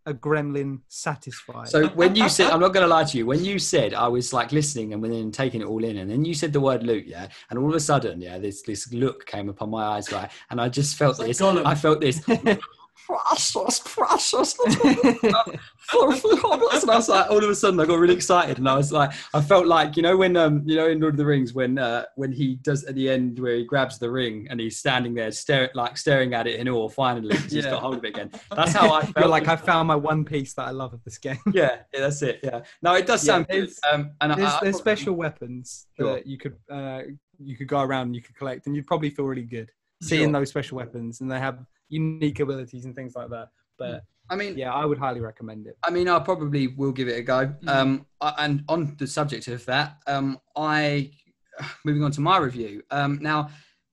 a 0.05 0.13
gremlin 0.13 0.81
satisfied. 0.89 1.69
So 1.69 1.87
when 1.89 2.15
you 2.15 2.27
said, 2.27 2.51
I'm 2.51 2.59
not 2.59 2.73
going 2.73 2.83
to 2.83 2.93
lie 2.93 3.05
to 3.05 3.17
you. 3.17 3.25
When 3.25 3.43
you 3.43 3.57
said, 3.57 3.93
I 3.93 4.07
was 4.07 4.33
like 4.33 4.51
listening 4.51 4.93
and 4.93 5.03
then 5.03 5.31
taking 5.31 5.61
it 5.61 5.65
all 5.65 5.83
in, 5.83 5.97
and 5.97 6.11
then 6.11 6.25
you 6.25 6.33
said 6.33 6.51
the 6.51 6.59
word 6.59 6.83
loot, 6.83 7.05
yeah, 7.05 7.27
and 7.49 7.59
all 7.59 7.69
of 7.69 7.75
a 7.75 7.79
sudden, 7.79 8.21
yeah, 8.21 8.37
this 8.37 8.61
this 8.63 8.91
look 8.93 9.25
came 9.25 9.49
upon 9.49 9.69
my 9.69 9.83
eyes, 9.83 10.11
right, 10.11 10.29
and 10.49 10.59
I 10.59 10.69
just 10.69 10.97
felt 10.97 11.19
like 11.19 11.29
this. 11.29 11.41
Gollum. 11.41 11.65
I 11.65 11.75
felt 11.75 12.01
this. 12.01 12.21
precious, 13.07 13.79
precious, 13.83 14.53
filthy 14.53 16.29
hobbits, 16.37 16.81
and 16.83 16.91
I 16.91 16.95
was 16.95 17.09
like, 17.09 17.29
all 17.29 17.43
of 17.43 17.49
a 17.49 17.55
sudden, 17.55 17.79
I 17.79 17.85
got 17.85 17.99
really 17.99 18.13
excited, 18.13 18.57
and 18.57 18.67
I 18.69 18.75
was 18.75 18.91
like, 18.91 19.11
I 19.33 19.41
felt 19.41 19.67
like, 19.67 19.95
you 19.97 20.03
know, 20.03 20.15
when 20.17 20.37
um, 20.37 20.63
you 20.65 20.75
know, 20.75 20.87
in 20.87 20.99
Lord 20.99 21.13
of 21.15 21.17
the 21.17 21.25
Rings, 21.25 21.53
when 21.53 21.77
uh, 21.77 22.05
when 22.15 22.31
he 22.31 22.55
does 22.57 22.83
at 22.85 22.95
the 22.95 23.09
end 23.09 23.39
where 23.39 23.55
he 23.57 23.65
grabs 23.65 23.99
the 23.99 24.09
ring 24.09 24.47
and 24.49 24.59
he's 24.59 24.77
standing 24.77 25.13
there, 25.13 25.31
staring 25.31 25.69
like 25.75 25.97
staring 25.97 26.33
at 26.33 26.47
it 26.47 26.59
in 26.59 26.69
awe. 26.69 26.87
Finally, 26.89 27.35
'cause 27.35 27.51
he's 27.51 27.65
Yeah. 27.65 27.71
got 27.71 27.81
hold 27.81 27.97
of 27.97 28.05
it 28.05 28.09
again. 28.09 28.31
That's 28.55 28.73
how 28.73 28.93
I 28.93 29.05
felt. 29.05 29.29
Like 29.29 29.47
I 29.47 29.55
found 29.55 29.87
my 29.87 29.95
one 29.95 30.23
piece 30.25 30.53
that 30.55 30.67
I 30.67 30.71
love 30.71 30.93
of 30.93 31.03
this 31.03 31.17
game. 31.17 31.37
yeah, 31.53 31.77
yeah, 31.93 31.99
that's 31.99 32.21
it. 32.21 32.39
Yeah. 32.43 32.61
No, 32.81 32.93
it 32.95 33.05
does 33.07 33.25
Yeah, 33.25 33.33
sound 33.33 33.47
good. 33.47 33.69
Um, 33.91 34.11
and 34.21 34.33
There's, 34.33 34.49
I, 34.53 34.59
there's 34.63 34.75
I- 34.75 34.79
special 34.79 35.13
weapons 35.15 35.87
Sure. 35.97 36.15
that 36.15 36.27
you 36.27 36.37
could 36.37 36.55
uh, 36.69 37.01
you 37.39 37.57
could 37.57 37.67
go 37.67 37.81
around 37.81 38.07
and 38.07 38.15
you 38.15 38.21
could 38.21 38.35
collect, 38.35 38.67
and 38.67 38.75
you'd 38.75 38.87
probably 38.87 39.09
feel 39.09 39.25
really 39.25 39.43
good 39.43 39.69
seeing 40.01 40.23
Sure. 40.25 40.31
those 40.33 40.49
special 40.49 40.77
weapons, 40.77 41.21
and 41.21 41.31
they 41.31 41.39
have 41.39 41.59
unique 41.93 42.39
abilities 42.39 42.85
and 42.85 42.95
things 42.95 43.15
like 43.15 43.29
that. 43.29 43.49
But 43.77 44.03
I 44.29 44.35
mean, 44.35 44.57
yeah, 44.57 44.73
I 44.73 44.85
would 44.85 44.97
highly 44.97 45.19
recommend 45.19 45.67
it. 45.67 45.77
I 45.83 45.89
mean, 45.89 46.07
I 46.07 46.19
probably 46.19 46.67
will 46.67 46.91
give 46.91 47.07
it 47.07 47.17
a 47.17 47.21
go. 47.21 47.53
Mm. 47.63 47.69
Um, 47.69 48.05
I, 48.21 48.33
and 48.39 48.63
on 48.69 48.95
the 48.97 49.07
subject 49.07 49.47
of 49.47 49.65
that, 49.65 49.97
um, 50.07 50.39
I 50.55 51.11
moving 51.85 52.03
on 52.03 52.11
to 52.11 52.21
my 52.21 52.37
review. 52.37 52.83
Um, 52.91 53.19
now, 53.21 53.49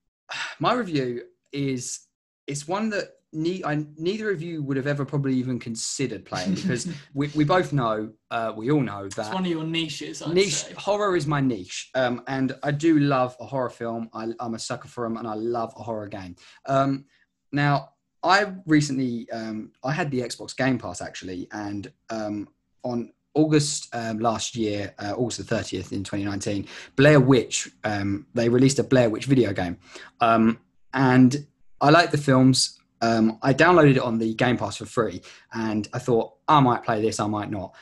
my 0.59 0.73
review 0.73 1.23
is 1.51 1.99
it's 2.47 2.67
one 2.67 2.89
that 2.89 3.09
ne- 3.33 3.63
I, 3.63 3.85
neither 3.97 4.31
of 4.31 4.41
you 4.41 4.63
would 4.63 4.77
have 4.77 4.87
ever 4.87 5.05
probably 5.05 5.35
even 5.35 5.59
considered 5.59 6.25
playing 6.25 6.55
because 6.55 6.87
we, 7.13 7.27
we 7.35 7.43
both 7.43 7.73
know, 7.73 8.11
uh, 8.29 8.53
we 8.55 8.71
all 8.71 8.81
know 8.81 9.05
it's 9.05 9.15
that 9.15 9.33
one 9.33 9.45
of 9.45 9.51
your 9.51 9.63
niches. 9.63 10.21
I'd 10.21 10.33
niche 10.33 10.65
say. 10.65 10.73
horror 10.73 11.15
is 11.15 11.27
my 11.27 11.41
niche 11.41 11.89
um, 11.95 12.23
and 12.27 12.55
i 12.63 12.71
do 12.71 12.99
love 12.99 13.35
a 13.39 13.45
horror 13.45 13.69
film 13.69 14.09
I, 14.13 14.27
i'm 14.39 14.53
a 14.53 14.59
sucker 14.59 14.87
for 14.87 15.03
them 15.05 15.17
and 15.17 15.27
i 15.27 15.33
love 15.33 15.73
a 15.77 15.83
horror 15.83 16.07
game 16.07 16.35
um, 16.65 17.05
now 17.51 17.89
i 18.23 18.45
recently 18.65 19.29
um, 19.31 19.71
i 19.83 19.91
had 19.91 20.09
the 20.11 20.21
xbox 20.21 20.55
game 20.55 20.77
pass 20.77 21.01
actually 21.01 21.47
and 21.51 21.91
um, 22.09 22.47
on 22.83 23.11
august 23.33 23.87
um, 23.93 24.19
last 24.19 24.55
year 24.55 24.93
uh, 24.99 25.13
august 25.15 25.37
the 25.37 25.55
30th 25.55 25.91
in 25.91 26.03
2019 26.03 26.67
blair 26.95 27.19
witch 27.19 27.69
um, 27.83 28.25
they 28.33 28.49
released 28.49 28.79
a 28.79 28.83
blair 28.83 29.09
witch 29.09 29.25
video 29.25 29.53
game 29.53 29.77
um, 30.19 30.59
and 30.93 31.45
i 31.79 31.89
like 31.89 32.11
the 32.11 32.17
films 32.17 32.77
um, 33.01 33.39
i 33.41 33.53
downloaded 33.53 33.95
it 33.95 34.01
on 34.01 34.19
the 34.19 34.33
game 34.35 34.57
pass 34.57 34.77
for 34.77 34.85
free 34.85 35.21
and 35.53 35.87
i 35.93 35.99
thought 35.99 36.33
i 36.47 36.59
might 36.59 36.83
play 36.83 37.01
this 37.01 37.19
i 37.19 37.27
might 37.27 37.49
not 37.49 37.73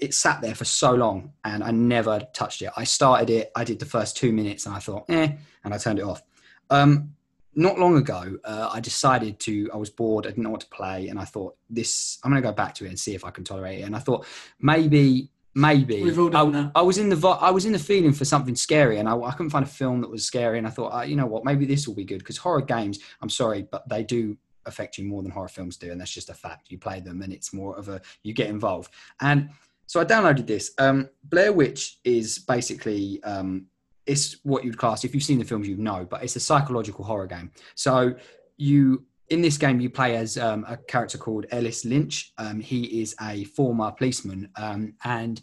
it 0.00 0.14
sat 0.14 0.40
there 0.40 0.54
for 0.54 0.64
so 0.64 0.92
long 0.94 1.32
and 1.44 1.62
I 1.62 1.70
never 1.70 2.20
touched 2.32 2.62
it. 2.62 2.70
I 2.76 2.84
started 2.84 3.30
it, 3.30 3.52
I 3.54 3.64
did 3.64 3.78
the 3.78 3.84
first 3.84 4.16
two 4.16 4.32
minutes 4.32 4.66
and 4.66 4.74
I 4.74 4.78
thought, 4.78 5.04
eh, 5.10 5.32
and 5.64 5.74
I 5.74 5.78
turned 5.78 5.98
it 5.98 6.04
off. 6.04 6.22
Um, 6.70 7.15
not 7.56 7.78
long 7.78 7.96
ago, 7.96 8.38
uh, 8.44 8.68
I 8.70 8.80
decided 8.80 9.40
to, 9.40 9.70
I 9.72 9.78
was 9.78 9.88
bored, 9.88 10.26
I 10.26 10.28
didn't 10.28 10.44
know 10.44 10.50
what 10.50 10.60
to 10.60 10.68
play, 10.68 11.08
and 11.08 11.18
I 11.18 11.24
thought, 11.24 11.56
this, 11.70 12.18
I'm 12.22 12.30
going 12.30 12.42
to 12.42 12.46
go 12.46 12.52
back 12.52 12.74
to 12.74 12.84
it 12.84 12.88
and 12.88 12.98
see 12.98 13.14
if 13.14 13.24
I 13.24 13.30
can 13.30 13.44
tolerate 13.44 13.80
it. 13.80 13.82
And 13.84 13.96
I 13.96 13.98
thought, 13.98 14.26
maybe, 14.60 15.30
maybe. 15.54 16.02
We've 16.02 16.18
all 16.18 16.28
done 16.28 16.54
I, 16.54 16.62
that. 16.62 16.72
I 16.74 16.82
was 16.82 16.98
in 16.98 17.08
the 17.08 17.28
I 17.28 17.50
was 17.50 17.64
in 17.64 17.72
the 17.72 17.78
feeling 17.78 18.12
for 18.12 18.26
something 18.26 18.54
scary, 18.54 18.98
and 18.98 19.08
I, 19.08 19.18
I 19.18 19.32
couldn't 19.32 19.50
find 19.50 19.64
a 19.64 19.68
film 19.68 20.02
that 20.02 20.10
was 20.10 20.24
scary. 20.24 20.58
And 20.58 20.66
I 20.66 20.70
thought, 20.70 20.94
uh, 20.94 21.02
you 21.02 21.16
know 21.16 21.26
what, 21.26 21.44
maybe 21.46 21.64
this 21.64 21.88
will 21.88 21.94
be 21.94 22.04
good 22.04 22.18
because 22.18 22.36
horror 22.36 22.60
games. 22.60 22.98
I'm 23.22 23.30
sorry, 23.30 23.66
but 23.70 23.88
they 23.88 24.04
do 24.04 24.36
affect 24.66 24.98
you 24.98 25.04
more 25.04 25.22
than 25.22 25.30
horror 25.32 25.48
films 25.48 25.78
do, 25.78 25.90
and 25.90 25.98
that's 25.98 26.12
just 26.12 26.28
a 26.28 26.34
fact. 26.34 26.70
You 26.70 26.78
play 26.78 27.00
them, 27.00 27.22
and 27.22 27.32
it's 27.32 27.54
more 27.54 27.76
of 27.78 27.88
a 27.88 28.02
you 28.22 28.34
get 28.34 28.50
involved. 28.50 28.92
And 29.22 29.48
so 29.86 29.98
I 29.98 30.04
downloaded 30.04 30.46
this. 30.46 30.72
Um, 30.76 31.08
Blair 31.24 31.54
Witch 31.54 32.00
is 32.04 32.38
basically 32.38 33.22
um, 33.22 33.66
it's 34.06 34.36
what 34.44 34.64
you'd 34.64 34.78
class 34.78 35.04
if 35.04 35.14
you've 35.14 35.24
seen 35.24 35.38
the 35.38 35.44
films, 35.44 35.68
you 35.68 35.76
know, 35.76 36.06
but 36.08 36.22
it's 36.22 36.36
a 36.36 36.40
psychological 36.40 37.04
horror 37.04 37.26
game. 37.26 37.50
So 37.74 38.14
you 38.56 39.04
in 39.28 39.42
this 39.42 39.58
game 39.58 39.80
you 39.80 39.90
play 39.90 40.16
as 40.16 40.38
um, 40.38 40.64
a 40.68 40.76
character 40.76 41.18
called 41.18 41.46
Ellis 41.50 41.84
Lynch. 41.84 42.32
Um, 42.38 42.60
he 42.60 43.00
is 43.00 43.14
a 43.20 43.44
former 43.44 43.90
policeman, 43.90 44.50
um, 44.56 44.94
and 45.04 45.40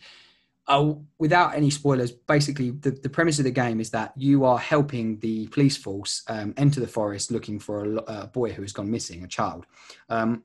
uh, 0.68 0.94
without 1.20 1.56
any 1.56 1.70
spoilers, 1.70 2.12
basically 2.12 2.72
the, 2.72 2.92
the 2.92 3.10
premise 3.10 3.38
of 3.38 3.44
the 3.44 3.52
game 3.52 3.82
is 3.82 3.90
that 3.90 4.14
you 4.16 4.46
are 4.46 4.58
helping 4.58 5.20
the 5.20 5.48
police 5.48 5.76
force 5.76 6.24
um, 6.30 6.54
enter 6.56 6.80
the 6.80 6.88
forest 6.88 7.32
looking 7.32 7.60
for 7.60 7.84
a, 7.84 7.96
a 8.08 8.28
boy 8.28 8.52
who 8.52 8.62
has 8.62 8.72
gone 8.72 8.90
missing, 8.90 9.24
a 9.24 9.28
child. 9.28 9.66
Um, 10.10 10.44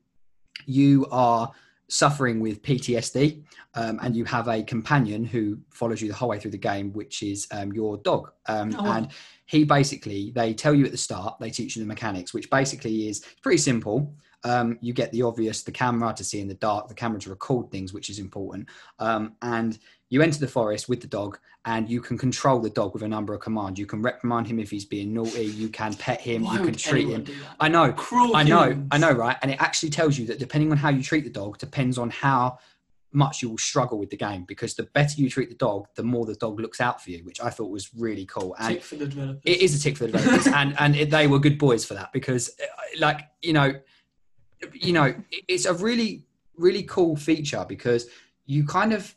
you 0.67 1.07
are 1.13 1.53
suffering 1.89 2.41
with 2.41 2.63
PTSD, 2.63 3.43
um, 3.75 3.99
and 4.03 4.15
you 4.15 4.25
have 4.25 4.49
a 4.49 4.63
companion 4.63 5.25
who 5.25 5.59
follows 5.71 6.01
you 6.01 6.09
the 6.09 6.15
whole 6.15 6.29
way 6.29 6.39
through 6.39 6.51
the 6.51 6.59
game, 6.59 6.93
which 6.93 7.23
is 7.23 7.47
um, 7.51 7.73
your 7.73 7.97
dog. 7.99 8.31
Um, 8.47 8.75
Oh. 8.79 8.93
And 8.93 9.09
he 9.47 9.65
basically, 9.65 10.31
they 10.35 10.53
tell 10.55 10.75
you 10.75 10.85
at 10.85 10.91
the 10.91 10.99
start, 10.99 11.39
they 11.41 11.51
teach 11.51 11.77
you 11.77 11.83
the 11.83 11.89
mechanics, 11.89 12.35
which 12.35 12.51
basically 12.51 13.09
is 13.09 13.25
pretty 13.43 13.59
simple. 13.59 14.15
Um, 14.45 14.79
you 14.81 14.93
get 14.93 15.11
the 15.11 15.23
obvious, 15.23 15.63
the 15.63 15.73
camera 15.73 16.15
to 16.15 16.23
see 16.23 16.41
in 16.41 16.49
the 16.49 16.55
dark, 16.55 16.89
the 16.89 16.95
camera 16.95 17.19
to 17.21 17.31
record 17.31 17.71
things, 17.71 17.93
which 17.93 18.09
is 18.09 18.19
important. 18.19 18.69
Um, 18.99 19.35
and 19.43 19.79
you 20.11 20.23
enter 20.23 20.39
the 20.39 20.49
forest 20.49 20.89
with 20.89 21.01
the 21.01 21.07
dog, 21.07 21.39
and 21.65 21.89
you 21.89 22.01
can 22.01 22.17
control 22.17 22.61
the 22.61 22.71
dog 22.71 22.95
with 22.95 23.03
a 23.03 23.09
number 23.09 23.35
of 23.35 23.41
commands. 23.41 23.79
You 23.79 23.87
can 23.87 24.01
reprimand 24.01 24.47
him 24.47 24.59
if 24.59 24.71
he's 24.71 24.85
being 24.85 25.13
naughty. 25.13 25.45
You 25.45 25.69
can 25.69 25.95
pet 25.95 26.21
him. 26.21 26.45
Why 26.45 26.59
you 26.59 26.65
can 26.65 26.75
treat 26.75 27.09
him. 27.09 27.27
I 27.61 27.69
know. 27.69 27.93
Cruel 27.93 28.35
I 28.35 28.43
know, 28.43 28.71
humans. 28.71 28.89
I 28.91 28.99
know, 28.99 29.13
right? 29.13 29.37
And 29.43 29.51
it 29.51 29.61
actually 29.61 29.91
tells 29.91 30.19
you 30.19 30.27
that 30.27 30.39
depending 30.39 30.71
on 30.71 30.79
how 30.79 30.89
you 30.89 31.03
treat 31.03 31.25
the 31.25 31.31
dog 31.31 31.59
depends 31.59 31.99
on 31.99 32.11
how 32.11 32.59
much 33.13 33.43
you 33.43 33.49
will 33.51 33.59
struggle 33.59 33.99
with 33.99 34.11
the 34.11 34.17
game 34.17 34.45
because 34.47 34.75
the 34.75 34.83
better 34.83 35.21
you 35.21 35.31
treat 35.31 35.49
the 35.49 35.55
dog, 35.57 35.87
the 35.95 36.03
more 36.03 36.27
the 36.27 36.35
dog 36.35 36.61
looks 36.61 36.81
out 36.81 37.03
for 37.03 37.11
you, 37.11 37.25
which 37.25 37.41
I 37.41 37.51
thought 37.51 37.71
was 37.71 37.91
really 37.95 38.27
cool. 38.27 38.55
And 38.59 38.75
Tick 38.75 38.83
for 38.83 38.97
the 38.97 39.07
developers. 39.07 39.43
it 39.45 39.61
is 39.61 39.79
a 39.79 39.83
tick 39.83 39.97
for 39.97 40.07
the 40.07 40.13
developers, 40.13 40.47
and 40.55 40.75
and 40.79 40.97
it, 40.97 41.11
they 41.11 41.27
were 41.27 41.39
good 41.39 41.59
boys 41.59 41.85
for 41.85 41.95
that 41.95 42.13
because, 42.13 42.51
uh, 42.61 42.67
like 42.99 43.21
you 43.43 43.53
know, 43.53 43.75
you 44.73 44.93
know, 44.93 45.15
it's 45.49 45.65
a 45.67 45.75
really 45.75 46.25
really 46.57 46.83
cool 46.83 47.17
feature 47.17 47.65
because 47.69 48.07
you 48.47 48.67
kind 48.67 48.93
of 48.93 49.15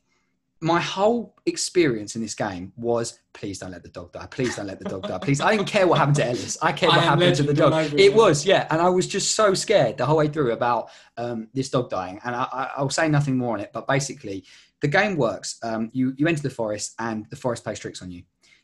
my 0.64 0.80
whole 0.80 1.36
experience 1.47 2.16
in 2.16 2.22
this 2.22 2.36
game 2.36 2.72
was 2.76 3.20
please 3.34 3.57
don't 3.59 3.72
let 3.72 3.82
the 3.82 3.89
dog 3.89 4.12
die. 4.12 4.28
Please 4.28 4.55
don't 4.55 4.68
let 4.68 4.80
the 4.80 4.89
dog 4.89 5.07
die. 5.07 5.18
Please 5.18 5.41
i 5.41 5.55
didn't 5.55 5.68
care 5.68 5.88
what 5.88 5.97
happened 5.97 6.18
to 6.18 6.26
ellis. 6.26 6.57
I 6.62 6.72
cared 6.72 6.91
what 6.91 6.99
Am 6.99 7.20
happened 7.20 7.36
to 7.38 7.43
the 7.43 7.53
dog. 7.53 7.93
It. 7.99 8.14
was 8.14 8.45
yeah 8.45 8.68
and 8.70 8.82
i 8.82 8.89
was 8.89 9.07
just 9.07 9.36
so 9.36 9.53
scared 9.53 9.97
the 9.97 10.05
whole 10.05 10.18
way 10.18 10.28
through 10.28 10.51
about 10.51 10.89
um, 11.18 11.47
this 11.53 11.70
dog 11.70 11.89
dying 11.89 12.20
and 12.24 12.36
I, 12.36 12.43
I, 12.43 12.72
i'll 12.78 12.89
say 12.89 13.07
nothing 13.07 13.38
more 13.38 13.53
on 13.53 13.59
it 13.59 13.72
but 13.74 13.88
basically 13.88 14.45
the 14.82 14.88
game 14.88 15.16
works. 15.16 15.57
Um, 15.64 15.89
you 15.93 16.14
you 16.18 16.28
enter 16.28 16.41
the 16.41 16.49
forest 16.49 16.95
and 16.99 17.26
the 17.30 17.36
forest 17.36 17.64
plays 17.64 17.80
tricks 17.80 18.01
on 18.01 18.12
you. 18.12 18.24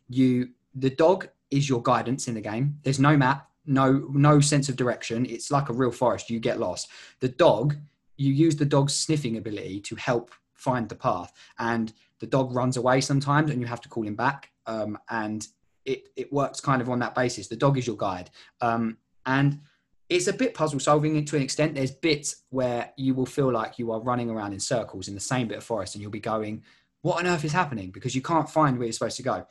You 0.10 0.50
the 0.76 0.90
dog 0.90 1.30
is 1.50 1.70
your 1.70 1.82
guidance 1.82 2.28
in 2.28 2.34
the 2.34 2.42
game. 2.42 2.80
There's 2.84 3.00
no 3.00 3.16
map 3.16 3.48
no 3.66 4.08
no 4.12 4.40
sense 4.40 4.70
of 4.70 4.76
direction. 4.76 5.26
It's 5.26 5.52
like 5.52 5.70
a 5.70 5.74
real 5.74 5.92
forest. 5.92 6.30
You 6.30 6.40
get 6.40 6.60
lost. 6.60 6.90
The 7.20 7.30
dog 7.30 7.76
you 8.18 8.34
use 8.34 8.56
the 8.56 8.66
dog's 8.66 8.96
sniffing 8.96 9.38
ability 9.38 9.82
to 9.82 9.96
help 9.96 10.32
find 10.58 10.90
the 10.90 10.96
path. 10.96 11.32
And 11.60 11.94
the 12.20 12.28
dog 12.28 12.54
runs 12.54 12.78
away 12.78 13.02
sometimes 13.02 13.52
and 13.52 13.62
you 13.62 13.68
have 13.68 13.82
to 13.82 13.90
call 13.90 14.04
him 14.04 14.16
back. 14.16 14.52
Um, 14.66 14.98
and 15.10 15.48
it, 15.86 16.10
it 16.16 16.34
works 16.34 16.60
kind 16.60 16.82
of 16.82 16.90
on 16.90 17.00
that 17.00 17.16
basis. 17.16 17.48
The 17.48 17.56
dog 17.56 17.78
is 17.78 17.88
your 17.88 17.98
guide. 17.98 18.30
Um, 18.60 18.98
and 19.26 19.62
it's 20.10 20.28
a 20.28 20.34
bit 20.34 20.54
puzzle 20.54 20.80
solving 20.80 21.24
to 21.24 21.36
an 21.36 21.42
extent. 21.42 21.76
There's 21.76 21.92
bits 21.92 22.44
where 22.50 22.92
you 22.98 23.14
will 23.14 23.26
feel 23.26 23.52
like 23.52 23.80
you 23.80 23.92
are 23.92 24.02
running 24.02 24.30
around 24.30 24.54
in 24.54 24.60
circles 24.60 25.08
in 25.08 25.14
the 25.14 25.20
same 25.20 25.48
bit 25.48 25.58
of 25.58 25.64
forest 25.64 25.96
and 25.96 26.02
you'll 26.02 26.12
be 26.12 26.20
going 26.20 26.64
what 27.02 27.20
on 27.20 27.28
earth 27.28 27.46
is 27.46 27.54
happening? 27.54 27.92
because 27.92 28.16
you 28.16 28.22
can't 28.22 28.50
find 28.50 28.78
where 28.78 28.86
you're 28.86 28.94
supposed 28.94 29.18
to 29.18 29.24
go. 29.24 29.46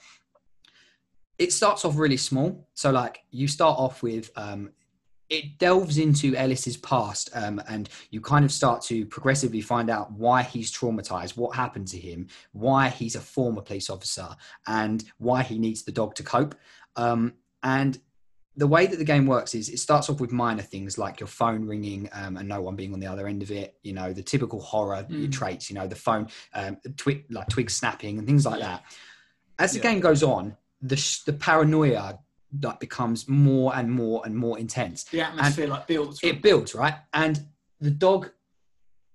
It 1.39 1.53
starts 1.53 1.85
off 1.85 1.97
really 1.97 2.17
small. 2.17 2.69
So 2.75 2.91
like 2.91 3.21
you 3.31 3.49
start 3.49 3.79
off 3.79 4.03
with 4.03 4.31
um, 4.37 4.73
it 5.29 5.59
delves 5.59 5.99
into 5.99 6.35
Ellis's 6.37 6.77
past, 6.77 7.31
um, 7.35 7.61
and 7.69 7.89
you 8.11 8.21
kind 8.21 8.45
of 8.45 8.53
start 8.53 8.81
to 8.83 9.05
progressively 9.07 9.61
find 9.61 9.91
out 9.91 10.13
why 10.13 10.43
he's 10.43 10.73
traumatized, 10.73 11.37
what 11.37 11.57
happened 11.57 11.89
to 11.89 11.99
him, 11.99 12.29
why 12.53 12.89
he's 12.89 13.17
a 13.17 13.21
former 13.21 13.61
police 13.63 13.91
officer, 13.91 14.29
and 14.67 15.05
why 15.19 15.43
he 15.43 15.59
needs 15.59 15.83
the 15.83 15.93
dog 15.93 16.15
to 16.15 16.23
cope. 16.23 16.55
Um, 16.95 17.35
and 17.63 17.99
the 18.59 18.67
way 18.67 18.87
that 18.87 18.97
the 18.97 19.05
game 19.05 19.27
works 19.27 19.55
is 19.55 19.69
it 19.69 19.79
starts 19.79 20.09
off 20.09 20.19
with 20.21 20.33
minor 20.33 20.63
things 20.63 20.97
like 20.97 21.21
your 21.21 21.27
phone 21.27 21.67
ringing 21.67 22.09
um, 22.13 22.39
and 22.39 22.49
no 22.49 22.63
one 22.63 22.75
being 22.75 22.95
on 22.95 23.01
the 23.01 23.07
other 23.07 23.27
end 23.27 23.43
of 23.43 23.51
it. 23.51 23.77
You 23.83 23.93
know 23.93 24.15
the 24.15 24.23
typical 24.23 24.61
horror 24.61 25.05
Mm. 25.11 25.31
traits. 25.31 25.69
You 25.69 25.75
know 25.75 25.87
the 25.87 25.95
phone, 25.95 26.29
um, 26.55 26.79
twig 26.97 27.25
like 27.31 27.49
twig 27.51 27.69
snapping 27.69 28.19
and 28.19 28.27
things 28.27 28.47
like 28.47 28.61
Yeah. 28.61 28.67
that. 28.69 28.85
As 29.59 29.73
the 29.73 29.79
Yeah. 29.79 29.91
game 29.93 30.01
goes 30.01 30.23
on, 30.23 30.57
the 30.81 30.97
sh- 30.97 31.23
the 31.25 31.33
paranoia 31.35 32.19
that 32.61 32.81
becomes 32.81 33.29
more 33.29 33.75
and 33.77 33.91
more 33.91 34.23
and 34.25 34.37
more 34.37 34.59
intense. 34.59 35.05
The 35.05 35.23
atmosphere 35.23 35.69
like 35.69 35.87
builds. 35.87 36.21
it 36.23 36.43
builds 36.43 36.75
right? 36.75 36.95
And 37.13 37.41
the 37.81 37.91
dog 37.91 38.31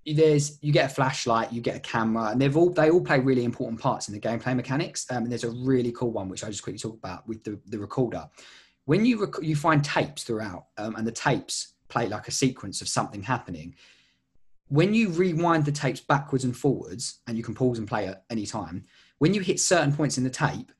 there's 0.06 0.58
you 0.62 0.74
get 0.74 0.90
a 0.90 0.94
flashlight 0.94 1.54
you 1.54 1.62
get 1.62 1.76
a 1.76 1.80
camera 1.80 2.30
and 2.32 2.42
they've 2.42 2.58
all 2.58 2.72
they 2.72 2.90
all 2.90 3.02
play 3.02 3.20
really 3.20 3.44
important 3.44 3.80
parts 3.80 4.08
in 4.08 4.14
the 4.14 4.20
gameplay 4.20 4.56
mechanics. 4.56 5.06
Um, 5.12 5.24
and 5.24 5.32
there's 5.32 5.44
a 5.44 5.52
really 5.52 5.92
cool 5.92 6.12
one 6.12 6.28
which 6.28 6.44
i 6.44 6.48
just 6.48 6.64
quickly 6.64 6.80
talk 6.80 6.96
about 6.96 7.28
with 7.28 7.44
the, 7.44 7.60
the 7.68 7.78
recorder. 7.78 8.28
When 8.86 9.06
you 9.06 9.22
rec- 9.22 9.44
you 9.44 9.56
find 9.56 9.84
tapes 9.84 10.24
throughout 10.24 10.66
um, 10.78 10.96
and 10.96 11.06
the 11.06 11.12
tapes 11.12 11.74
play 11.88 12.08
like 12.08 12.28
a 12.28 12.32
sequence 12.32 12.82
of 12.82 12.88
something 12.88 13.22
happening 13.22 13.76
when 14.72 14.94
you 14.94 15.10
rewind 15.10 15.66
the 15.66 15.72
tapes 15.72 16.00
backwards 16.00 16.46
and 16.46 16.56
forwards 16.56 17.20
and 17.28 17.36
you 17.36 17.44
can 17.44 17.54
pause 17.54 17.78
and 17.78 17.88
play 17.90 18.08
at 18.08 18.24
any 18.30 18.46
time 18.46 18.86
when 19.20 19.34
you 19.34 19.42
hit 19.42 19.60
certain 19.60 19.94
points 19.94 20.18
in 20.18 20.24
the 20.24 20.30
tape 20.30 20.72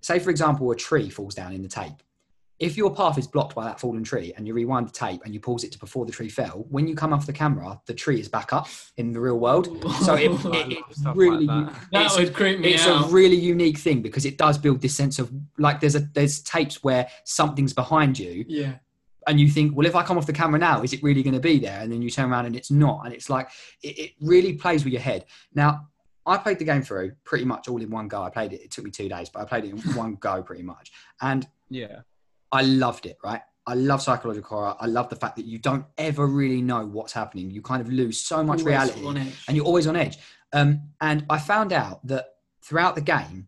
say 0.00 0.18
for 0.18 0.30
example 0.30 0.70
a 0.70 0.76
tree 0.76 1.10
falls 1.10 1.34
down 1.34 1.52
in 1.52 1.60
the 1.60 1.68
tape 1.68 2.02
if 2.60 2.76
your 2.76 2.94
path 2.94 3.16
is 3.16 3.26
blocked 3.26 3.54
by 3.54 3.64
that 3.64 3.80
fallen 3.80 4.04
tree 4.04 4.34
and 4.36 4.46
you 4.46 4.52
rewind 4.52 4.86
the 4.86 4.92
tape 4.92 5.22
and 5.24 5.32
you 5.32 5.40
pause 5.40 5.64
it 5.64 5.72
to 5.72 5.78
before 5.78 6.04
the 6.04 6.12
tree 6.12 6.28
fell, 6.28 6.66
when 6.68 6.86
you 6.86 6.94
come 6.94 7.14
off 7.14 7.24
the 7.24 7.32
camera, 7.32 7.80
the 7.86 7.94
tree 7.94 8.20
is 8.20 8.28
back 8.28 8.52
up 8.52 8.68
in 8.98 9.12
the 9.12 9.20
real 9.20 9.38
world. 9.38 9.66
So 10.02 10.14
it, 10.14 10.30
it, 10.30 10.72
it 10.72 10.84
stuff 10.90 11.06
like 11.06 11.16
really, 11.16 11.46
that. 11.46 11.74
that 11.92 12.06
it's, 12.06 12.18
would 12.18 12.34
creep 12.34 12.60
me 12.60 12.74
it's 12.74 12.86
out. 12.86 13.06
a 13.06 13.08
really 13.08 13.36
unique 13.36 13.78
thing 13.78 14.02
because 14.02 14.26
it 14.26 14.36
does 14.36 14.58
build 14.58 14.82
this 14.82 14.94
sense 14.94 15.18
of 15.18 15.32
like 15.56 15.80
there's 15.80 15.94
a 15.94 16.00
there's 16.12 16.42
tapes 16.42 16.84
where 16.84 17.08
something's 17.24 17.72
behind 17.72 18.18
you 18.18 18.44
yeah. 18.46 18.74
and 19.26 19.40
you 19.40 19.48
think, 19.48 19.74
well, 19.74 19.86
if 19.86 19.96
I 19.96 20.02
come 20.02 20.18
off 20.18 20.26
the 20.26 20.32
camera 20.34 20.58
now, 20.58 20.82
is 20.82 20.92
it 20.92 21.02
really 21.02 21.22
going 21.22 21.34
to 21.34 21.40
be 21.40 21.58
there? 21.58 21.80
And 21.80 21.90
then 21.90 22.02
you 22.02 22.10
turn 22.10 22.30
around 22.30 22.44
and 22.44 22.54
it's 22.54 22.70
not, 22.70 23.06
and 23.06 23.14
it's 23.14 23.30
like 23.30 23.48
it, 23.82 23.98
it 23.98 24.10
really 24.20 24.52
plays 24.52 24.84
with 24.84 24.92
your 24.92 25.02
head. 25.02 25.24
Now, 25.54 25.88
I 26.26 26.36
played 26.36 26.58
the 26.58 26.66
game 26.66 26.82
through 26.82 27.12
pretty 27.24 27.46
much 27.46 27.68
all 27.68 27.80
in 27.80 27.88
one 27.88 28.06
go. 28.06 28.22
I 28.22 28.28
played 28.28 28.52
it; 28.52 28.60
it 28.60 28.70
took 28.70 28.84
me 28.84 28.90
two 28.90 29.08
days, 29.08 29.30
but 29.30 29.40
I 29.40 29.44
played 29.46 29.64
it 29.64 29.70
in 29.70 29.78
one 29.94 30.16
go 30.16 30.42
pretty 30.42 30.62
much, 30.62 30.92
and 31.22 31.48
Yeah. 31.70 32.00
I 32.52 32.62
loved 32.62 33.06
it, 33.06 33.18
right? 33.22 33.42
I 33.66 33.74
love 33.74 34.02
psychological 34.02 34.58
horror. 34.58 34.74
I 34.80 34.86
love 34.86 35.08
the 35.10 35.16
fact 35.16 35.36
that 35.36 35.44
you 35.44 35.58
don't 35.58 35.84
ever 35.98 36.26
really 36.26 36.60
know 36.62 36.84
what's 36.86 37.12
happening. 37.12 37.50
You 37.50 37.62
kind 37.62 37.80
of 37.80 37.92
lose 37.92 38.20
so 38.20 38.42
much 38.42 38.60
Always 38.60 38.64
reality 38.64 39.00
and 39.46 39.56
you're 39.56 39.66
always 39.66 39.86
on 39.86 39.96
edge. 39.96 40.18
Um, 40.52 40.82
and 41.00 41.24
I 41.30 41.38
found 41.38 41.72
out 41.72 42.04
that 42.06 42.34
throughout 42.62 42.94
the 42.94 43.00
game, 43.00 43.46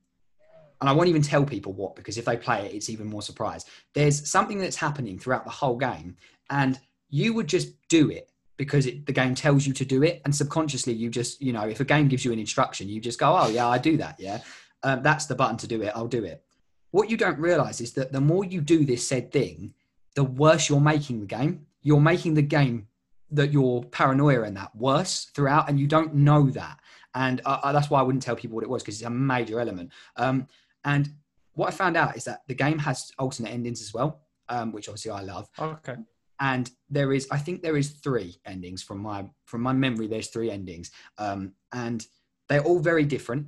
and 0.81 0.89
I 0.89 0.93
won't 0.93 1.09
even 1.09 1.23
tell 1.23 1.45
people 1.45 1.73
what 1.73 1.95
because 1.95 2.19
if 2.19 2.25
they 2.25 2.37
play 2.37 2.67
it, 2.67 2.75
it's 2.75 2.91
even 2.91 3.07
more 3.07 3.23
surprise. 3.23 3.65
There's 3.95 4.29
something 4.29 4.59
that's 4.59 4.77
happening 4.77 5.19
throughout 5.19 5.45
the 5.45 5.51
whole 5.51 5.77
game, 5.77 6.17
and 6.51 6.79
you 7.09 7.35
would 7.35 7.47
just 7.47 7.69
do 7.89 8.11
it 8.11 8.31
because 8.57 8.87
it, 8.87 9.07
the 9.07 9.13
game 9.13 9.35
tells 9.35 9.67
you 9.67 9.73
to 9.75 9.85
do 9.85 10.03
it, 10.03 10.23
and 10.25 10.35
subconsciously 10.35 10.93
you 10.93 11.09
just, 11.09 11.41
you 11.41 11.53
know, 11.53 11.63
if 11.63 11.81
a 11.81 11.85
game 11.85 12.09
gives 12.09 12.25
you 12.25 12.33
an 12.33 12.39
instruction, 12.39 12.89
you 12.89 13.01
just 13.01 13.19
go, 13.19 13.37
"Oh 13.37 13.49
yeah, 13.49 13.69
I 13.69 13.79
do 13.79 13.97
that." 13.99 14.17
Yeah, 14.19 14.41
um, 14.83 15.03
that's 15.03 15.27
the 15.27 15.35
button 15.35 15.57
to 15.59 15.67
do 15.67 15.83
it. 15.83 15.93
I'll 15.95 16.09
do 16.09 16.25
it. 16.25 16.45
What 16.93 17.11
you 17.11 17.17
don't 17.17 17.39
realize 17.39 17.81
is 17.81 17.93
that 17.95 18.13
the 18.13 18.21
more 18.21 18.45
you 18.45 18.61
do 18.61 18.85
this 18.85 19.07
said 19.07 19.33
thing, 19.33 19.75
the 20.15 20.25
worse 20.25 20.69
you're 20.69 20.81
making 20.81 21.21
the 21.21 21.27
game. 21.27 21.67
You're 21.83 22.01
making 22.01 22.35
the 22.35 22.43
game 22.43 22.87
that 23.31 23.51
your 23.51 23.83
paranoia 23.85 24.43
and 24.43 24.57
that 24.57 24.77
worse 24.77 25.25
throughout, 25.35 25.69
and 25.69 25.81
you 25.81 25.87
don't 25.87 26.15
know 26.15 26.51
that. 26.51 26.79
And 27.15 27.41
uh, 27.45 27.73
that's 27.73 27.91
why 27.91 28.01
I 28.01 28.03
wouldn't 28.03 28.23
tell 28.23 28.37
people 28.37 28.55
what 28.55 28.65
it 28.65 28.71
was 28.71 28.83
because 28.83 28.97
it's 29.01 29.07
a 29.07 29.11
major 29.11 29.59
element. 29.59 29.91
Um, 30.17 30.47
and 30.85 31.11
what 31.55 31.69
I 31.69 31.71
found 31.71 31.97
out 31.97 32.17
is 32.17 32.25
that 32.25 32.43
the 32.47 32.55
game 32.55 32.79
has 32.79 33.11
alternate 33.19 33.51
endings 33.51 33.81
as 33.81 33.93
well, 33.93 34.21
um, 34.49 34.73
which 34.73 34.89
obviously 34.89 35.11
I 35.11 35.23
love. 35.23 35.49
Okay. 35.59 35.97
And 36.41 36.71
there 36.91 37.13
is, 37.13 37.27
I 37.31 37.39
think 37.39 37.63
there 37.63 37.77
is 37.77 37.91
three 37.91 38.37
endings 38.47 38.83
from 38.83 38.99
my 38.99 39.27
from 39.45 39.61
my 39.63 39.73
memory. 39.73 40.09
There's 40.09 40.29
three 40.29 40.51
endings, 40.51 40.91
um, 41.19 41.53
and 41.73 42.07
they're 42.49 42.65
all 42.65 42.81
very 42.81 43.05
different. 43.05 43.47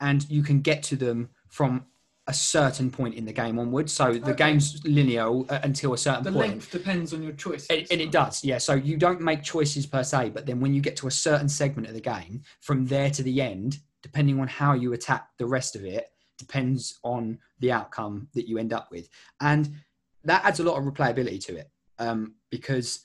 And 0.00 0.28
you 0.30 0.42
can 0.42 0.60
get 0.60 0.82
to 0.84 0.96
them 0.96 1.30
from 1.48 1.86
a 2.28 2.34
certain 2.34 2.90
point 2.90 3.14
in 3.14 3.24
the 3.24 3.32
game 3.32 3.58
onwards. 3.58 3.92
So 3.92 4.12
the 4.12 4.32
Okay. 4.32 4.50
game's 4.50 4.84
linear 4.84 5.28
uh, 5.48 5.60
until 5.62 5.94
a 5.94 5.98
certain 5.98 6.22
the 6.22 6.30
point. 6.30 6.42
The 6.44 6.48
length 6.50 6.70
depends 6.70 7.14
on 7.14 7.22
your 7.22 7.32
choice. 7.32 7.66
And, 7.68 7.86
and 7.90 8.00
it 8.00 8.12
does, 8.12 8.44
yeah. 8.44 8.58
So 8.58 8.74
you 8.74 8.96
don't 8.98 9.20
make 9.22 9.42
choices 9.42 9.86
per 9.86 10.04
se, 10.04 10.30
but 10.30 10.44
then 10.44 10.60
when 10.60 10.74
you 10.74 10.82
get 10.82 10.94
to 10.98 11.06
a 11.06 11.10
certain 11.10 11.48
segment 11.48 11.88
of 11.88 11.94
the 11.94 12.00
game, 12.02 12.42
from 12.60 12.86
there 12.86 13.10
to 13.10 13.22
the 13.22 13.40
end, 13.40 13.78
depending 14.02 14.38
on 14.40 14.46
how 14.46 14.74
you 14.74 14.92
attack 14.92 15.28
the 15.38 15.46
rest 15.46 15.74
of 15.74 15.84
it, 15.84 16.08
depends 16.38 16.98
on 17.02 17.38
the 17.60 17.72
outcome 17.72 18.28
that 18.34 18.46
you 18.46 18.58
end 18.58 18.72
up 18.72 18.88
with. 18.90 19.08
And 19.40 19.74
that 20.24 20.44
adds 20.44 20.60
a 20.60 20.64
lot 20.64 20.78
of 20.78 20.84
replayability 20.84 21.42
to 21.46 21.56
it 21.56 21.70
um, 21.98 22.34
because 22.50 23.00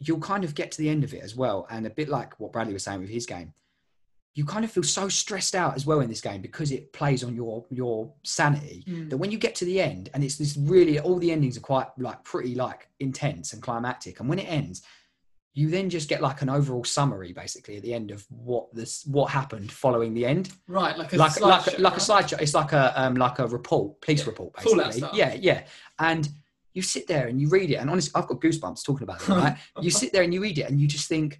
you'll 0.00 0.18
kind 0.18 0.42
of 0.42 0.54
get 0.56 0.72
to 0.72 0.78
the 0.78 0.88
end 0.88 1.04
of 1.04 1.14
it 1.14 1.22
as 1.22 1.36
well. 1.36 1.66
And 1.70 1.86
a 1.86 1.90
bit 1.90 2.08
like 2.08 2.38
what 2.40 2.52
Bradley 2.52 2.72
was 2.72 2.82
saying 2.82 3.00
with 3.00 3.08
his 3.08 3.24
game, 3.24 3.54
you 4.34 4.44
kind 4.46 4.64
of 4.64 4.70
feel 4.72 4.82
so 4.82 5.08
stressed 5.08 5.54
out 5.54 5.74
as 5.74 5.84
well 5.84 6.00
in 6.00 6.08
this 6.08 6.22
game 6.22 6.40
because 6.40 6.72
it 6.72 6.92
plays 6.92 7.22
on 7.22 7.34
your 7.34 7.66
your 7.70 8.12
sanity 8.24 8.82
Mm. 8.88 9.10
that 9.10 9.16
when 9.18 9.30
you 9.30 9.38
get 9.38 9.54
to 9.56 9.64
the 9.64 9.80
end 9.80 10.08
and 10.14 10.24
it's 10.24 10.36
this 10.36 10.56
really 10.56 10.98
all 10.98 11.18
the 11.18 11.30
endings 11.30 11.56
are 11.56 11.60
quite 11.60 11.88
like 11.98 12.22
pretty 12.24 12.54
like 12.54 12.88
intense 13.00 13.52
and 13.52 13.60
climactic 13.62 14.20
and 14.20 14.28
when 14.28 14.38
it 14.38 14.44
ends 14.50 14.82
you 15.54 15.68
then 15.68 15.90
just 15.90 16.08
get 16.08 16.22
like 16.22 16.40
an 16.40 16.48
overall 16.48 16.82
summary 16.82 17.34
basically 17.34 17.76
at 17.76 17.82
the 17.82 17.92
end 17.92 18.10
of 18.10 18.24
what 18.30 18.74
this 18.74 19.04
what 19.04 19.30
happened 19.30 19.70
following 19.70 20.14
the 20.14 20.24
end. 20.24 20.50
Right, 20.66 20.96
like 20.96 21.12
a 21.12 21.16
like 21.18 21.38
like 21.38 21.60
slideshow, 21.64 21.78
like 21.78 21.96
a 21.96 22.00
slideshow. 22.00 22.40
It's 22.40 22.54
like 22.54 22.72
a 22.72 22.98
um 22.98 23.16
like 23.16 23.38
a 23.38 23.46
report 23.46 24.00
police 24.00 24.20
Yeah. 24.20 24.26
report 24.30 24.54
basically. 24.54 25.10
yeah 25.12 25.34
yeah. 25.34 25.64
And 25.98 26.26
you 26.72 26.80
sit 26.80 27.06
there 27.06 27.26
and 27.26 27.38
you 27.38 27.50
read 27.50 27.70
it 27.70 27.74
and 27.74 27.90
honestly 27.90 28.12
i've 28.14 28.26
got 28.28 28.40
goosebumps 28.40 28.82
talking 28.82 29.02
about 29.02 29.20
it 29.20 29.28
right? 29.42 29.58
You 29.82 29.90
sit 29.90 30.10
there 30.14 30.22
and 30.22 30.32
you 30.32 30.40
read 30.40 30.56
it 30.58 30.70
and 30.70 30.80
you 30.80 30.88
just 30.88 31.06
think 31.06 31.38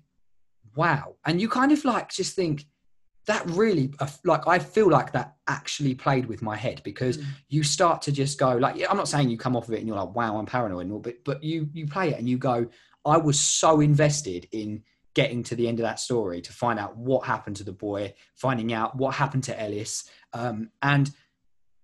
wow. 0.76 1.16
And 1.24 1.40
you 1.40 1.48
kind 1.48 1.72
of 1.72 1.82
like 1.84 2.10
just 2.10 2.34
think 2.36 2.66
that 3.26 3.44
really 3.50 3.92
uh, 4.00 4.08
like 4.24 4.46
i 4.46 4.58
feel 4.58 4.88
like 4.90 5.12
that 5.12 5.36
actually 5.46 5.94
played 5.94 6.26
with 6.26 6.42
my 6.42 6.56
head 6.56 6.80
because 6.84 7.18
Mm. 7.18 7.24
you 7.48 7.62
start 7.62 8.02
to 8.02 8.12
just 8.12 8.38
go 8.38 8.56
like 8.56 8.82
i'm 8.90 8.96
not 8.96 9.08
saying 9.08 9.30
you 9.30 9.38
come 9.38 9.56
off 9.56 9.68
of 9.68 9.74
it 9.74 9.78
and 9.78 9.86
you're 9.86 9.96
like 9.96 10.14
wow 10.14 10.36
i'm 10.38 10.46
paranoid 10.46 10.82
and 10.86 10.92
all 10.92 10.98
but 10.98 11.22
but 11.24 11.42
you 11.42 11.68
you 11.72 11.86
play 11.86 12.08
it 12.10 12.18
and 12.18 12.28
you 12.28 12.38
go 12.38 12.68
I 13.04 13.16
was 13.16 13.40
so 13.40 13.80
invested 13.80 14.46
in 14.52 14.84
getting 15.14 15.42
to 15.42 15.56
the 15.56 15.66
end 15.66 15.80
of 15.80 15.82
that 15.82 15.98
story 15.98 16.40
to 16.40 16.52
find 16.52 16.78
out 16.78 16.96
what 16.96 17.26
happened 17.26 17.56
to 17.56 17.64
the 17.64 17.72
boy, 17.72 18.14
finding 18.36 18.72
out 18.72 18.94
what 18.96 19.12
happened 19.14 19.42
to 19.44 19.60
Ellis, 19.60 20.08
um, 20.32 20.70
and 20.82 21.10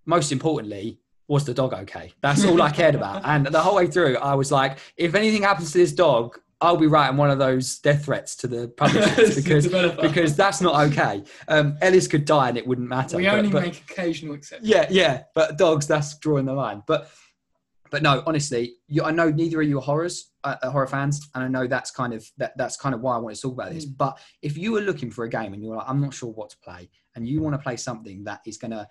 most 0.06 0.30
importantly, 0.30 1.00
was 1.26 1.44
the 1.44 1.52
dog 1.52 1.74
okay? 1.74 2.12
That's 2.22 2.44
all 2.44 2.62
I 2.62 2.70
cared 2.70 2.94
about. 2.94 3.22
And 3.32 3.46
the 3.46 3.60
whole 3.60 3.74
way 3.74 3.88
through, 3.88 4.16
I 4.18 4.34
was 4.34 4.52
like, 4.52 4.78
if 4.96 5.16
anything 5.16 5.42
happens 5.42 5.72
to 5.72 5.78
this 5.78 5.92
dog, 5.92 6.38
I'll 6.60 6.76
be 6.76 6.88
writing 6.88 7.16
one 7.16 7.30
of 7.30 7.38
those 7.38 7.78
death 7.78 8.06
threats 8.06 8.34
to 8.36 8.48
the 8.48 8.68
publishers 8.68 9.36
because 9.42 9.68
because 9.96 10.34
that's 10.36 10.60
not 10.60 10.88
okay. 10.90 11.22
Um, 11.46 11.78
Ellis 11.80 12.08
could 12.08 12.24
die 12.24 12.48
and 12.48 12.58
it 12.58 12.66
wouldn't 12.66 12.88
matter. 12.88 13.16
we 13.16 13.24
but- 13.26 13.34
only 13.38 13.50
but- 13.50 13.62
make 13.62 13.80
occasional 13.90 14.34
exceptions. 14.34 14.68
yeah, 14.68 14.86
yeah, 14.90 15.22
but 15.34 15.56
dogs, 15.56 15.86
that's 15.86 16.18
drawing 16.18 16.46
the 16.46 16.54
line. 16.54 16.82
But 16.86 17.10
but 17.90 18.02
no, 18.02 18.22
honestly, 18.26 18.74
you, 18.86 19.02
I 19.02 19.12
know 19.12 19.30
neither 19.30 19.62
of 19.62 19.68
you 19.68 19.78
are 19.78 19.82
horrors, 19.82 20.32
uh, 20.44 20.56
uh, 20.62 20.70
horror 20.70 20.86
fans, 20.86 21.26
and 21.34 21.42
I 21.42 21.48
know 21.48 21.66
that's 21.66 21.90
kind 21.90 22.12
of 22.12 22.28
that, 22.36 22.52
that's 22.58 22.76
kind 22.76 22.94
of 22.94 23.00
why 23.00 23.14
I 23.14 23.18
want 23.18 23.34
to 23.34 23.40
talk 23.40 23.52
about 23.54 23.72
this. 23.72 23.86
But 23.86 24.18
if 24.42 24.58
you 24.58 24.72
were 24.72 24.82
looking 24.82 25.10
for 25.10 25.24
a 25.24 25.28
game 25.28 25.54
and 25.54 25.62
you're 25.62 25.76
like, 25.76 25.88
I'm 25.88 26.00
not 26.00 26.12
sure 26.12 26.30
what 26.30 26.50
to 26.50 26.58
play, 26.58 26.90
and 27.14 27.26
you 27.26 27.40
want 27.40 27.54
to 27.54 27.58
play 27.58 27.76
something 27.76 28.24
that 28.24 28.40
is 28.44 28.58
going 28.58 28.72
to 28.72 28.86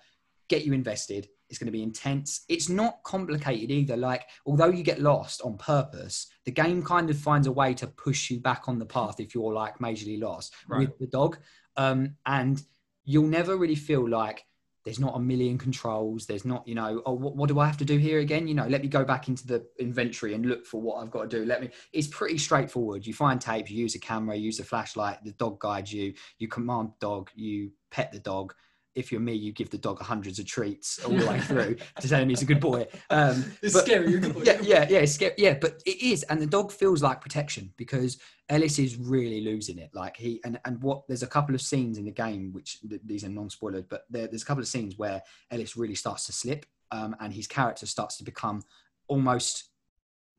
get 0.48 0.64
you 0.64 0.72
invested, 0.72 1.28
it's 1.48 1.58
going 1.58 1.66
to 1.66 1.72
be 1.72 1.82
intense. 1.82 2.44
It's 2.48 2.68
not 2.68 3.02
complicated 3.04 3.70
either. 3.70 3.96
Like, 3.96 4.26
although 4.46 4.68
you 4.68 4.82
get 4.82 5.00
lost 5.00 5.40
on 5.42 5.56
purpose, 5.56 6.26
the 6.44 6.52
game 6.52 6.82
kind 6.82 7.08
of 7.10 7.18
finds 7.18 7.46
a 7.46 7.52
way 7.52 7.74
to 7.74 7.86
push 7.86 8.30
you 8.30 8.40
back 8.40 8.68
on 8.68 8.78
the 8.78 8.86
path 8.86 9.20
if 9.20 9.34
you're 9.34 9.52
like 9.52 9.78
majorly 9.78 10.20
lost 10.20 10.54
Right. 10.68 10.88
with 10.88 10.98
the 10.98 11.06
dog. 11.06 11.38
Um, 11.76 12.16
and 12.26 12.62
you'll 13.04 13.26
never 13.28 13.56
really 13.56 13.74
feel 13.74 14.06
like 14.08 14.44
there's 14.84 15.00
not 15.00 15.16
a 15.16 15.20
million 15.20 15.58
controls. 15.58 16.26
There's 16.26 16.44
not, 16.44 16.66
you 16.66 16.74
know, 16.74 17.02
oh, 17.04 17.12
what, 17.12 17.36
what 17.36 17.48
do 17.48 17.58
I 17.58 17.66
have 17.66 17.76
to 17.78 17.84
do 17.84 17.98
here 17.98 18.20
again? 18.20 18.48
You 18.48 18.54
know, 18.54 18.66
let 18.66 18.80
me 18.80 18.88
go 18.88 19.04
back 19.04 19.28
into 19.28 19.46
the 19.46 19.66
inventory 19.78 20.34
and 20.34 20.46
look 20.46 20.64
for 20.64 20.80
what 20.80 21.02
I've 21.02 21.10
got 21.10 21.28
to 21.30 21.38
do. 21.40 21.44
Let 21.44 21.60
me, 21.60 21.70
it's 21.92 22.06
pretty 22.06 22.38
straightforward. 22.38 23.06
You 23.06 23.12
find 23.12 23.38
tape, 23.40 23.70
you 23.70 23.76
use 23.76 23.94
a 23.94 23.98
camera, 23.98 24.36
you 24.36 24.44
use 24.44 24.60
a 24.60 24.64
flashlight, 24.64 25.22
the 25.24 25.32
dog 25.32 25.58
guides 25.60 25.92
you, 25.92 26.14
you 26.38 26.48
command 26.48 26.88
the 26.88 27.06
dog, 27.06 27.30
you 27.34 27.72
pet 27.90 28.12
the 28.12 28.18
dog. 28.18 28.54
If 28.98 29.12
you're 29.12 29.20
me, 29.20 29.34
you 29.34 29.52
give 29.52 29.70
the 29.70 29.78
dog 29.78 30.00
hundreds 30.02 30.38
of 30.38 30.46
treats 30.46 31.02
all 31.04 31.12
the 31.14 31.26
way 31.26 31.40
through 31.48 31.76
to 32.00 32.08
tell 32.08 32.20
him 32.20 32.28
he's 32.28 32.42
a 32.42 32.46
good 32.46 32.60
boy. 32.60 32.86
Um, 33.10 33.44
It's 33.62 33.74
but- 33.74 33.84
scary. 33.86 34.10
You're 34.10 34.20
good. 34.20 34.46
yeah, 34.46 34.58
yeah, 34.62 34.86
yeah, 34.90 34.98
it's 34.98 35.12
scary. 35.12 35.34
Yeah, 35.38 35.54
but 35.60 35.82
it 35.86 36.02
is, 36.02 36.22
and 36.24 36.40
the 36.40 36.46
dog 36.46 36.72
feels 36.72 37.02
like 37.02 37.20
protection 37.20 37.72
because 37.76 38.18
Ellis 38.48 38.78
is 38.78 38.96
really 38.96 39.40
losing 39.42 39.78
it. 39.78 39.90
Like 39.94 40.16
he 40.16 40.40
and 40.44 40.58
and 40.64 40.80
what 40.82 41.06
there's 41.06 41.22
a 41.22 41.26
couple 41.26 41.54
of 41.54 41.60
scenes 41.62 41.98
in 41.98 42.04
the 42.04 42.10
game 42.10 42.52
which 42.52 42.78
these 43.04 43.24
are 43.24 43.28
non-spoiled, 43.28 43.88
but 43.88 44.02
there, 44.10 44.26
there's 44.26 44.42
a 44.42 44.46
couple 44.46 44.62
of 44.62 44.68
scenes 44.68 44.98
where 44.98 45.22
Ellis 45.50 45.76
really 45.76 45.94
starts 45.94 46.26
to 46.26 46.32
slip, 46.32 46.66
um, 46.90 47.14
and 47.20 47.32
his 47.32 47.46
character 47.46 47.86
starts 47.86 48.16
to 48.18 48.24
become 48.24 48.62
almost 49.06 49.70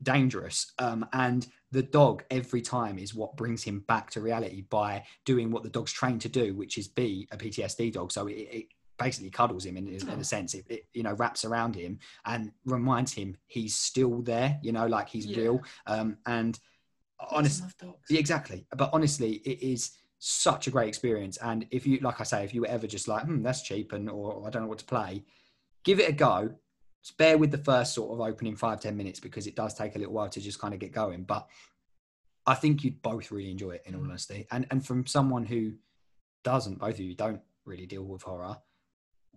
dangerous. 0.02 0.72
Um, 0.78 1.06
and 1.12 1.46
the 1.72 1.82
dog 1.82 2.24
every 2.30 2.62
time 2.62 2.98
is 2.98 3.14
what 3.14 3.36
brings 3.36 3.62
him 3.62 3.80
back 3.86 4.10
to 4.10 4.20
reality 4.20 4.62
by 4.62 5.04
doing 5.24 5.50
what 5.50 5.62
the 5.62 5.70
dog's 5.70 5.92
trained 5.92 6.20
to 6.22 6.28
do, 6.28 6.54
which 6.54 6.78
is 6.78 6.88
be 6.88 7.28
a 7.30 7.36
PTSD 7.36 7.92
dog. 7.92 8.10
So 8.12 8.26
it, 8.26 8.32
it 8.32 8.66
basically 8.98 9.30
cuddles 9.30 9.64
him 9.64 9.76
in, 9.76 9.88
in 9.88 10.08
a 10.08 10.24
sense. 10.24 10.54
It, 10.54 10.66
it 10.68 10.86
you 10.92 11.02
know 11.02 11.14
wraps 11.14 11.44
around 11.44 11.74
him 11.74 11.98
and 12.24 12.52
reminds 12.64 13.12
him 13.12 13.36
he's 13.46 13.76
still 13.76 14.20
there. 14.22 14.58
You 14.62 14.72
know, 14.72 14.86
like 14.86 15.08
he's 15.08 15.26
Yeah. 15.26 15.38
real. 15.38 15.62
Um, 15.86 16.16
and 16.26 16.58
honestly, 17.30 17.64
love 17.64 17.76
dogs. 17.78 18.06
yeah, 18.10 18.18
exactly. 18.18 18.66
But 18.76 18.90
honestly, 18.92 19.34
it 19.44 19.62
is 19.62 19.92
such 20.18 20.66
a 20.66 20.70
great 20.70 20.88
experience. 20.88 21.36
And 21.38 21.66
if 21.70 21.86
you, 21.86 21.98
like 22.00 22.20
I 22.20 22.24
say, 22.24 22.44
if 22.44 22.52
you 22.54 22.62
were 22.62 22.66
ever 22.66 22.86
just 22.86 23.08
like, 23.08 23.24
hmm, 23.24 23.42
that's 23.42 23.62
cheap 23.62 23.92
and 23.92 24.08
or 24.10 24.46
I 24.46 24.50
don't 24.50 24.62
know 24.62 24.68
what 24.68 24.78
to 24.78 24.84
play, 24.84 25.24
give 25.84 25.98
it 26.00 26.08
a 26.08 26.12
go. 26.12 26.54
Bear 27.18 27.38
with 27.38 27.50
the 27.50 27.58
first 27.58 27.94
sort 27.94 28.12
of 28.12 28.20
opening 28.20 28.56
five, 28.56 28.80
ten 28.80 28.96
minutes 28.96 29.20
because 29.20 29.46
it 29.46 29.56
does 29.56 29.74
take 29.74 29.96
a 29.96 29.98
little 29.98 30.14
while 30.14 30.28
to 30.28 30.40
just 30.40 30.58
kind 30.58 30.74
of 30.74 30.80
get 30.80 30.92
going. 30.92 31.24
But 31.24 31.48
I 32.46 32.54
think 32.54 32.84
you'd 32.84 33.02
both 33.02 33.30
really 33.30 33.50
enjoy 33.50 33.72
it 33.72 33.82
in 33.86 33.94
all 33.94 34.02
honesty. 34.04 34.46
And 34.50 34.66
and 34.70 34.84
from 34.84 35.06
someone 35.06 35.44
who 35.46 35.72
doesn't, 36.44 36.78
both 36.78 36.94
of 36.94 37.00
you 37.00 37.14
don't 37.14 37.40
really 37.64 37.86
deal 37.86 38.02
with 38.04 38.22
horror, 38.22 38.56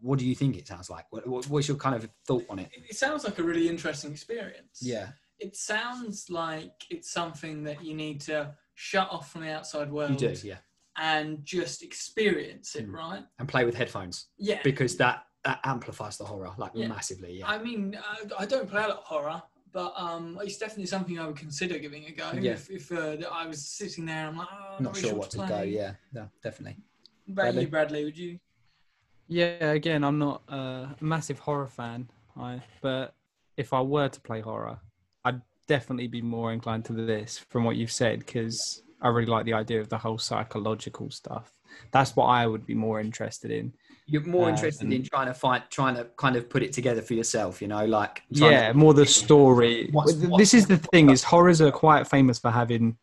what 0.01 0.20
do 0.20 0.26
you 0.26 0.36
think 0.36 0.57
it 0.57 0.68
sounds 0.68 0.89
like? 0.89 1.05
What, 1.11 1.26
what- 1.28 1.47
what's 1.47 1.68
your 1.68 1.78
kind 1.78 1.95
of 1.95 2.07
thought 2.28 2.45
on 2.49 2.59
it? 2.59 2.70
It 2.74 2.84
it 2.91 2.95
sounds 2.97 3.24
like 3.24 3.39
a 3.39 3.43
really 3.43 3.68
interesting 3.70 4.11
experience. 4.11 4.80
Yeah. 4.82 5.09
It 5.39 5.55
sounds 5.57 6.30
like 6.30 6.74
it's 6.89 7.11
something 7.11 7.64
that 7.64 7.84
you 7.84 7.93
need 7.93 8.22
to 8.22 8.55
shut 8.76 9.09
off 9.11 9.32
from 9.32 9.41
the 9.41 9.51
outside 9.51 9.91
world 9.91 10.11
You 10.22 10.30
do, 10.30 10.47
yeah. 10.47 10.57
and 10.97 11.43
just 11.43 11.82
experience 11.84 12.76
it, 12.76 12.88
Mm. 12.89 12.93
right? 12.93 13.24
And 13.39 13.47
play 13.49 13.66
with 13.66 13.76
headphones 13.76 14.28
Yeah. 14.38 14.61
because 14.64 14.95
that, 14.97 15.26
that 15.46 15.60
amplifies 15.64 16.18
the 16.18 16.26
horror 16.26 16.52
like 16.58 16.72
Yeah. 16.74 16.88
massively. 16.88 17.39
Yeah. 17.39 17.48
I 17.48 17.58
mean, 17.58 17.98
I, 18.02 18.44
I 18.44 18.46
don't 18.46 18.70
play 18.70 18.84
a 18.84 18.88
lot 18.88 18.98
of 19.00 19.04
horror, 19.04 19.41
but 19.72 19.94
um, 19.98 20.39
it's 20.41 20.58
definitely 20.58 20.86
something 20.86 21.20
I 21.20 21.28
would 21.28 21.36
consider 21.36 21.78
giving 21.80 22.06
a 22.06 22.12
go. 22.12 22.32
Yeah. 22.34 22.54
If, 22.54 22.70
if 22.70 22.91
uh, 22.91 23.18
I 23.32 23.46
was 23.48 23.66
sitting 23.66 24.06
there 24.06 24.28
I'm 24.28 24.38
like, 24.38 24.48
oh, 24.52 24.76
not 24.80 24.96
really 24.96 25.10
sure 25.10 25.18
what 25.18 25.32
to 25.32 25.38
go. 25.38 25.46
play. 25.46 25.70
Yeah, 25.70 25.94
no, 26.14 26.30
definitely. 26.44 26.78
What 27.26 27.34
about 27.34 27.36
Bradley? 27.36 27.66
Bradley? 27.66 28.04
Would 28.06 28.18
you? 28.18 28.39
Yeah, 29.28 29.72
again, 29.72 30.04
I'm 30.04 30.20
not 30.20 30.44
uh, 30.52 30.56
a 30.56 30.96
massive 31.02 31.39
horror 31.39 31.68
fan, 31.68 32.10
I, 32.38 32.62
but 32.82 33.16
if 33.58 33.74
I 33.74 33.82
were 33.82 34.10
to 34.10 34.22
play 34.22 34.41
horror, 34.41 34.80
I'd 35.26 35.41
definitely 35.68 36.08
be 36.08 36.22
more 36.22 36.52
inclined 36.52 36.86
to 36.86 36.94
this 36.94 37.38
from 37.38 37.64
what 37.64 37.76
you've 37.78 37.91
said 37.91 38.20
because 38.20 38.84
I 39.02 39.08
really 39.10 39.28
like 39.28 39.46
the 39.46 39.54
idea 39.54 39.80
of 39.80 39.89
the 39.89 39.98
whole 39.98 40.18
psychological 40.18 41.10
stuff. 41.10 41.52
That's 41.91 42.16
what 42.16 42.26
I 42.26 42.46
would 42.48 42.66
be 42.66 42.76
more 42.76 43.00
interested 43.00 43.50
in. 43.52 43.74
You're 44.14 44.22
more 44.38 44.45
Uh, 44.47 44.51
interested 44.51 44.93
in 44.93 45.01
trying 45.03 45.26
to 45.28 45.34
find, 45.34 45.64
trying 45.72 45.95
to 45.95 46.03
kind 46.18 46.36
of 46.36 46.47
put 46.47 46.61
it 46.61 46.72
together 46.72 47.01
for 47.01 47.16
yourself. 47.16 47.61
You 47.64 47.68
know, 47.68 47.84
like 47.86 48.22
Yeah, 48.30 48.68
to- 48.72 48.78
more 48.78 48.93
the 48.93 49.05
story. 49.07 49.89
What's- 49.91 50.14
This 50.38 50.53
is 50.53 50.68
the 50.68 50.78
thing: 50.78 51.09
is 51.09 51.24
horrors 51.24 51.59
are 51.61 51.72
quite 51.72 52.07
famous 52.07 52.38
for 52.39 52.51
having 52.51 52.97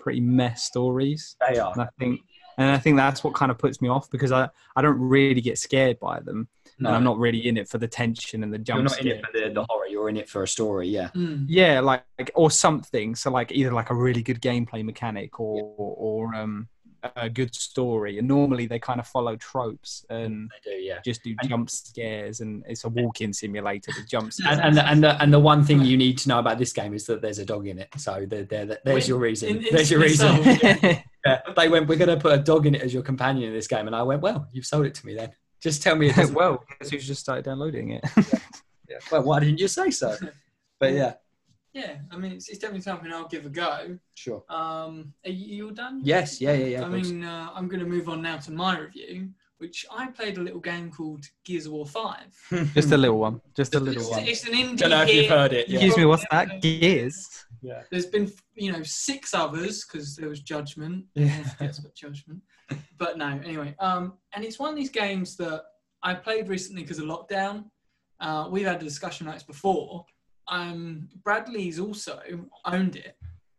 pretty 0.00 0.20
mess 0.20 0.64
stories. 0.64 1.36
they 1.48 1.58
are. 1.58 1.72
and 1.72 1.82
I 1.82 1.88
think 1.98 2.20
and 2.56 2.70
I 2.70 2.78
think 2.78 2.96
that's 2.96 3.24
what 3.24 3.34
kind 3.34 3.50
of 3.50 3.58
puts 3.58 3.82
me 3.82 3.88
off 3.88 4.08
because 4.10 4.30
I, 4.30 4.48
I 4.76 4.80
don't 4.80 4.98
really 5.00 5.40
get 5.40 5.58
scared 5.58 5.98
by 5.98 6.20
them 6.20 6.46
No, 6.78 6.88
and 6.88 6.96
I'm 6.96 7.02
not 7.04 7.18
really 7.18 7.48
in 7.48 7.56
it 7.56 7.68
for 7.68 7.78
the 7.78 7.88
tension 7.88 8.44
and 8.44 8.52
the 8.54 8.58
jump 8.58 8.78
you're 8.80 8.88
jump 8.88 9.00
not 9.02 9.06
in 9.06 9.18
it 9.18 9.24
for 9.26 9.32
the, 9.32 9.52
the 9.52 9.64
horror. 9.68 9.86
You're 9.86 10.08
in 10.08 10.16
it 10.16 10.28
for 10.28 10.42
a 10.44 10.48
story. 10.48 10.88
Yeah, 10.88 11.08
Mm. 11.16 11.46
Yeah, 11.48 11.80
like 11.80 12.04
or 12.34 12.50
something. 12.50 13.16
So 13.16 13.30
like 13.38 13.50
either 13.52 13.72
like 13.72 13.90
a 13.90 13.94
really 13.94 14.22
good 14.22 14.40
gameplay 14.40 14.82
mechanic 14.84 15.40
or 15.40 15.74
or 15.76 16.34
um 16.34 16.68
a 17.16 17.28
good 17.28 17.54
story. 17.54 18.18
And 18.18 18.26
normally 18.28 18.66
they 18.66 18.78
kind 18.78 19.00
of 19.00 19.06
follow 19.06 19.36
tropes 19.36 20.04
and 20.10 20.50
do. 20.64 20.70
Yeah. 20.70 21.00
just 21.04 21.22
do 21.22 21.34
And- 21.40 21.48
jump 21.50 21.70
scares 21.70 22.40
and 22.40 22.64
it's 22.68 22.84
a 22.84 22.88
walk-in 22.88 23.32
simulator 23.32 23.92
with 23.96 24.08
jump 24.08 24.32
scares. 24.32 24.58
And, 24.58 24.60
and, 24.66 24.76
the, 24.76 24.88
and, 24.88 25.04
the, 25.04 25.22
and 25.22 25.32
the 25.32 25.38
one 25.40 25.64
thing 25.64 25.82
you 25.82 25.96
need 25.96 26.18
to 26.18 26.28
know 26.28 26.38
about 26.38 26.58
this 26.58 26.72
game 26.72 26.94
is 26.94 27.06
that 27.06 27.22
there's 27.22 27.38
a 27.38 27.44
dog 27.44 27.66
in 27.66 27.78
it. 27.78 27.88
So 27.96 28.24
there, 28.28 28.44
there, 28.44 28.78
there's 28.84 29.08
your 29.08 29.18
reason. 29.18 29.56
in- 29.58 29.66
there's 29.72 29.90
your 29.90 30.00
reason. 30.00 30.36
itself. 30.42 31.02
Yeah. 31.26 31.40
They 31.56 31.70
went, 31.70 31.88
we're 31.88 31.96
going 31.96 32.10
to 32.10 32.18
put 32.18 32.38
a 32.38 32.42
dog 32.42 32.66
in 32.66 32.74
it 32.74 32.82
as 32.82 32.92
your 32.92 33.02
companion 33.02 33.48
in 33.48 33.54
this 33.54 33.66
game. 33.66 33.86
And 33.86 33.96
I 33.96 34.02
went, 34.02 34.20
well, 34.20 34.46
you've 34.52 34.66
sold 34.66 34.84
it 34.84 34.94
to 34.96 35.06
me 35.06 35.14
then. 35.14 35.32
Just 35.62 35.82
tell 35.82 35.96
me 35.96 36.10
it 36.10 36.30
well, 36.34 36.62
guess 36.78 36.90
who's 36.90 37.06
just 37.06 37.20
started 37.22 37.46
downloading 37.46 37.92
it? 37.92 38.04
Yeah. 38.86 38.98
Well, 39.10 39.22
why 39.22 39.40
didn't 39.40 39.58
you 39.58 39.66
say 39.68 39.90
so? 39.90 40.14
But 40.78 40.92
yeah, 40.92 41.14
Yeah, 41.74 41.96
I 42.12 42.16
mean, 42.16 42.32
it's, 42.32 42.48
it's 42.48 42.58
definitely 42.58 42.82
something 42.82 43.12
I'll 43.12 43.26
give 43.26 43.46
a 43.46 43.48
go. 43.48 43.98
sure. 44.14 44.44
Um, 44.48 45.12
are 45.26 45.30
you, 45.30 45.56
you 45.56 45.66
all 45.66 45.74
done? 45.74 46.00
Yes, 46.04 46.40
yeah, 46.40 46.52
yeah, 46.52 46.66
yeah. 46.66 46.84
I 46.84 46.88
mean, 46.88 47.24
uh, 47.24 47.50
I'm 47.52 47.66
going 47.66 47.80
to 47.80 47.86
move 47.86 48.08
on 48.08 48.22
now 48.22 48.36
to 48.36 48.52
my 48.52 48.78
review, 48.78 49.30
which 49.58 49.84
I 49.90 50.06
played 50.06 50.38
a 50.38 50.40
little 50.40 50.60
game 50.60 50.92
called 50.92 51.24
Gears 51.44 51.66
of 51.66 51.72
War 51.72 51.84
5. 51.84 52.16
just 52.74 52.92
a 52.92 52.96
little 52.96 53.18
one. 53.18 53.40
Just 53.56 53.74
a 53.74 53.80
little 53.80 54.02
It's, 54.02 54.10
one. 54.10 54.24
it's 54.24 54.46
an 54.46 54.52
indie 54.52 54.76
Don't 54.78 54.90
know 54.90 55.02
if 55.02 55.12
you've 55.12 55.28
heard 55.28 55.52
it. 55.52 55.68
Yeah. 55.68 55.80
Excuse 55.80 55.96
me, 55.96 56.04
what's 56.04 56.24
that? 56.30 56.62
Gears? 56.62 57.44
Yeah. 57.60 57.82
There's 57.90 58.06
been, 58.06 58.30
you 58.54 58.70
know, 58.70 58.82
six 58.84 59.34
others 59.34 59.84
because 59.84 60.14
there 60.14 60.28
was 60.28 60.40
Judgment. 60.40 61.06
Yeah. 61.14 61.24
Everyone 61.24 61.44
forgets 61.56 61.80
Judgment. 61.96 62.40
But 62.98 63.18
no, 63.18 63.40
anyway. 63.44 63.74
Um, 63.80 64.14
and 64.32 64.44
it's 64.44 64.60
one 64.60 64.70
of 64.70 64.76
these 64.76 64.90
games 64.90 65.36
that 65.38 65.62
I 66.04 66.14
played 66.14 66.48
recently 66.48 66.82
because 66.82 67.00
of 67.00 67.06
lockdown. 67.06 67.64
Uh, 68.20 68.48
we've 68.48 68.66
had 68.66 68.80
a 68.80 68.84
discussion 68.84 69.26
like 69.26 69.36
this 69.36 69.42
before. 69.42 70.04
Um, 70.48 71.08
Bradley's 71.22 71.78
also 71.78 72.20
owned 72.64 72.96
it, 72.96 73.16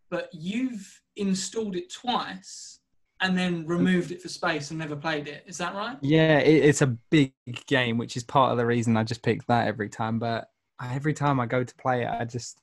but 0.09 0.29
you've 0.33 1.01
installed 1.15 1.75
it 1.75 1.91
twice 1.91 2.79
and 3.21 3.37
then 3.37 3.65
removed 3.65 4.11
it 4.11 4.21
for 4.21 4.27
space 4.27 4.69
and 4.69 4.79
never 4.79 4.95
played 4.95 5.27
it. 5.27 5.43
Is 5.47 5.57
that 5.57 5.73
right? 5.73 5.97
Yeah, 6.01 6.39
it, 6.39 6.65
it's 6.65 6.81
a 6.81 6.97
big 7.09 7.33
game, 7.67 7.97
which 7.97 8.17
is 8.17 8.23
part 8.23 8.51
of 8.51 8.57
the 8.57 8.65
reason 8.65 8.97
I 8.97 9.03
just 9.03 9.23
pick 9.23 9.45
that 9.47 9.67
every 9.67 9.89
time. 9.89 10.19
But 10.19 10.49
every 10.83 11.13
time 11.13 11.39
I 11.39 11.45
go 11.45 11.63
to 11.63 11.75
play 11.75 12.03
it, 12.03 12.09
I 12.09 12.25
just 12.25 12.59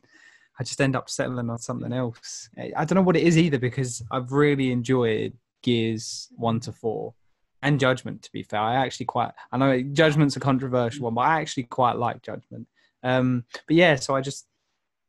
I 0.58 0.64
just 0.64 0.80
end 0.80 0.94
up 0.94 1.08
settling 1.08 1.50
on 1.50 1.58
something 1.58 1.92
else. 1.92 2.48
I 2.76 2.84
don't 2.84 2.96
know 2.96 3.02
what 3.02 3.16
it 3.16 3.22
is 3.22 3.38
either 3.38 3.58
because 3.58 4.02
I've 4.10 4.32
really 4.32 4.70
enjoyed 4.70 5.32
Gears 5.62 6.28
one 6.36 6.60
to 6.60 6.72
four 6.72 7.14
and 7.62 7.80
Judgment. 7.80 8.22
To 8.22 8.32
be 8.32 8.42
fair, 8.42 8.60
I 8.60 8.76
actually 8.76 9.06
quite 9.06 9.32
I 9.50 9.56
know 9.56 9.80
Judgment's 9.80 10.36
a 10.36 10.40
controversial 10.40 11.04
one, 11.04 11.14
but 11.14 11.22
I 11.22 11.40
actually 11.40 11.64
quite 11.64 11.96
like 11.96 12.22
Judgment. 12.22 12.68
Um, 13.02 13.44
but 13.66 13.76
yeah, 13.76 13.96
so 13.96 14.14
I 14.14 14.20
just 14.20 14.46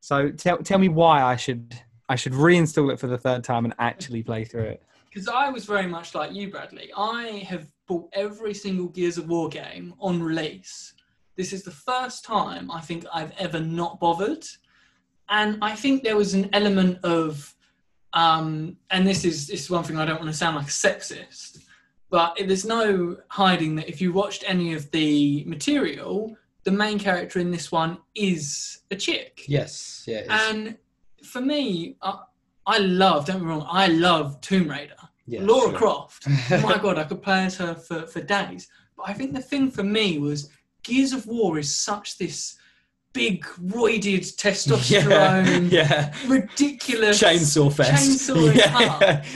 so 0.02 0.30
tell 0.32 0.58
tell 0.58 0.80
me 0.80 0.90
why 0.90 1.24
I 1.24 1.36
should 1.36 1.80
I 2.10 2.16
should 2.16 2.34
reinstall 2.34 2.92
it 2.92 3.00
for 3.00 3.08
the 3.08 3.18
third 3.18 3.44
time 3.44 3.66
and 3.66 3.74
actually 3.80 4.24
play 4.24 4.46
through 4.46 4.64
it. 4.64 4.84
Because 5.10 5.28
I 5.28 5.50
was 5.50 5.66
very 5.66 5.88
much 5.88 6.16
like 6.16 6.34
you, 6.34 6.50
Bradley. 6.50 6.92
I 6.98 7.46
have 7.48 7.68
bought 7.88 8.10
every 8.14 8.54
single 8.54 8.88
Gears 8.88 9.18
of 9.18 9.30
War 9.30 9.48
game 9.48 9.94
on 10.00 10.22
release. 10.22 10.94
This 11.36 11.54
is 11.54 11.64
the 11.64 11.72
first 11.72 12.26
time 12.26 12.72
I 12.72 12.82
think 12.82 13.06
I've 13.14 13.32
ever 13.38 13.60
not 13.60 14.00
bothered. 14.00 14.46
And 15.30 15.58
I 15.62 15.76
think 15.76 16.04
there 16.04 16.18
was 16.18 16.34
an 16.34 16.50
element 16.54 17.00
of 17.04 17.56
um, 18.14 18.78
and 18.92 19.08
this 19.08 19.26
is 19.26 19.48
this 19.48 19.62
is 19.62 19.70
one 19.70 19.84
thing 19.84 19.98
I 19.98 20.06
don't 20.06 20.20
want 20.20 20.32
to 20.32 20.38
sound 20.38 20.56
like 20.56 20.68
a 20.68 20.70
sexist, 20.70 21.60
but 22.10 22.38
there's 22.38 22.66
no 22.66 23.18
hiding 23.30 23.76
that 23.76 23.90
if 23.90 24.02
you 24.02 24.14
watched 24.14 24.44
any 24.46 24.74
of 24.74 24.90
the 24.92 25.44
material, 25.46 26.36
the 26.64 26.72
main 26.72 27.00
character 27.00 27.40
in 27.40 27.52
this 27.52 27.72
one 27.72 27.98
is 28.16 28.80
a 28.92 28.96
chick. 28.96 29.44
Yes, 29.48 30.04
yeah. 30.08 30.24
And 30.30 30.78
for 31.24 31.42
me, 31.42 31.98
I, 32.02 32.20
I 32.66 32.78
love, 32.80 33.26
don't 33.26 33.40
be 33.40 33.46
wrong, 33.46 33.66
I 33.70 33.88
love 33.88 34.40
Tomb 34.42 34.70
Raider. 34.70 34.96
yeah, 35.28 35.42
Lara 35.42 35.70
sure. 35.70 35.78
Croft. 35.78 36.28
Oh 36.52 36.62
my 36.62 36.78
God, 36.78 36.98
I 36.98 37.04
could 37.04 37.22
play 37.22 37.46
as 37.46 37.58
her 37.58 37.76
for, 37.76 38.06
for 38.08 38.22
days. 38.22 38.68
But 38.96 39.10
I 39.10 39.14
think 39.14 39.34
the 39.34 39.42
thing 39.42 39.72
for 39.72 39.84
me 39.84 40.20
was 40.20 40.50
Gears 40.84 41.14
of 41.14 41.26
War 41.28 41.58
is 41.58 41.74
such 41.76 42.18
this 42.18 42.58
big, 43.14 43.44
roided 43.46 44.36
testosterone, 44.38 45.72
yeah, 45.72 46.14
ridiculous 46.28 47.22
chainsaw 47.22 47.72
fest. 47.74 48.30
Chainsaw 48.30 48.56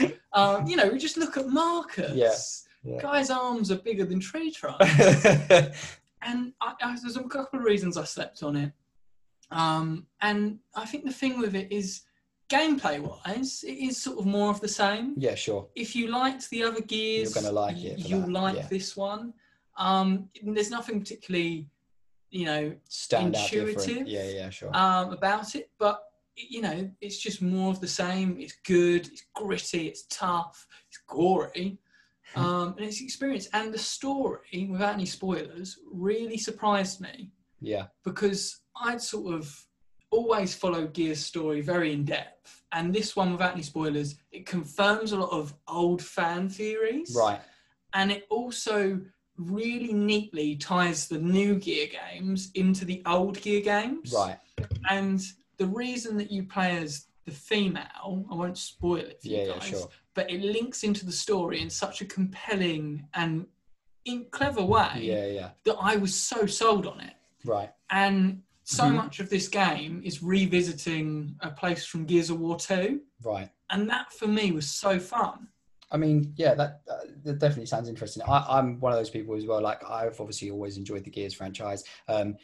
yeah. 0.00 0.10
Um, 0.32 0.66
you 0.66 0.76
know, 0.76 0.88
we 0.88 0.98
just 0.98 1.16
look 1.16 1.36
at 1.36 1.48
Marcus. 1.48 2.14
Yeah, 2.14 2.92
yeah. 2.94 3.00
Guy's 3.02 3.30
arms 3.30 3.70
are 3.70 3.76
bigger 3.76 4.04
than 4.04 4.20
tree 4.20 4.50
trunks. 4.50 4.84
And 6.22 6.52
I, 6.60 6.74
I, 6.82 6.96
there's 7.00 7.16
a 7.16 7.22
couple 7.24 7.58
of 7.58 7.64
reasons 7.64 7.96
I 7.96 8.04
slept 8.04 8.42
on 8.42 8.56
it. 8.56 8.72
Um, 9.50 10.06
and 10.20 10.58
I 10.74 10.84
think 10.84 11.04
the 11.04 11.12
thing 11.12 11.38
with 11.40 11.54
it 11.54 11.72
is, 11.72 12.02
gameplay 12.48 12.98
wise, 12.98 13.62
it 13.66 13.72
is 13.72 14.02
sort 14.02 14.18
of 14.18 14.26
more 14.26 14.50
of 14.50 14.60
the 14.60 14.68
same. 14.68 15.14
yeah, 15.18 15.34
sure. 15.34 15.68
If 15.74 15.94
you 15.94 16.08
liked 16.08 16.48
the 16.50 16.62
other 16.64 16.80
gears, 16.80 17.34
You're 17.34 17.42
gonna 17.42 17.54
like 17.54 17.76
it 17.76 17.98
You'll 17.98 18.22
that, 18.22 18.30
like 18.30 18.56
yeah. 18.56 18.66
this 18.68 18.96
one. 18.96 19.34
Um, 19.76 20.28
there's 20.42 20.70
nothing 20.70 20.98
particularly, 20.98 21.68
you 22.30 22.46
know, 22.46 22.74
Stand 22.88 23.36
out. 23.36 23.52
Intuitive. 23.52 24.08
Yeah, 24.08 24.28
yeah, 24.28 24.50
sure. 24.50 24.74
um, 24.74 25.12
about 25.12 25.54
it, 25.54 25.70
but 25.78 26.02
you 26.36 26.62
know, 26.62 26.90
it's 27.00 27.18
just 27.18 27.42
more 27.42 27.70
of 27.70 27.80
the 27.80 27.88
same. 27.88 28.36
It's 28.38 28.56
good. 28.64 29.06
It's 29.08 29.24
gritty. 29.34 29.88
It's 29.88 30.04
tough. 30.08 30.66
It's 30.88 31.00
gory. 31.06 31.78
Um, 32.36 32.74
and 32.76 32.86
it's 32.86 33.00
experience. 33.00 33.48
And 33.52 33.72
the 33.72 33.78
story, 33.78 34.68
without 34.70 34.94
any 34.94 35.06
spoilers, 35.06 35.78
really 35.90 36.38
surprised 36.38 37.00
me. 37.00 37.30
Yeah, 37.60 37.86
because 38.04 38.60
I'd 38.80 39.02
sort 39.02 39.34
of 39.34 39.66
always 40.10 40.54
followed 40.54 40.94
Gear's 40.94 41.24
story 41.24 41.60
very 41.60 41.92
in 41.92 42.04
depth, 42.04 42.62
and 42.72 42.94
this 42.94 43.16
one, 43.16 43.32
without 43.32 43.54
any 43.54 43.62
spoilers, 43.62 44.14
it 44.30 44.46
confirms 44.46 45.12
a 45.12 45.18
lot 45.18 45.30
of 45.32 45.54
old 45.66 46.00
fan 46.02 46.48
theories, 46.48 47.14
right. 47.18 47.40
and 47.94 48.12
it 48.12 48.26
also 48.30 49.00
really 49.36 49.92
neatly 49.92 50.56
ties 50.56 51.08
the 51.08 51.18
new 51.18 51.56
Gear 51.56 51.88
games 51.88 52.50
into 52.54 52.84
the 52.84 53.02
old 53.06 53.40
Gear 53.40 53.60
games, 53.60 54.12
Right. 54.12 54.38
and 54.88 55.20
the 55.56 55.66
reason 55.66 56.16
that 56.18 56.30
you 56.30 56.44
play 56.44 56.76
as 56.78 57.06
the 57.24 57.32
female, 57.32 58.24
I 58.30 58.34
won't 58.34 58.56
spoil 58.56 58.98
it 59.00 59.20
for 59.20 59.28
Yeah, 59.28 59.42
you 59.42 59.48
yeah, 59.48 59.54
guys, 59.58 59.68
sure. 59.68 59.88
But 60.18 60.28
it 60.28 60.40
links 60.42 60.82
into 60.82 61.06
the 61.06 61.12
story 61.12 61.60
in 61.62 61.70
such 61.70 62.00
a 62.00 62.04
compelling 62.04 63.06
and 63.14 63.46
in 64.04 64.26
clever 64.32 64.64
way 64.64 64.90
Yeah, 64.96 65.26
yeah. 65.26 65.50
that 65.62 65.76
I 65.80 65.94
was 65.94 66.12
so 66.12 66.44
sold 66.44 66.88
on 66.88 66.98
it. 66.98 67.14
Right. 67.44 67.70
And 67.90 68.42
so 68.64 68.82
Mhm. 68.82 68.96
much 68.96 69.20
of 69.20 69.30
this 69.30 69.46
game 69.46 70.02
is 70.04 70.20
revisiting 70.20 71.36
a 71.40 71.52
place 71.52 71.84
from 71.86 72.04
Gears 72.04 72.30
of 72.30 72.40
War 72.40 72.56
2. 72.58 73.00
Right. 73.22 73.48
And 73.70 73.88
that 73.90 74.12
for 74.12 74.26
me 74.26 74.50
was 74.50 74.68
so 74.68 74.98
fun. 74.98 75.46
I 75.92 75.96
mean, 75.98 76.32
yeah, 76.36 76.54
that, 76.54 76.82
uh, 76.90 76.96
that 77.22 77.38
definitely 77.38 77.66
sounds 77.66 77.88
interesting. 77.88 78.24
I, 78.26 78.58
I'm 78.58 78.80
one 78.80 78.92
of 78.92 78.98
those 78.98 79.10
people 79.10 79.36
as 79.36 79.46
well. 79.46 79.62
Like, 79.62 79.88
I've 79.88 80.20
obviously 80.20 80.50
always 80.50 80.76
enjoyed 80.78 81.04
the 81.04 81.10
Gears 81.10 81.32
franchise. 81.32 81.84
Um, 82.08 82.36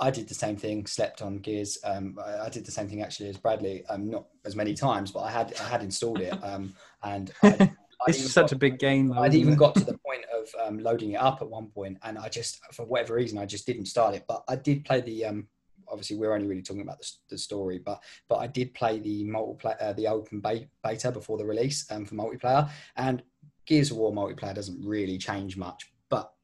I 0.00 0.10
did 0.10 0.28
the 0.28 0.34
same 0.34 0.56
thing, 0.56 0.86
slept 0.86 1.20
on 1.22 1.38
Gears. 1.38 1.78
Um, 1.84 2.18
I, 2.24 2.46
I 2.46 2.48
did 2.48 2.64
the 2.64 2.70
same 2.72 2.88
thing 2.88 3.02
actually 3.02 3.28
as 3.28 3.36
Bradley. 3.36 3.84
Um, 3.86 4.10
not 4.10 4.26
as 4.44 4.56
many 4.56 4.74
times, 4.74 5.12
but 5.12 5.20
I 5.20 5.30
had 5.30 5.54
I 5.60 5.68
had 5.68 5.82
installed 5.82 6.20
it. 6.20 6.32
Um, 6.42 6.74
and 7.02 7.30
I, 7.42 7.48
I'd 8.06 8.08
It's 8.08 8.32
such 8.32 8.44
got- 8.46 8.52
a 8.52 8.56
big 8.56 8.78
game. 8.78 9.12
I'd 9.12 9.34
even 9.34 9.56
got 9.56 9.74
to 9.74 9.84
the 9.84 9.98
point 10.06 10.24
of 10.34 10.48
um, 10.66 10.78
loading 10.78 11.12
it 11.12 11.20
up 11.20 11.42
at 11.42 11.50
one 11.50 11.66
point, 11.66 11.98
and 12.02 12.18
I 12.18 12.28
just, 12.28 12.58
for 12.72 12.86
whatever 12.86 13.14
reason, 13.14 13.38
I 13.38 13.44
just 13.44 13.66
didn't 13.66 13.86
start 13.86 14.14
it. 14.14 14.24
But 14.26 14.42
I 14.48 14.56
did 14.56 14.84
play 14.84 15.02
the. 15.02 15.26
Um, 15.26 15.48
obviously, 15.86 16.16
we're 16.16 16.32
only 16.34 16.46
really 16.46 16.62
talking 16.62 16.82
about 16.82 16.98
the, 17.00 17.10
the 17.30 17.38
story, 17.38 17.78
but 17.78 18.02
but 18.28 18.36
I 18.36 18.46
did 18.46 18.72
play 18.74 19.00
the 19.00 19.24
multiplayer, 19.24 19.76
uh, 19.82 19.92
the 19.92 20.06
open 20.08 20.40
beta 20.82 21.12
before 21.12 21.36
the 21.36 21.44
release 21.44 21.84
um, 21.90 22.06
for 22.06 22.14
multiplayer, 22.14 22.70
and 22.96 23.22
Gears 23.66 23.90
of 23.90 23.98
War 23.98 24.12
multiplayer 24.12 24.54
doesn't 24.54 24.82
really 24.82 25.18
change 25.18 25.56
much. 25.58 25.89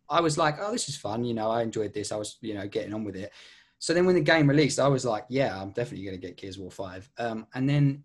But 0.08 0.16
I 0.16 0.20
was 0.20 0.36
like, 0.38 0.56
oh, 0.60 0.72
this 0.72 0.88
is 0.88 0.96
fun. 0.96 1.24
You 1.24 1.34
know, 1.34 1.50
I 1.50 1.62
enjoyed 1.62 1.92
this. 1.94 2.12
I 2.12 2.16
was, 2.16 2.38
you 2.40 2.54
know, 2.54 2.66
getting 2.68 2.94
on 2.94 3.04
with 3.04 3.16
it. 3.16 3.32
So 3.78 3.92
then 3.94 4.06
when 4.06 4.14
the 4.14 4.20
game 4.22 4.48
released, 4.48 4.78
I 4.80 4.88
was 4.88 5.04
like, 5.04 5.24
yeah, 5.28 5.60
I'm 5.60 5.70
definitely 5.70 6.04
going 6.06 6.20
to 6.20 6.26
get 6.26 6.36
Gears 6.36 6.56
of 6.56 6.62
War 6.62 6.70
five. 6.70 7.08
Um, 7.18 7.46
and 7.54 7.68
then. 7.68 8.04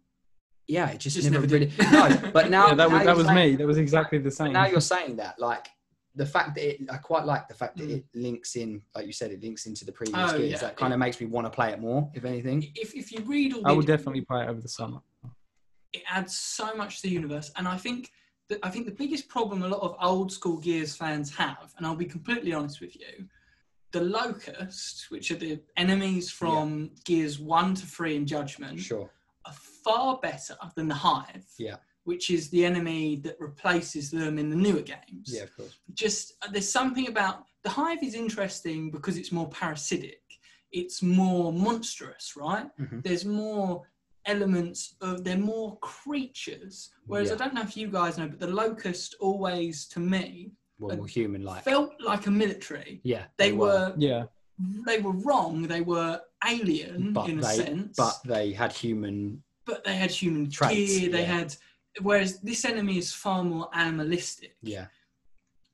Yeah, 0.67 0.89
it 0.89 0.99
just, 0.99 1.17
Just 1.17 1.29
never, 1.29 1.45
never 1.45 1.53
really. 1.55 1.71
No, 1.91 2.31
but 2.31 2.49
now 2.49 2.67
yeah, 2.67 2.75
that 2.75 2.89
now 2.89 2.97
was 2.97 3.05
that 3.05 3.17
was 3.17 3.25
saying- 3.27 3.51
me. 3.51 3.55
That 3.57 3.67
was 3.67 3.77
exactly 3.77 4.19
the 4.19 4.31
same. 4.31 4.53
now 4.53 4.67
you're 4.67 4.79
saying 4.79 5.17
that, 5.17 5.37
like 5.37 5.67
the 6.15 6.25
fact 6.25 6.55
that 6.55 6.81
it, 6.81 6.89
I 6.89 6.97
quite 6.97 7.25
like 7.25 7.47
the 7.49 7.53
fact 7.55 7.77
that 7.77 7.89
Mm. 7.89 7.97
it 7.97 8.05
links 8.13 8.55
in, 8.55 8.81
like 8.95 9.05
you 9.05 9.11
said, 9.11 9.31
it 9.31 9.41
links 9.41 9.65
into 9.65 9.83
the 9.85 9.91
previous 9.91 10.31
Oh, 10.31 10.37
gears. 10.37 10.51
yeah. 10.51 10.57
That 10.59 10.77
kind 10.77 10.93
of 10.93 10.99
makes 10.99 11.19
me 11.19 11.27
want 11.27 11.45
to 11.45 11.49
play 11.51 11.71
it 11.71 11.79
more, 11.79 12.09
if 12.13 12.23
anything. 12.25 12.71
If, 12.75 12.95
if 12.95 13.11
you 13.11 13.19
read 13.21 13.53
all 13.53 13.63
the 13.63 13.67
I 13.69 13.71
will 13.73 13.81
definitely 13.81 14.21
play 14.21 14.43
it 14.43 14.49
over 14.49 14.61
the 14.61 14.69
summer. 14.69 14.99
it 15.93 16.03
adds 16.09 16.37
so 16.37 16.73
much 16.75 16.97
to 16.97 17.03
the 17.03 17.13
universe. 17.13 17.51
And 17.57 17.67
I 17.67 17.75
think 17.77 18.03
that 18.05 18.11
I 18.63 18.69
think 18.69 18.85
the 18.85 18.91
biggest 18.91 19.27
problem 19.27 19.63
a 19.63 19.67
lot 19.67 19.81
of 19.81 19.95
old 20.01 20.31
school 20.31 20.57
Gears 20.57 20.95
fans 20.95 21.33
have, 21.35 21.73
and 21.77 21.85
I'll 21.85 21.95
be 21.95 22.05
completely 22.05 22.53
honest 22.53 22.81
with 22.81 22.95
you, 22.95 23.27
the 23.91 24.01
Locust, 24.01 25.07
which 25.09 25.31
are 25.31 25.35
the 25.35 25.59
enemies 25.77 26.31
from 26.31 26.91
Gears 27.05 27.39
one 27.39 27.75
to 27.75 27.85
three 27.85 28.15
in 28.15 28.25
Judgment, 28.25 28.79
Sure. 28.79 29.09
are 29.45 29.53
far 29.83 30.17
better 30.21 30.55
than 30.75 30.87
the 30.87 30.95
Hive. 30.95 31.45
Yeah. 31.57 31.77
Which 32.03 32.31
is 32.31 32.49
the 32.49 32.65
enemy 32.65 33.17
that 33.17 33.39
replaces 33.39 34.09
them 34.09 34.39
in 34.39 34.49
the 34.49 34.55
newer 34.55 34.81
games. 34.81 35.27
Yeah, 35.27 35.43
of 35.43 35.55
course. 35.55 35.77
Just 35.93 36.33
uh, 36.41 36.49
there's 36.51 36.71
something 36.71 37.07
about 37.07 37.45
the 37.63 37.69
Hive 37.69 38.01
is 38.01 38.15
interesting 38.15 38.89
because 38.89 39.17
it's 39.17 39.31
more 39.31 39.47
parasitic. 39.49 40.21
It's 40.71 41.03
more 41.03 41.53
monstrous, 41.53 42.33
right? 42.35 42.67
Mhm. 42.79 43.03
There's 43.03 43.23
more 43.25 43.83
elements 44.25 44.95
of 45.01 45.23
they're 45.23 45.37
more 45.37 45.77
creatures. 45.79 46.91
Whereas 47.05 47.29
Yeah. 47.29 47.35
I 47.35 47.37
don't 47.39 47.53
know 47.53 47.61
if 47.61 47.75
you 47.77 47.87
guys 47.87 48.17
know, 48.17 48.27
but 48.27 48.39
the 48.39 48.47
Locust 48.47 49.15
always, 49.19 49.85
to 49.87 49.99
me, 49.99 50.51
Well, 50.79 50.93
uh, 50.93 50.95
more 50.97 51.07
human 51.07 51.43
like. 51.43 51.63
felt 51.63 51.91
like 52.01 52.27
a 52.27 52.31
military. 52.31 53.01
Yeah. 53.03 53.25
They 53.37 53.51
were 53.51 53.93
Yeah, 53.97 54.25
they 54.85 54.99
were 54.99 55.13
wrong. 55.13 55.63
They 55.63 55.81
were 55.81 56.21
alien 56.47 57.13
but 57.13 57.29
in 57.29 57.39
a 57.39 57.41
they, 57.41 57.55
sense, 57.55 57.95
but 57.97 58.19
they 58.25 58.51
had 58.53 58.71
human. 58.71 59.43
but 59.65 59.83
they 59.83 59.95
had 59.95 60.11
human 60.11 60.49
Traits, 60.49 60.99
gear. 60.99 61.11
They 61.11 61.21
yeah. 61.21 61.25
had, 61.39 61.55
whereas 62.01 62.39
this 62.41 62.65
enemy 62.65 62.97
is 62.97 63.13
far 63.13 63.43
more 63.43 63.69
animalistic. 63.73 64.55
Yeah. 64.61 64.87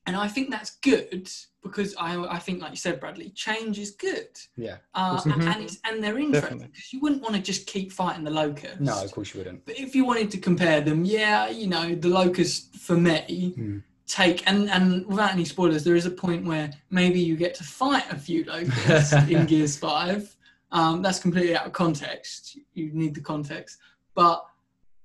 And 0.07 0.15
I 0.15 0.27
think 0.29 0.49
that's 0.49 0.77
good 0.77 1.29
because 1.61 1.93
I, 1.99 2.17
I 2.35 2.39
think, 2.39 2.61
like 2.61 2.71
you 2.71 2.77
said, 2.77 2.99
Bradley, 3.01 3.29
change 3.31 3.77
is 3.77 3.91
good. 3.91 4.29
Yeah. 4.55 4.77
Uh, 4.95 5.17
Mhm. 5.21 5.53
and, 5.53 5.63
it's, 5.63 5.79
and 5.83 6.01
they're 6.01 6.17
interesting 6.17 6.59
because 6.59 6.93
you 6.93 7.01
wouldn't 7.01 7.21
want 7.21 7.35
to 7.35 7.41
just 7.41 7.67
keep 7.67 7.91
fighting 7.91 8.23
the 8.23 8.31
locust. 8.31 8.79
No, 8.79 9.03
of 9.03 9.11
course 9.11 9.33
you 9.33 9.39
wouldn't. 9.41 9.65
But 9.65 9.77
if 9.77 9.93
you 9.93 10.05
wanted 10.05 10.31
to 10.31 10.37
compare 10.37 10.79
them, 10.79 11.03
yeah, 11.03 11.49
you 11.49 11.67
know, 11.67 11.93
the 11.93 12.07
locust 12.07 12.77
for 12.77 12.95
me 12.95 13.51
Hmm. 13.57 13.77
take 14.07 14.47
and 14.49 14.69
and 14.69 15.05
without 15.07 15.33
any 15.33 15.43
spoilers, 15.43 15.83
there 15.83 15.97
is 15.97 16.05
a 16.05 16.11
point 16.11 16.45
where 16.45 16.71
maybe 16.89 17.19
you 17.19 17.35
get 17.35 17.53
to 17.55 17.65
fight 17.65 18.05
a 18.09 18.15
few 18.17 18.45
locusts 18.45 19.11
in 19.29 19.45
Gears 19.45 19.77
Five. 19.77 20.33
Um, 20.71 21.01
that's 21.01 21.19
completely 21.19 21.55
out 21.57 21.65
of 21.65 21.73
context. 21.73 22.57
You 22.73 22.91
need 22.93 23.13
the 23.13 23.21
context, 23.21 23.79
but 24.15 24.45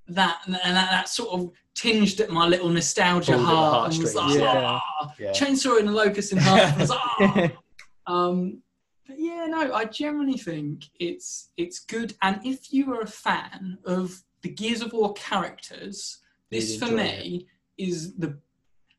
that 0.07 0.43
and 0.47 0.55
that, 0.55 0.91
that 0.91 1.09
sort 1.09 1.31
of 1.41 1.51
tinged 1.75 2.21
at 2.21 2.31
my 2.31 2.47
little 2.47 2.69
nostalgia 2.69 3.33
Pulled 3.33 3.45
heart 3.45 3.93
and 3.95 4.03
was 4.03 4.15
like, 4.15 4.39
yeah. 4.39 4.79
"Ah." 4.81 5.15
Yeah. 5.19 5.31
chainsaw 5.33 5.79
and 5.79 5.89
the 5.89 5.93
locust 5.93 6.33
in 6.33 6.39
half. 6.39 6.77
I 6.77 6.81
was 6.81 6.91
"Ah." 6.91 7.51
Um, 8.07 8.63
but 9.07 9.17
yeah, 9.21 9.47
no, 9.49 9.73
I 9.73 9.85
generally 9.85 10.37
think 10.37 10.85
it's 10.99 11.51
it's 11.57 11.79
good. 11.79 12.15
And 12.23 12.41
if 12.45 12.73
you 12.73 12.93
are 12.95 13.03
a 13.03 13.07
fan 13.07 13.79
of 13.85 14.25
the 14.43 14.49
Gears 14.49 14.83
of 14.83 14.93
War 14.93 15.13
characters, 15.13 16.19
this 16.51 16.77
for 16.77 16.91
me 16.91 17.47
is 17.79 18.15
the 18.17 18.39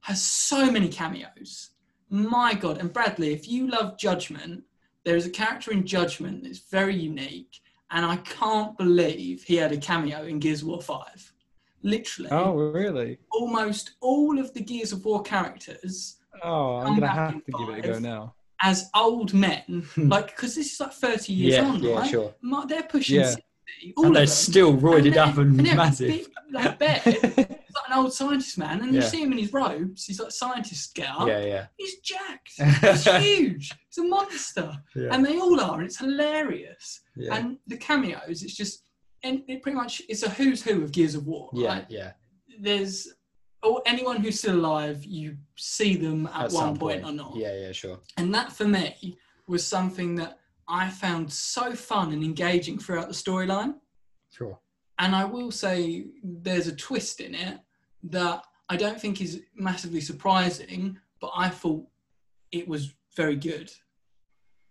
has 0.02 0.22
so 0.22 0.72
many 0.72 0.88
cameos. 0.88 1.72
My 2.10 2.54
God! 2.54 2.78
And 2.78 2.94
Bradley, 2.94 3.34
if 3.34 3.48
you 3.48 3.68
love 3.68 3.98
Judgment, 3.98 4.64
there 5.04 5.16
is 5.18 5.26
a 5.26 5.30
character 5.32 5.72
in 5.72 5.86
Judgment 5.86 6.44
that's 6.44 6.60
very 6.60 6.96
unique, 6.96 7.60
and 7.92 8.06
I 8.06 8.18
can't 8.18 8.78
believe 8.78 9.44
he 9.44 9.56
had 9.56 9.72
a 9.72 9.78
cameo 9.78 10.24
in 10.24 10.40
Gears 10.40 10.62
of 10.62 10.68
War 10.70 10.82
Five. 10.82 11.33
Literally, 11.84 12.30
Oh, 12.32 12.54
really? 12.54 13.20
almost 13.32 13.96
all 14.02 14.40
of 14.40 14.54
the 14.54 14.62
Gears 14.62 14.92
of 14.94 15.04
War 15.06 15.22
characters 15.22 16.18
Oh, 16.42 16.78
I'm 16.78 16.96
gonna 16.96 17.08
have 17.08 17.44
to 17.46 17.52
give 17.58 17.70
it 17.70 17.86
a 17.86 17.88
go 17.94 18.00
now. 18.00 18.36
as 18.62 18.90
old 18.96 19.34
men, 19.34 19.62
hmm. 19.96 20.08
like 20.10 20.28
because 20.36 20.56
this 20.56 20.74
is 20.74 20.80
like 20.80 20.94
thirty 20.94 21.34
years 21.34 21.56
Yeah, 21.56 21.66
on, 21.70 21.84
yeah, 21.84 21.94
right? 21.96 22.10
sure. 22.10 22.34
Ma- 22.42 22.66
They're 22.66 22.84
pushing 22.84 23.20
Yeah. 23.20 23.28
sixty. 23.28 23.94
All 23.98 24.06
And 24.08 24.16
they're 24.16 24.26
them. 24.26 24.28
still 24.28 24.74
roided 24.78 25.14
they're- 25.14 25.24
up 25.24 25.38
and, 25.38 25.60
they're 25.60 25.76
massive. 25.76 26.08
Big, 26.08 26.28
like 26.52 26.78
bed. 26.80 27.02
He's 27.04 27.24
like 27.38 27.88
an 27.90 27.98
old 27.98 28.14
scientist 28.14 28.58
man, 28.58 28.82
and 28.82 28.94
you 28.94 29.02
see 29.02 29.22
him 29.24 29.32
in 29.32 29.38
his 29.40 29.52
robes. 29.54 30.06
He's 30.06 30.20
like 30.20 30.32
scientist 30.32 30.94
get. 30.96 31.08
Yeah, 31.28 31.44
yeah. 31.46 31.66
He's 31.78 31.96
jacked. 32.00 32.52
He's 32.82 33.06
huge. 33.24 33.74
He's 33.90 33.98
a 33.98 34.08
monster, 34.08 34.78
Yeah. 34.96 35.10
and 35.12 35.26
they 35.26 35.38
all 35.40 35.60
are, 35.60 35.76
and 35.80 35.86
it's 35.86 35.98
hilarious. 36.00 37.02
yeah. 37.16 37.36
And 37.36 37.58
the 37.68 37.78
cameos, 37.78 38.44
it's 38.44 38.56
just 38.56 38.84
and 39.24 39.44
it 39.48 39.62
pretty 39.62 39.76
much 39.76 40.02
it's 40.10 40.24
a 40.24 40.30
who's 40.30 40.62
who 40.62 40.84
of 40.84 40.92
Gears 40.92 41.16
of 41.16 41.26
War. 41.26 41.50
Yeah, 41.54 41.68
right? 41.70 41.86
yeah. 41.90 42.12
There's 42.60 43.08
or 43.64 43.82
anyone 43.86 44.18
who's 44.18 44.40
still 44.40 44.56
alive, 44.56 45.04
you 45.06 45.38
see 45.56 45.96
them 45.96 46.28
at, 46.28 46.34
At 46.34 46.42
one 46.42 46.52
some 46.52 46.78
point, 46.78 47.06
or 47.06 47.12
not. 47.12 47.36
Yeah, 47.36 47.56
yeah, 47.56 47.72
sure. 47.72 48.00
And 48.18 48.34
that 48.36 48.52
for 48.52 48.66
me 48.66 49.18
was 49.48 49.66
something 49.66 50.16
that 50.16 50.40
I 50.68 50.90
found 50.90 51.32
so 51.32 51.74
fun 51.74 52.12
and 52.12 52.24
engaging 52.24 52.78
throughout 52.78 53.08
the 53.08 53.14
storyline. 53.14 53.76
Sure. 54.32 54.60
And 55.00 55.16
I 55.16 55.24
will 55.26 55.52
say 55.52 56.08
there's 56.24 56.68
a 56.68 56.76
twist 56.76 57.20
in 57.20 57.34
it 57.36 57.60
that 58.04 58.44
I 58.70 58.76
don't 58.76 59.00
think 59.00 59.22
is 59.22 59.42
massively 59.56 60.02
surprising, 60.02 60.98
but 61.20 61.32
I 61.36 61.50
thought 61.50 61.86
it 62.52 62.68
was 62.68 62.94
very 63.16 63.36
good. 63.36 63.72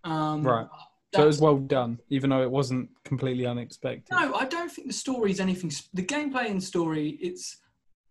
Um, 0.04 0.42
Right. 0.42 0.66
So 1.14 1.22
it 1.22 1.26
was 1.26 1.40
well 1.40 1.58
done, 1.58 1.98
even 2.08 2.30
though 2.30 2.42
it 2.42 2.50
wasn't 2.50 2.88
completely 3.04 3.46
unexpected. 3.46 4.10
No, 4.10 4.34
I 4.34 4.46
don't 4.46 4.70
think 4.70 4.86
the 4.86 4.94
story 4.94 5.30
is 5.30 5.40
anything. 5.40 5.70
The 5.92 6.04
gameplay 6.04 6.50
and 6.50 6.62
story, 6.62 7.18
it's 7.20 7.58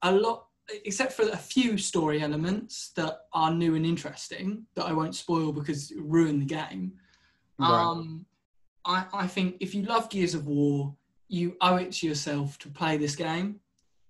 a 0.03 0.11
lot, 0.11 0.45
except 0.85 1.13
for 1.13 1.23
a 1.23 1.37
few 1.37 1.77
story 1.77 2.21
elements 2.21 2.91
that 2.95 3.21
are 3.33 3.51
new 3.51 3.75
and 3.75 3.85
interesting 3.85 4.65
that 4.75 4.85
I 4.85 4.93
won't 4.93 5.15
spoil 5.15 5.51
because 5.51 5.89
it 5.91 5.97
ruin 6.01 6.39
the 6.39 6.45
game. 6.45 6.93
Right. 7.57 7.69
Um, 7.69 8.25
I, 8.85 9.05
I 9.13 9.27
think 9.27 9.57
if 9.59 9.73
you 9.73 9.83
love 9.83 10.09
Gears 10.09 10.35
of 10.35 10.45
War, 10.45 10.95
you 11.27 11.55
owe 11.61 11.77
it 11.77 11.91
to 11.93 12.07
yourself 12.07 12.57
to 12.59 12.69
play 12.69 12.97
this 12.97 13.15
game. 13.15 13.59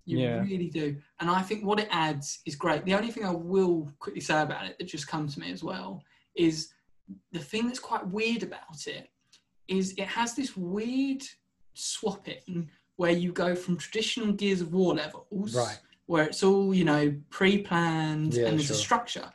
You 0.05 0.17
Yeah. 0.19 0.41
really 0.41 0.69
do. 0.69 0.97
And 1.19 1.29
I 1.29 1.41
think 1.43 1.63
what 1.63 1.79
it 1.79 1.87
adds 1.91 2.39
is 2.45 2.55
great. 2.55 2.83
The 2.83 2.95
only 2.95 3.11
thing 3.11 3.23
I 3.23 3.31
will 3.31 3.89
quickly 3.99 4.21
say 4.21 4.41
about 4.41 4.65
it 4.65 4.77
that 4.77 4.85
just 4.85 5.07
comes 5.07 5.35
to 5.35 5.39
me 5.39 5.51
as 5.51 5.63
well 5.63 6.03
is 6.35 6.73
the 7.31 7.39
thing 7.39 7.67
that's 7.67 7.79
quite 7.79 8.05
weird 8.07 8.43
about 8.43 8.87
it 8.87 9.09
is 9.67 9.93
it 9.97 10.07
has 10.07 10.33
this 10.35 10.55
weird 10.57 11.23
swapping 11.73 12.69
where 12.97 13.11
you 13.11 13.31
go 13.31 13.55
from 13.55 13.77
traditional 13.77 14.31
Gears 14.33 14.61
of 14.61 14.73
War 14.73 14.93
levels, 14.95 15.55
Right. 15.55 15.79
where 16.05 16.23
it's 16.25 16.43
all, 16.43 16.73
you 16.73 16.83
know, 16.85 17.15
pre 17.29 17.57
planned 17.59 18.33
Yeah, 18.35 18.47
and 18.47 18.59
there's 18.59 18.69
a 18.69 18.75
structure, 18.75 19.31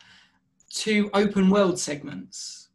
to 0.70 1.10
open 1.14 1.50
world 1.50 1.78
segments. 1.78 2.68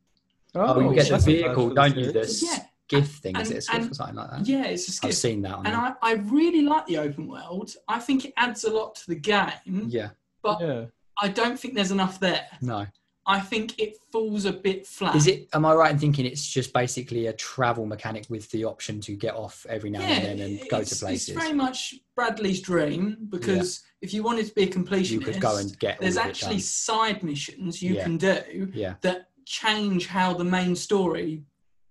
Oh, 0.56 0.62
oh 0.76 0.90
you 0.90 0.96
get 0.96 1.08
the 1.08 1.16
a 1.16 1.20
vehicle, 1.20 1.70
don't 1.70 1.96
you? 1.96 2.06
series. 2.12 2.40
The 2.42 2.46
Yeah. 2.48 2.66
skiff 2.88 3.16
thing, 3.18 3.38
is 3.38 3.52
it 3.52 3.58
a 3.58 3.62
skiff 3.62 3.92
or 3.92 3.94
something 3.94 4.16
like 4.16 4.32
that? 4.32 4.48
Yeah, 4.48 4.66
it's 4.66 5.02
a 5.04 5.08
I've 5.08 5.16
seen 5.16 5.42
that 5.44 5.58
And 5.58 5.68
there. 5.68 5.76
I, 5.76 5.94
I 6.02 6.14
really 6.14 6.62
like 6.64 6.88
the 6.88 6.98
open 6.98 7.28
world. 7.28 7.74
I 7.88 8.00
think 8.00 8.26
it 8.26 8.34
adds 8.36 8.64
a 8.66 8.72
lot 8.72 8.96
to 8.96 9.08
the 9.08 9.16
game, 9.16 9.86
Yeah, 9.88 10.10
but 10.42 10.60
Yeah. 10.60 10.86
I 11.22 11.28
don't 11.30 11.58
think 11.60 11.76
there's 11.76 11.92
enough 11.92 12.20
there. 12.20 12.48
no. 12.62 12.86
I 13.32 13.40
think 13.40 13.80
it 13.80 13.96
falls 14.12 14.44
a 14.44 14.52
bit 14.52 14.86
flat. 14.86 15.16
Is 15.16 15.26
it? 15.26 15.48
Am 15.54 15.66
I 15.66 15.74
right 15.74 15.90
in 15.92 15.98
thinking 15.98 16.26
it's 16.26 16.46
just 16.46 16.74
basically 16.74 17.28
a 17.28 17.34
travel 17.34 17.86
mechanic 17.86 18.26
with 18.30 18.52
the 18.52 18.66
option 18.66 19.00
to 19.02 19.14
get 19.16 19.36
off 19.36 19.66
every 19.70 19.90
now 19.90 20.02
and 20.02 20.26
then 20.26 20.40
and 20.46 20.60
go 20.70 20.84
to 20.84 20.96
places? 20.96 21.30
It's 21.30 21.40
very 21.40 21.54
much 21.54 21.96
Bradley's 22.14 22.60
dream 22.62 23.16
because 23.30 23.84
if 24.02 24.14
you 24.14 24.22
wanted 24.22 24.48
to 24.48 24.54
be 24.54 24.64
a 24.64 24.68
completionist, 24.68 25.10
you 25.12 25.20
could 25.22 25.40
go 25.40 25.56
and 25.56 25.80
get. 25.80 26.02
there's 26.02 26.18
all 26.18 26.24
of 26.24 26.28
it 26.28 26.30
actually 26.32 26.60
side 26.60 27.24
missions 27.24 27.82
you 27.82 27.96
Yeah. 27.96 28.04
can 28.04 28.18
do 28.18 28.70
Yeah. 28.74 28.96
that 29.02 29.30
change 29.46 30.08
how 30.08 30.34
the 30.34 30.44
main 30.44 30.76
story 30.76 31.44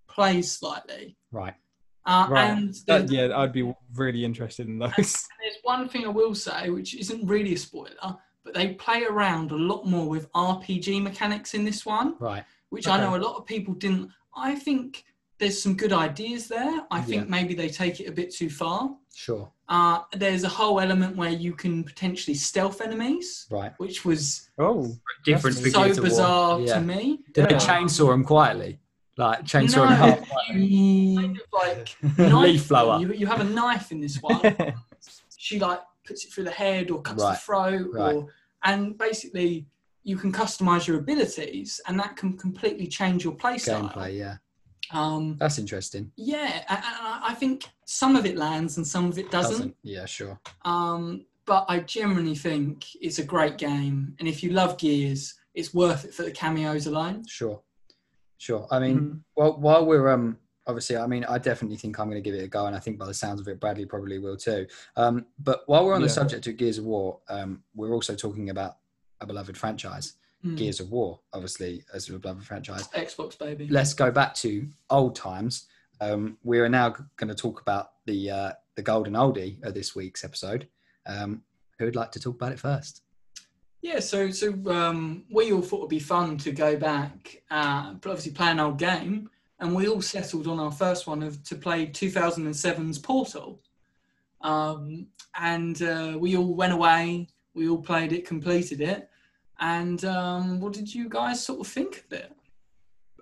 plays 0.08 0.52
slightly. 0.52 1.16
Right. 1.32 1.54
Uh, 2.04 2.26
Right. 2.28 2.50
And 2.50 2.74
That- 2.86 3.10
yeah, 3.10 3.34
I'd 3.34 3.52
be 3.54 3.72
really 3.94 4.26
interested 4.26 4.68
in 4.68 4.78
those. 4.78 4.92
there's 4.96 5.58
one 5.62 5.88
thing 5.88 6.04
I 6.04 6.08
will 6.08 6.34
say, 6.34 6.68
which 6.68 6.94
isn't 6.94 7.26
really 7.26 7.54
a 7.54 7.58
spoiler, 7.58 8.18
but 8.44 8.54
they 8.54 8.74
play 8.74 9.04
around 9.04 9.50
a 9.52 9.56
lot 9.56 9.86
more 9.86 10.08
with 10.08 10.30
RPG 10.32 11.02
mechanics 11.02 11.54
in 11.54 11.64
this 11.64 11.84
one, 11.84 12.14
Right. 12.18 12.44
which 12.70 12.88
I 12.88 12.98
know 13.00 13.16
a 13.16 13.18
lot 13.22 13.36
of 13.36 13.46
people 13.46 13.74
didn't. 13.74 14.10
I 14.36 14.54
think 14.54 15.04
there's 15.38 15.60
some 15.62 15.74
good 15.74 15.92
ideas 15.92 16.48
there. 16.48 16.82
I 16.90 17.00
think 17.00 17.24
Yeah. 17.24 17.30
maybe 17.30 17.54
they 17.54 17.68
take 17.68 17.98
it 18.00 18.06
a 18.06 18.12
bit 18.12 18.30
too 18.34 18.50
far. 18.50 18.94
Sure. 19.14 19.50
Uh, 19.68 20.00
there's 20.12 20.44
a 20.44 20.48
whole 20.48 20.80
element 20.80 21.16
where 21.16 21.30
you 21.30 21.52
can 21.54 21.82
potentially 21.84 22.34
stealth 22.34 22.80
enemies, 22.80 23.46
Right. 23.50 23.72
which 23.78 24.04
was 24.04 24.50
Oh, 24.58 24.92
Different. 25.24 25.56
That's 25.56 25.66
for 25.66 25.70
so 25.72 25.84
Gears 25.84 25.98
of 25.98 26.02
War. 26.04 26.08
bizarre 26.10 26.60
Yeah. 26.60 26.74
to 26.74 26.80
me. 26.82 27.20
Do 27.32 27.42
they 27.42 27.50
Yeah. 27.50 27.58
chainsaw 27.58 28.08
them 28.10 28.24
quietly? 28.24 28.80
Like 29.16 29.44
chainsaw 29.44 29.88
No, 29.88 29.96
them 29.96 30.60
you 30.62 31.18
kind 31.20 31.36
of 31.36 31.42
like 31.52 31.96
Leaf 32.04 32.18
knife 32.18 32.68
blower. 32.68 33.00
You, 33.00 33.12
you 33.12 33.26
have 33.26 33.40
a 33.40 33.44
knife 33.44 33.92
in 33.92 34.00
this 34.00 34.16
one. 34.20 34.40
she 35.36 35.58
like 35.58 35.80
puts 36.10 36.24
it 36.24 36.32
through 36.32 36.44
the 36.44 36.50
head 36.64 36.90
or 36.90 37.00
cuts 37.00 37.22
Right, 37.22 37.32
the 37.34 37.38
throat, 37.38 37.88
right. 37.92 38.14
or 38.16 38.26
and 38.64 38.98
basically 38.98 39.66
you 40.02 40.16
can 40.16 40.32
customize 40.32 40.86
your 40.88 40.98
abilities, 40.98 41.80
and 41.86 41.98
that 42.00 42.16
can 42.16 42.36
completely 42.36 42.86
change 42.86 43.22
your 43.24 43.34
play 43.34 43.56
style. 43.58 43.88
Gameplay. 43.88 44.18
Yeah. 44.18 44.36
Um, 44.92 45.36
That's 45.38 45.58
interesting. 45.58 46.10
yeah, 46.16 46.64
and, 46.68 46.80
I 47.30 47.34
think 47.40 47.56
some 47.84 48.16
of 48.16 48.26
it 48.26 48.36
lands 48.36 48.76
and 48.76 48.84
some 48.94 49.06
of 49.06 49.18
it 49.18 49.30
doesn't. 49.30 49.76
Yeah. 49.84 50.06
Sure. 50.06 50.40
Um, 50.64 51.26
but 51.46 51.64
I 51.68 51.80
generally 51.80 52.34
think 52.34 52.86
it's 53.00 53.18
a 53.20 53.24
great 53.24 53.56
game, 53.56 54.14
and 54.18 54.26
if 54.26 54.42
you 54.42 54.50
love 54.50 54.78
Gears, 54.78 55.34
it's 55.54 55.72
worth 55.74 56.04
it 56.06 56.12
for 56.14 56.22
the 56.24 56.32
cameos 56.32 56.86
alone. 56.86 57.22
Sure. 57.28 57.62
Sure. 58.38 58.66
I 58.70 58.78
mean, 58.80 58.98
Mhm. 58.98 59.20
well, 59.36 59.52
while 59.60 59.84
we're 59.86 60.08
um 60.08 60.38
obviously, 60.66 60.96
I 60.96 61.06
mean, 61.06 61.24
I 61.24 61.38
definitely 61.38 61.76
think 61.76 61.98
I'm 61.98 62.08
going 62.08 62.22
to 62.22 62.28
give 62.30 62.38
it 62.38 62.44
a 62.44 62.48
go, 62.48 62.66
and 62.66 62.76
I 62.76 62.78
think 62.78 62.98
by 62.98 63.06
the 63.06 63.14
sounds 63.14 63.40
of 63.40 63.48
it, 63.48 63.60
Bradley 63.60 63.86
probably 63.86 64.18
will 64.18 64.36
too. 64.36 64.66
Um, 64.96 65.26
but 65.38 65.62
while 65.66 65.84
we're 65.84 65.94
on 65.94 66.02
the 66.02 66.08
subject 66.08 66.46
of 66.46 66.56
Gears 66.56 66.78
of 66.78 66.84
War, 66.84 67.18
um, 67.28 67.62
we're 67.74 67.94
also 67.94 68.14
talking 68.14 68.50
about 68.50 68.76
a 69.20 69.26
beloved 69.26 69.56
franchise, 69.56 70.14
Mm. 70.44 70.56
Gears 70.56 70.80
of 70.80 70.90
War, 70.90 71.20
obviously 71.34 71.84
as 71.92 72.08
a 72.08 72.18
beloved 72.18 72.44
franchise. 72.44 72.88
Xbox 72.88 73.38
baby. 73.38 73.68
Let's 73.68 73.92
go 73.92 74.10
back 74.10 74.34
to 74.36 74.66
old 74.88 75.14
times. 75.14 75.66
Um, 76.00 76.38
we 76.42 76.60
are 76.60 76.68
now 76.68 76.94
going 77.16 77.28
to 77.28 77.34
talk 77.34 77.60
about 77.60 77.90
the 78.06 78.30
uh, 78.30 78.52
the 78.74 78.82
golden 78.82 79.12
oldie 79.12 79.62
of 79.62 79.74
this 79.74 79.94
week's 79.94 80.24
episode. 80.24 80.66
Um, 81.06 81.42
who 81.78 81.84
would 81.84 81.96
like 81.96 82.10
to 82.12 82.20
talk 82.20 82.36
about 82.36 82.52
it 82.52 82.58
first? 82.58 83.02
Yeah, 83.82 84.00
so 84.00 84.30
so 84.30 84.54
um, 84.70 85.24
we 85.30 85.52
all 85.52 85.62
thought 85.62 85.78
it'd 85.80 85.90
be 85.90 85.98
fun 85.98 86.38
to 86.38 86.52
go 86.52 86.76
back, 86.76 87.42
uh, 87.50 87.94
but 87.94 88.10
obviously 88.10 88.32
play 88.32 88.50
an 88.50 88.60
old 88.60 88.78
game, 88.78 89.28
and 89.60 89.74
we 89.74 89.88
all 89.88 90.00
settled 90.02 90.46
on 90.46 90.58
our 90.58 90.72
first 90.72 91.06
one 91.06 91.22
of 91.22 91.42
to 91.44 91.54
play 91.54 91.86
2007's 91.86 92.98
Portal, 92.98 93.60
um, 94.40 95.06
and 95.38 95.82
uh, 95.82 96.16
we 96.18 96.36
all 96.36 96.54
went 96.54 96.72
away, 96.72 97.28
we 97.54 97.68
all 97.68 97.78
played 97.78 98.12
it, 98.12 98.26
completed 98.26 98.80
it, 98.80 99.08
and 99.60 100.04
um, 100.04 100.60
what 100.60 100.72
did 100.72 100.92
you 100.92 101.08
guys 101.08 101.44
sort 101.44 101.60
of 101.60 101.66
think 101.66 102.04
of 102.06 102.18
it? 102.18 102.32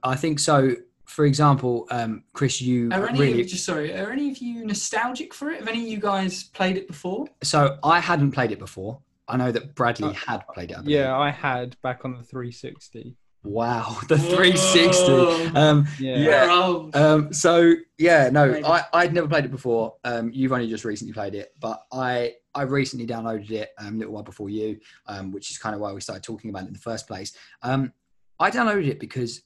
I 0.02 0.14
think 0.16 0.38
so. 0.38 0.76
For 1.06 1.24
example, 1.24 1.86
um, 1.90 2.22
Chris, 2.34 2.60
you 2.60 2.90
Are 2.92 3.08
any 3.08 3.18
really 3.18 3.40
of, 3.40 3.48
just 3.48 3.64
sorry, 3.64 3.92
are 3.94 4.10
any 4.10 4.30
of 4.30 4.38
you 4.38 4.64
nostalgic 4.66 5.32
for 5.32 5.50
it? 5.50 5.60
Have 5.60 5.68
any 5.68 5.82
of 5.82 5.88
you 5.88 5.98
guys 5.98 6.44
played 6.44 6.76
it 6.76 6.86
before? 6.86 7.26
So 7.42 7.78
I 7.82 7.98
hadn't 7.98 8.32
played 8.32 8.52
it 8.52 8.58
before. 8.58 9.00
I 9.26 9.36
know 9.38 9.50
that 9.50 9.74
Bradley 9.74 10.08
Uh, 10.08 10.12
had 10.12 10.46
played 10.48 10.70
it. 10.70 10.78
I 10.78 10.82
yeah, 10.84 11.16
I 11.16 11.30
had 11.30 11.80
back 11.82 12.04
on 12.04 12.12
the 12.12 12.22
360. 12.22 13.16
Wow, 13.44 13.98
the 14.08 14.18
360. 14.18 15.56
Um, 15.56 15.86
Yeah. 15.98 16.16
Yeah. 16.16 16.88
Um, 16.94 17.32
so 17.32 17.74
yeah, 17.96 18.30
no, 18.30 18.60
I 18.64 18.84
I'd 18.92 19.14
never 19.14 19.28
played 19.28 19.44
it 19.44 19.50
before. 19.50 19.94
Um, 20.04 20.30
you've 20.32 20.52
only 20.52 20.68
just 20.68 20.84
recently 20.84 21.12
played 21.12 21.34
it, 21.34 21.54
but 21.60 21.82
I 21.92 22.34
I 22.54 22.62
recently 22.62 23.06
downloaded 23.06 23.50
it 23.50 23.70
um, 23.78 23.94
a 23.94 23.98
little 23.98 24.14
while 24.14 24.22
before 24.22 24.50
you, 24.50 24.78
um, 25.06 25.30
which 25.30 25.50
is 25.50 25.58
kind 25.58 25.74
of 25.74 25.80
why 25.80 25.92
we 25.92 26.00
started 26.00 26.24
talking 26.24 26.50
about 26.50 26.64
it 26.64 26.68
in 26.68 26.72
the 26.72 26.78
first 26.80 27.06
place. 27.06 27.32
Um, 27.62 27.92
I 28.40 28.50
downloaded 28.50 28.88
it 28.88 29.00
because 29.00 29.42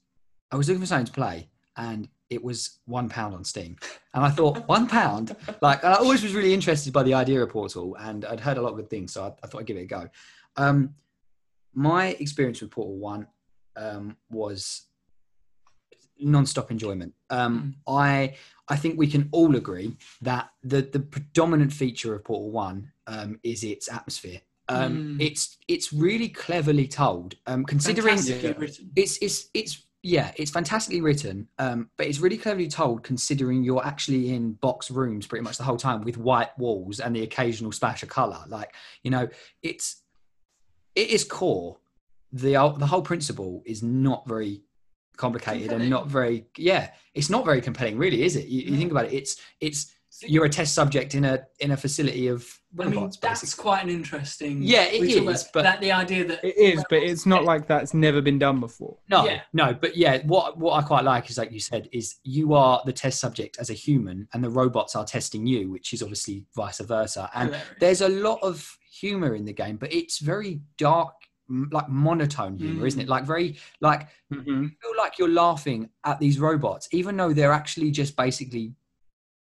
I 0.51 0.57
was 0.57 0.69
looking 0.69 0.81
for 0.81 0.87
something 0.87 1.07
to 1.07 1.13
play, 1.13 1.49
and 1.77 2.09
it 2.31 2.43
was 2.43 2.81
one 2.87 3.11
pound 3.11 3.35
on 3.35 3.45
Steam, 3.45 3.77
and 4.15 4.25
I 4.25 4.31
thought 4.31 4.67
one 4.69 4.89
pound. 4.89 5.37
Like 5.61 5.85
I 5.85 5.95
always 5.95 6.23
was 6.23 6.35
really 6.35 6.55
interested 6.55 6.93
by 6.93 7.03
the 7.03 7.15
idea 7.15 7.43
of 7.43 7.51
Portal, 7.51 7.95
and 8.01 8.25
I'd 8.25 8.41
heard 8.41 8.57
a 8.57 8.63
lot 8.63 8.71
of 8.71 8.77
good 8.77 8.91
things, 8.91 9.13
so 9.13 9.25
I, 9.25 9.33
I 9.43 9.47
thought 9.47 9.61
I'd 9.61 9.67
give 9.67 9.77
it 9.77 9.83
a 9.83 9.87
go. 9.87 10.09
Um, 10.57 10.95
my 11.75 12.09
experience 12.21 12.61
with 12.61 12.71
Portal 12.71 12.97
One 12.97 13.27
um, 13.77 14.17
was 14.31 14.87
non-stop 16.19 16.71
enjoyment. 16.71 17.15
Um, 17.31 17.77
I 17.87 18.35
I 18.69 18.77
think 18.77 18.99
we 18.99 19.07
can 19.09 19.29
all 19.33 19.57
agree 19.57 19.97
that 20.23 20.51
the 20.63 20.83
the 20.83 21.01
predominant 21.01 21.73
feature 21.73 22.15
of 22.15 22.25
Portal 22.25 22.51
One 22.51 22.93
um, 23.07 23.41
is 23.43 23.65
its 23.65 23.91
atmosphere. 23.91 24.41
Um, 24.69 25.17
Mm. 25.19 25.23
It's 25.23 25.59
it's 25.69 25.93
really 25.93 26.29
cleverly 26.29 26.87
told. 26.87 27.35
Um, 27.47 27.65
considering 27.65 28.07
Fantastically 28.17 28.51
Yeah. 28.51 28.55
written. 28.59 28.91
it's 28.97 29.19
it's 29.21 29.49
it's 29.55 29.87
yeah 30.05 30.33
it's 30.37 30.51
fantastically 30.51 31.01
written 31.01 31.47
um 31.61 31.89
but 31.97 32.09
it's 32.09 32.19
really 32.19 32.37
cleverly 32.37 32.67
told 32.67 33.05
considering 33.05 33.63
you're 33.63 33.87
actually 33.87 34.35
in 34.35 34.55
box 34.55 34.91
rooms 34.91 35.29
pretty 35.29 35.45
much 35.45 35.57
the 35.59 35.63
whole 35.63 35.77
time 35.77 36.03
with 36.03 36.17
white 36.19 36.51
walls 36.59 36.99
and 36.99 37.15
the 37.15 37.23
occasional 37.23 37.71
splash 37.71 38.03
of 38.03 38.09
color 38.09 38.43
like 38.49 38.75
you 39.05 39.13
know 39.13 39.29
it's 39.63 40.03
it 40.97 41.09
is 41.11 41.23
core 41.23 41.77
the 42.33 42.55
whole- 42.55 42.73
the 42.73 42.87
whole 42.87 43.03
principle 43.03 43.63
is 43.67 43.83
not 43.83 44.27
very 44.27 44.63
complicated 45.17 45.71
and 45.73 45.89
not 45.91 46.09
very 46.09 46.47
yeah 46.57 46.91
it's 47.15 47.29
not 47.29 47.45
very 47.45 47.61
compelling 47.61 47.99
really 47.99 48.23
is 48.23 48.35
it 48.35 48.47
you, 48.49 48.63
you 48.73 48.77
think 48.79 48.91
about 48.91 49.05
it 49.05 49.13
it's 49.13 49.37
it's 49.61 49.93
you're 50.23 50.45
a 50.47 50.49
test 50.49 50.75
subject 50.75 51.15
in 51.15 51.25
a 51.25 51.43
in 51.61 51.71
a 51.71 51.77
facility 51.77 52.29
of 52.29 52.47
I 52.79 52.85
mean, 52.85 52.95
robots. 52.95 53.17
that's 53.19 53.41
basically. 53.43 53.63
quite 53.63 53.83
an 53.85 53.89
interesting. 53.91 54.63
Yeah, 54.63 54.85
it 54.85 55.01
we 55.01 55.19
about 55.19 55.45
but- 55.53 55.63
that 55.63 55.81
the 55.81 55.93
idea 55.93 56.27
that 56.27 56.43
It 56.45 56.57
is, 56.57 56.85
but 56.89 57.03
it's 57.03 57.27
not 57.27 57.45
like 57.45 57.67
that's 57.67 57.93
never 57.95 58.21
been 58.23 58.39
done 58.39 58.61
before. 58.61 58.99
No, 59.11 59.25
Yeah. 59.27 59.41
no, 59.53 59.75
but 59.75 59.97
yeah, 59.97 60.23
what 60.27 60.59
what 60.59 60.75
I 60.83 60.87
quite 60.87 61.05
like 61.05 61.29
is 61.31 61.39
like 61.39 61.51
you 61.53 61.61
said, 61.61 61.89
is 61.93 62.17
you 62.25 62.53
are 62.55 62.83
the 62.85 62.93
test 62.93 63.21
subject 63.21 63.57
as 63.59 63.69
a 63.71 63.75
human, 63.75 64.29
and 64.33 64.43
the 64.45 64.51
robots 64.51 64.95
are 64.97 65.05
testing 65.05 65.47
you, 65.47 65.71
which 65.71 65.93
is 65.95 66.03
obviously 66.03 66.45
vice 66.55 66.81
versa. 66.81 67.31
And 67.35 67.49
Hilarious. 67.49 67.69
there's 67.81 68.01
a 68.03 68.09
lot 68.09 68.39
of 68.43 68.79
humor 68.91 69.35
in 69.35 69.45
the 69.47 69.53
game, 69.55 69.77
but 69.77 69.93
it's 69.93 70.19
very 70.19 70.61
dark, 70.79 71.15
m- 71.15 71.22
like 71.49 71.89
monotone 71.89 72.57
humor, 72.57 72.83
Mm. 72.83 72.87
isn't 72.87 73.01
it? 73.01 73.09
Like 73.09 73.25
very 73.25 73.57
like 73.81 74.09
Mm-hmm. 74.33 74.63
you 74.63 74.69
feel 74.81 74.97
like 74.97 75.19
you're 75.19 75.29
laughing 75.29 75.91
at 76.05 76.19
these 76.19 76.39
robots, 76.39 76.89
even 76.93 77.17
though 77.17 77.33
they're 77.33 77.53
actually 77.53 77.91
just 77.91 78.17
basically 78.17 78.75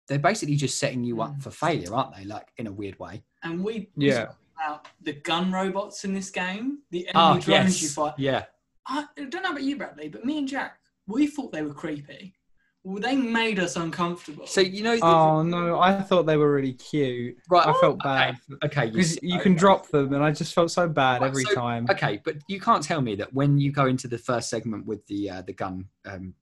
they're 0.08 0.18
basically 0.18 0.56
just 0.56 0.78
setting 0.80 1.04
you 1.04 1.22
up 1.22 1.36
Mm. 1.36 1.42
for 1.42 1.50
failure, 1.50 1.94
aren't 1.94 2.16
they? 2.16 2.24
Like 2.24 2.48
in 2.56 2.66
a 2.66 2.72
weird 2.72 2.98
way. 2.98 3.22
and 3.42 3.64
we 3.64 3.88
we 3.96 4.08
Yeah. 4.08 4.32
about 4.56 4.86
the 5.02 5.12
gun 5.14 5.50
robots 5.52 6.04
in 6.04 6.12
this 6.12 6.30
game, 6.30 6.78
the 6.90 7.06
enemy 7.08 7.14
Ah, 7.14 7.38
drones 7.38 7.82
you 7.82 7.88
fight. 7.88 8.14
yeah. 8.18 8.44
I 8.86 9.06
I 9.16 9.24
don't 9.24 9.42
know 9.42 9.50
about 9.52 9.62
you, 9.62 9.76
Bradley, 9.76 10.08
but 10.08 10.24
me 10.24 10.38
and 10.38 10.48
Jack, 10.48 10.78
we 11.06 11.26
thought 11.26 11.52
they 11.52 11.62
were 11.62 11.72
creepy. 11.74 12.34
Well, 12.82 13.00
they 13.00 13.14
made 13.14 13.58
us 13.58 13.76
uncomfortable. 13.76 14.46
So 14.46 14.62
you 14.62 14.82
know, 14.82 14.98
Oh 15.02 15.42
no, 15.42 15.78
I 15.78 16.00
thought 16.00 16.24
they 16.24 16.38
were 16.38 16.50
really 16.52 16.72
cute. 16.72 17.36
right? 17.50 17.66
I 17.66 17.74
felt 17.78 18.02
bad 18.02 18.38
Okay, 18.64 18.86
you 18.86 18.92
because 18.92 19.14
see- 19.14 19.20
you 19.22 19.38
can 19.38 19.54
drop 19.54 19.88
them, 19.88 20.14
and 20.14 20.24
I 20.24 20.30
just 20.32 20.54
felt 20.54 20.70
so 20.70 20.88
bad 20.88 21.20
Right, 21.20 21.28
every 21.28 21.44
so- 21.44 21.54
time. 21.54 21.86
Okay, 21.90 22.20
but 22.24 22.36
you 22.48 22.58
can't 22.58 22.82
tell 22.82 23.02
me 23.02 23.14
that 23.16 23.32
when 23.34 23.58
you 23.58 23.70
go 23.70 23.84
into 23.86 24.08
the 24.08 24.16
first 24.16 24.48
segment 24.48 24.86
with 24.86 25.06
the 25.08 25.28
uh, 25.28 25.42
the 25.42 25.52
gun 25.52 25.86
um, 26.06 26.32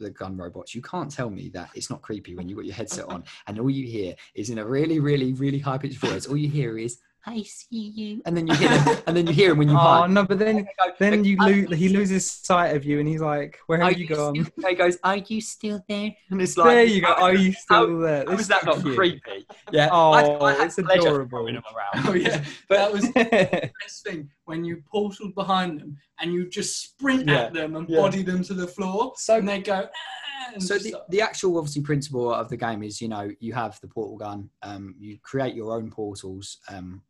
the 0.00 0.10
gun 0.10 0.36
robots, 0.36 0.74
you 0.74 0.80
can't 0.80 1.10
tell 1.10 1.28
me 1.28 1.50
that 1.50 1.68
it's 1.74 1.90
not 1.90 2.00
creepy 2.00 2.34
when 2.36 2.48
you've 2.48 2.56
got 2.56 2.64
your 2.64 2.74
headset 2.74 3.04
on 3.08 3.22
and 3.46 3.60
all 3.60 3.70
you 3.70 3.86
hear 3.86 4.14
is 4.34 4.48
in 4.50 4.58
a 4.58 4.66
really, 4.66 4.98
really, 4.98 5.32
really 5.34 5.58
high 5.58 5.76
pitched 5.78 5.98
voice. 5.98 6.26
All 6.26 6.36
you 6.38 6.48
hear 6.48 6.78
is 6.78 6.98
"I 7.24 7.42
see 7.42 7.92
you," 7.94 8.22
and 8.26 8.36
then 8.36 8.46
you 8.46 8.54
hear 8.54 8.70
him, 8.70 8.96
and 9.06 9.16
then 9.16 9.26
you 9.26 9.32
hear 9.32 9.52
him 9.52 9.58
when 9.58 9.68
you 9.68 9.76
Oh 9.78 10.06
no, 10.06 10.24
but 10.24 10.38
then 10.38 10.66
then 10.98 11.24
you 11.24 11.36
"Are 11.40 11.48
lose. 11.50 11.78
He 11.78 11.88
loses 11.88 12.28
sight 12.30 12.74
of 12.76 12.84
you, 12.84 12.98
and 12.98 13.08
he's 13.08 13.20
like, 13.20 13.58
"Where 13.66 13.80
have 13.80 13.98
you 13.98 14.06
gone?" 14.06 14.34
Still, 14.44 14.68
he 14.70 14.74
goes, 14.74 14.98
"Are 15.04 15.16
you 15.16 15.40
still 15.40 15.82
there?" 15.88 16.14
And 16.30 16.42
it's 16.42 16.56
like, 16.56 16.66
there 16.68 16.84
you 16.84 17.00
go. 17.02 17.12
Are 17.12 17.34
you 17.34 17.52
still 17.52 18.00
there? 18.00 18.24
How 18.26 18.32
is 18.34 18.48
that 18.48 18.64
not 18.64 18.80
cute. 18.82 18.96
creepy? 18.96 19.46
Yeah. 19.70 19.88
Oh, 19.92 20.10
I, 20.12 20.52
I 20.52 20.64
it's 20.64 20.78
adorable. 20.78 21.48
oh 22.04 22.12
yeah, 22.14 22.44
But- 22.68 22.76
that 22.76 22.92
was 22.92 23.02
the 23.02 23.70
best 23.82 24.04
thing 24.04 24.28
when 24.44 24.64
you 24.64 24.82
portaled 24.92 25.34
behind 25.34 25.80
them 25.80 25.96
and 26.20 26.32
you 26.32 26.48
just 26.48 26.82
sprint 26.82 27.28
Yeah, 27.28 27.42
at 27.44 27.52
them 27.54 27.76
and 27.76 27.88
yeah. 27.88 27.98
body 28.00 28.22
them 28.22 28.42
to 28.44 28.54
the 28.54 28.66
floor, 28.66 29.12
So- 29.16 29.38
and 29.38 29.48
they 29.48 29.60
go. 29.60 29.86
"Ah," 29.86 30.52
and 30.54 30.62
so 30.62 30.76
the, 30.76 30.92
like- 30.92 31.02
the 31.08 31.20
actual 31.20 31.56
obviously 31.58 31.82
principle 31.82 32.32
of 32.34 32.48
the 32.48 32.56
game 32.56 32.82
is 32.82 33.00
you 33.00 33.08
know 33.08 33.30
you 33.40 33.52
have 33.52 33.80
the 33.80 33.88
portal 33.88 34.16
gun 34.16 34.50
um, 34.62 34.94
you 34.98 35.18
create 35.22 35.54
your 35.54 35.74
own 35.76 35.88
portals 35.90 36.58
um, 36.68 37.00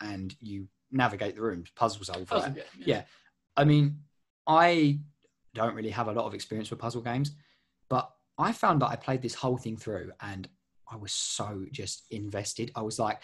and 0.00 0.34
you 0.40 0.66
navigate 0.90 1.34
the 1.34 1.42
rooms 1.42 1.70
puzzle 1.74 2.04
solve 2.04 2.26
puzzle 2.26 2.50
game, 2.52 2.64
Yeah. 2.78 3.02
i 3.56 3.64
mean 3.64 4.00
i 4.46 4.98
don't 5.54 5.74
really 5.74 5.90
have 5.90 6.08
a 6.08 6.12
lot 6.12 6.26
of 6.26 6.34
experience 6.34 6.70
with 6.70 6.78
puzzle 6.78 7.02
games 7.02 7.32
but 7.88 8.10
i 8.38 8.52
found 8.52 8.82
that 8.82 8.88
i 8.88 8.96
played 8.96 9.22
this 9.22 9.34
whole 9.34 9.56
thing 9.56 9.76
through 9.76 10.12
and 10.20 10.48
i 10.90 10.96
was 10.96 11.12
so 11.12 11.64
just 11.72 12.04
invested 12.10 12.70
i 12.76 12.82
was 12.82 12.98
like 12.98 13.20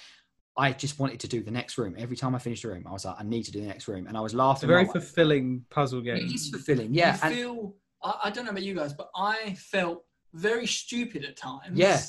i 0.56 0.72
just 0.72 0.98
wanted 0.98 1.20
to 1.20 1.28
do 1.28 1.42
the 1.42 1.50
next 1.50 1.78
room 1.78 1.94
every 1.98 2.16
time 2.16 2.34
i 2.34 2.38
finished 2.38 2.64
a 2.64 2.68
room 2.68 2.84
i 2.88 2.92
was 2.92 3.04
like 3.04 3.16
i 3.18 3.22
need 3.22 3.44
to 3.44 3.52
do 3.52 3.60
the 3.60 3.66
next 3.66 3.86
room 3.88 4.06
and 4.06 4.16
i 4.16 4.20
was 4.20 4.32
It's 4.32 4.40
a 4.40 4.44
laughing 4.44 4.66
very 4.68 4.82
my 4.82 4.88
way- 4.88 4.92
fulfilling 4.92 5.64
puzzle 5.70 6.00
game. 6.00 6.16
it 6.16 6.34
is 6.34 6.48
fulfilling 6.50 6.92
yeah 6.92 7.14
you 7.16 7.20
and 7.22 7.34
feel. 7.34 7.74
I, 8.02 8.20
I 8.24 8.30
don't 8.30 8.44
know 8.44 8.50
about 8.50 8.64
you 8.64 8.74
guys, 8.74 8.92
but 8.92 9.10
I 9.14 9.54
felt 9.56 10.04
very 10.34 10.66
stupid 10.66 11.24
at 11.24 11.36
times. 11.36 11.78
Yeah. 11.78 12.00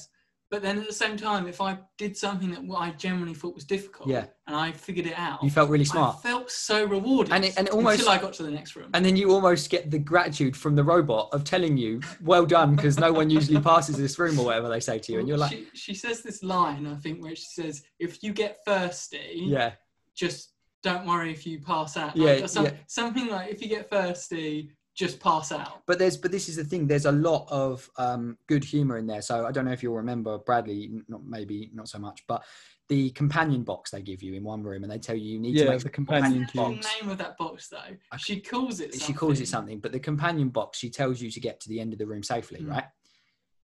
But 0.54 0.62
then 0.62 0.78
at 0.78 0.86
the 0.86 0.94
same 0.94 1.18
time, 1.18 1.48
if 1.48 1.60
I 1.62 1.80
did 1.98 2.16
something 2.16 2.52
that 2.52 2.62
I 2.78 2.92
generally 2.92 3.34
thought 3.34 3.56
was 3.56 3.64
difficult, 3.64 4.08
Yeah. 4.08 4.26
and 4.46 4.56
I 4.56 4.72
figured 4.72 5.08
it 5.08 5.18
out, 5.18 5.42
you 5.44 5.50
felt 5.50 5.68
really 5.68 5.84
smart 5.84 6.18
I 6.18 6.20
felt 6.22 6.52
so 6.52 6.86
rewarded. 6.86 7.34
And 7.34 7.44
it- 7.44 7.58
and 7.58 7.68
it 7.68 7.74
almost- 7.74 8.02
until 8.02 8.12
I 8.12 8.20
got 8.20 8.34
to 8.34 8.44
the 8.44 8.52
next 8.52 8.76
room. 8.76 8.92
and 8.94 9.04
then 9.04 9.16
you 9.16 9.32
almost 9.32 9.72
get 9.72 9.90
the 9.90 9.98
gratitude 9.98 10.56
from 10.56 10.76
the 10.76 10.84
robot 10.84 11.30
of 11.34 11.44
telling 11.44 11.76
you, 11.76 12.02
"Well 12.22 12.46
done," 12.46 12.76
because 12.76 13.00
no 13.00 13.12
one 13.12 13.32
usually 13.32 13.60
passes 13.72 13.98
this 13.98 14.20
room 14.20 14.38
or 14.38 14.46
whatever 14.46 14.70
they 14.70 14.80
say 14.80 15.00
to 15.00 15.12
you, 15.12 15.18
and 15.18 15.28
you're 15.28 15.40
like, 15.40 15.50
she, 15.54 15.68
she 15.74 15.94
says 15.96 16.22
this 16.22 16.44
line, 16.44 16.86
I 16.86 16.98
think, 16.98 17.24
where 17.24 17.36
she 17.36 17.48
says, 17.48 17.82
"If 17.98 18.22
you 18.22 18.32
get 18.32 18.60
thirsty, 18.64 19.46
"Yeah, 19.48 19.72
just 20.14 20.52
don't 20.84 21.08
worry 21.08 21.32
if 21.32 21.48
you 21.48 21.62
pass 21.62 21.98
out." 21.98 22.16
Yeah, 22.16 22.46
some- 22.46 22.66
yeah. 22.66 22.74
something 22.86 23.26
like, 23.28 23.50
"If 23.52 23.60
you 23.60 23.70
get 23.70 23.90
thirsty, 23.90 24.70
just 24.96 25.20
pass 25.20 25.52
out." 25.52 25.82
but 25.88 25.98
there's 26.00 26.18
but 26.18 26.32
this 26.32 26.48
is 26.50 26.56
the 26.56 26.64
thing 26.64 26.86
there's 26.88 27.06
a 27.06 27.12
lot 27.12 27.48
of 27.50 27.90
um, 27.98 28.38
good 28.48 28.64
humor 28.64 28.98
in 28.98 29.08
there 29.08 29.22
so 29.22 29.46
i 29.46 29.52
don't 29.52 29.66
know 29.66 29.72
if 29.72 29.82
you'll 29.82 29.96
remember 29.96 30.38
bradley 30.38 30.92
not 31.08 31.24
maybe 31.26 31.72
not 31.74 31.88
so 31.90 31.98
much 31.98 32.24
but 32.28 32.44
the 32.90 33.10
companion 33.12 33.64
box 33.64 33.92
they 33.92 34.02
give 34.02 34.22
you 34.22 34.34
in 34.34 34.44
one 34.44 34.62
room 34.62 34.84
and 34.84 34.92
they 34.92 34.98
tell 35.00 35.16
you 35.16 35.34
you 35.34 35.40
need 35.40 35.58
to 35.58 35.68
make 35.70 35.82
the 35.82 35.90
companion 35.90 36.42
What's 36.42 36.54
the 36.54 36.66
cubes. 36.66 36.88
name 37.02 37.10
of 37.10 37.18
that 37.18 37.38
box, 37.38 37.70
though? 37.70 37.78
I- 38.12 38.18
She 38.18 38.40
calls 38.42 38.82
it. 38.82 38.94
she 39.02 39.14
calls 39.14 39.40
it 39.40 39.48
something 39.48 39.80
but 39.80 39.92
the 39.94 40.00
companion 40.00 40.50
box 40.50 40.78
she 40.80 40.90
tells 40.90 41.22
you 41.22 41.32
to 41.32 41.40
get 41.40 41.60
to 41.62 41.70
the 41.70 41.80
end 41.80 41.94
of 41.94 42.00
the 42.00 42.06
room 42.06 42.22
safely 42.24 42.60
Mm. 42.60 42.70
right 42.72 42.86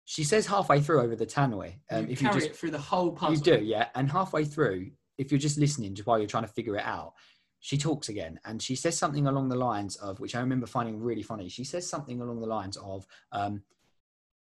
she 0.06 0.24
says 0.24 0.46
halfway 0.46 0.80
through 0.82 1.02
over 1.02 1.16
the 1.16 1.26
tannoy 1.26 1.74
um, 1.92 2.06
you 2.06 2.12
if 2.12 2.22
you 2.22 2.28
carry 2.30 2.40
just 2.42 2.52
it 2.52 2.56
through 2.58 2.72
the 2.72 2.78
whole 2.78 3.12
puzzle. 3.12 3.36
You 3.36 3.60
do, 3.60 3.66
yeah. 3.66 3.88
And 3.96 4.10
halfway 4.10 4.46
through, 4.46 4.92
if 5.18 5.32
you're 5.32 5.40
just 5.40 5.58
listening 5.58 5.96
just 5.96 6.08
while 6.08 6.18
you're 6.18 6.28
trying 6.30 6.46
to 6.46 6.54
figure 6.54 6.78
it 6.78 6.86
out, 6.86 7.12
she 7.68 7.78
talks 7.78 8.08
again 8.08 8.40
and 8.46 8.62
she 8.62 8.76
says 8.76 8.98
something 8.98 9.28
along 9.28 9.50
the 9.50 9.56
lines 9.58 9.98
of, 9.98 10.22
which 10.22 10.36
I 10.36 10.40
remember 10.40 10.66
finding 10.66 11.02
really 11.02 11.22
funny. 11.22 11.50
She 11.50 11.66
says 11.66 11.86
something 11.86 12.22
along 12.22 12.40
the 12.40 12.48
lines 12.48 12.78
of, 12.78 13.06
um, 13.34 13.62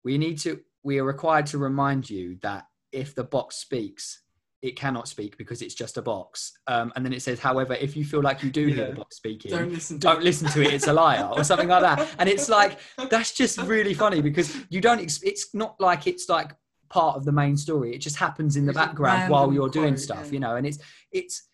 we 0.02 0.16
need 0.16 0.38
to, 0.38 0.58
we 0.82 0.98
are 1.00 1.04
required 1.04 1.44
to 1.48 1.58
remind 1.58 2.08
you 2.08 2.38
that 2.40 2.64
if 2.92 3.14
the 3.14 3.22
box 3.22 3.56
speaks, 3.56 4.22
it 4.62 4.74
cannot 4.74 5.06
speak 5.06 5.36
because 5.36 5.60
it's 5.60 5.74
just 5.74 5.98
a 5.98 6.02
box. 6.02 6.52
Um, 6.66 6.94
and 6.96 7.04
then 7.04 7.12
it 7.12 7.20
says, 7.20 7.38
however, 7.38 7.74
if 7.74 7.94
you 7.94 8.06
feel 8.06 8.22
like 8.22 8.42
you 8.42 8.48
do 8.50 8.68
hear 8.68 8.88
the 8.88 8.94
box 8.94 9.16
speaking, 9.16 9.50
Don't 9.50 9.70
listen. 9.70 9.98
To 9.98 10.06
don't 10.06 10.22
listen 10.22 10.48
to 10.52 10.62
it 10.62 10.72
it's 10.72 10.86
a 10.86 10.92
liar 10.94 11.28
or 11.30 11.44
something 11.44 11.68
like 11.68 11.82
that 11.82 12.08
and 12.18 12.26
it's 12.26 12.48
like 12.48 12.78
that's 13.10 13.32
just 13.34 13.58
really 13.58 13.92
funny 13.92 14.22
because 14.22 14.56
you 14.70 14.80
don't 14.80 14.98
ex- 14.98 15.22
it's 15.22 15.54
not 15.54 15.78
like 15.78 16.06
it's 16.06 16.30
like 16.30 16.52
part 16.88 17.16
of 17.16 17.26
the 17.26 17.32
main 17.32 17.58
story 17.58 17.94
it 17.94 17.98
just 17.98 18.16
happens 18.16 18.56
in 18.56 18.64
the 18.64 18.70
It's 18.70 18.78
background 18.78 19.30
while 19.30 19.52
you're 19.52 19.68
doing 19.68 19.98
stuff 19.98 20.26
yeah. 20.28 20.32
you 20.32 20.40
know 20.40 20.56
and 20.56 20.66
it's 20.66 20.78
it's 21.12 21.49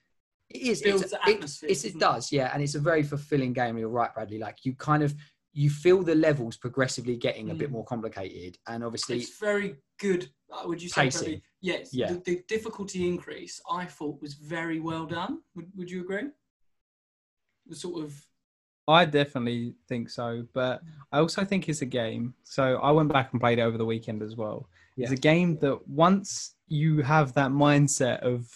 it 0.50 0.62
is 0.62 0.82
Builds 0.82 1.02
it's, 1.02 1.10
the 1.12 1.18
it, 1.28 1.34
atmosphere, 1.36 1.70
it 1.70 1.74
doesn't 1.74 1.96
it? 1.96 2.00
does 2.00 2.32
yeah 2.32 2.50
and 2.52 2.62
it's 2.62 2.74
a 2.74 2.80
very 2.80 3.02
fulfilling 3.02 3.52
game 3.52 3.76
you're 3.78 3.88
right 3.88 4.14
bradley 4.14 4.38
like 4.38 4.64
you 4.64 4.74
kind 4.74 5.02
of 5.02 5.14
you 5.52 5.70
feel 5.70 6.02
the 6.02 6.14
levels 6.14 6.56
progressively 6.56 7.16
getting 7.16 7.50
a 7.50 7.54
bit 7.54 7.68
Mm. 7.70 7.72
more 7.72 7.84
complicated 7.84 8.58
and 8.68 8.84
obviously 8.84 9.16
It's 9.18 9.38
very 9.38 9.76
good. 9.98 10.28
uh, 10.52 10.64
Would 10.68 10.82
you 10.82 10.90
say? 10.90 11.04
Pacing. 11.04 11.20
Bradley? 11.22 11.42
Yes. 11.62 11.94
Yeah. 11.94 12.12
The, 12.12 12.18
the 12.26 12.42
difficulty 12.46 13.08
increase 13.08 13.58
I 13.70 13.86
thought 13.86 14.20
was 14.20 14.34
very 14.34 14.80
well 14.80 15.06
done. 15.06 15.40
Would 15.54 15.68
Would 15.76 15.90
you 15.90 16.02
agree? 16.02 16.28
The 17.66 17.74
sort 17.76 18.04
of 18.04 18.14
I 18.88 19.04
definitely 19.04 19.74
think 19.88 20.10
so, 20.10 20.46
but 20.52 20.80
I 21.10 21.18
also 21.18 21.44
think 21.44 21.68
it's 21.68 21.82
a 21.82 21.86
game. 21.86 22.34
So 22.44 22.76
I 22.76 22.90
went 22.92 23.12
back 23.12 23.32
and 23.32 23.40
played 23.40 23.58
it 23.58 23.62
over 23.62 23.78
the 23.78 23.84
weekend 23.84 24.22
as 24.22 24.36
well. 24.36 24.68
It's 24.98 25.10
a 25.10 25.16
game 25.16 25.58
that 25.58 25.88
once 25.88 26.54
you 26.68 27.02
have 27.02 27.32
that 27.34 27.50
mindset 27.50 28.20
of 28.20 28.46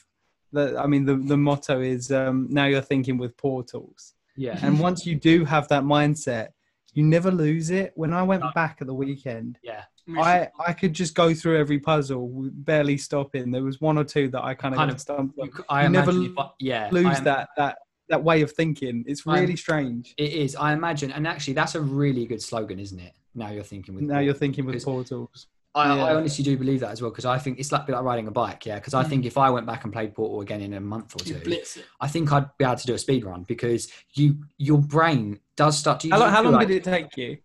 the, 0.53 0.77
I 0.79 0.87
mean, 0.87 1.05
the, 1.05 1.17
the 1.17 1.37
motto 1.37 1.81
is 1.81 2.11
um, 2.11 2.47
now 2.51 2.67
you're 2.67 2.81
thinking 2.81 3.19
with 3.19 3.37
portals. 3.37 4.15
yeah 4.37 4.59
And 4.63 4.79
once 4.81 5.07
you 5.07 5.15
do 5.17 5.45
have 5.45 5.69
that 5.69 5.83
mindset, 5.85 6.49
you 6.93 7.05
never 7.05 7.31
lose 7.31 7.71
it. 7.71 7.93
When 7.95 8.13
I 8.13 8.23
went 8.23 8.43
back 8.55 8.79
at 8.81 8.87
the 8.87 8.95
weekend, 8.95 9.59
yeah 9.63 9.85
I, 10.19 10.49
I 10.67 10.73
could 10.73 10.93
just 10.93 11.15
go 11.15 11.33
through 11.35 11.59
every 11.59 11.79
puzzle, 11.79 12.29
barely 12.53 12.97
stopping. 12.97 13.51
There 13.53 13.63
was 13.63 13.81
one 13.81 13.97
or 13.97 14.03
two 14.05 14.29
that 14.31 14.43
I 14.43 14.55
kind 14.55 14.75
of, 14.75 14.79
Kind 14.79 14.91
of- 14.91 15.01
stumped 15.01 15.39
on. 15.39 15.47
You 15.47 15.65
i 15.69 15.85
you 15.85 15.89
never 15.89 16.11
I, 16.11 16.51
yeah 16.59 16.89
lose 16.91 17.21
that 17.21 17.51
that 17.57 17.79
that 18.09 18.25
way 18.25 18.43
of 18.43 18.51
thinking. 18.51 19.05
It's 19.07 19.25
I'm- 19.27 19.39
really 19.41 19.57
strange. 19.57 20.15
it 20.19 20.33
is 20.33 20.57
i 20.57 20.73
imagine 20.73 21.13
and 21.13 21.29
actually 21.29 21.55
that's 21.55 21.77
a 21.77 21.81
really 21.81 22.27
good 22.27 22.43
slogan 22.43 22.81
isn't 22.81 22.99
it 22.99 23.15
now 23.37 23.51
you're 23.51 23.63
thinking 23.63 23.95
with 23.95 24.03
Now 24.05 24.19
you're 24.19 24.35
thinking 24.35 24.65
with 24.67 24.85
portals. 24.85 25.47
I, 25.75 25.95
Yeah. 25.97 26.05
I 26.05 26.15
honestly 26.17 26.43
do 26.43 26.57
believe 26.57 26.81
that 26.81 26.91
as 26.91 27.01
well 27.01 27.11
because 27.11 27.25
I 27.25 27.39
think 27.39 27.61
it's 27.61 27.71
like, 27.71 27.89
like 27.89 28.03
riding 28.03 28.27
a 28.27 28.31
bike, 28.33 28.67
yeah. 28.67 28.77
Because 28.77 28.95
I 28.95 29.05
think 29.05 29.25
if 29.25 29.39
I 29.39 29.51
went 29.51 29.67
back 29.67 29.85
and 29.85 29.93
played 29.93 30.15
Portal 30.15 30.41
again 30.41 30.61
in 30.61 30.75
a 30.75 30.81
month 30.81 31.15
or 31.15 31.19
two. 31.25 31.35
I 32.01 32.09
think 32.09 32.33
I'd 32.33 32.47
be 32.59 32.65
able 32.65 32.77
to 32.77 32.87
do 32.87 32.95
a 32.95 32.99
speed 32.99 33.25
run 33.25 33.45
because 33.45 33.89
you 34.15 34.39
your 34.59 34.79
brain 34.79 35.39
does 35.57 35.79
start 35.79 36.01
to. 36.01 36.11
How, 36.11 36.19
long- 36.19 36.31
how 36.31 36.43
long 36.43 36.53
like, 36.55 36.69
did 36.69 36.77
it 36.79 36.85
take 36.85 37.17
you 37.17 37.39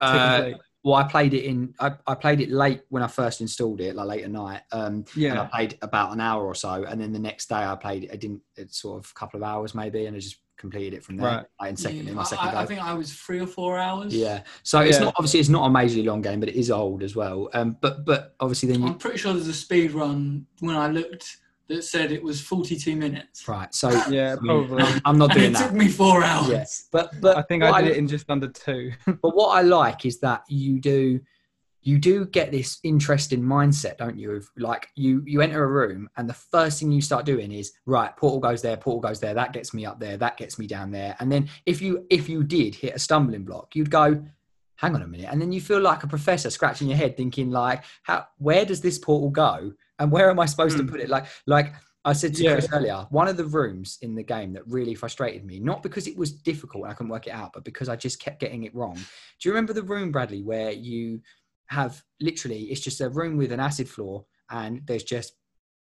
Uh, 0.00 0.50
well, 0.84 0.94
I 0.96 1.04
played 1.04 1.32
it 1.32 1.44
in. 1.44 1.74
I, 1.78 1.92
I 2.08 2.16
played 2.16 2.40
it 2.40 2.50
late 2.50 2.82
when 2.88 3.04
I 3.04 3.06
first 3.06 3.40
installed 3.40 3.80
it, 3.80 3.94
like 3.94 4.06
late 4.08 4.24
at 4.24 4.30
night. 4.32 4.62
Um, 4.72 5.04
and 5.30 5.38
I 5.38 5.44
played 5.46 5.78
about 5.80 6.12
an 6.12 6.20
hour 6.20 6.44
or 6.44 6.56
so, 6.56 6.84
and 6.84 7.00
then 7.00 7.12
the 7.12 7.20
next 7.20 7.48
day 7.48 7.54
I 7.54 7.76
played. 7.76 8.10
I 8.12 8.16
didn't. 8.16 8.42
It's 8.56 8.80
sort 8.82 8.98
of 9.04 9.10
a 9.14 9.18
couple 9.18 9.38
of 9.38 9.44
hours 9.44 9.76
maybe, 9.76 10.06
and 10.06 10.16
I 10.16 10.18
just 10.18 10.38
completed 10.62 10.94
it 10.94 11.04
from 11.04 11.16
there. 11.18 11.26
Right. 11.26 11.46
Like 11.60 11.70
in 11.70 11.76
second, 11.76 12.04
Yeah, 12.04 12.10
in 12.10 12.14
my 12.14 12.22
I- 12.22 12.24
second 12.24 12.48
I, 12.48 12.62
I 12.62 12.66
think 12.66 12.80
I 12.80 12.94
was 12.94 13.12
three 13.12 13.40
or 13.40 13.46
four 13.46 13.76
hours. 13.78 14.14
Yeah. 14.14 14.42
So 14.62 14.80
it's 14.80 14.96
Yeah. 14.98 15.04
not 15.06 15.14
obviously 15.18 15.40
it's 15.40 15.48
not 15.50 15.66
a 15.66 15.70
majorly 15.70 16.06
long 16.06 16.22
game, 16.22 16.40
but 16.40 16.48
it 16.48 16.54
is 16.54 16.70
old 16.70 17.02
as 17.02 17.14
well. 17.14 17.50
Um, 17.52 17.76
but 17.82 18.06
but 18.06 18.34
obviously 18.40 18.70
then 18.70 18.80
you 18.80 18.86
I'm 18.88 18.98
pretty 18.98 19.18
sure 19.18 19.34
there's 19.34 19.48
a 19.48 19.52
speed 19.52 19.90
run 19.92 20.46
when 20.60 20.76
I 20.76 20.86
looked 20.88 21.36
that 21.68 21.82
said 21.84 22.10
it 22.12 22.22
was 22.22 22.40
42 22.40 22.96
minutes. 22.96 23.46
right. 23.48 23.72
So 23.74 23.88
yeah, 24.10 24.36
I 24.38 24.40
mean, 24.42 24.66
probably. 24.66 24.82
I'm, 24.84 25.00
I'm 25.04 25.18
not 25.18 25.30
And 25.32 25.38
doing 25.40 25.50
it 25.50 25.54
that. 25.54 25.64
It 25.64 25.68
took 25.68 25.76
me 25.76 25.88
four 25.88 26.22
hours. 26.24 26.48
Yeah. 26.50 26.64
But 26.92 27.20
but 27.20 27.36
I 27.36 27.42
think 27.42 27.62
I 27.64 27.82
did 27.82 27.90
it 27.92 27.96
in 27.98 28.06
just 28.08 28.30
under 28.30 28.48
two. 28.48 28.92
But 29.06 29.34
what 29.36 29.48
I 29.58 29.62
like 29.62 30.06
is 30.06 30.20
that 30.20 30.42
you 30.48 30.80
do. 30.80 31.20
You 31.84 31.98
do 31.98 32.26
get 32.26 32.52
this 32.52 32.78
interesting 32.84 33.42
mindset, 33.42 33.98
don't 33.98 34.16
you? 34.16 34.32
Of 34.32 34.48
like 34.56 34.88
you 34.94 35.22
you 35.26 35.40
enter 35.40 35.62
a 35.64 35.66
room 35.68 36.08
and 36.16 36.28
the 36.28 36.34
first 36.34 36.78
thing 36.78 36.92
you 36.92 37.00
start 37.02 37.26
doing 37.26 37.50
is 37.50 37.72
right, 37.86 38.16
portal 38.16 38.38
goes 38.40 38.62
there, 38.62 38.76
portal 38.76 39.00
goes 39.00 39.20
there, 39.20 39.34
that 39.34 39.52
gets 39.52 39.74
me 39.74 39.84
up 39.84 39.98
there, 39.98 40.16
that 40.16 40.36
gets 40.36 40.58
me 40.58 40.66
down 40.66 40.90
there. 40.92 41.16
And 41.18 41.30
then 41.30 41.48
if 41.66 41.82
you 41.82 42.06
if 42.08 42.28
you 42.28 42.44
did 42.44 42.74
hit 42.74 42.94
a 42.94 42.98
stumbling 42.98 43.44
block, 43.44 43.74
you'd 43.74 43.90
go, 43.90 44.24
hang 44.76 44.94
on 44.94 45.02
a 45.02 45.06
minute. 45.08 45.28
And 45.30 45.40
then 45.40 45.52
you 45.52 45.60
feel 45.60 45.80
like 45.80 46.04
a 46.04 46.08
professor 46.08 46.50
scratching 46.50 46.88
your 46.88 46.96
head, 46.98 47.16
thinking 47.16 47.50
like, 47.50 47.84
how 48.02 48.26
where 48.38 48.64
does 48.64 48.80
this 48.80 48.98
portal 48.98 49.30
go? 49.30 49.72
And 49.98 50.10
where 50.12 50.30
am 50.30 50.38
I 50.38 50.46
supposed 50.46 50.78
Hmm. 50.78 50.86
to 50.86 50.92
put 50.92 51.00
it? 51.00 51.08
Like 51.08 51.26
like 51.46 51.72
I 52.04 52.12
said 52.14 52.34
to 52.34 52.42
Yeah. 52.42 52.52
Chris 52.54 52.68
earlier, 52.72 53.06
one 53.10 53.28
of 53.28 53.36
the 53.36 53.44
rooms 53.44 53.98
in 54.02 54.16
the 54.16 54.24
game 54.24 54.52
that 54.54 54.66
really 54.66 54.94
frustrated 54.94 55.44
me, 55.44 55.60
not 55.60 55.84
because 55.84 56.08
it 56.08 56.16
was 56.16 56.32
difficult 56.32 56.82
and 56.84 56.90
I 56.92 56.94
couldn't 56.94 57.10
work 57.12 57.28
it 57.28 57.32
out, 57.32 57.52
but 57.52 57.62
because 57.62 57.88
I 57.88 57.94
just 57.94 58.18
kept 58.20 58.40
getting 58.40 58.64
it 58.64 58.74
wrong. 58.74 58.94
Do 58.94 59.48
you 59.48 59.52
remember 59.52 59.72
the 59.72 59.84
room, 59.84 60.10
Bradley, 60.10 60.42
where 60.42 60.72
you 60.72 61.20
have 61.72 62.02
literally 62.20 62.62
it's 62.64 62.80
just 62.80 63.00
a 63.00 63.08
room 63.08 63.36
with 63.36 63.50
an 63.52 63.60
acid 63.60 63.88
floor 63.88 64.24
and 64.50 64.82
there's 64.86 65.04
just 65.04 65.32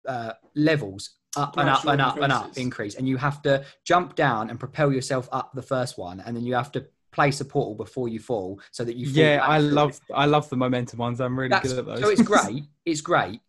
uh, 0.07 0.33
levels 0.55 1.11
up 1.35 1.57
and 1.57 1.69
up 1.69 1.85
and 1.85 2.01
up 2.01 2.17
and 2.17 2.31
up 2.33 2.57
increase 2.57 2.95
and 2.95 3.07
you 3.07 3.17
have 3.17 3.41
to 3.43 3.63
jump 3.85 4.15
down 4.15 4.49
and 4.49 4.59
propel 4.59 4.91
yourself 4.91 5.29
up 5.31 5.51
the 5.53 5.61
first 5.61 5.97
one 5.97 6.19
and 6.21 6.35
then 6.35 6.43
you 6.43 6.55
have 6.55 6.71
to 6.71 6.85
place 7.11 7.41
a 7.41 7.45
portal 7.45 7.75
before 7.75 8.07
you 8.09 8.19
fall 8.19 8.59
so 8.71 8.83
that 8.83 8.95
you 8.95 9.05
fall 9.07 9.23
Yeah, 9.23 9.39
I 9.43 9.59
love 9.59 9.99
I 10.13 10.25
love 10.25 10.49
the 10.49 10.57
momentum 10.57 10.99
ones. 10.99 11.19
I'm 11.21 11.37
really 11.37 11.49
That's- 11.49 11.71
good 11.71 11.79
at 11.79 11.85
those. 11.85 12.01
So 12.01 12.09
it's 12.09 12.21
great. 12.33 12.63
It's 12.85 13.01
great. 13.01 13.39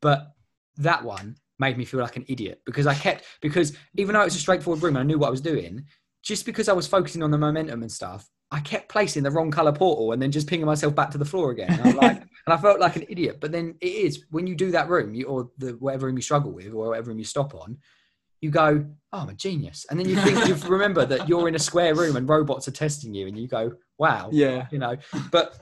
But 0.00 0.34
that 0.76 1.04
one 1.04 1.36
made 1.58 1.78
me 1.78 1.84
feel 1.84 2.00
like 2.00 2.16
an 2.16 2.24
idiot 2.28 2.60
because 2.66 2.86
I 2.86 2.94
kept 2.94 3.24
because 3.40 3.76
even 3.96 4.14
though 4.14 4.22
it 4.22 4.30
was 4.30 4.36
a 4.36 4.40
straightforward 4.40 4.82
room 4.82 4.96
and 4.96 5.02
I 5.04 5.06
knew 5.06 5.18
what 5.18 5.28
I 5.28 5.30
was 5.30 5.40
doing, 5.40 5.84
just 6.22 6.46
because 6.46 6.68
I 6.68 6.72
was 6.72 6.86
focusing 6.86 7.22
on 7.22 7.30
the 7.30 7.38
momentum 7.38 7.82
and 7.82 7.92
stuff, 7.92 8.28
I 8.54 8.60
kept 8.60 8.88
placing 8.88 9.24
the 9.24 9.32
wrong 9.32 9.50
color 9.50 9.72
portal 9.72 10.12
and 10.12 10.22
then 10.22 10.30
just 10.30 10.46
pinging 10.46 10.64
myself 10.64 10.94
back 10.94 11.10
to 11.10 11.18
the 11.18 11.24
floor 11.24 11.50
again. 11.50 11.76
And, 11.82 11.96
like, 11.96 12.18
and 12.46 12.54
I 12.54 12.56
felt 12.56 12.78
like 12.78 12.94
an 12.94 13.04
idiot. 13.08 13.38
But 13.40 13.50
then 13.50 13.74
it 13.80 13.88
is 13.88 14.26
when 14.30 14.46
you 14.46 14.54
do 14.54 14.70
that 14.70 14.88
room, 14.88 15.12
you, 15.12 15.26
or 15.26 15.50
the 15.58 15.72
whatever 15.72 16.06
room 16.06 16.14
you 16.14 16.22
struggle 16.22 16.52
with, 16.52 16.68
or 16.68 16.90
whatever 16.90 17.08
room 17.08 17.18
you 17.18 17.24
stop 17.24 17.52
on, 17.52 17.78
you 18.40 18.50
go, 18.50 18.86
"Oh, 19.12 19.18
I'm 19.18 19.28
a 19.28 19.34
genius," 19.34 19.86
and 19.90 19.98
then 19.98 20.08
you 20.08 20.14
think 20.20 20.46
you 20.46 20.54
remember 20.68 21.04
that 21.04 21.28
you're 21.28 21.48
in 21.48 21.56
a 21.56 21.58
square 21.58 21.96
room 21.96 22.14
and 22.14 22.28
robots 22.28 22.68
are 22.68 22.72
testing 22.72 23.12
you, 23.12 23.26
and 23.26 23.36
you 23.36 23.48
go, 23.48 23.72
"Wow, 23.98 24.28
yeah. 24.32 24.68
you 24.70 24.78
know. 24.78 24.96
But 25.32 25.58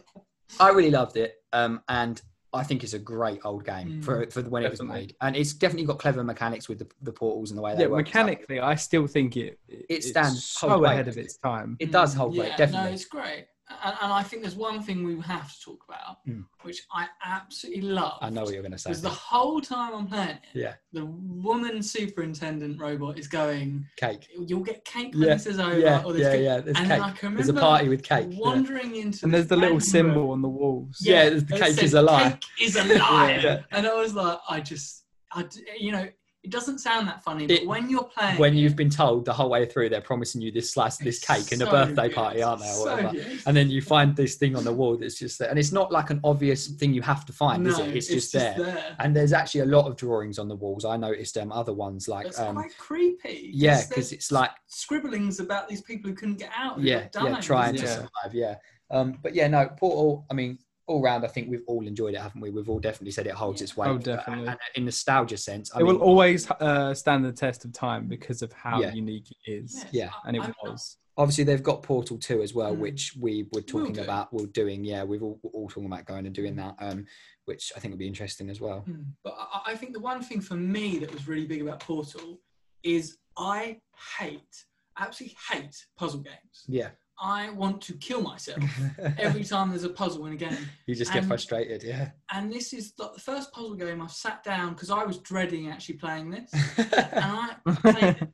I 0.60 0.68
really 0.68 0.90
loved 0.90 1.16
it, 1.16 1.36
um, 1.54 1.80
and 1.88 2.20
I 2.54 2.62
think 2.64 2.84
it's 2.84 2.92
a 2.92 2.98
great 2.98 3.40
old 3.44 3.64
game 3.64 3.88
Mm. 4.00 4.04
for 4.04 4.26
for 4.30 4.42
when 4.42 4.62
it 4.62 4.70
was 4.70 4.82
made, 4.82 5.16
and 5.20 5.34
it's 5.34 5.52
definitely 5.54 5.86
got 5.86 5.98
clever 5.98 6.22
mechanics 6.22 6.68
with 6.68 6.78
the, 6.80 6.88
the 7.00 7.12
portals 7.12 7.50
and 7.50 7.56
the 7.58 7.62
way 7.62 7.74
they 7.74 7.82
Yeah, 7.82 7.88
work. 7.88 7.98
and 8.00 8.06
mechanically, 8.08 8.60
I 8.60 8.74
still 8.74 9.06
think 9.06 9.36
it 9.36 9.58
it, 9.68 9.86
It 9.88 10.04
stands 10.04 10.44
so 10.44 10.68
hold 10.68 10.82
weight. 10.82 10.92
ahead 10.92 11.08
of 11.08 11.16
its 11.16 11.36
time. 11.38 11.76
it 11.80 11.90
does 11.90 12.14
hold 12.14 12.36
weight, 12.36 12.56
definitely. 12.58 12.88
No, 12.88 12.92
it's 12.94 13.06
great. 13.06 13.46
And, 13.84 13.96
and 14.02 14.12
I 14.12 14.22
think 14.22 14.42
there's 14.42 14.54
one 14.56 14.82
thing 14.82 15.04
we 15.04 15.20
have 15.22 15.52
to 15.52 15.60
talk 15.60 15.80
about, 15.88 16.16
Mm. 16.28 16.44
which 16.62 16.82
I 16.92 17.06
absolutely 17.24 17.82
love. 17.82 18.18
I 18.20 18.30
know 18.30 18.44
what 18.44 18.52
you're 18.52 18.62
going 18.62 18.72
to 18.72 18.78
say. 18.78 18.90
Because 18.90 19.02
the 19.02 19.08
whole 19.10 19.60
time 19.60 19.94
I'm 19.94 20.06
playing 20.06 20.28
it, 20.30 20.38
Yeah, 20.54 20.74
the 20.92 21.04
woman 21.06 21.82
superintendent 21.82 22.80
robot 22.80 23.18
is 23.18 23.28
going, 23.28 23.86
cake. 23.96 24.28
you'll 24.46 24.60
get 24.60 24.84
cake 24.84 25.10
Yeah, 25.14 25.18
when 25.20 25.28
this 25.36 25.46
is 25.46 25.58
over. 25.58 25.78
Yeah, 25.78 26.02
or 26.04 26.12
there's 26.12 26.24
yeah, 26.26 26.32
cake." 26.32 26.44
yeah. 26.44 26.58
There's 26.60 26.76
and 26.78 26.86
cake. 26.88 27.00
I 27.02 27.10
can 27.12 27.34
There's 27.34 27.48
a 27.48 27.54
party 27.54 27.88
with 27.88 28.02
cake. 28.02 28.26
yeah. 28.30 28.38
wandering 28.38 28.96
into 28.96 29.24
And 29.24 29.34
there's 29.34 29.46
the 29.48 29.56
little 29.56 29.76
random 29.78 29.88
symbol 29.88 30.22
room. 30.22 30.30
on 30.30 30.42
the 30.42 30.48
walls. 30.48 30.98
Yeah, 31.00 31.30
the 31.30 31.42
cake 31.44 31.74
said, 31.74 31.84
is 31.84 31.94
alive. 31.94 32.38
Cake 32.40 32.68
is 32.68 32.76
alive. 32.76 33.42
Yeah. 33.42 33.60
And 33.72 33.86
I 33.86 33.94
was 33.94 34.14
like, 34.14 34.38
I 34.48 34.60
just, 34.60 35.04
I, 35.32 35.44
you 35.78 35.92
know, 35.92 36.06
it 36.42 36.50
doesn't 36.50 36.78
sound 36.80 37.06
that 37.06 37.22
funny, 37.22 37.46
but 37.46 37.56
It- 37.60 37.68
when 37.68 37.88
you're 37.88 38.02
playing, 38.02 38.36
When 38.36 38.56
you've 38.56 38.74
been 38.74 38.90
told 38.90 39.24
the 39.24 39.32
whole 39.32 39.48
way 39.48 39.64
through 39.64 39.90
they're 39.90 40.00
promising 40.00 40.40
you 40.40 40.50
this 40.50 40.72
slice, 40.72 40.96
this 40.96 41.18
it's 41.18 41.24
cake 41.24 41.52
and 41.52 41.62
a 41.62 41.70
birthday 41.70 42.08
good. 42.08 42.14
party, 42.16 42.42
aren't 42.42 42.62
they? 42.62 42.68
Or 42.68 42.72
So 42.74 42.84
whatever. 42.96 43.12
good. 43.12 43.42
And 43.46 43.56
then 43.56 43.70
you 43.70 43.80
find 43.80 44.16
this 44.16 44.34
thing 44.34 44.56
on 44.56 44.64
the 44.64 44.72
wall 44.72 44.96
that's 44.96 45.16
just 45.18 45.38
there, 45.38 45.48
and 45.48 45.56
it's 45.58 45.70
not 45.70 45.92
like 45.92 46.10
an 46.10 46.18
obvious 46.24 46.66
thing 46.66 46.92
you 46.94 47.02
have 47.02 47.24
to 47.26 47.32
find, 47.32 47.64
is 47.66 47.78
it? 47.78 47.94
It's, 47.94 48.08
just, 48.08 48.32
there. 48.32 48.96
And 48.98 49.14
there's 49.14 49.32
actually 49.32 49.60
a 49.60 49.66
lot 49.66 49.86
of 49.86 49.96
drawings 49.96 50.38
on 50.40 50.48
the 50.48 50.56
walls. 50.56 50.84
I 50.84 50.96
noticed 50.96 51.38
um, 51.38 51.52
other 51.52 51.72
ones 51.72 52.08
like 52.08 52.26
It's 52.26 52.40
um, 52.40 52.56
quite 52.56 52.76
creepy. 52.76 53.50
yeah, 53.54 53.86
because 53.88 54.10
it's 54.12 54.32
like 54.32 54.50
scribblings 54.66 55.38
about 55.38 55.68
these 55.68 55.80
people 55.82 56.10
who 56.10 56.16
couldn't 56.16 56.38
get 56.38 56.50
out. 56.56 56.80
who 56.80 56.86
yeah, 56.86 57.06
got 57.12 57.24
yeah, 57.30 57.40
trying 57.40 57.76
to 57.76 57.82
Yeah. 57.82 57.94
survive. 57.94 58.32
Yeah, 58.34 58.54
um, 58.90 59.16
but 59.22 59.32
yeah, 59.34 59.46
no, 59.46 59.68
Portal. 59.68 60.26
I 60.28 60.34
mean, 60.34 60.58
all 60.86 61.00
round, 61.02 61.24
I 61.24 61.28
think 61.28 61.48
we've 61.48 61.62
all 61.66 61.86
enjoyed 61.86 62.14
it, 62.14 62.20
haven't 62.20 62.40
we? 62.40 62.50
We've 62.50 62.68
all 62.68 62.80
definitely 62.80 63.12
said 63.12 63.26
it 63.26 63.34
holds 63.34 63.60
Yeah. 63.60 63.64
its 63.64 63.76
weight. 63.76 63.88
Oh, 63.88 63.98
definitely. 63.98 64.48
And 64.48 64.58
in 64.74 64.84
nostalgia 64.84 65.36
sense, 65.36 65.70
I 65.74 65.80
it 65.80 65.84
mean, 65.84 65.94
will 65.94 66.02
always 66.02 66.50
uh, 66.50 66.92
stand 66.94 67.24
the 67.24 67.32
test 67.32 67.64
of 67.64 67.72
time 67.72 68.08
because 68.08 68.42
of 68.42 68.52
how 68.52 68.80
Yeah. 68.80 68.92
unique 68.92 69.30
it 69.30 69.50
is. 69.50 69.84
Yeah. 69.92 70.10
I- 70.24 70.28
And 70.28 70.36
it 70.36 70.42
I'm 70.42 70.54
not- 70.64 70.72
was. 70.72 70.98
obviously 71.16 71.44
they've 71.44 71.62
got 71.62 71.82
Portal 71.82 72.18
Two 72.18 72.42
as 72.42 72.52
well, 72.54 72.74
Mm. 72.74 72.78
which 72.78 73.14
we 73.16 73.48
were 73.52 73.60
talking 73.62 73.92
do. 73.94 74.02
about. 74.02 74.32
We're 74.32 74.46
doing, 74.46 74.82
yeah, 74.84 75.04
we've 75.04 75.22
all, 75.22 75.38
all 75.52 75.68
talking 75.68 75.86
about 75.86 76.04
going 76.04 76.26
and 76.26 76.34
doing 76.34 76.56
that, 76.56 76.74
um, 76.80 77.06
which 77.44 77.72
I 77.76 77.80
think 77.80 77.92
would 77.92 77.98
be 77.98 78.08
interesting 78.08 78.50
as 78.50 78.60
well. 78.60 78.80
Hmm. 78.80 79.02
But 79.22 79.34
I, 79.38 79.62
I 79.72 79.76
think 79.76 79.92
the 79.92 80.00
one 80.00 80.22
thing 80.22 80.40
for 80.40 80.54
me 80.56 80.98
that 80.98 81.12
was 81.12 81.28
really 81.28 81.46
big 81.46 81.62
about 81.62 81.80
Portal 81.80 82.40
is 82.82 83.18
I 83.36 83.80
hate, 84.18 84.64
absolutely 84.98 85.36
hate 85.50 85.86
puzzle 85.96 86.20
games. 86.20 86.64
Yeah, 86.66 86.90
I 87.18 87.50
want 87.50 87.80
to 87.82 87.92
kill 87.94 88.20
myself 88.22 88.62
every 89.18 89.44
time 89.44 89.70
there's 89.70 89.84
a 89.84 89.88
puzzle 89.90 90.26
in 90.26 90.32
a 90.32 90.36
game. 90.36 90.56
you 90.86 90.94
just 90.94 91.12
get 91.12 91.24
frustrated. 91.24 91.82
Yeah, 91.82 92.10
And 92.32 92.52
this 92.52 92.72
is 92.72 92.92
the 92.92 93.10
first 93.18 93.52
puzzle 93.52 93.74
game 93.74 94.00
I've 94.02 94.10
sat 94.10 94.42
down 94.42 94.74
because 94.74 94.90
I 94.90 95.04
was 95.04 95.18
dreading 95.18 95.68
actually 95.68 95.96
playing 95.96 96.30
this. 96.30 96.52
And 96.78 97.24
I 97.24 97.56
played 97.64 98.16
it. 98.20 98.28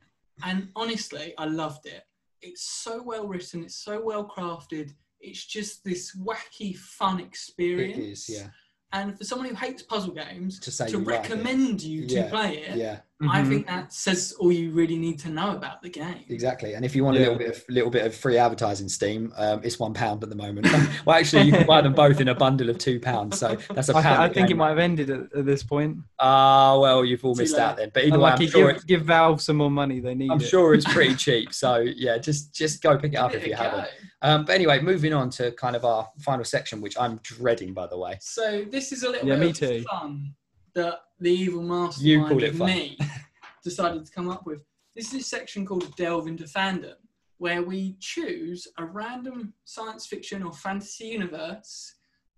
And 0.45 0.69
honestly, 0.77 1.35
I 1.37 1.47
loved 1.47 1.87
it. 1.87 2.05
It's 2.41 2.63
so 2.63 3.03
well 3.03 3.27
written, 3.27 3.65
it's 3.65 3.75
so 3.75 4.01
well 4.03 4.27
crafted. 4.27 4.93
It's 5.21 5.45
just 5.45 5.83
this 5.85 6.17
wacky, 6.17 6.77
fun 6.77 7.19
experience. 7.21 8.29
is. 8.29 8.37
Yeah, 8.39 8.49
And 8.91 9.19
for 9.19 9.25
someone 9.25 9.49
who 9.49 9.55
hates 9.55 9.83
puzzle 9.83 10.15
games, 10.15 10.59
To 10.61 10.71
say 10.71 10.87
to 10.87 10.93
you 10.93 10.99
like 11.05 11.29
recommend 11.29 11.83
you 11.83 12.07
to 12.07 12.15
Yeah, 12.15 12.29
play 12.31 12.57
it, 12.59 12.77
yeah. 12.79 13.01
I 13.21 13.43
Mhm. 13.43 13.49
think 13.49 13.67
that 13.67 13.93
says 13.93 14.33
all 14.39 14.51
you 14.51 14.71
really 14.71 14.97
need 14.97 15.19
to 15.21 15.29
know 15.29 15.51
about 15.51 15.83
the 15.83 15.91
game. 15.91 16.25
Exactly, 16.29 16.73
and 16.75 16.85
if 16.87 16.95
you 16.97 17.05
want 17.05 17.17
a 17.17 17.21
little 17.21 17.35
bit 17.35 17.51
of 17.51 17.65
little 17.69 17.91
bit 17.91 18.07
of 18.07 18.15
free 18.15 18.39
advertising, 18.39 18.89
Steam, 18.89 19.33
um, 19.37 19.61
it's 19.63 19.79
one 19.79 19.93
pound 19.93 20.23
at 20.23 20.31
the 20.31 20.37
moment. 20.37 20.67
well, 21.05 21.17
actually, 21.19 21.43
you 21.43 21.53
can 21.53 21.67
buy 21.67 21.83
them 21.83 21.93
both 21.93 22.21
in 22.21 22.29
a 22.29 22.35
bundle 22.35 22.71
of 22.71 22.79
two 22.79 22.99
pounds, 22.99 23.39
so 23.39 23.57
that's 23.75 23.89
a 23.91 23.97
I, 23.97 24.03
pound. 24.03 24.23
I 24.23 24.27
a 24.29 24.33
think 24.33 24.51
it 24.51 24.57
might 24.57 24.69
have 24.71 24.79
ended 24.79 25.11
at, 25.11 25.21
at 25.37 25.45
this 25.45 25.63
point. 25.65 25.99
Ah, 26.21 26.79
well, 26.79 27.05
you've 27.05 27.25
all 27.25 27.35
Too 27.35 27.43
missed 27.43 27.55
late. 27.57 27.63
out 27.63 27.77
then. 27.77 27.91
But 27.93 28.05
either 28.05 28.19
way, 28.19 28.25
Unlucky, 28.31 28.45
I'm 28.45 28.51
sure, 28.51 28.73
give, 28.73 28.87
give 28.87 29.03
Valve 29.03 29.43
some 29.43 29.57
more 29.57 29.71
money. 29.71 30.01
They 30.01 30.15
need 30.15 30.31
I'm 30.31 30.41
it. 30.41 30.47
sure 30.49 30.73
it's 30.73 30.85
pretty 30.95 31.15
cheap. 31.17 31.53
So 31.53 31.79
yeah, 31.81 32.17
just 32.19 32.55
just 32.55 32.81
go 32.83 32.97
pick 32.97 33.13
it 33.13 33.17
up 33.17 33.35
if 33.35 33.45
you 33.47 33.55
haven't. 33.55 33.89
Go. 34.23 34.29
Um, 34.29 34.45
but 34.45 34.55
anyway, 34.55 34.81
moving 34.81 35.13
on 35.13 35.31
to 35.31 35.53
kind 35.53 35.77
of 35.77 35.85
our 35.85 36.09
final 36.19 36.45
section, 36.45 36.81
which 36.81 36.99
I'm 36.99 37.19
dreading, 37.23 37.73
by 37.75 37.87
the 37.87 37.99
way. 37.99 38.19
So 38.21 38.65
this 38.71 38.93
is 38.93 39.03
a 39.03 39.11
little 39.11 39.29
Yeah, 39.29 39.35
bit 39.37 39.41
me 39.41 39.51
of 39.51 39.57
too. 39.57 39.85
fun 39.91 40.35
that 40.75 41.01
the 41.21 41.31
evil 41.31 41.63
You 41.63 41.69
mastermind 41.69 42.29
call 42.29 42.43
it 42.43 42.49
of 42.51 42.57
fun. 42.57 42.67
me 42.67 42.99
decided 43.65 44.05
to 44.07 44.13
come 44.13 44.29
up 44.29 44.47
with. 44.47 44.63
This 44.95 45.13
is 45.15 45.21
a 45.23 45.25
section 45.25 45.65
called 45.65 45.95
Delve 45.97 46.27
into 46.27 46.45
Fandom, 46.45 46.95
where 47.39 47.63
we 47.63 47.97
choose 48.01 48.67
a 48.79 48.85
random 48.85 49.53
science 49.65 50.07
fiction 50.07 50.43
or 50.43 50.53
fantasy 50.53 51.07
universe, 51.07 51.95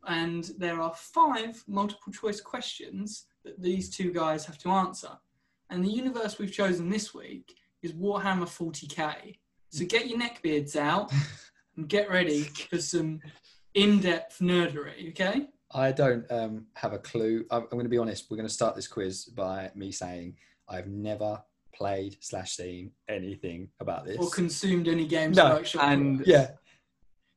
and 0.06 0.50
there 0.58 0.80
are 0.80 0.92
five 0.94 1.62
multiple 1.66 2.12
choice 2.12 2.40
questions 2.40 3.26
that 3.44 3.60
these 3.60 3.88
two 3.90 4.12
guys 4.12 4.44
have 4.44 4.58
to 4.58 4.70
answer. 4.70 5.10
And 5.70 5.84
the 5.84 5.90
universe 5.90 6.38
we've 6.38 6.52
chosen 6.52 6.88
this 6.90 7.14
week 7.14 7.54
is 7.82 7.92
Warhammer 7.92 8.44
40k. 8.46 9.36
So 9.70 9.84
get 9.86 10.08
your 10.08 10.18
neckbeards 10.18 10.76
out 10.76 11.12
and 11.76 11.88
get 11.88 12.10
ready 12.10 12.42
for 12.44 12.78
some 12.78 13.20
in-depth 13.74 14.38
nerdery, 14.40 15.10
okay? 15.10 15.46
I 15.72 15.92
don't 15.92 16.24
um, 16.30 16.66
have 16.74 16.92
a 16.92 16.98
clue. 16.98 17.44
I'm, 17.50 17.62
I'm 17.62 17.68
going 17.70 17.84
to 17.84 17.90
be 17.90 17.98
honest. 17.98 18.26
We're 18.30 18.36
going 18.36 18.48
to 18.48 18.52
start 18.54 18.74
this 18.74 18.88
quiz 18.88 19.24
by 19.26 19.70
me 19.74 19.92
saying 19.92 20.34
I've 20.68 20.88
never 20.88 21.42
played 21.74 22.16
slash 22.20 22.52
seen 22.56 22.90
anything 23.08 23.68
about 23.78 24.04
this. 24.04 24.16
Or 24.18 24.28
consumed 24.30 24.88
any 24.88 25.06
games 25.06 25.36
No, 25.36 25.50
workshop. 25.54 25.84
and- 25.84 26.18
products. 26.18 26.28
yeah, 26.28 26.50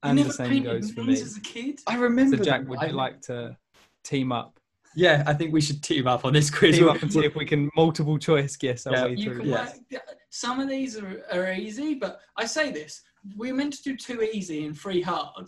and 0.01 0.17
you 0.17 0.23
the 0.25 0.27
never 0.29 0.33
same 0.33 0.49
painted 0.49 0.81
goes 0.81 0.91
for 0.91 1.03
me. 1.03 1.13
as 1.13 1.37
a 1.37 1.41
kid. 1.41 1.79
I 1.87 1.95
remember. 1.95 2.37
So 2.37 2.43
Jack, 2.43 2.67
would 2.67 2.79
I- 2.79 2.87
you 2.87 2.93
like 2.93 3.21
to 3.23 3.55
team 4.03 4.31
up? 4.31 4.59
Yeah, 4.95 5.23
I 5.25 5.33
think 5.33 5.51
we 5.53 5.61
should 5.61 5.81
team 5.81 6.05
up 6.07 6.23
on 6.25 6.33
this 6.33 6.49
quiz. 6.51 6.77
Team 6.77 6.87
up 6.89 7.01
and 7.01 7.11
see 7.11 7.25
if 7.25 7.35
we 7.35 7.45
can 7.45 7.69
multiple 7.75 8.19
choice 8.19 8.55
guess 8.55 8.85
our 8.85 8.93
Yeah, 8.93 9.05
way 9.05 9.13
You 9.15 9.23
through. 9.31 9.39
can 9.39 9.49
Yes. 9.49 9.79
work- 9.91 10.01
some 10.29 10.59
of 10.59 10.67
these 10.69 10.97
are, 10.97 11.23
are 11.31 11.53
easy, 11.53 11.93
but 11.95 12.19
I 12.37 12.45
say 12.45 12.71
this: 12.71 13.01
we're 13.37 13.53
meant 13.53 13.73
to 13.73 13.83
do 13.83 13.95
two 13.97 14.21
easy 14.21 14.65
and 14.65 14.77
three 14.77 15.01
hard. 15.01 15.47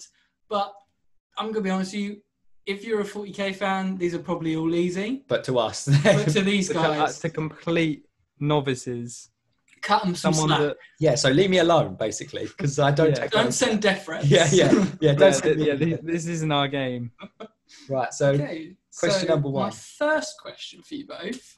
But 0.50 0.74
I'm 1.38 1.52
gonna 1.52 1.62
be 1.64 1.70
honest 1.70 1.94
with 1.94 2.02
you. 2.02 2.22
If 2.66 2.84
you're 2.84 3.02
a 3.02 3.06
40k 3.06 3.56
fan, 3.56 3.96
these 3.98 4.16
are 4.16 4.20
probably 4.20 4.56
all 4.56 4.74
easy. 4.74 5.24
But 5.28 5.44
to 5.46 5.60
us, 5.60 5.88
But 6.04 6.30
to 6.30 6.42
these 6.52 6.68
To, 6.70 6.74
co- 6.74 6.82
guys, 6.82 7.20
to 7.20 7.30
complete 7.30 8.06
novices, 8.40 9.30
cut 9.82 10.04
them 10.04 10.16
some 10.16 10.34
someone 10.34 10.50
slack. 10.58 10.70
that 10.70 10.78
yeah. 11.00 11.16
So 11.16 11.30
leave 11.30 11.50
me 11.52 11.60
alone, 11.60 11.96
basically, 11.96 12.46
because 12.46 12.80
I 12.80 12.92
don't 12.92 13.10
Yeah. 13.10 13.16
take. 13.16 13.32
Don't 13.32 13.46
those- 13.46 13.58
send 13.58 13.82
death 13.82 14.06
threats. 14.06 14.26
Yeah, 14.28 14.48
yeah, 14.52 14.72
yeah. 14.72 14.86
yeah, 15.02 15.14
Don't 15.14 15.34
send 15.34 15.60
th- 15.60 15.80
yeah, 15.82 15.98
this 16.02 16.26
isn't 16.28 16.52
our 16.52 16.68
game. 16.68 17.12
Right. 17.90 18.14
So 18.14 18.30
Okay. 18.32 18.76
Question 19.00 19.28
so 19.28 19.34
number 19.34 19.50
one. 19.50 19.64
My 19.64 19.72
first 19.72 20.36
question 20.40 20.82
for 20.84 20.94
you 20.96 21.08
both 21.08 21.58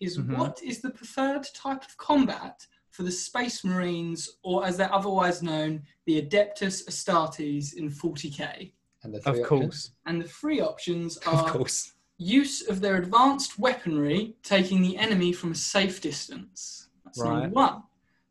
is: 0.00 0.16
Mhm. 0.16 0.36
What 0.38 0.60
is 0.64 0.80
the 0.80 0.90
preferred 0.90 1.44
type 1.54 1.82
of 1.84 1.96
combat 1.96 2.56
for 3.00 3.04
the 3.04 3.10
Space 3.10 3.64
Marines, 3.64 4.36
or 4.42 4.66
as 4.66 4.76
they're 4.76 4.92
otherwise 4.92 5.42
known, 5.42 5.82
the 6.04 6.20
Adeptus 6.20 6.86
Astartes 6.86 7.72
in 7.72 7.88
40k? 7.88 8.72
And 9.02 9.14
the 9.14 9.20
three 9.20 9.30
Of 9.30 9.36
three 9.36 9.44
course. 9.46 9.62
options? 9.64 9.90
And 10.04 10.20
the 10.20 10.28
three 10.28 10.60
options 10.60 11.16
are 11.26 11.46
Of 11.46 11.50
course. 11.50 11.94
use 12.18 12.68
of 12.68 12.82
their 12.82 12.96
advanced 12.96 13.58
weaponry, 13.58 14.34
taking 14.42 14.82
the 14.82 14.98
enemy 14.98 15.32
from 15.32 15.52
a 15.52 15.54
safe 15.54 16.02
distance. 16.02 16.88
That's 17.06 17.18
number 17.18 17.48
one. 17.48 17.84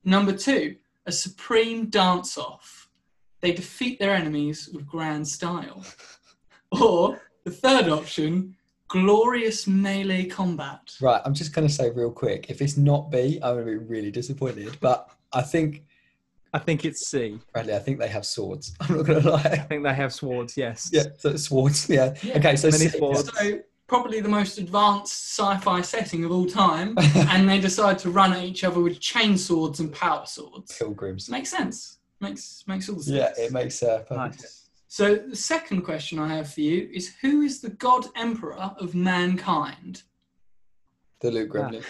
Number 0.04 0.34
two, 0.34 0.76
a 1.08 1.12
supreme 1.12 1.88
dance 1.88 2.38
off. 2.38 2.91
They 3.41 3.52
defeat 3.52 3.98
their 3.98 4.14
enemies 4.14 4.70
with 4.72 4.86
grand 4.86 5.28
style. 5.28 5.84
or 6.80 7.20
the 7.44 7.50
third 7.50 7.90
option, 7.90 8.56
glorious 8.90 9.68
melee 9.68 10.26
combat. 10.26 10.80
Right, 10.99 11.22
I'm 11.24 11.34
just 11.34 11.53
going 11.53 11.68
to 11.68 11.74
say 11.74 11.90
real 11.91 12.11
quick 12.11 12.49
if 12.49 12.61
it's 12.61 12.76
not 12.76 13.10
B, 13.10 13.40
I'm 13.41 13.56
going 13.56 13.66
to 13.66 13.72
be 13.72 13.78
really 13.78 14.11
disappointed. 14.11 14.78
But 14.82 15.10
I 15.32 15.41
think, 15.41 15.86
I 16.53 16.60
think 16.60 16.84
it's 16.84 17.07
C. 17.07 17.40
Bradley, 17.53 17.76
I 17.76 17.80
think 17.80 17.99
they 17.99 18.07
have 18.10 18.26
swords. 18.26 18.76
I'm 18.82 18.98
not 18.98 19.06
going 19.06 19.22
to 19.22 19.32
lie. 19.32 19.41
I 19.44 19.57
think 19.57 19.84
they 19.84 19.94
have 19.94 20.14
swords. 20.14 20.57
Yes. 20.57 20.90
Yeah, 20.91 21.03
so 21.18 21.36
swords. 21.38 21.90
Yeah. 21.90 22.14
Yeah. 22.22 22.38
Okay, 22.38 22.56
so 22.56 22.70
Many 22.70 22.90
C- 22.90 22.98
swords. 22.98 23.32
So 23.38 23.60
probably 23.88 24.22
the 24.22 24.30
most 24.30 24.57
advanced 24.57 25.38
sci-fi 25.38 25.82
setting 25.82 26.26
of 26.26 26.32
all 26.32 26.45
time, 26.45 26.95
and 27.16 27.48
they 27.48 27.60
decide 27.60 27.99
to 27.99 28.10
run 28.11 28.34
at 28.34 28.44
each 28.44 28.64
other 28.64 28.80
with 28.80 28.99
chain 28.99 29.38
swords 29.38 29.80
and 29.80 29.91
power 29.94 30.26
swords. 30.26 30.78
pilgrims. 30.78 31.30
Makes 31.30 31.49
sense. 31.49 31.98
Makes 32.20 32.64
makes 32.68 32.90
all 32.90 32.95
the 32.98 33.03
sense. 33.03 33.16
Yeah, 33.16 33.44
it 33.45 33.52
makes 33.53 33.82
uh, 33.82 33.99
perfect 33.99 34.41
sense. 34.41 34.44
Nice. 34.44 34.59
So 34.91 35.14
the 35.14 35.36
second 35.36 35.84
question 35.84 36.18
I 36.18 36.36
have 36.36 36.52
for 36.52 36.61
you 36.61 36.90
is 36.91 37.16
who 37.22 37.44
is 37.44 37.61
the 37.61 37.70
god 37.70 38.07
emperor 38.16 38.56
of 38.56 38.95
mankind? 38.95 40.02
The 41.22 41.30
Luke 41.30 41.52
ah. 41.53 41.57
Gremlin. 41.57 41.86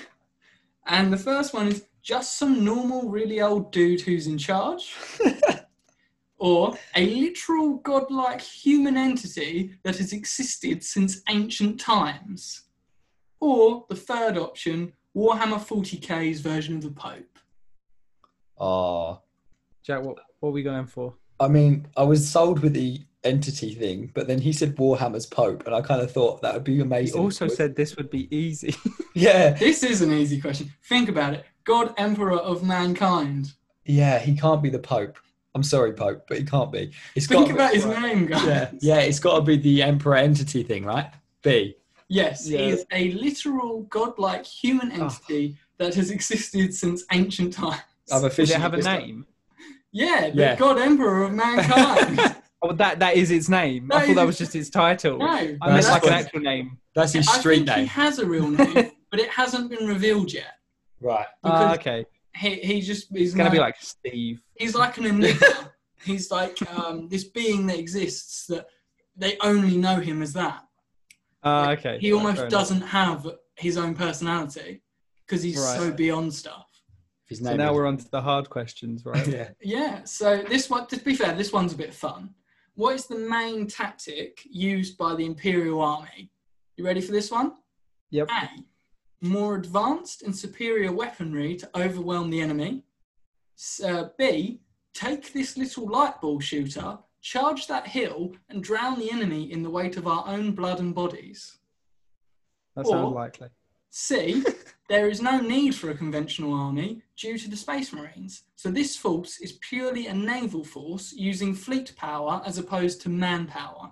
And 0.85 1.11
the 1.11 1.17
first 1.17 1.53
one 1.53 1.69
is 1.69 1.85
just 2.01 2.37
some 2.37 2.65
normal, 2.65 3.09
really 3.09 3.39
old 3.39 3.71
dude 3.71 4.01
who's 4.01 4.27
in 4.27 4.37
charge, 4.37 4.93
or 6.39 6.77
a 6.93 7.05
literal 7.15 7.77
godlike 7.77 8.41
human 8.41 8.97
entity 8.97 9.75
that 9.83 9.97
has 9.97 10.11
existed 10.11 10.83
since 10.83 11.21
ancient 11.29 11.79
times, 11.79 12.63
or 13.39 13.85
the 13.87 13.95
third 13.95 14.37
option, 14.37 14.91
Warhammer 15.15 15.59
40k's 15.65 16.41
version 16.41 16.75
of 16.75 16.81
the 16.81 16.91
Pope. 16.91 17.39
Oh, 18.57 19.21
Jack, 19.83 20.03
what, 20.03 20.17
what 20.41 20.49
are 20.49 20.53
we 20.53 20.63
going 20.63 20.87
for? 20.87 21.13
I 21.39 21.47
mean, 21.47 21.87
I 21.95 22.03
was 22.03 22.29
sold 22.29 22.59
with 22.59 22.73
the 22.73 23.01
entity 23.23 23.73
thing, 23.73 24.11
but 24.13 24.27
then 24.27 24.39
he 24.39 24.51
said 24.53 24.75
Warhammer's 24.75 25.25
Pope, 25.25 25.65
and 25.65 25.75
I 25.75 25.81
kind 25.81 26.01
of 26.01 26.11
thought 26.11 26.41
that 26.41 26.53
would 26.53 26.63
be 26.63 26.75
He 26.75 26.81
amazing. 26.81 27.19
also 27.19 27.47
said 27.47 27.75
this 27.75 27.95
would 27.97 28.09
be 28.09 28.33
easy. 28.35 28.75
yeah, 29.13 29.51
This 29.51 29.83
is 29.83 30.01
an 30.01 30.11
easy 30.13 30.39
question. 30.39 30.71
Think 30.87 31.09
about 31.09 31.33
it. 31.33 31.45
God 31.65 31.93
Emperor 31.97 32.37
of 32.37 32.63
mankind. 32.63 33.53
yeah, 33.85 34.19
he 34.19 34.35
can't 34.35 34.61
be 34.63 34.69
the 34.69 34.79
Pope. 34.79 35.17
I'm 35.55 35.63
sorry, 35.63 35.93
Pope, 35.93 36.25
but 36.27 36.37
he 36.37 36.43
can't 36.43 36.71
be. 36.71 36.91
It's 37.15 37.27
Think 37.27 37.47
got 37.47 37.55
about 37.55 37.73
his 37.73 37.85
name, 37.85 38.27
guys. 38.27 38.45
yeah, 38.45 38.71
yeah, 38.81 38.99
it's 38.99 39.19
got 39.19 39.35
to 39.35 39.41
be 39.41 39.57
the 39.57 39.81
Emperor 39.83 40.15
entity 40.15 40.63
thing, 40.63 40.85
right? 40.85 41.11
B. 41.41 41.75
Yes, 42.07 42.47
Yeah. 42.47 42.59
he 42.59 42.69
is 42.69 42.85
a 42.91 43.11
literal 43.13 43.81
godlike 43.83 44.45
human 44.45 44.91
Oh. 44.93 45.05
entity 45.05 45.57
that 45.77 45.93
has 45.95 46.11
existed 46.11 46.73
since 46.73 47.03
ancient 47.11 47.53
times. 47.53 47.81
I've 48.11 48.35
Does 48.35 48.49
it 48.51 48.57
have 48.57 48.73
a 48.73 48.77
just- 48.77 48.87
name? 48.87 49.25
Yeah, 49.91 50.29
the 50.29 50.35
Yeah. 50.41 50.55
God 50.55 50.79
Emperor 50.79 51.23
of 51.23 51.33
mankind. 51.33 52.35
Oh, 52.61 52.73
that 52.73 52.99
that 52.99 53.15
is 53.15 53.31
its 53.31 53.47
name. 53.47 53.87
That 53.87 54.01
I 54.01 54.05
thought 54.07 54.15
that 54.17 54.25
was 54.25 54.37
just 54.37 54.53
its 54.53 54.69
title. 54.69 55.17
no, 55.19 55.25
I 55.25 55.45
meant 55.45 55.59
That's 55.61 55.87
like 55.87 56.03
an 56.03 56.09
actual 56.11 56.41
name. 56.41 56.77
That's 56.93 57.13
his 57.13 57.25
I 57.29 57.39
street 57.39 57.65
think 57.65 57.77
he 57.79 57.85
has 57.85 58.19
a 58.19 58.25
real 58.25 58.49
name, 58.49 58.91
but 59.09 59.21
it 59.21 59.29
hasn't 59.29 59.69
been 59.69 59.87
revealed 59.87 60.33
yet. 60.33 60.55
right? 60.99 61.25
Because 61.41 61.77
okay. 61.77 62.05
he, 62.35 62.55
he 62.55 62.81
just 62.81 63.15
he's 63.15 63.33
gonna 63.33 63.49
be 63.49 63.59
like 63.59 63.77
Steve. 63.79 64.41
he's 64.55 64.75
like 64.75 64.97
an 64.97 65.05
enigma. 65.05 65.71
he's 66.03 66.29
like 66.31 66.57
um, 66.77 67.07
this 67.07 67.23
being 67.23 67.65
that 67.67 67.79
exists 67.79 68.45
that 68.47 68.65
they 69.15 69.37
only 69.41 69.77
know 69.77 70.01
him 70.01 70.21
as 70.21 70.33
that. 70.33 70.61
Ah, 71.43 71.71
okay. 71.71 71.97
He 72.01 72.11
almost 72.11 72.49
doesn't 72.49 72.81
have 72.81 73.25
his 73.55 73.77
own 73.77 73.95
personality 73.95 74.81
because 75.25 75.41
he's 75.41 75.57
Right. 75.57 75.77
so 75.79 75.91
beyond 75.93 76.33
stuff. 76.33 76.65
His 77.29 77.39
So 77.39 77.55
now 77.55 77.69
is- 77.71 77.75
we're 77.75 77.85
on 77.85 77.97
to 77.97 78.09
the 78.09 78.21
hard 78.21 78.49
questions, 78.49 79.05
right? 79.05 79.25
yeah. 79.37 79.49
Yeah, 79.61 80.03
so 80.03 80.41
this 80.49 80.69
one, 80.69 80.87
to 80.87 80.97
be 80.97 81.15
fair, 81.15 81.33
this 81.35 81.53
one's 81.53 81.73
a 81.73 81.77
bit 81.77 81.93
fun. 81.93 82.33
What 82.75 82.95
is 82.95 83.05
the 83.05 83.17
main 83.17 83.67
tactic 83.67 84.41
used 84.49 84.97
by 84.97 85.15
the 85.15 85.25
Imperial 85.25 85.81
Army? 85.81 86.31
You 86.75 86.85
ready 86.85 87.01
for 87.01 87.11
this 87.11 87.29
one? 87.29 87.53
Yep. 88.09 88.29
A. 88.31 88.49
More 89.21 89.55
advanced 89.55 90.23
and 90.23 90.35
superior 90.35 90.91
weaponry 90.91 91.55
to 91.57 91.69
overwhelm 91.77 92.29
the 92.29 92.41
enemy. 92.41 92.83
S- 93.57 93.81
uh, 93.83 94.09
B. 94.17 94.61
Take 94.93 95.33
this 95.33 95.55
little 95.55 95.87
light 95.87 96.19
ball 96.19 96.39
shooter, 96.39 96.97
charge 97.21 97.67
that 97.67 97.85
hill, 97.87 98.33
and 98.49 98.63
drown 98.63 98.97
the 98.97 99.11
enemy 99.11 99.51
in 99.51 99.61
the 99.61 99.69
weight 99.69 99.97
of 99.97 100.07
our 100.07 100.25
own 100.27 100.53
blood 100.53 100.79
and 100.79 100.95
bodies. 100.95 101.57
That 102.75 102.87
sounds 102.87 103.13
likely. 103.13 103.49
C. 103.91 104.43
There 104.89 105.07
is 105.07 105.21
no 105.21 105.39
need 105.39 105.75
for 105.75 105.91
a 105.91 105.95
conventional 105.95 106.51
army 106.51 107.03
due 107.15 107.37
to 107.37 107.47
the 107.49 107.55
Space 107.55 107.93
Marines. 107.93 108.43
So 108.55 108.71
this 108.71 108.95
force 108.97 109.39
is 109.39 109.51
purely 109.61 110.07
a 110.07 110.13
naval 110.15 110.63
force 110.63 111.13
using 111.13 111.53
fleet 111.53 111.93
power 111.95 112.41
as 112.43 112.57
opposed 112.57 113.01
to 113.01 113.09
manpower. 113.09 113.91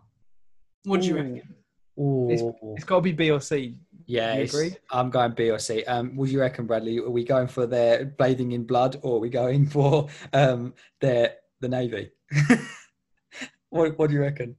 What 0.85 1.01
do 1.01 1.07
you 1.07 1.13
Ooh. 1.13 1.17
reckon? 1.17 1.55
Ooh. 1.99 2.73
It's 2.75 2.83
got 2.83 2.95
to 2.97 3.01
be 3.01 3.11
B 3.11 3.29
or 3.29 3.39
C. 3.41 3.77
Yeah, 4.07 4.33
You 4.35 4.41
it's- 4.43 4.53
agree? 4.55 4.75
I'm 4.91 5.11
going 5.11 5.33
B 5.33 5.51
or 5.51 5.59
C. 5.59 5.83
Um, 5.83 6.15
what 6.15 6.27
do 6.27 6.31
you 6.31 6.39
reckon, 6.39 6.65
Bradley? 6.65 6.97
Are 6.97 7.09
we 7.11 7.23
going 7.23 7.47
for 7.47 7.67
their 7.67 8.05
bathing 8.05 8.53
in 8.53 8.63
blood, 8.63 8.97
or 9.03 9.17
are 9.17 9.19
we 9.19 9.29
going 9.29 9.67
for 9.75 10.07
um, 10.33 10.73
their 10.99 11.35
the 11.59 11.67
navy? 11.69 12.09
what 13.69 13.97
What 13.99 14.07
do 14.09 14.15
you 14.15 14.21
reckon? 14.21 14.55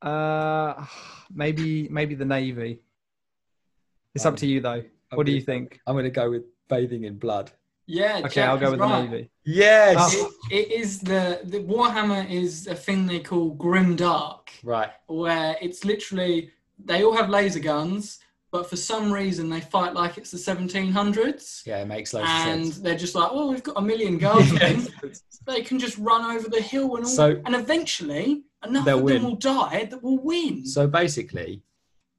Uh, 0.00 0.84
maybe 1.34 1.88
maybe 1.88 2.14
the 2.14 2.24
Navy. 2.24 2.80
It's 4.14 4.24
up 4.26 4.32
Um, 4.32 4.36
to 4.36 4.46
you 4.46 4.60
though. 4.60 4.82
What 5.14 5.26
do 5.26 5.32
you 5.32 5.40
think? 5.40 5.80
I'm 5.86 5.94
going 5.94 6.04
to 6.04 6.10
go 6.10 6.30
with 6.30 6.44
bathing 6.68 7.04
in 7.04 7.18
blood. 7.18 7.50
Yeah, 7.86 8.18
Okay, 8.24 8.34
Jack 8.34 8.48
I'll 8.50 8.58
go 8.58 8.70
with 8.72 8.80
right. 8.80 9.02
the 9.02 9.08
Navy. 9.16 9.30
Yes. 9.44 9.96
Oh. 10.18 10.30
It, 10.50 10.68
it 10.68 10.72
is 10.72 11.00
the, 11.00 11.40
the 11.44 11.60
Warhammer 11.60 12.28
is 12.30 12.66
a 12.66 12.74
thing 12.74 13.06
they 13.06 13.20
call 13.20 13.50
grim 13.50 13.96
dark, 13.96 14.50
Right. 14.62 14.90
where 15.06 15.56
it's 15.62 15.86
literally 15.86 16.50
they 16.84 17.02
all 17.02 17.16
have 17.16 17.30
laser 17.30 17.60
guns, 17.60 18.18
but 18.50 18.68
for 18.68 18.76
some 18.76 19.10
reason 19.10 19.48
they 19.48 19.62
fight 19.62 19.94
like 19.94 20.18
it's 20.18 20.30
the 20.30 20.36
1700s. 20.36 21.66
Yeah, 21.66 21.80
it 21.80 21.86
makes 21.86 22.12
loads 22.12 22.26
and 22.28 22.60
of 22.60 22.64
sense. 22.66 22.76
And 22.76 22.84
they're 22.86 22.94
just 22.98 23.14
like, 23.14 23.32
well, 23.32 23.48
we've 23.48 23.62
got 23.62 23.78
a 23.78 23.82
million 23.82 24.18
guardsmen. 24.18 24.86
Yes. 25.02 25.22
they 25.46 25.62
can 25.62 25.78
just 25.78 25.96
run 25.96 26.36
over 26.36 26.48
the 26.50 26.60
hill 26.60 26.96
and 26.96 27.04
all, 27.06 27.10
So- 27.10 27.40
and 27.46 27.54
eventually 27.54 28.42
enough 28.66 28.84
They'll 28.84 28.98
of 28.98 29.04
win. 29.04 29.14
them 29.14 29.24
will 29.24 29.36
die 29.36 29.86
that 29.90 30.02
will 30.02 30.18
win. 30.18 30.66
So 30.66 30.86
basically, 30.86 31.62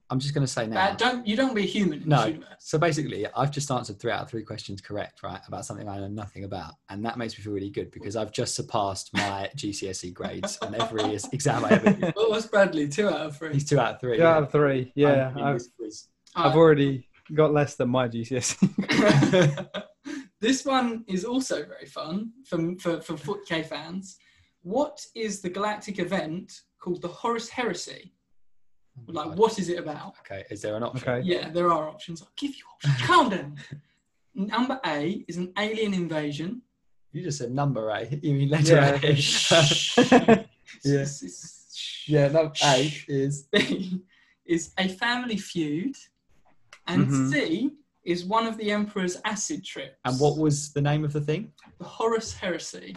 I'm 0.10 0.20
just 0.20 0.34
going 0.34 0.46
to 0.46 0.52
say 0.52 0.66
now. 0.66 0.88
Uh, 0.88 0.96
don't 0.96 1.28
you 1.28 1.36
don't 1.36 1.54
be 1.54 1.66
human 1.66 2.02
No. 2.06 2.26
this. 2.32 2.44
So 2.60 2.78
basically, 2.78 3.28
I've 3.36 3.52
just 3.52 3.70
answered 3.70 4.00
three 4.00 4.12
out 4.12 4.24
of 4.24 4.30
three 4.30 4.44
questions 4.44 4.82
correct, 4.82 5.22
right? 5.24 5.40
About 5.48 5.66
something 5.66 5.88
I 5.88 6.00
know 6.00 6.08
nothing 6.08 6.46
about. 6.46 6.74
And 6.90 7.06
that 7.06 7.18
makes 7.18 7.38
me 7.38 7.44
feel 7.44 7.54
really 7.54 7.70
good 7.70 7.92
because 7.92 8.16
I've 8.16 8.32
just 8.32 8.56
surpassed 8.56 9.12
my 9.14 9.50
GCSE 9.56 10.14
grades 10.14 10.58
on 10.62 10.74
every 10.76 11.14
exam 11.32 11.66
I 11.66 11.70
ever 11.72 11.92
did. 11.94 12.16
What 12.16 12.32
was 12.32 12.48
Bradley? 12.48 12.88
Two 12.88 13.08
out 13.08 13.28
of 13.28 13.38
three. 13.38 13.54
He's 13.54 13.70
two 13.70 13.80
out 13.80 13.96
of 13.96 14.02
three. 14.02 14.18
Two 14.18 14.24
out 14.24 14.44
of 14.44 14.52
three. 14.52 14.92
Yeah, 14.96 15.30
I'm 15.30 15.38
in 15.38 15.44
I've. 15.44 15.62
I've 16.36 16.56
already 16.56 17.08
got 17.34 17.54
less 17.54 17.76
than 17.76 17.90
my 17.90 18.08
GCSE. 18.08 19.68
This 20.42 20.64
one 20.64 21.04
is 21.08 21.26
also 21.26 21.66
very 21.66 21.86
fun 21.86 22.32
for 22.46 22.76
for 22.80 23.02
for 23.02 23.16
40k 23.16 23.66
fans. 23.66 24.18
What 24.62 25.06
is 25.16 25.42
the 25.42 25.50
galactic 25.50 26.00
event 26.00 26.62
called 26.82 27.02
the 27.02 27.10
Horus 27.10 27.50
Heresy? 27.50 28.14
Like, 29.08 29.38
what 29.38 29.58
is 29.60 29.70
it 29.70 29.80
about? 29.80 30.16
Okay, 30.22 30.44
is 30.50 30.62
there 30.62 30.76
an 30.76 30.84
option? 30.84 31.10
Okay. 31.10 31.22
Yeah, 31.28 31.50
there 31.50 31.72
are 31.72 31.88
options. 31.90 32.22
I'll 32.22 32.30
give 32.36 32.52
you 32.56 32.64
options. 32.74 33.08
Calm 33.08 33.30
down. 33.30 33.56
Number 34.36 34.80
A 34.86 35.26
is 35.28 35.38
an 35.38 35.52
alien 35.58 35.94
invasion. 35.94 36.62
You 37.12 37.24
just 37.24 37.40
said 37.40 37.52
number 37.52 37.90
A. 37.90 38.06
You 38.22 38.34
mean 38.36 38.50
letter 38.50 38.76
Yeah. 38.76 39.00
A? 39.04 39.14
yeah. 40.84 41.02
It's- 41.02 41.24
it's- 41.24 41.56
Yeah, 42.08 42.28
no, 42.30 42.52
A 42.64 42.92
is. 43.08 43.44
B 43.52 44.02
is 44.46 44.72
a 44.80 44.88
family 44.88 45.38
feud, 45.38 45.96
and 46.88 47.08
Mhm. 47.08 47.32
C 47.32 47.72
is 48.04 48.26
one 48.26 48.48
of 48.48 48.58
the 48.58 48.72
Emperor's 48.72 49.18
acid 49.26 49.64
trips. 49.64 49.96
And 50.06 50.20
what 50.20 50.38
was 50.38 50.72
the 50.74 50.82
name 50.82 51.04
of 51.06 51.14
the 51.14 51.22
thing? 51.22 51.52
the 51.80 51.86
Horus 51.86 52.34
Heresy? 52.34 52.96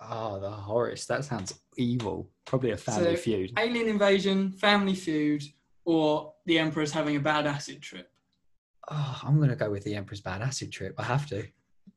Oh, 0.00 0.38
the 0.40 0.50
Horus. 0.50 1.06
That 1.06 1.24
sounds 1.24 1.58
evil. 1.76 2.28
Probably 2.44 2.70
a 2.70 2.76
family 2.76 3.16
So- 3.16 3.22
feud. 3.22 3.52
Alien 3.58 3.88
invasion, 3.88 4.52
family 4.52 4.94
feud, 4.94 5.42
or 5.84 6.34
the 6.46 6.58
Emperor's 6.58 6.92
having 6.92 7.16
a 7.16 7.20
bad 7.20 7.46
acid 7.46 7.80
trip. 7.82 8.10
Oh, 8.90 9.20
I'm 9.24 9.36
going 9.36 9.50
to 9.50 9.56
go 9.56 9.70
with 9.70 9.84
the 9.84 9.94
Emperor's 9.96 10.20
Bad 10.22 10.40
Acid 10.40 10.72
Trip. 10.72 10.94
I 10.98 11.02
have 11.02 11.26
to. 11.28 11.46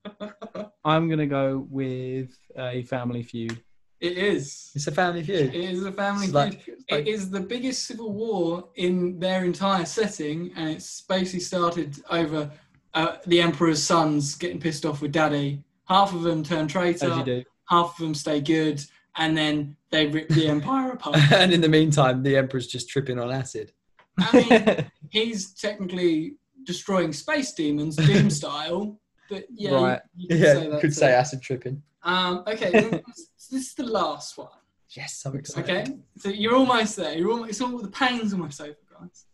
I'm 0.84 1.08
gonna 1.10 1.28
go 1.28 1.68
with 1.70 2.36
a 2.58 2.84
Family 2.84 3.24
Feud. 3.24 3.62
It 4.00 4.18
is. 4.18 4.72
It's 4.74 4.88
a 4.88 4.92
family 4.92 5.22
feud. 5.24 5.54
It 5.54 5.56
is 5.56 5.86
a 5.86 5.92
family 5.92 6.24
It's 6.26 6.32
feud. 6.32 6.34
like- 6.34 6.68
like- 6.90 7.02
it 7.02 7.08
is 7.08 7.30
the 7.30 7.40
biggest 7.40 7.86
civil 7.86 8.12
war 8.12 8.70
in 8.76 9.20
their 9.20 9.46
entire 9.46 9.86
setting, 9.86 10.52
and 10.56 10.70
it's 10.70 11.02
basically 11.02 11.40
started 11.42 12.02
over 12.10 12.52
uh, 12.96 13.18
the 13.28 13.42
Emperor's 13.42 13.82
sons 13.84 14.36
getting 14.36 14.60
pissed 14.60 14.86
off 14.86 15.02
with 15.02 15.12
Daddy. 15.12 15.64
Half 15.86 16.14
of 16.16 16.24
them 16.24 16.44
turn 16.44 16.66
As 16.66 16.72
traitor. 16.72 17.44
You 17.72 17.78
half 17.78 17.94
of 17.94 17.98
them 17.98 18.14
stay 18.14 18.42
good, 18.42 18.84
and 19.18 19.38
then 19.38 19.76
they 19.92 20.08
rip 20.08 20.28
the 20.30 20.48
Empire 20.56 20.92
apart. 20.92 21.18
and 21.32 21.54
in 21.54 21.62
the 21.62 21.70
meantime, 21.70 22.24
the 22.24 22.38
Emperor's 22.38 22.68
just 22.68 22.90
tripping 22.90 23.20
on 23.20 23.32
acid. 23.32 23.72
I 24.18 24.38
mean, 24.50 24.92
he's 25.10 25.54
technically 25.54 26.36
destroying 26.66 27.14
space 27.14 27.54
demons, 27.54 27.96
Doom 27.96 28.30
style. 28.42 29.00
But 29.30 29.46
yeah, 29.50 29.72
Right. 29.72 30.02
you, 30.16 30.28
could 30.28 30.40
Yeah, 30.40 30.54
say 30.54 30.64
you 30.66 30.72
could 30.72 30.82
too. 30.82 30.92
say 30.92 31.14
acid 31.14 31.42
tripping. 31.42 31.82
Um, 32.04 32.44
okay, 32.48 32.72
this 32.72 33.52
is 33.52 33.74
the 33.76 33.84
last 33.86 34.38
one. 34.38 34.50
Yes, 34.90 35.24
I'm 35.26 35.36
excited. 35.38 35.70
Okay, 35.70 35.98
so 36.18 36.30
you're 36.30 36.56
almost 36.56 36.98
there. 36.98 37.18
You're 37.18 37.32
almost. 37.32 37.50
It's 37.52 37.62
all 37.62 37.78
the 37.78 37.88
pain's 37.88 38.34
almost 38.34 38.60
over, 38.60 38.76
guys. 39.00 39.26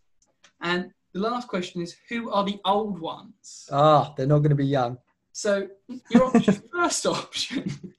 And 0.62 0.92
the 1.14 1.20
last 1.20 1.48
question 1.48 1.82
is, 1.82 1.96
who 2.10 2.30
are 2.30 2.44
the 2.44 2.60
old 2.64 3.00
ones? 3.00 3.68
Ah, 3.72 4.14
they're 4.16 4.28
not 4.28 4.40
going 4.40 4.50
to 4.52 4.56
be 4.56 4.68
young. 4.68 5.00
So 5.32 5.68
your 6.12 6.26
option, 6.26 6.62
first 6.72 7.06
option 7.08 7.94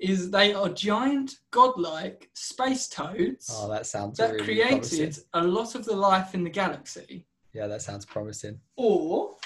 is 0.00 0.30
they 0.30 0.52
are 0.54 0.68
giant, 0.70 1.36
godlike 1.50 2.30
space 2.34 2.88
toads 2.88 3.50
Oh, 3.54 3.68
that 3.68 3.86
sounds 3.86 4.18
that 4.18 4.32
really 4.32 4.44
created 4.44 4.72
promising. 4.72 5.24
a 5.34 5.42
lot 5.42 5.74
of 5.74 5.84
the 5.84 5.94
life 5.94 6.34
in 6.34 6.42
the 6.42 6.50
galaxy. 6.50 7.26
Yeah, 7.52 7.66
that 7.66 7.82
sounds 7.82 8.06
promising. 8.06 8.60
Or 8.76 9.36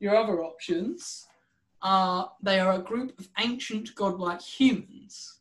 your 0.00 0.16
other 0.16 0.42
options 0.42 1.26
are 1.82 2.30
they 2.42 2.58
are 2.58 2.72
a 2.74 2.78
group 2.78 3.18
of 3.18 3.28
ancient 3.38 3.94
godlike 3.94 4.40
humans. 4.40 5.38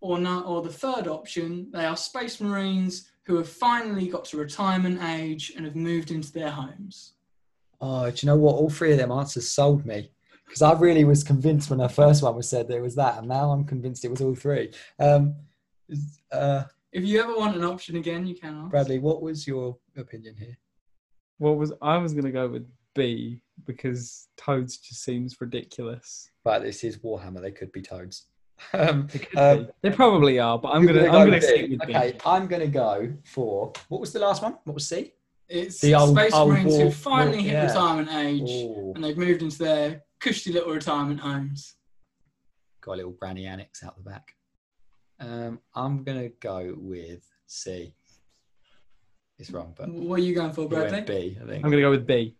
Or 0.00 0.18
no, 0.18 0.42
or 0.42 0.62
the 0.62 0.72
third 0.72 1.06
option, 1.08 1.68
they 1.72 1.84
are 1.86 1.96
space 1.96 2.40
marines 2.40 3.10
who 3.24 3.36
have 3.36 3.48
finally 3.48 4.06
got 4.08 4.24
to 4.26 4.36
retirement 4.36 5.02
age 5.02 5.52
and 5.56 5.64
have 5.64 5.76
moved 5.76 6.10
into 6.10 6.30
their 6.32 6.50
homes. 6.50 7.14
Oh, 7.80 8.10
do 8.10 8.16
you 8.24 8.26
know 8.26 8.36
what? 8.36 8.54
All 8.54 8.68
three 8.70 8.92
of 8.92 8.98
them 8.98 9.10
answers 9.10 9.48
sold 9.48 9.86
me 9.86 10.10
because 10.46 10.62
I 10.62 10.72
really 10.74 11.04
was 11.04 11.24
convinced 11.24 11.70
when 11.70 11.78
the 11.80 11.88
first 11.88 12.22
one 12.22 12.36
was 12.36 12.48
said 12.48 12.68
there 12.68 12.82
was 12.82 12.94
that, 12.96 13.18
and 13.18 13.28
now 13.28 13.50
I'm 13.50 13.64
convinced 13.64 14.04
it 14.04 14.10
was 14.10 14.20
all 14.20 14.34
three. 14.34 14.72
Um, 14.98 15.34
uh, 16.32 16.64
If 16.92 17.04
you 17.04 17.20
ever 17.22 17.36
want 17.36 17.56
an 17.56 17.64
option 17.64 17.96
again, 17.96 18.26
you 18.26 18.34
can 18.34 18.54
ask. 18.54 18.70
Bradley, 18.70 18.98
what 18.98 19.22
was 19.22 19.46
your 19.46 19.76
opinion 19.96 20.36
here? 20.38 20.56
what 21.38 21.56
was 21.56 21.72
I 21.82 21.98
was 21.98 22.14
gonna 22.14 22.30
go 22.30 22.46
with 22.48 22.64
B 22.94 23.40
because 23.66 24.28
Toads 24.36 24.76
just 24.78 25.02
seems 25.02 25.40
ridiculous. 25.40 26.30
But 26.44 26.62
this 26.62 26.84
is 26.84 26.98
Warhammer. 26.98 27.40
They 27.42 27.50
could 27.50 27.72
be 27.72 27.82
toads. 27.82 28.26
Um, 28.72 29.08
They, 29.12 29.18
could 29.18 29.38
Um. 29.38 29.68
They 29.82 29.90
probably 29.90 30.38
are, 30.38 30.58
but 30.58 30.68
I'm 30.68 30.84
you're 30.84 30.92
gonna 30.94 31.06
go 31.06 31.18
I'm 31.18 31.24
gonna 31.26 31.30
with 31.32 31.42
stick 31.44 31.70
with 31.70 31.80
B. 31.88 31.94
Okay, 31.96 32.16
I'm 32.24 32.46
gonna 32.46 32.68
go 32.68 33.12
for 33.24 33.72
what 33.88 34.00
was 34.00 34.12
the 34.12 34.20
last 34.20 34.42
one? 34.42 34.56
What 34.62 34.74
was 34.74 34.86
C? 34.88 35.12
It's 35.48 35.80
The 35.80 35.96
old- 35.96 36.16
space 36.16 36.32
old 36.32 36.50
marines 36.50 36.72
war- 36.72 36.84
who 36.84 36.90
finally 36.92 37.38
war- 37.38 37.44
hit 37.44 37.52
yeah. 37.52 37.66
retirement 37.66 38.08
age 38.14 38.50
Oh, 38.50 38.92
and 38.94 39.02
they've 39.04 39.18
moved 39.18 39.42
into 39.42 39.58
their 39.58 40.02
cushy 40.24 40.52
little 40.52 40.72
retirement 40.72 41.20
homes. 41.20 41.74
got 42.80 42.92
a 42.92 42.96
little 42.96 43.12
granny 43.12 43.44
annex 43.46 43.84
out 43.84 43.94
the 43.96 44.02
back. 44.02 44.32
Um, 45.20 45.60
I'm 45.74 46.02
gonna 46.02 46.30
go 46.40 46.74
with 46.78 47.22
C. 47.46 47.94
It's 49.38 49.50
wrong, 49.50 49.74
but 49.76 49.90
What 49.90 50.20
are 50.20 50.22
you 50.22 50.34
going 50.34 50.52
for, 50.52 50.66
Bradley? 50.66 51.02
B. 51.02 51.36
I 51.42 51.46
think. 51.46 51.62
I'm 51.64 51.70
gonna 51.70 51.82
go 51.82 51.90
with 51.90 52.06
B. 52.06 52.36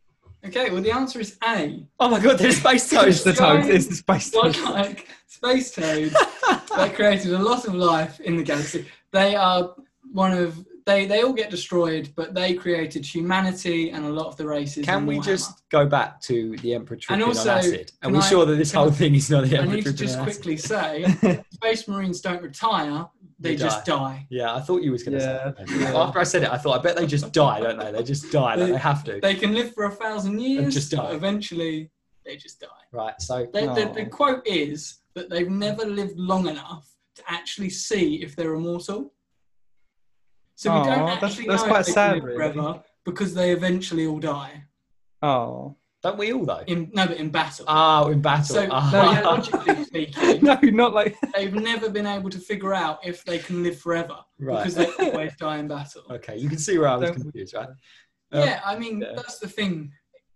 Okay, 0.47 0.70
well 0.70 0.81
the 0.82 0.93
answer 0.93 1.20
is 1.20 1.36
A. 1.47 1.86
Oh 2.01 2.09
my 2.09 2.20
god, 2.20 2.39
there's 2.39 2.56
space 2.56 2.90
It's 2.90 3.02
toads. 3.02 3.23
the 3.24 3.32
Toads. 3.35 3.69
It's 3.69 3.86
the 3.86 3.94
space 3.97 4.31
Toads. 4.31 4.59
Godlike 4.61 5.09
space 5.27 5.70
toads 5.74 6.12
that 6.12 6.93
created 6.94 7.32
a 7.35 7.39
lot 7.39 7.66
of 7.66 7.74
life 7.74 8.19
in 8.20 8.36
the 8.36 8.43
galaxy. 8.43 8.86
They 9.12 9.36
are 9.36 9.74
one 10.12 10.32
of 10.32 10.65
they 10.86 11.06
they 11.06 11.23
all 11.23 11.32
get 11.32 11.51
destroyed, 11.51 12.11
but 12.15 12.35
they 12.35 12.52
created 12.55 13.06
humanity 13.06 13.90
and 13.90 14.05
a 14.05 14.09
lot 14.11 14.27
of 14.27 14.36
the 14.36 14.47
races. 14.47 14.85
Can 14.85 15.06
we 15.06 15.19
just 15.20 15.66
go 15.70 15.86
back 15.86 16.20
to 16.23 16.56
the 16.59 16.74
Emperor 16.74 16.97
tripping 16.97 17.24
also, 17.24 17.51
on 17.52 17.59
acid? 17.59 17.93
And 18.02 18.12
we're 18.12 18.20
I- 18.20 18.28
sure 18.28 18.44
that 18.47 18.56
this 18.56 18.73
whole 18.73 18.89
I- 18.89 18.93
thing 18.93 19.15
is 19.15 19.31
not 19.31 19.44
the 19.47 19.56
Emperor. 19.56 19.73
I 19.73 19.77
need 19.77 19.85
to 19.86 19.93
just 19.94 20.20
quickly 20.20 20.56
say, 20.56 21.06
space 21.51 21.89
marines 21.89 22.20
don't 22.20 22.43
retire; 22.43 23.06
they, 23.39 23.51
They 23.51 23.56
just 23.56 23.86
die. 23.86 24.27
Yeah, 24.28 24.55
I 24.55 24.61
thought 24.61 24.82
you 24.82 24.93
was 24.93 25.02
going 25.05 25.19
to 25.19 25.24
Yeah, 25.24 25.52
say 25.55 25.65
that. 25.65 25.81
yeah. 25.93 25.98
After 26.02 26.19
I 26.19 26.24
said 26.24 26.43
it, 26.43 26.51
I 26.51 26.59
thought, 26.59 26.78
I 26.78 26.82
bet 26.82 26.97
they 26.97 27.06
just 27.06 27.32
die, 27.32 27.61
don't 27.61 27.78
they? 27.78 27.90
They 27.90 28.02
just 28.02 28.31
die, 28.31 28.55
like 28.55 28.66
They- 28.66 28.73
they 28.73 28.78
have 28.78 29.05
to. 29.05 29.20
They 29.20 29.35
can 29.36 29.55
live 29.55 29.73
for 29.74 29.85
a 29.85 29.90
thousand 29.90 30.39
years, 30.40 30.74
just 30.74 30.90
but 30.90 31.09
die. 31.09 31.15
eventually 31.15 31.90
they 32.27 32.36
just 32.36 32.61
die. 32.61 32.66
Right, 32.93 33.20
so 33.20 33.47
The, 33.52 33.61
the, 33.62 33.90
Oh. 33.90 33.94
the 33.94 34.05
quote 34.06 34.47
is 34.47 34.98
that 35.15 35.31
they've 35.31 35.51
never 35.51 35.85
lived 35.86 36.19
long 36.19 36.47
enough 36.47 36.89
to 37.16 37.23
actually 37.28 37.70
see 37.70 38.23
if 38.23 38.35
they're 38.36 38.55
immortal. 38.55 39.12
So 40.57 40.73
we 40.73 40.79
Oh, 40.81 40.85
don't 40.85 41.07
that's- 41.07 41.23
actually 41.23 41.47
that's 41.49 41.63
know 41.63 41.69
quite 41.69 41.81
if 41.81 41.87
they 41.87 41.93
sad, 41.93 42.11
can 42.21 42.29
live 42.29 42.37
really. 42.39 42.53
forever 42.53 42.83
because 43.05 43.35
they 43.35 43.51
eventually 43.53 44.07
all 44.07 44.19
die. 44.21 44.65
Oh 45.23 45.77
don't 46.03 46.19
we 46.19 46.35
all, 46.35 46.45
though? 46.45 46.63
In 46.67 46.91
no, 46.93 47.07
but 47.07 47.17
in 47.17 47.31
battle. 47.31 47.65
Oh, 47.67 48.09
in 48.11 48.21
battle. 48.21 48.45
so 48.57 48.69
Ah. 48.71 48.91
biologically 48.93 49.85
speaking, 49.85 50.43
no, 50.45 50.59
not 50.63 50.93
like 50.93 51.17
they've 51.35 51.55
never 51.55 51.89
been 51.89 52.07
able 52.07 52.29
to 52.29 52.39
figure 52.39 52.75
out 52.75 52.99
if 53.07 53.25
they 53.25 53.39
can 53.39 53.63
live 53.63 53.79
forever 53.81 54.19
Right. 54.39 54.59
because 54.59 54.75
they 54.75 54.93
always 55.11 55.35
die 55.37 55.57
in 55.61 55.67
battle. 55.69 56.03
Okay, 56.11 56.37
you 56.37 56.51
can 56.51 56.59
see 56.59 56.77
where 56.79 56.89
I 56.89 56.97
was 56.97 57.09
Don't- 57.11 57.23
confused, 57.23 57.55
right? 57.55 57.69
Um, 58.33 58.41
yeah, 58.47 58.61
I 58.67 58.79
mean 58.79 59.01
yeah. 59.01 59.13
that's 59.17 59.39
the 59.39 59.49
thing. 59.49 59.93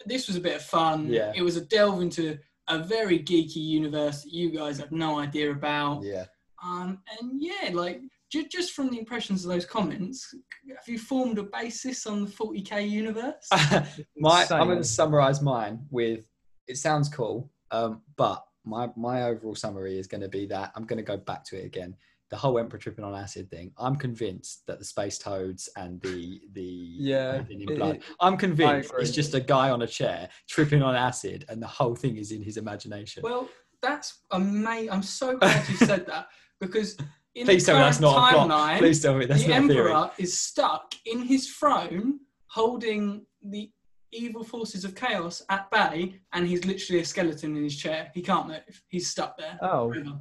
This 0.07 0.27
was 0.27 0.37
a 0.37 0.41
bit 0.41 0.57
of 0.57 0.63
fun. 0.63 1.09
Yeah. 1.13 1.33
It 1.37 1.43
was 1.43 1.57
a 1.59 1.65
delve 1.67 2.01
into 2.01 2.39
a 2.69 2.79
very 2.79 3.19
geeky 3.19 3.57
universe 3.57 4.23
that 4.23 4.33
you 4.33 4.51
guys 4.51 4.79
have 4.79 4.91
no 4.93 5.19
idea 5.19 5.51
about. 5.51 6.03
Yeah. 6.03 6.25
Um, 6.65 7.03
and 7.21 7.43
yeah, 7.43 7.71
like 7.75 8.01
ju- 8.01 8.09
just 8.33 8.73
from 8.73 8.91
the 8.91 8.99
impressions 8.99 9.45
of 9.45 9.51
those 9.51 9.65
comments, 9.65 10.35
have 10.69 10.87
you 10.89 10.99
formed 10.99 11.39
a 11.39 11.45
basis 11.45 12.07
on 12.07 12.25
the 12.25 12.31
40k 12.31 12.89
universe? 12.89 13.49
my, 14.17 14.47
I'm 14.51 14.67
going 14.67 14.79
to 14.79 14.85
summarize 14.85 15.41
mine 15.43 15.81
with 15.91 16.21
it 16.67 16.77
sounds 16.77 17.09
cool, 17.09 17.51
um, 17.71 18.03
but 18.17 18.45
my, 18.65 18.91
my 18.97 19.23
overall 19.25 19.55
summary 19.55 19.99
is 19.99 20.07
going 20.07 20.21
to 20.21 20.29
be 20.29 20.47
that 20.47 20.73
I'm 20.75 20.85
going 20.85 20.99
to 20.99 21.03
go 21.03 21.17
back 21.17 21.45
to 21.45 21.57
it 21.61 21.65
again. 21.65 21.95
The 22.31 22.37
whole 22.37 22.59
Emperor 22.59 22.79
tripping 22.79 23.07
on 23.07 23.15
acid 23.15 23.51
thing. 23.51 23.73
I'm 23.79 23.97
convinced 23.97 24.65
that 24.67 24.79
the 24.79 24.85
space 24.85 25.17
toads 25.17 25.67
and 25.79 25.99
the 26.03 26.43
the 26.53 26.61
Yeah, 26.63 27.41
in 27.49 27.65
blood. 27.65 27.97
it- 27.97 28.03
I'm 28.21 28.37
convinced 28.37 28.93
it's 28.99 29.13
just 29.13 29.33
a 29.33 29.41
guy 29.41 29.71
on 29.71 29.81
a 29.81 29.87
chair 29.87 30.29
tripping 30.47 30.83
on 30.83 30.95
acid, 30.95 31.47
and 31.49 31.63
the 31.63 31.67
whole 31.67 31.95
thing 31.97 32.19
is 32.19 32.31
in 32.31 32.43
his 32.43 32.59
imagination. 32.59 33.23
well, 33.23 33.49
that's 33.81 34.19
amazing. 34.33 34.91
I'm 34.91 35.03
so 35.03 35.39
glad 35.39 35.67
you 35.71 35.77
said 35.77 36.05
that 36.09 36.27
because 36.61 36.99
in 37.41 37.47
Please 37.47 37.65
the 37.65 37.73
tell 37.73 37.79
me 37.79 37.85
that's 37.85 37.99
current 37.99 38.17
not 38.17 38.33
a 38.33 38.47
plot. 38.47 38.79
Please 38.79 39.03
tell 39.03 39.15
me 39.15 39.27
that's 39.27 39.43
the 39.43 39.49
not 39.49 39.65
a 39.65 39.69
theory. 39.69 39.93
Emperor 39.93 40.11
is 40.19 40.39
stuck 40.39 40.95
in 41.07 41.23
his 41.23 41.49
throne 41.49 42.21
holding 42.49 43.27
the 43.43 43.71
evil 44.13 44.43
forces 44.43 44.85
of 44.85 44.95
chaos 44.95 45.43
at 45.51 45.71
bay, 45.71 46.15
and 46.33 46.47
he's 46.47 46.65
literally 46.65 47.01
a 47.01 47.05
skeleton 47.05 47.57
in 47.57 47.63
his 47.63 47.77
chair. 47.77 48.11
He 48.15 48.23
can't 48.23 48.49
move. 48.49 48.83
He's 48.89 49.09
stuck 49.09 49.37
there. 49.39 49.59
oh. 49.63 49.93
forever. 49.93 50.21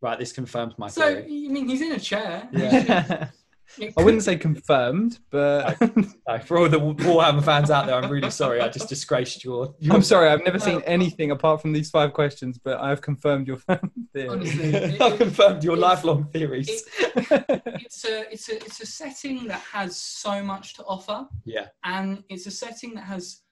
Right, 0.00 0.18
this 0.18 0.32
confirms 0.32 0.74
my 0.76 0.88
theory. 0.88 1.14
So, 1.14 1.20
theory. 1.22 1.32
you 1.32 1.50
mean 1.50 1.66
he's 1.66 1.80
in 1.80 1.92
a 1.92 2.00
chair? 2.00 2.46
Yeah. 2.52 3.28
It 3.78 3.92
I 3.96 4.02
wouldn't 4.02 4.22
say 4.22 4.36
confirmed, 4.36 5.18
but 5.30 5.80
No, 6.28 6.38
for 6.44 6.58
all 6.58 6.68
the 6.68 6.78
Warhammer 6.78 7.44
fans 7.44 7.70
out 7.70 7.86
there, 7.86 7.94
I'm 7.96 8.10
really 8.10 8.30
sorry. 8.30 8.60
I 8.60 8.68
just 8.68 8.88
disgraced 8.88 9.42
your. 9.44 9.74
your 9.78 9.94
I'm 9.94 10.02
sorry. 10.02 10.28
I've 10.28 10.44
never 10.44 10.58
seen 10.58 10.80
anything 10.82 11.30
apart 11.30 11.60
from 11.62 11.72
these 11.72 11.90
five 11.90 12.12
questions, 12.12 12.58
but 12.58 12.78
I've 12.80 13.00
confirmed 13.00 13.46
your 13.48 13.56
theory. 14.12 14.28
Honestly, 14.28 14.64
it- 14.74 15.00
I've 15.00 15.18
confirmed 15.18 15.64
your 15.64 15.76
it- 15.76 15.80
lifelong 15.80 16.24
theories. 16.32 16.84
it's 17.16 18.04
a 18.04 18.32
it's 18.32 18.48
a 18.48 18.56
it's 18.56 18.80
a 18.80 18.86
setting 18.86 19.46
that 19.46 19.60
has 19.60 19.96
so 19.96 20.42
much 20.42 20.74
to 20.74 20.84
offer 20.84 21.26
yeah, 21.44 21.66
and 21.84 22.22
it's 22.28 22.46
a 22.46 22.50
setting 22.50 22.94
that 22.94 23.04
has 23.04 23.42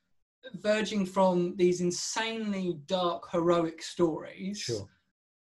verging 0.55 1.07
from 1.07 1.55
these 1.57 1.81
insanely 1.81 2.77
dark 2.87 3.31
heroic 3.31 3.83
stories 3.83 4.59
sure. 4.59 4.89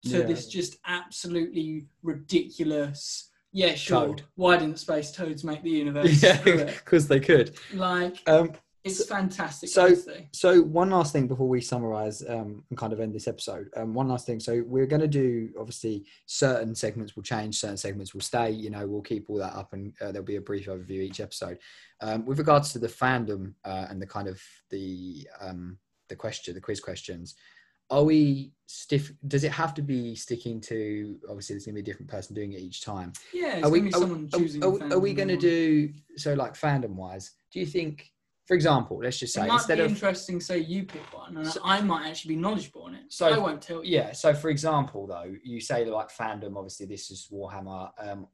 to 0.04 0.18
Yeah. 0.18 0.22
this 0.26 0.46
just 0.48 0.76
absolutely 0.86 1.86
ridiculous 2.02 3.27
yeah 3.52 3.74
sure 3.74 4.06
Toad. 4.06 4.22
why 4.34 4.56
didn't 4.56 4.78
space 4.78 5.10
toads 5.12 5.44
make 5.44 5.62
the 5.62 5.70
universe 5.70 6.22
Yeah, 6.22 6.42
because 6.42 7.08
they 7.12 7.20
could. 7.20 7.56
like 7.74 8.16
Um, 8.26 8.52
it's 8.84 9.04
fantastic 9.06 9.68
so- 9.68 9.86
honestly. 9.86 10.28
So 10.32 10.62
one 10.62 10.90
last 10.90 11.12
thing 11.12 11.26
before 11.26 11.48
we 11.48 11.60
summarize 11.60 12.22
um, 12.26 12.64
and 12.70 12.78
kind 12.78 12.92
of 12.92 13.00
end 13.00 13.12
this 13.14 13.28
episode. 13.28 13.68
Um, 13.76 13.92
one 13.92 14.08
last 14.08 14.24
thing. 14.24 14.40
So 14.40 14.62
we're 14.66 14.86
going 14.86 15.00
to 15.02 15.08
do 15.08 15.50
obviously 15.58 16.06
certain 16.26 16.74
segments 16.74 17.14
will 17.16 17.22
change, 17.24 17.58
certain 17.58 17.76
segments 17.76 18.14
will 18.14 18.20
stay. 18.22 18.50
You 18.50 18.70
know, 18.70 18.86
we'll 18.86 19.02
keep 19.02 19.28
all 19.28 19.36
that 19.38 19.52
up, 19.54 19.72
and 19.72 19.92
uh, 20.00 20.12
there'll 20.12 20.24
be 20.24 20.36
a 20.36 20.40
brief 20.40 20.66
overview 20.68 21.02
each 21.02 21.20
episode. 21.20 21.58
Um, 22.00 22.24
with 22.24 22.38
regards 22.38 22.72
to 22.72 22.78
the 22.78 22.86
fandom 22.88 23.54
uh, 23.64 23.86
and 23.90 24.00
the 24.00 24.06
kind 24.06 24.28
of 24.28 24.40
the 24.70 25.28
um, 25.40 25.76
the 26.08 26.16
question, 26.16 26.54
the 26.54 26.60
quiz 26.60 26.80
questions. 26.80 27.34
Are 27.90 28.04
we 28.04 28.52
stiff? 28.66 29.12
Does 29.26 29.44
it 29.44 29.52
have 29.52 29.72
to 29.74 29.82
be 29.82 30.14
sticking 30.14 30.60
to? 30.62 31.18
Obviously, 31.28 31.54
there's 31.54 31.64
going 31.64 31.74
to 31.76 31.82
be 31.82 31.90
a 31.90 31.92
different 31.92 32.10
person 32.10 32.34
doing 32.34 32.52
it 32.52 32.60
each 32.60 32.82
time. 32.82 33.12
yeah 33.32 33.56
it's 33.56 33.66
are 33.66 33.70
we 33.70 33.80
gonna 33.80 33.90
be 33.90 33.94
are, 33.94 34.00
someone 34.00 34.28
are- 34.32 34.38
choosing 34.38 34.62
are- 34.92 34.98
we 34.98 35.14
going 35.14 35.28
to 35.28 35.34
or- 35.34 35.38
do 35.38 35.92
so 36.16 36.34
like 36.34 36.54
fandom 36.54 36.90
wise 36.94 37.32
do 37.52 37.60
you 37.60 37.66
think 37.66 38.10
for 38.46 38.54
example 38.54 38.98
let's 39.02 39.18
just 39.18 39.36
it 39.36 39.40
say 39.40 39.46
might 39.46 39.54
instead 39.54 39.78
be 39.78 39.84
of 39.84 39.90
interesting 39.90 40.40
say 40.40 40.58
you 40.58 40.84
pick 40.84 41.02
one 41.14 41.36
and 41.36 41.46
So- 41.46 41.60
i 41.64 41.80
might 41.80 42.06
actually 42.08 42.34
be 42.34 42.40
knowledgeable 42.40 42.82
on 42.82 42.94
it 42.94 43.04
So- 43.08 43.28
i 43.28 43.38
won't 43.38 43.62
tell 43.62 43.84
you 43.84 43.96
yeah 43.98 44.12
so 44.12 44.34
for 44.34 44.48
example 44.50 45.06
though 45.06 45.32
you 45.44 45.60
say 45.60 45.84
like 45.84 46.10
fandom 46.10 46.56
obviously 46.56 46.86
this 46.86 47.10
is 47.10 47.28
warhammer 47.32 47.90
um 47.98 48.26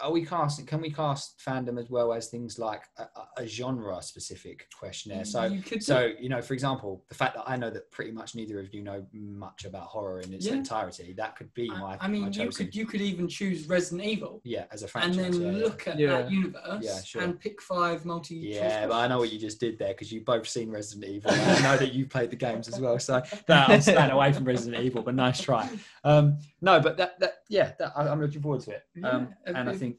are 0.00 0.12
we 0.12 0.24
casting? 0.24 0.64
Can 0.66 0.80
we 0.80 0.90
cast 0.90 1.38
fandom 1.44 1.78
as 1.78 1.90
well 1.90 2.12
as 2.12 2.28
things 2.28 2.58
like 2.58 2.82
a, 2.98 3.02
a- 3.02 3.42
a 3.42 3.46
genre-specific 3.46 4.66
questionnaire? 4.78 5.24
So, 5.24 5.44
you 5.44 5.62
could 5.62 5.80
do- 5.80 5.84
so 5.84 6.12
you 6.20 6.28
know, 6.28 6.40
for 6.42 6.54
example, 6.54 7.04
the 7.08 7.14
fact 7.14 7.34
that 7.34 7.44
I 7.46 7.56
know 7.56 7.70
that 7.70 7.90
pretty 7.90 8.12
much 8.12 8.34
neither 8.34 8.60
of 8.60 8.72
you 8.72 8.82
know 8.82 9.04
much 9.12 9.64
about 9.64 9.84
horror 9.86 10.20
in 10.20 10.32
its 10.32 10.46
Yeah. 10.46 10.54
entirety, 10.54 11.12
that 11.14 11.36
could 11.36 11.52
be 11.54 11.68
my. 11.68 11.94
I, 11.94 11.98
I 12.02 12.08
mean, 12.08 12.22
my 12.22 12.28
you 12.28 12.50
could 12.50 12.74
you 12.74 12.86
could 12.86 13.00
even 13.00 13.28
choose 13.28 13.68
Resident 13.68 14.06
Evil 14.08 14.40
yeah, 14.44 14.64
as 14.70 14.82
a 14.82 14.88
and 14.98 15.14
then 15.14 15.32
yeah, 15.32 15.50
yeah. 15.50 15.64
look 15.64 15.86
at 15.88 15.98
Yeah. 15.98 16.08
that 16.08 16.30
universe 16.30 16.82
Yeah, 16.82 17.00
sure. 17.02 17.22
and 17.22 17.38
pick 17.38 17.60
five 17.62 18.04
multi. 18.04 18.36
Yeah, 18.36 18.86
but 18.86 18.94
I 18.96 19.08
know 19.08 19.18
what 19.18 19.32
you 19.32 19.38
just 19.38 19.60
did 19.60 19.78
there 19.78 19.88
because 19.94 20.10
you've 20.12 20.24
both 20.24 20.48
seen 20.48 20.70
Resident 20.70 21.10
Evil. 21.10 21.30
and 21.30 21.66
I 21.66 21.72
know 21.72 21.76
that 21.76 21.92
you 21.92 22.06
played 22.06 22.30
the 22.30 22.36
games 22.36 22.68
as 22.68 22.80
well, 22.80 22.98
so 22.98 23.22
that, 23.46 23.68
I'm 23.68 23.80
staying 23.80 24.10
away 24.10 24.32
from 24.32 24.44
Resident 24.44 24.82
Evil. 24.82 25.02
But 25.02 25.14
nice 25.14 25.40
try. 25.40 25.68
Um, 26.04 26.38
no, 26.60 26.80
but 26.80 26.96
that, 26.96 27.18
that 27.20 27.37
yeah, 27.48 27.72
that, 27.78 27.92
I, 27.96 28.08
I'm 28.08 28.20
looking 28.20 28.42
forward 28.42 28.60
to 28.62 28.72
it. 28.72 28.82
Um, 29.04 29.28
Yeah, 29.46 29.52
and 29.58 29.68
I 29.68 29.76
think 29.76 29.96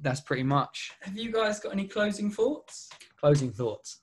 that's 0.00 0.20
pretty 0.20 0.42
much 0.42 0.92
Have 1.02 1.16
you 1.16 1.30
guys 1.32 1.60
got 1.60 1.72
any 1.72 1.86
closing 1.86 2.30
thoughts? 2.30 2.88
closing 3.20 3.52
thoughts. 3.52 4.00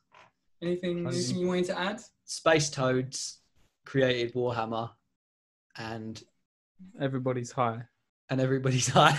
Anything, 0.62 1.04
Closing- 1.04 1.20
anything 1.20 1.38
you 1.42 1.48
wanted 1.48 1.66
to 1.66 1.80
add? 1.80 2.02
Space 2.26 2.70
Toads 2.70 3.40
created 3.86 4.34
Warhammer, 4.34 4.92
and 5.78 6.22
Everybody's 7.02 7.52
high. 7.52 7.82
and 8.30 8.40
everybody's 8.40 8.88
high. 9.00 9.18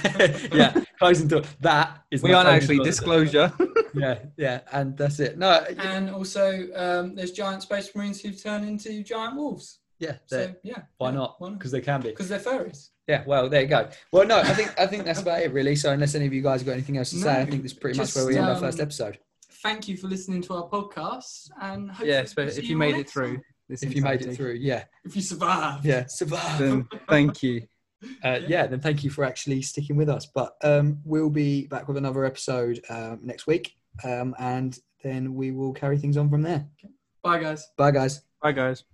yeah, 0.52 0.73
closing 0.98 1.28
thought. 1.28 1.47
That 1.61 2.05
is 2.11 2.23
We 2.23 2.32
aren't 2.32 2.48
actually 2.48 2.78
disclosure. 2.81 3.52
Yeah, 3.93 4.20
yeah, 4.36 4.61
and 4.70 4.97
that's 4.97 5.19
it. 5.19 5.36
No, 5.36 5.51
And 5.77 6.11
also, 6.11 6.69
um, 6.77 7.16
there's 7.16 7.32
giant 7.32 7.62
space 7.65 7.93
marines 7.93 8.20
who've 8.20 8.40
turned 8.40 8.65
into 8.65 9.02
giant 9.02 9.35
wolves. 9.35 9.81
yeah, 9.98 10.19
So 10.27 10.55
yeah, 10.62 10.82
why 10.98 11.09
yeah, 11.09 11.16
not? 11.16 11.40
Why 11.40 11.48
not? 11.48 11.59
Because 11.59 11.73
they 11.73 11.81
can 11.81 12.01
be. 12.01 12.11
Because 12.11 12.28
they're 12.28 12.39
furries. 12.39 12.90
Yeah, 13.11 13.24
well, 13.27 13.49
there 13.49 13.62
you 13.62 13.66
go. 13.66 13.89
Well, 14.12 14.24
no, 14.24 14.39
I 14.39 14.55
think 14.55 14.73
I 14.78 14.87
think 14.87 15.05
that's 15.05 15.20
about 15.20 15.43
it, 15.43 15.53
really. 15.53 15.74
So, 15.74 15.93
unless 15.93 16.15
any 16.15 16.27
of 16.27 16.32
you 16.32 16.43
guys 16.43 16.61
have 16.61 16.66
got 16.66 16.73
anything 16.74 16.97
else 16.97 17.11
to 17.11 17.16
say, 17.16 17.41
I 17.41 17.45
No, 17.45 17.51
think 17.51 17.62
that's 17.62 17.74
pretty 17.74 17.99
just, 17.99 18.15
much 18.16 18.20
where 18.23 18.32
we 18.32 18.39
end 18.39 18.47
our 18.47 18.55
um, 18.55 18.61
first 18.61 18.78
episode. 18.78 19.19
Thank 19.65 19.89
you 19.89 19.97
for 19.97 20.07
listening 20.07 20.43
to 20.43 20.55
our 20.55 20.69
podcast, 20.69 21.51
and 21.61 21.89
hopefully 21.91 22.11
yes, 22.11 22.35
but 22.35 22.47
if 22.57 22.69
you 22.69 22.77
all 22.77 22.78
made 22.78 22.95
it 22.95 23.11
through, 23.11 23.35
time. 23.35 23.43
this 23.69 23.82
If 23.82 23.97
you 23.97 24.03
made 24.03 24.23
it 24.23 24.37
through, 24.37 24.55
yeah, 24.55 24.85
if 25.05 25.16
you 25.16 25.23
survive, 25.23 25.85
yeah, 25.85 26.05
survive. 26.07 26.59
then 26.59 26.89
thank 27.09 27.43
you. 27.43 27.62
Uh, 28.24 28.41
yeah, 28.49 28.66
then 28.66 28.81
thank 28.81 29.05
you 29.05 29.11
for 29.11 29.24
actually 29.24 29.61
sticking 29.61 29.95
with 29.95 30.09
us. 30.09 30.24
But 30.35 30.55
um, 30.65 31.01
we'll 31.05 31.28
be 31.28 31.66
back 31.66 31.87
with 31.87 31.99
another 31.99 32.24
episode 32.24 32.81
um, 32.89 33.19
next 33.23 33.47
week, 33.47 33.74
um, 34.03 34.35
and 34.39 34.78
then 35.05 35.35
we 35.35 35.51
will 35.51 35.74
carry 35.74 35.99
things 35.99 36.16
on 36.16 36.31
from 36.31 36.41
there. 36.41 36.66
Bye, 37.23 37.41
guys. 37.41 37.69
Bye, 37.77 37.91
guys. 37.91 38.23
Bye, 38.43 38.53
guys. 38.53 38.85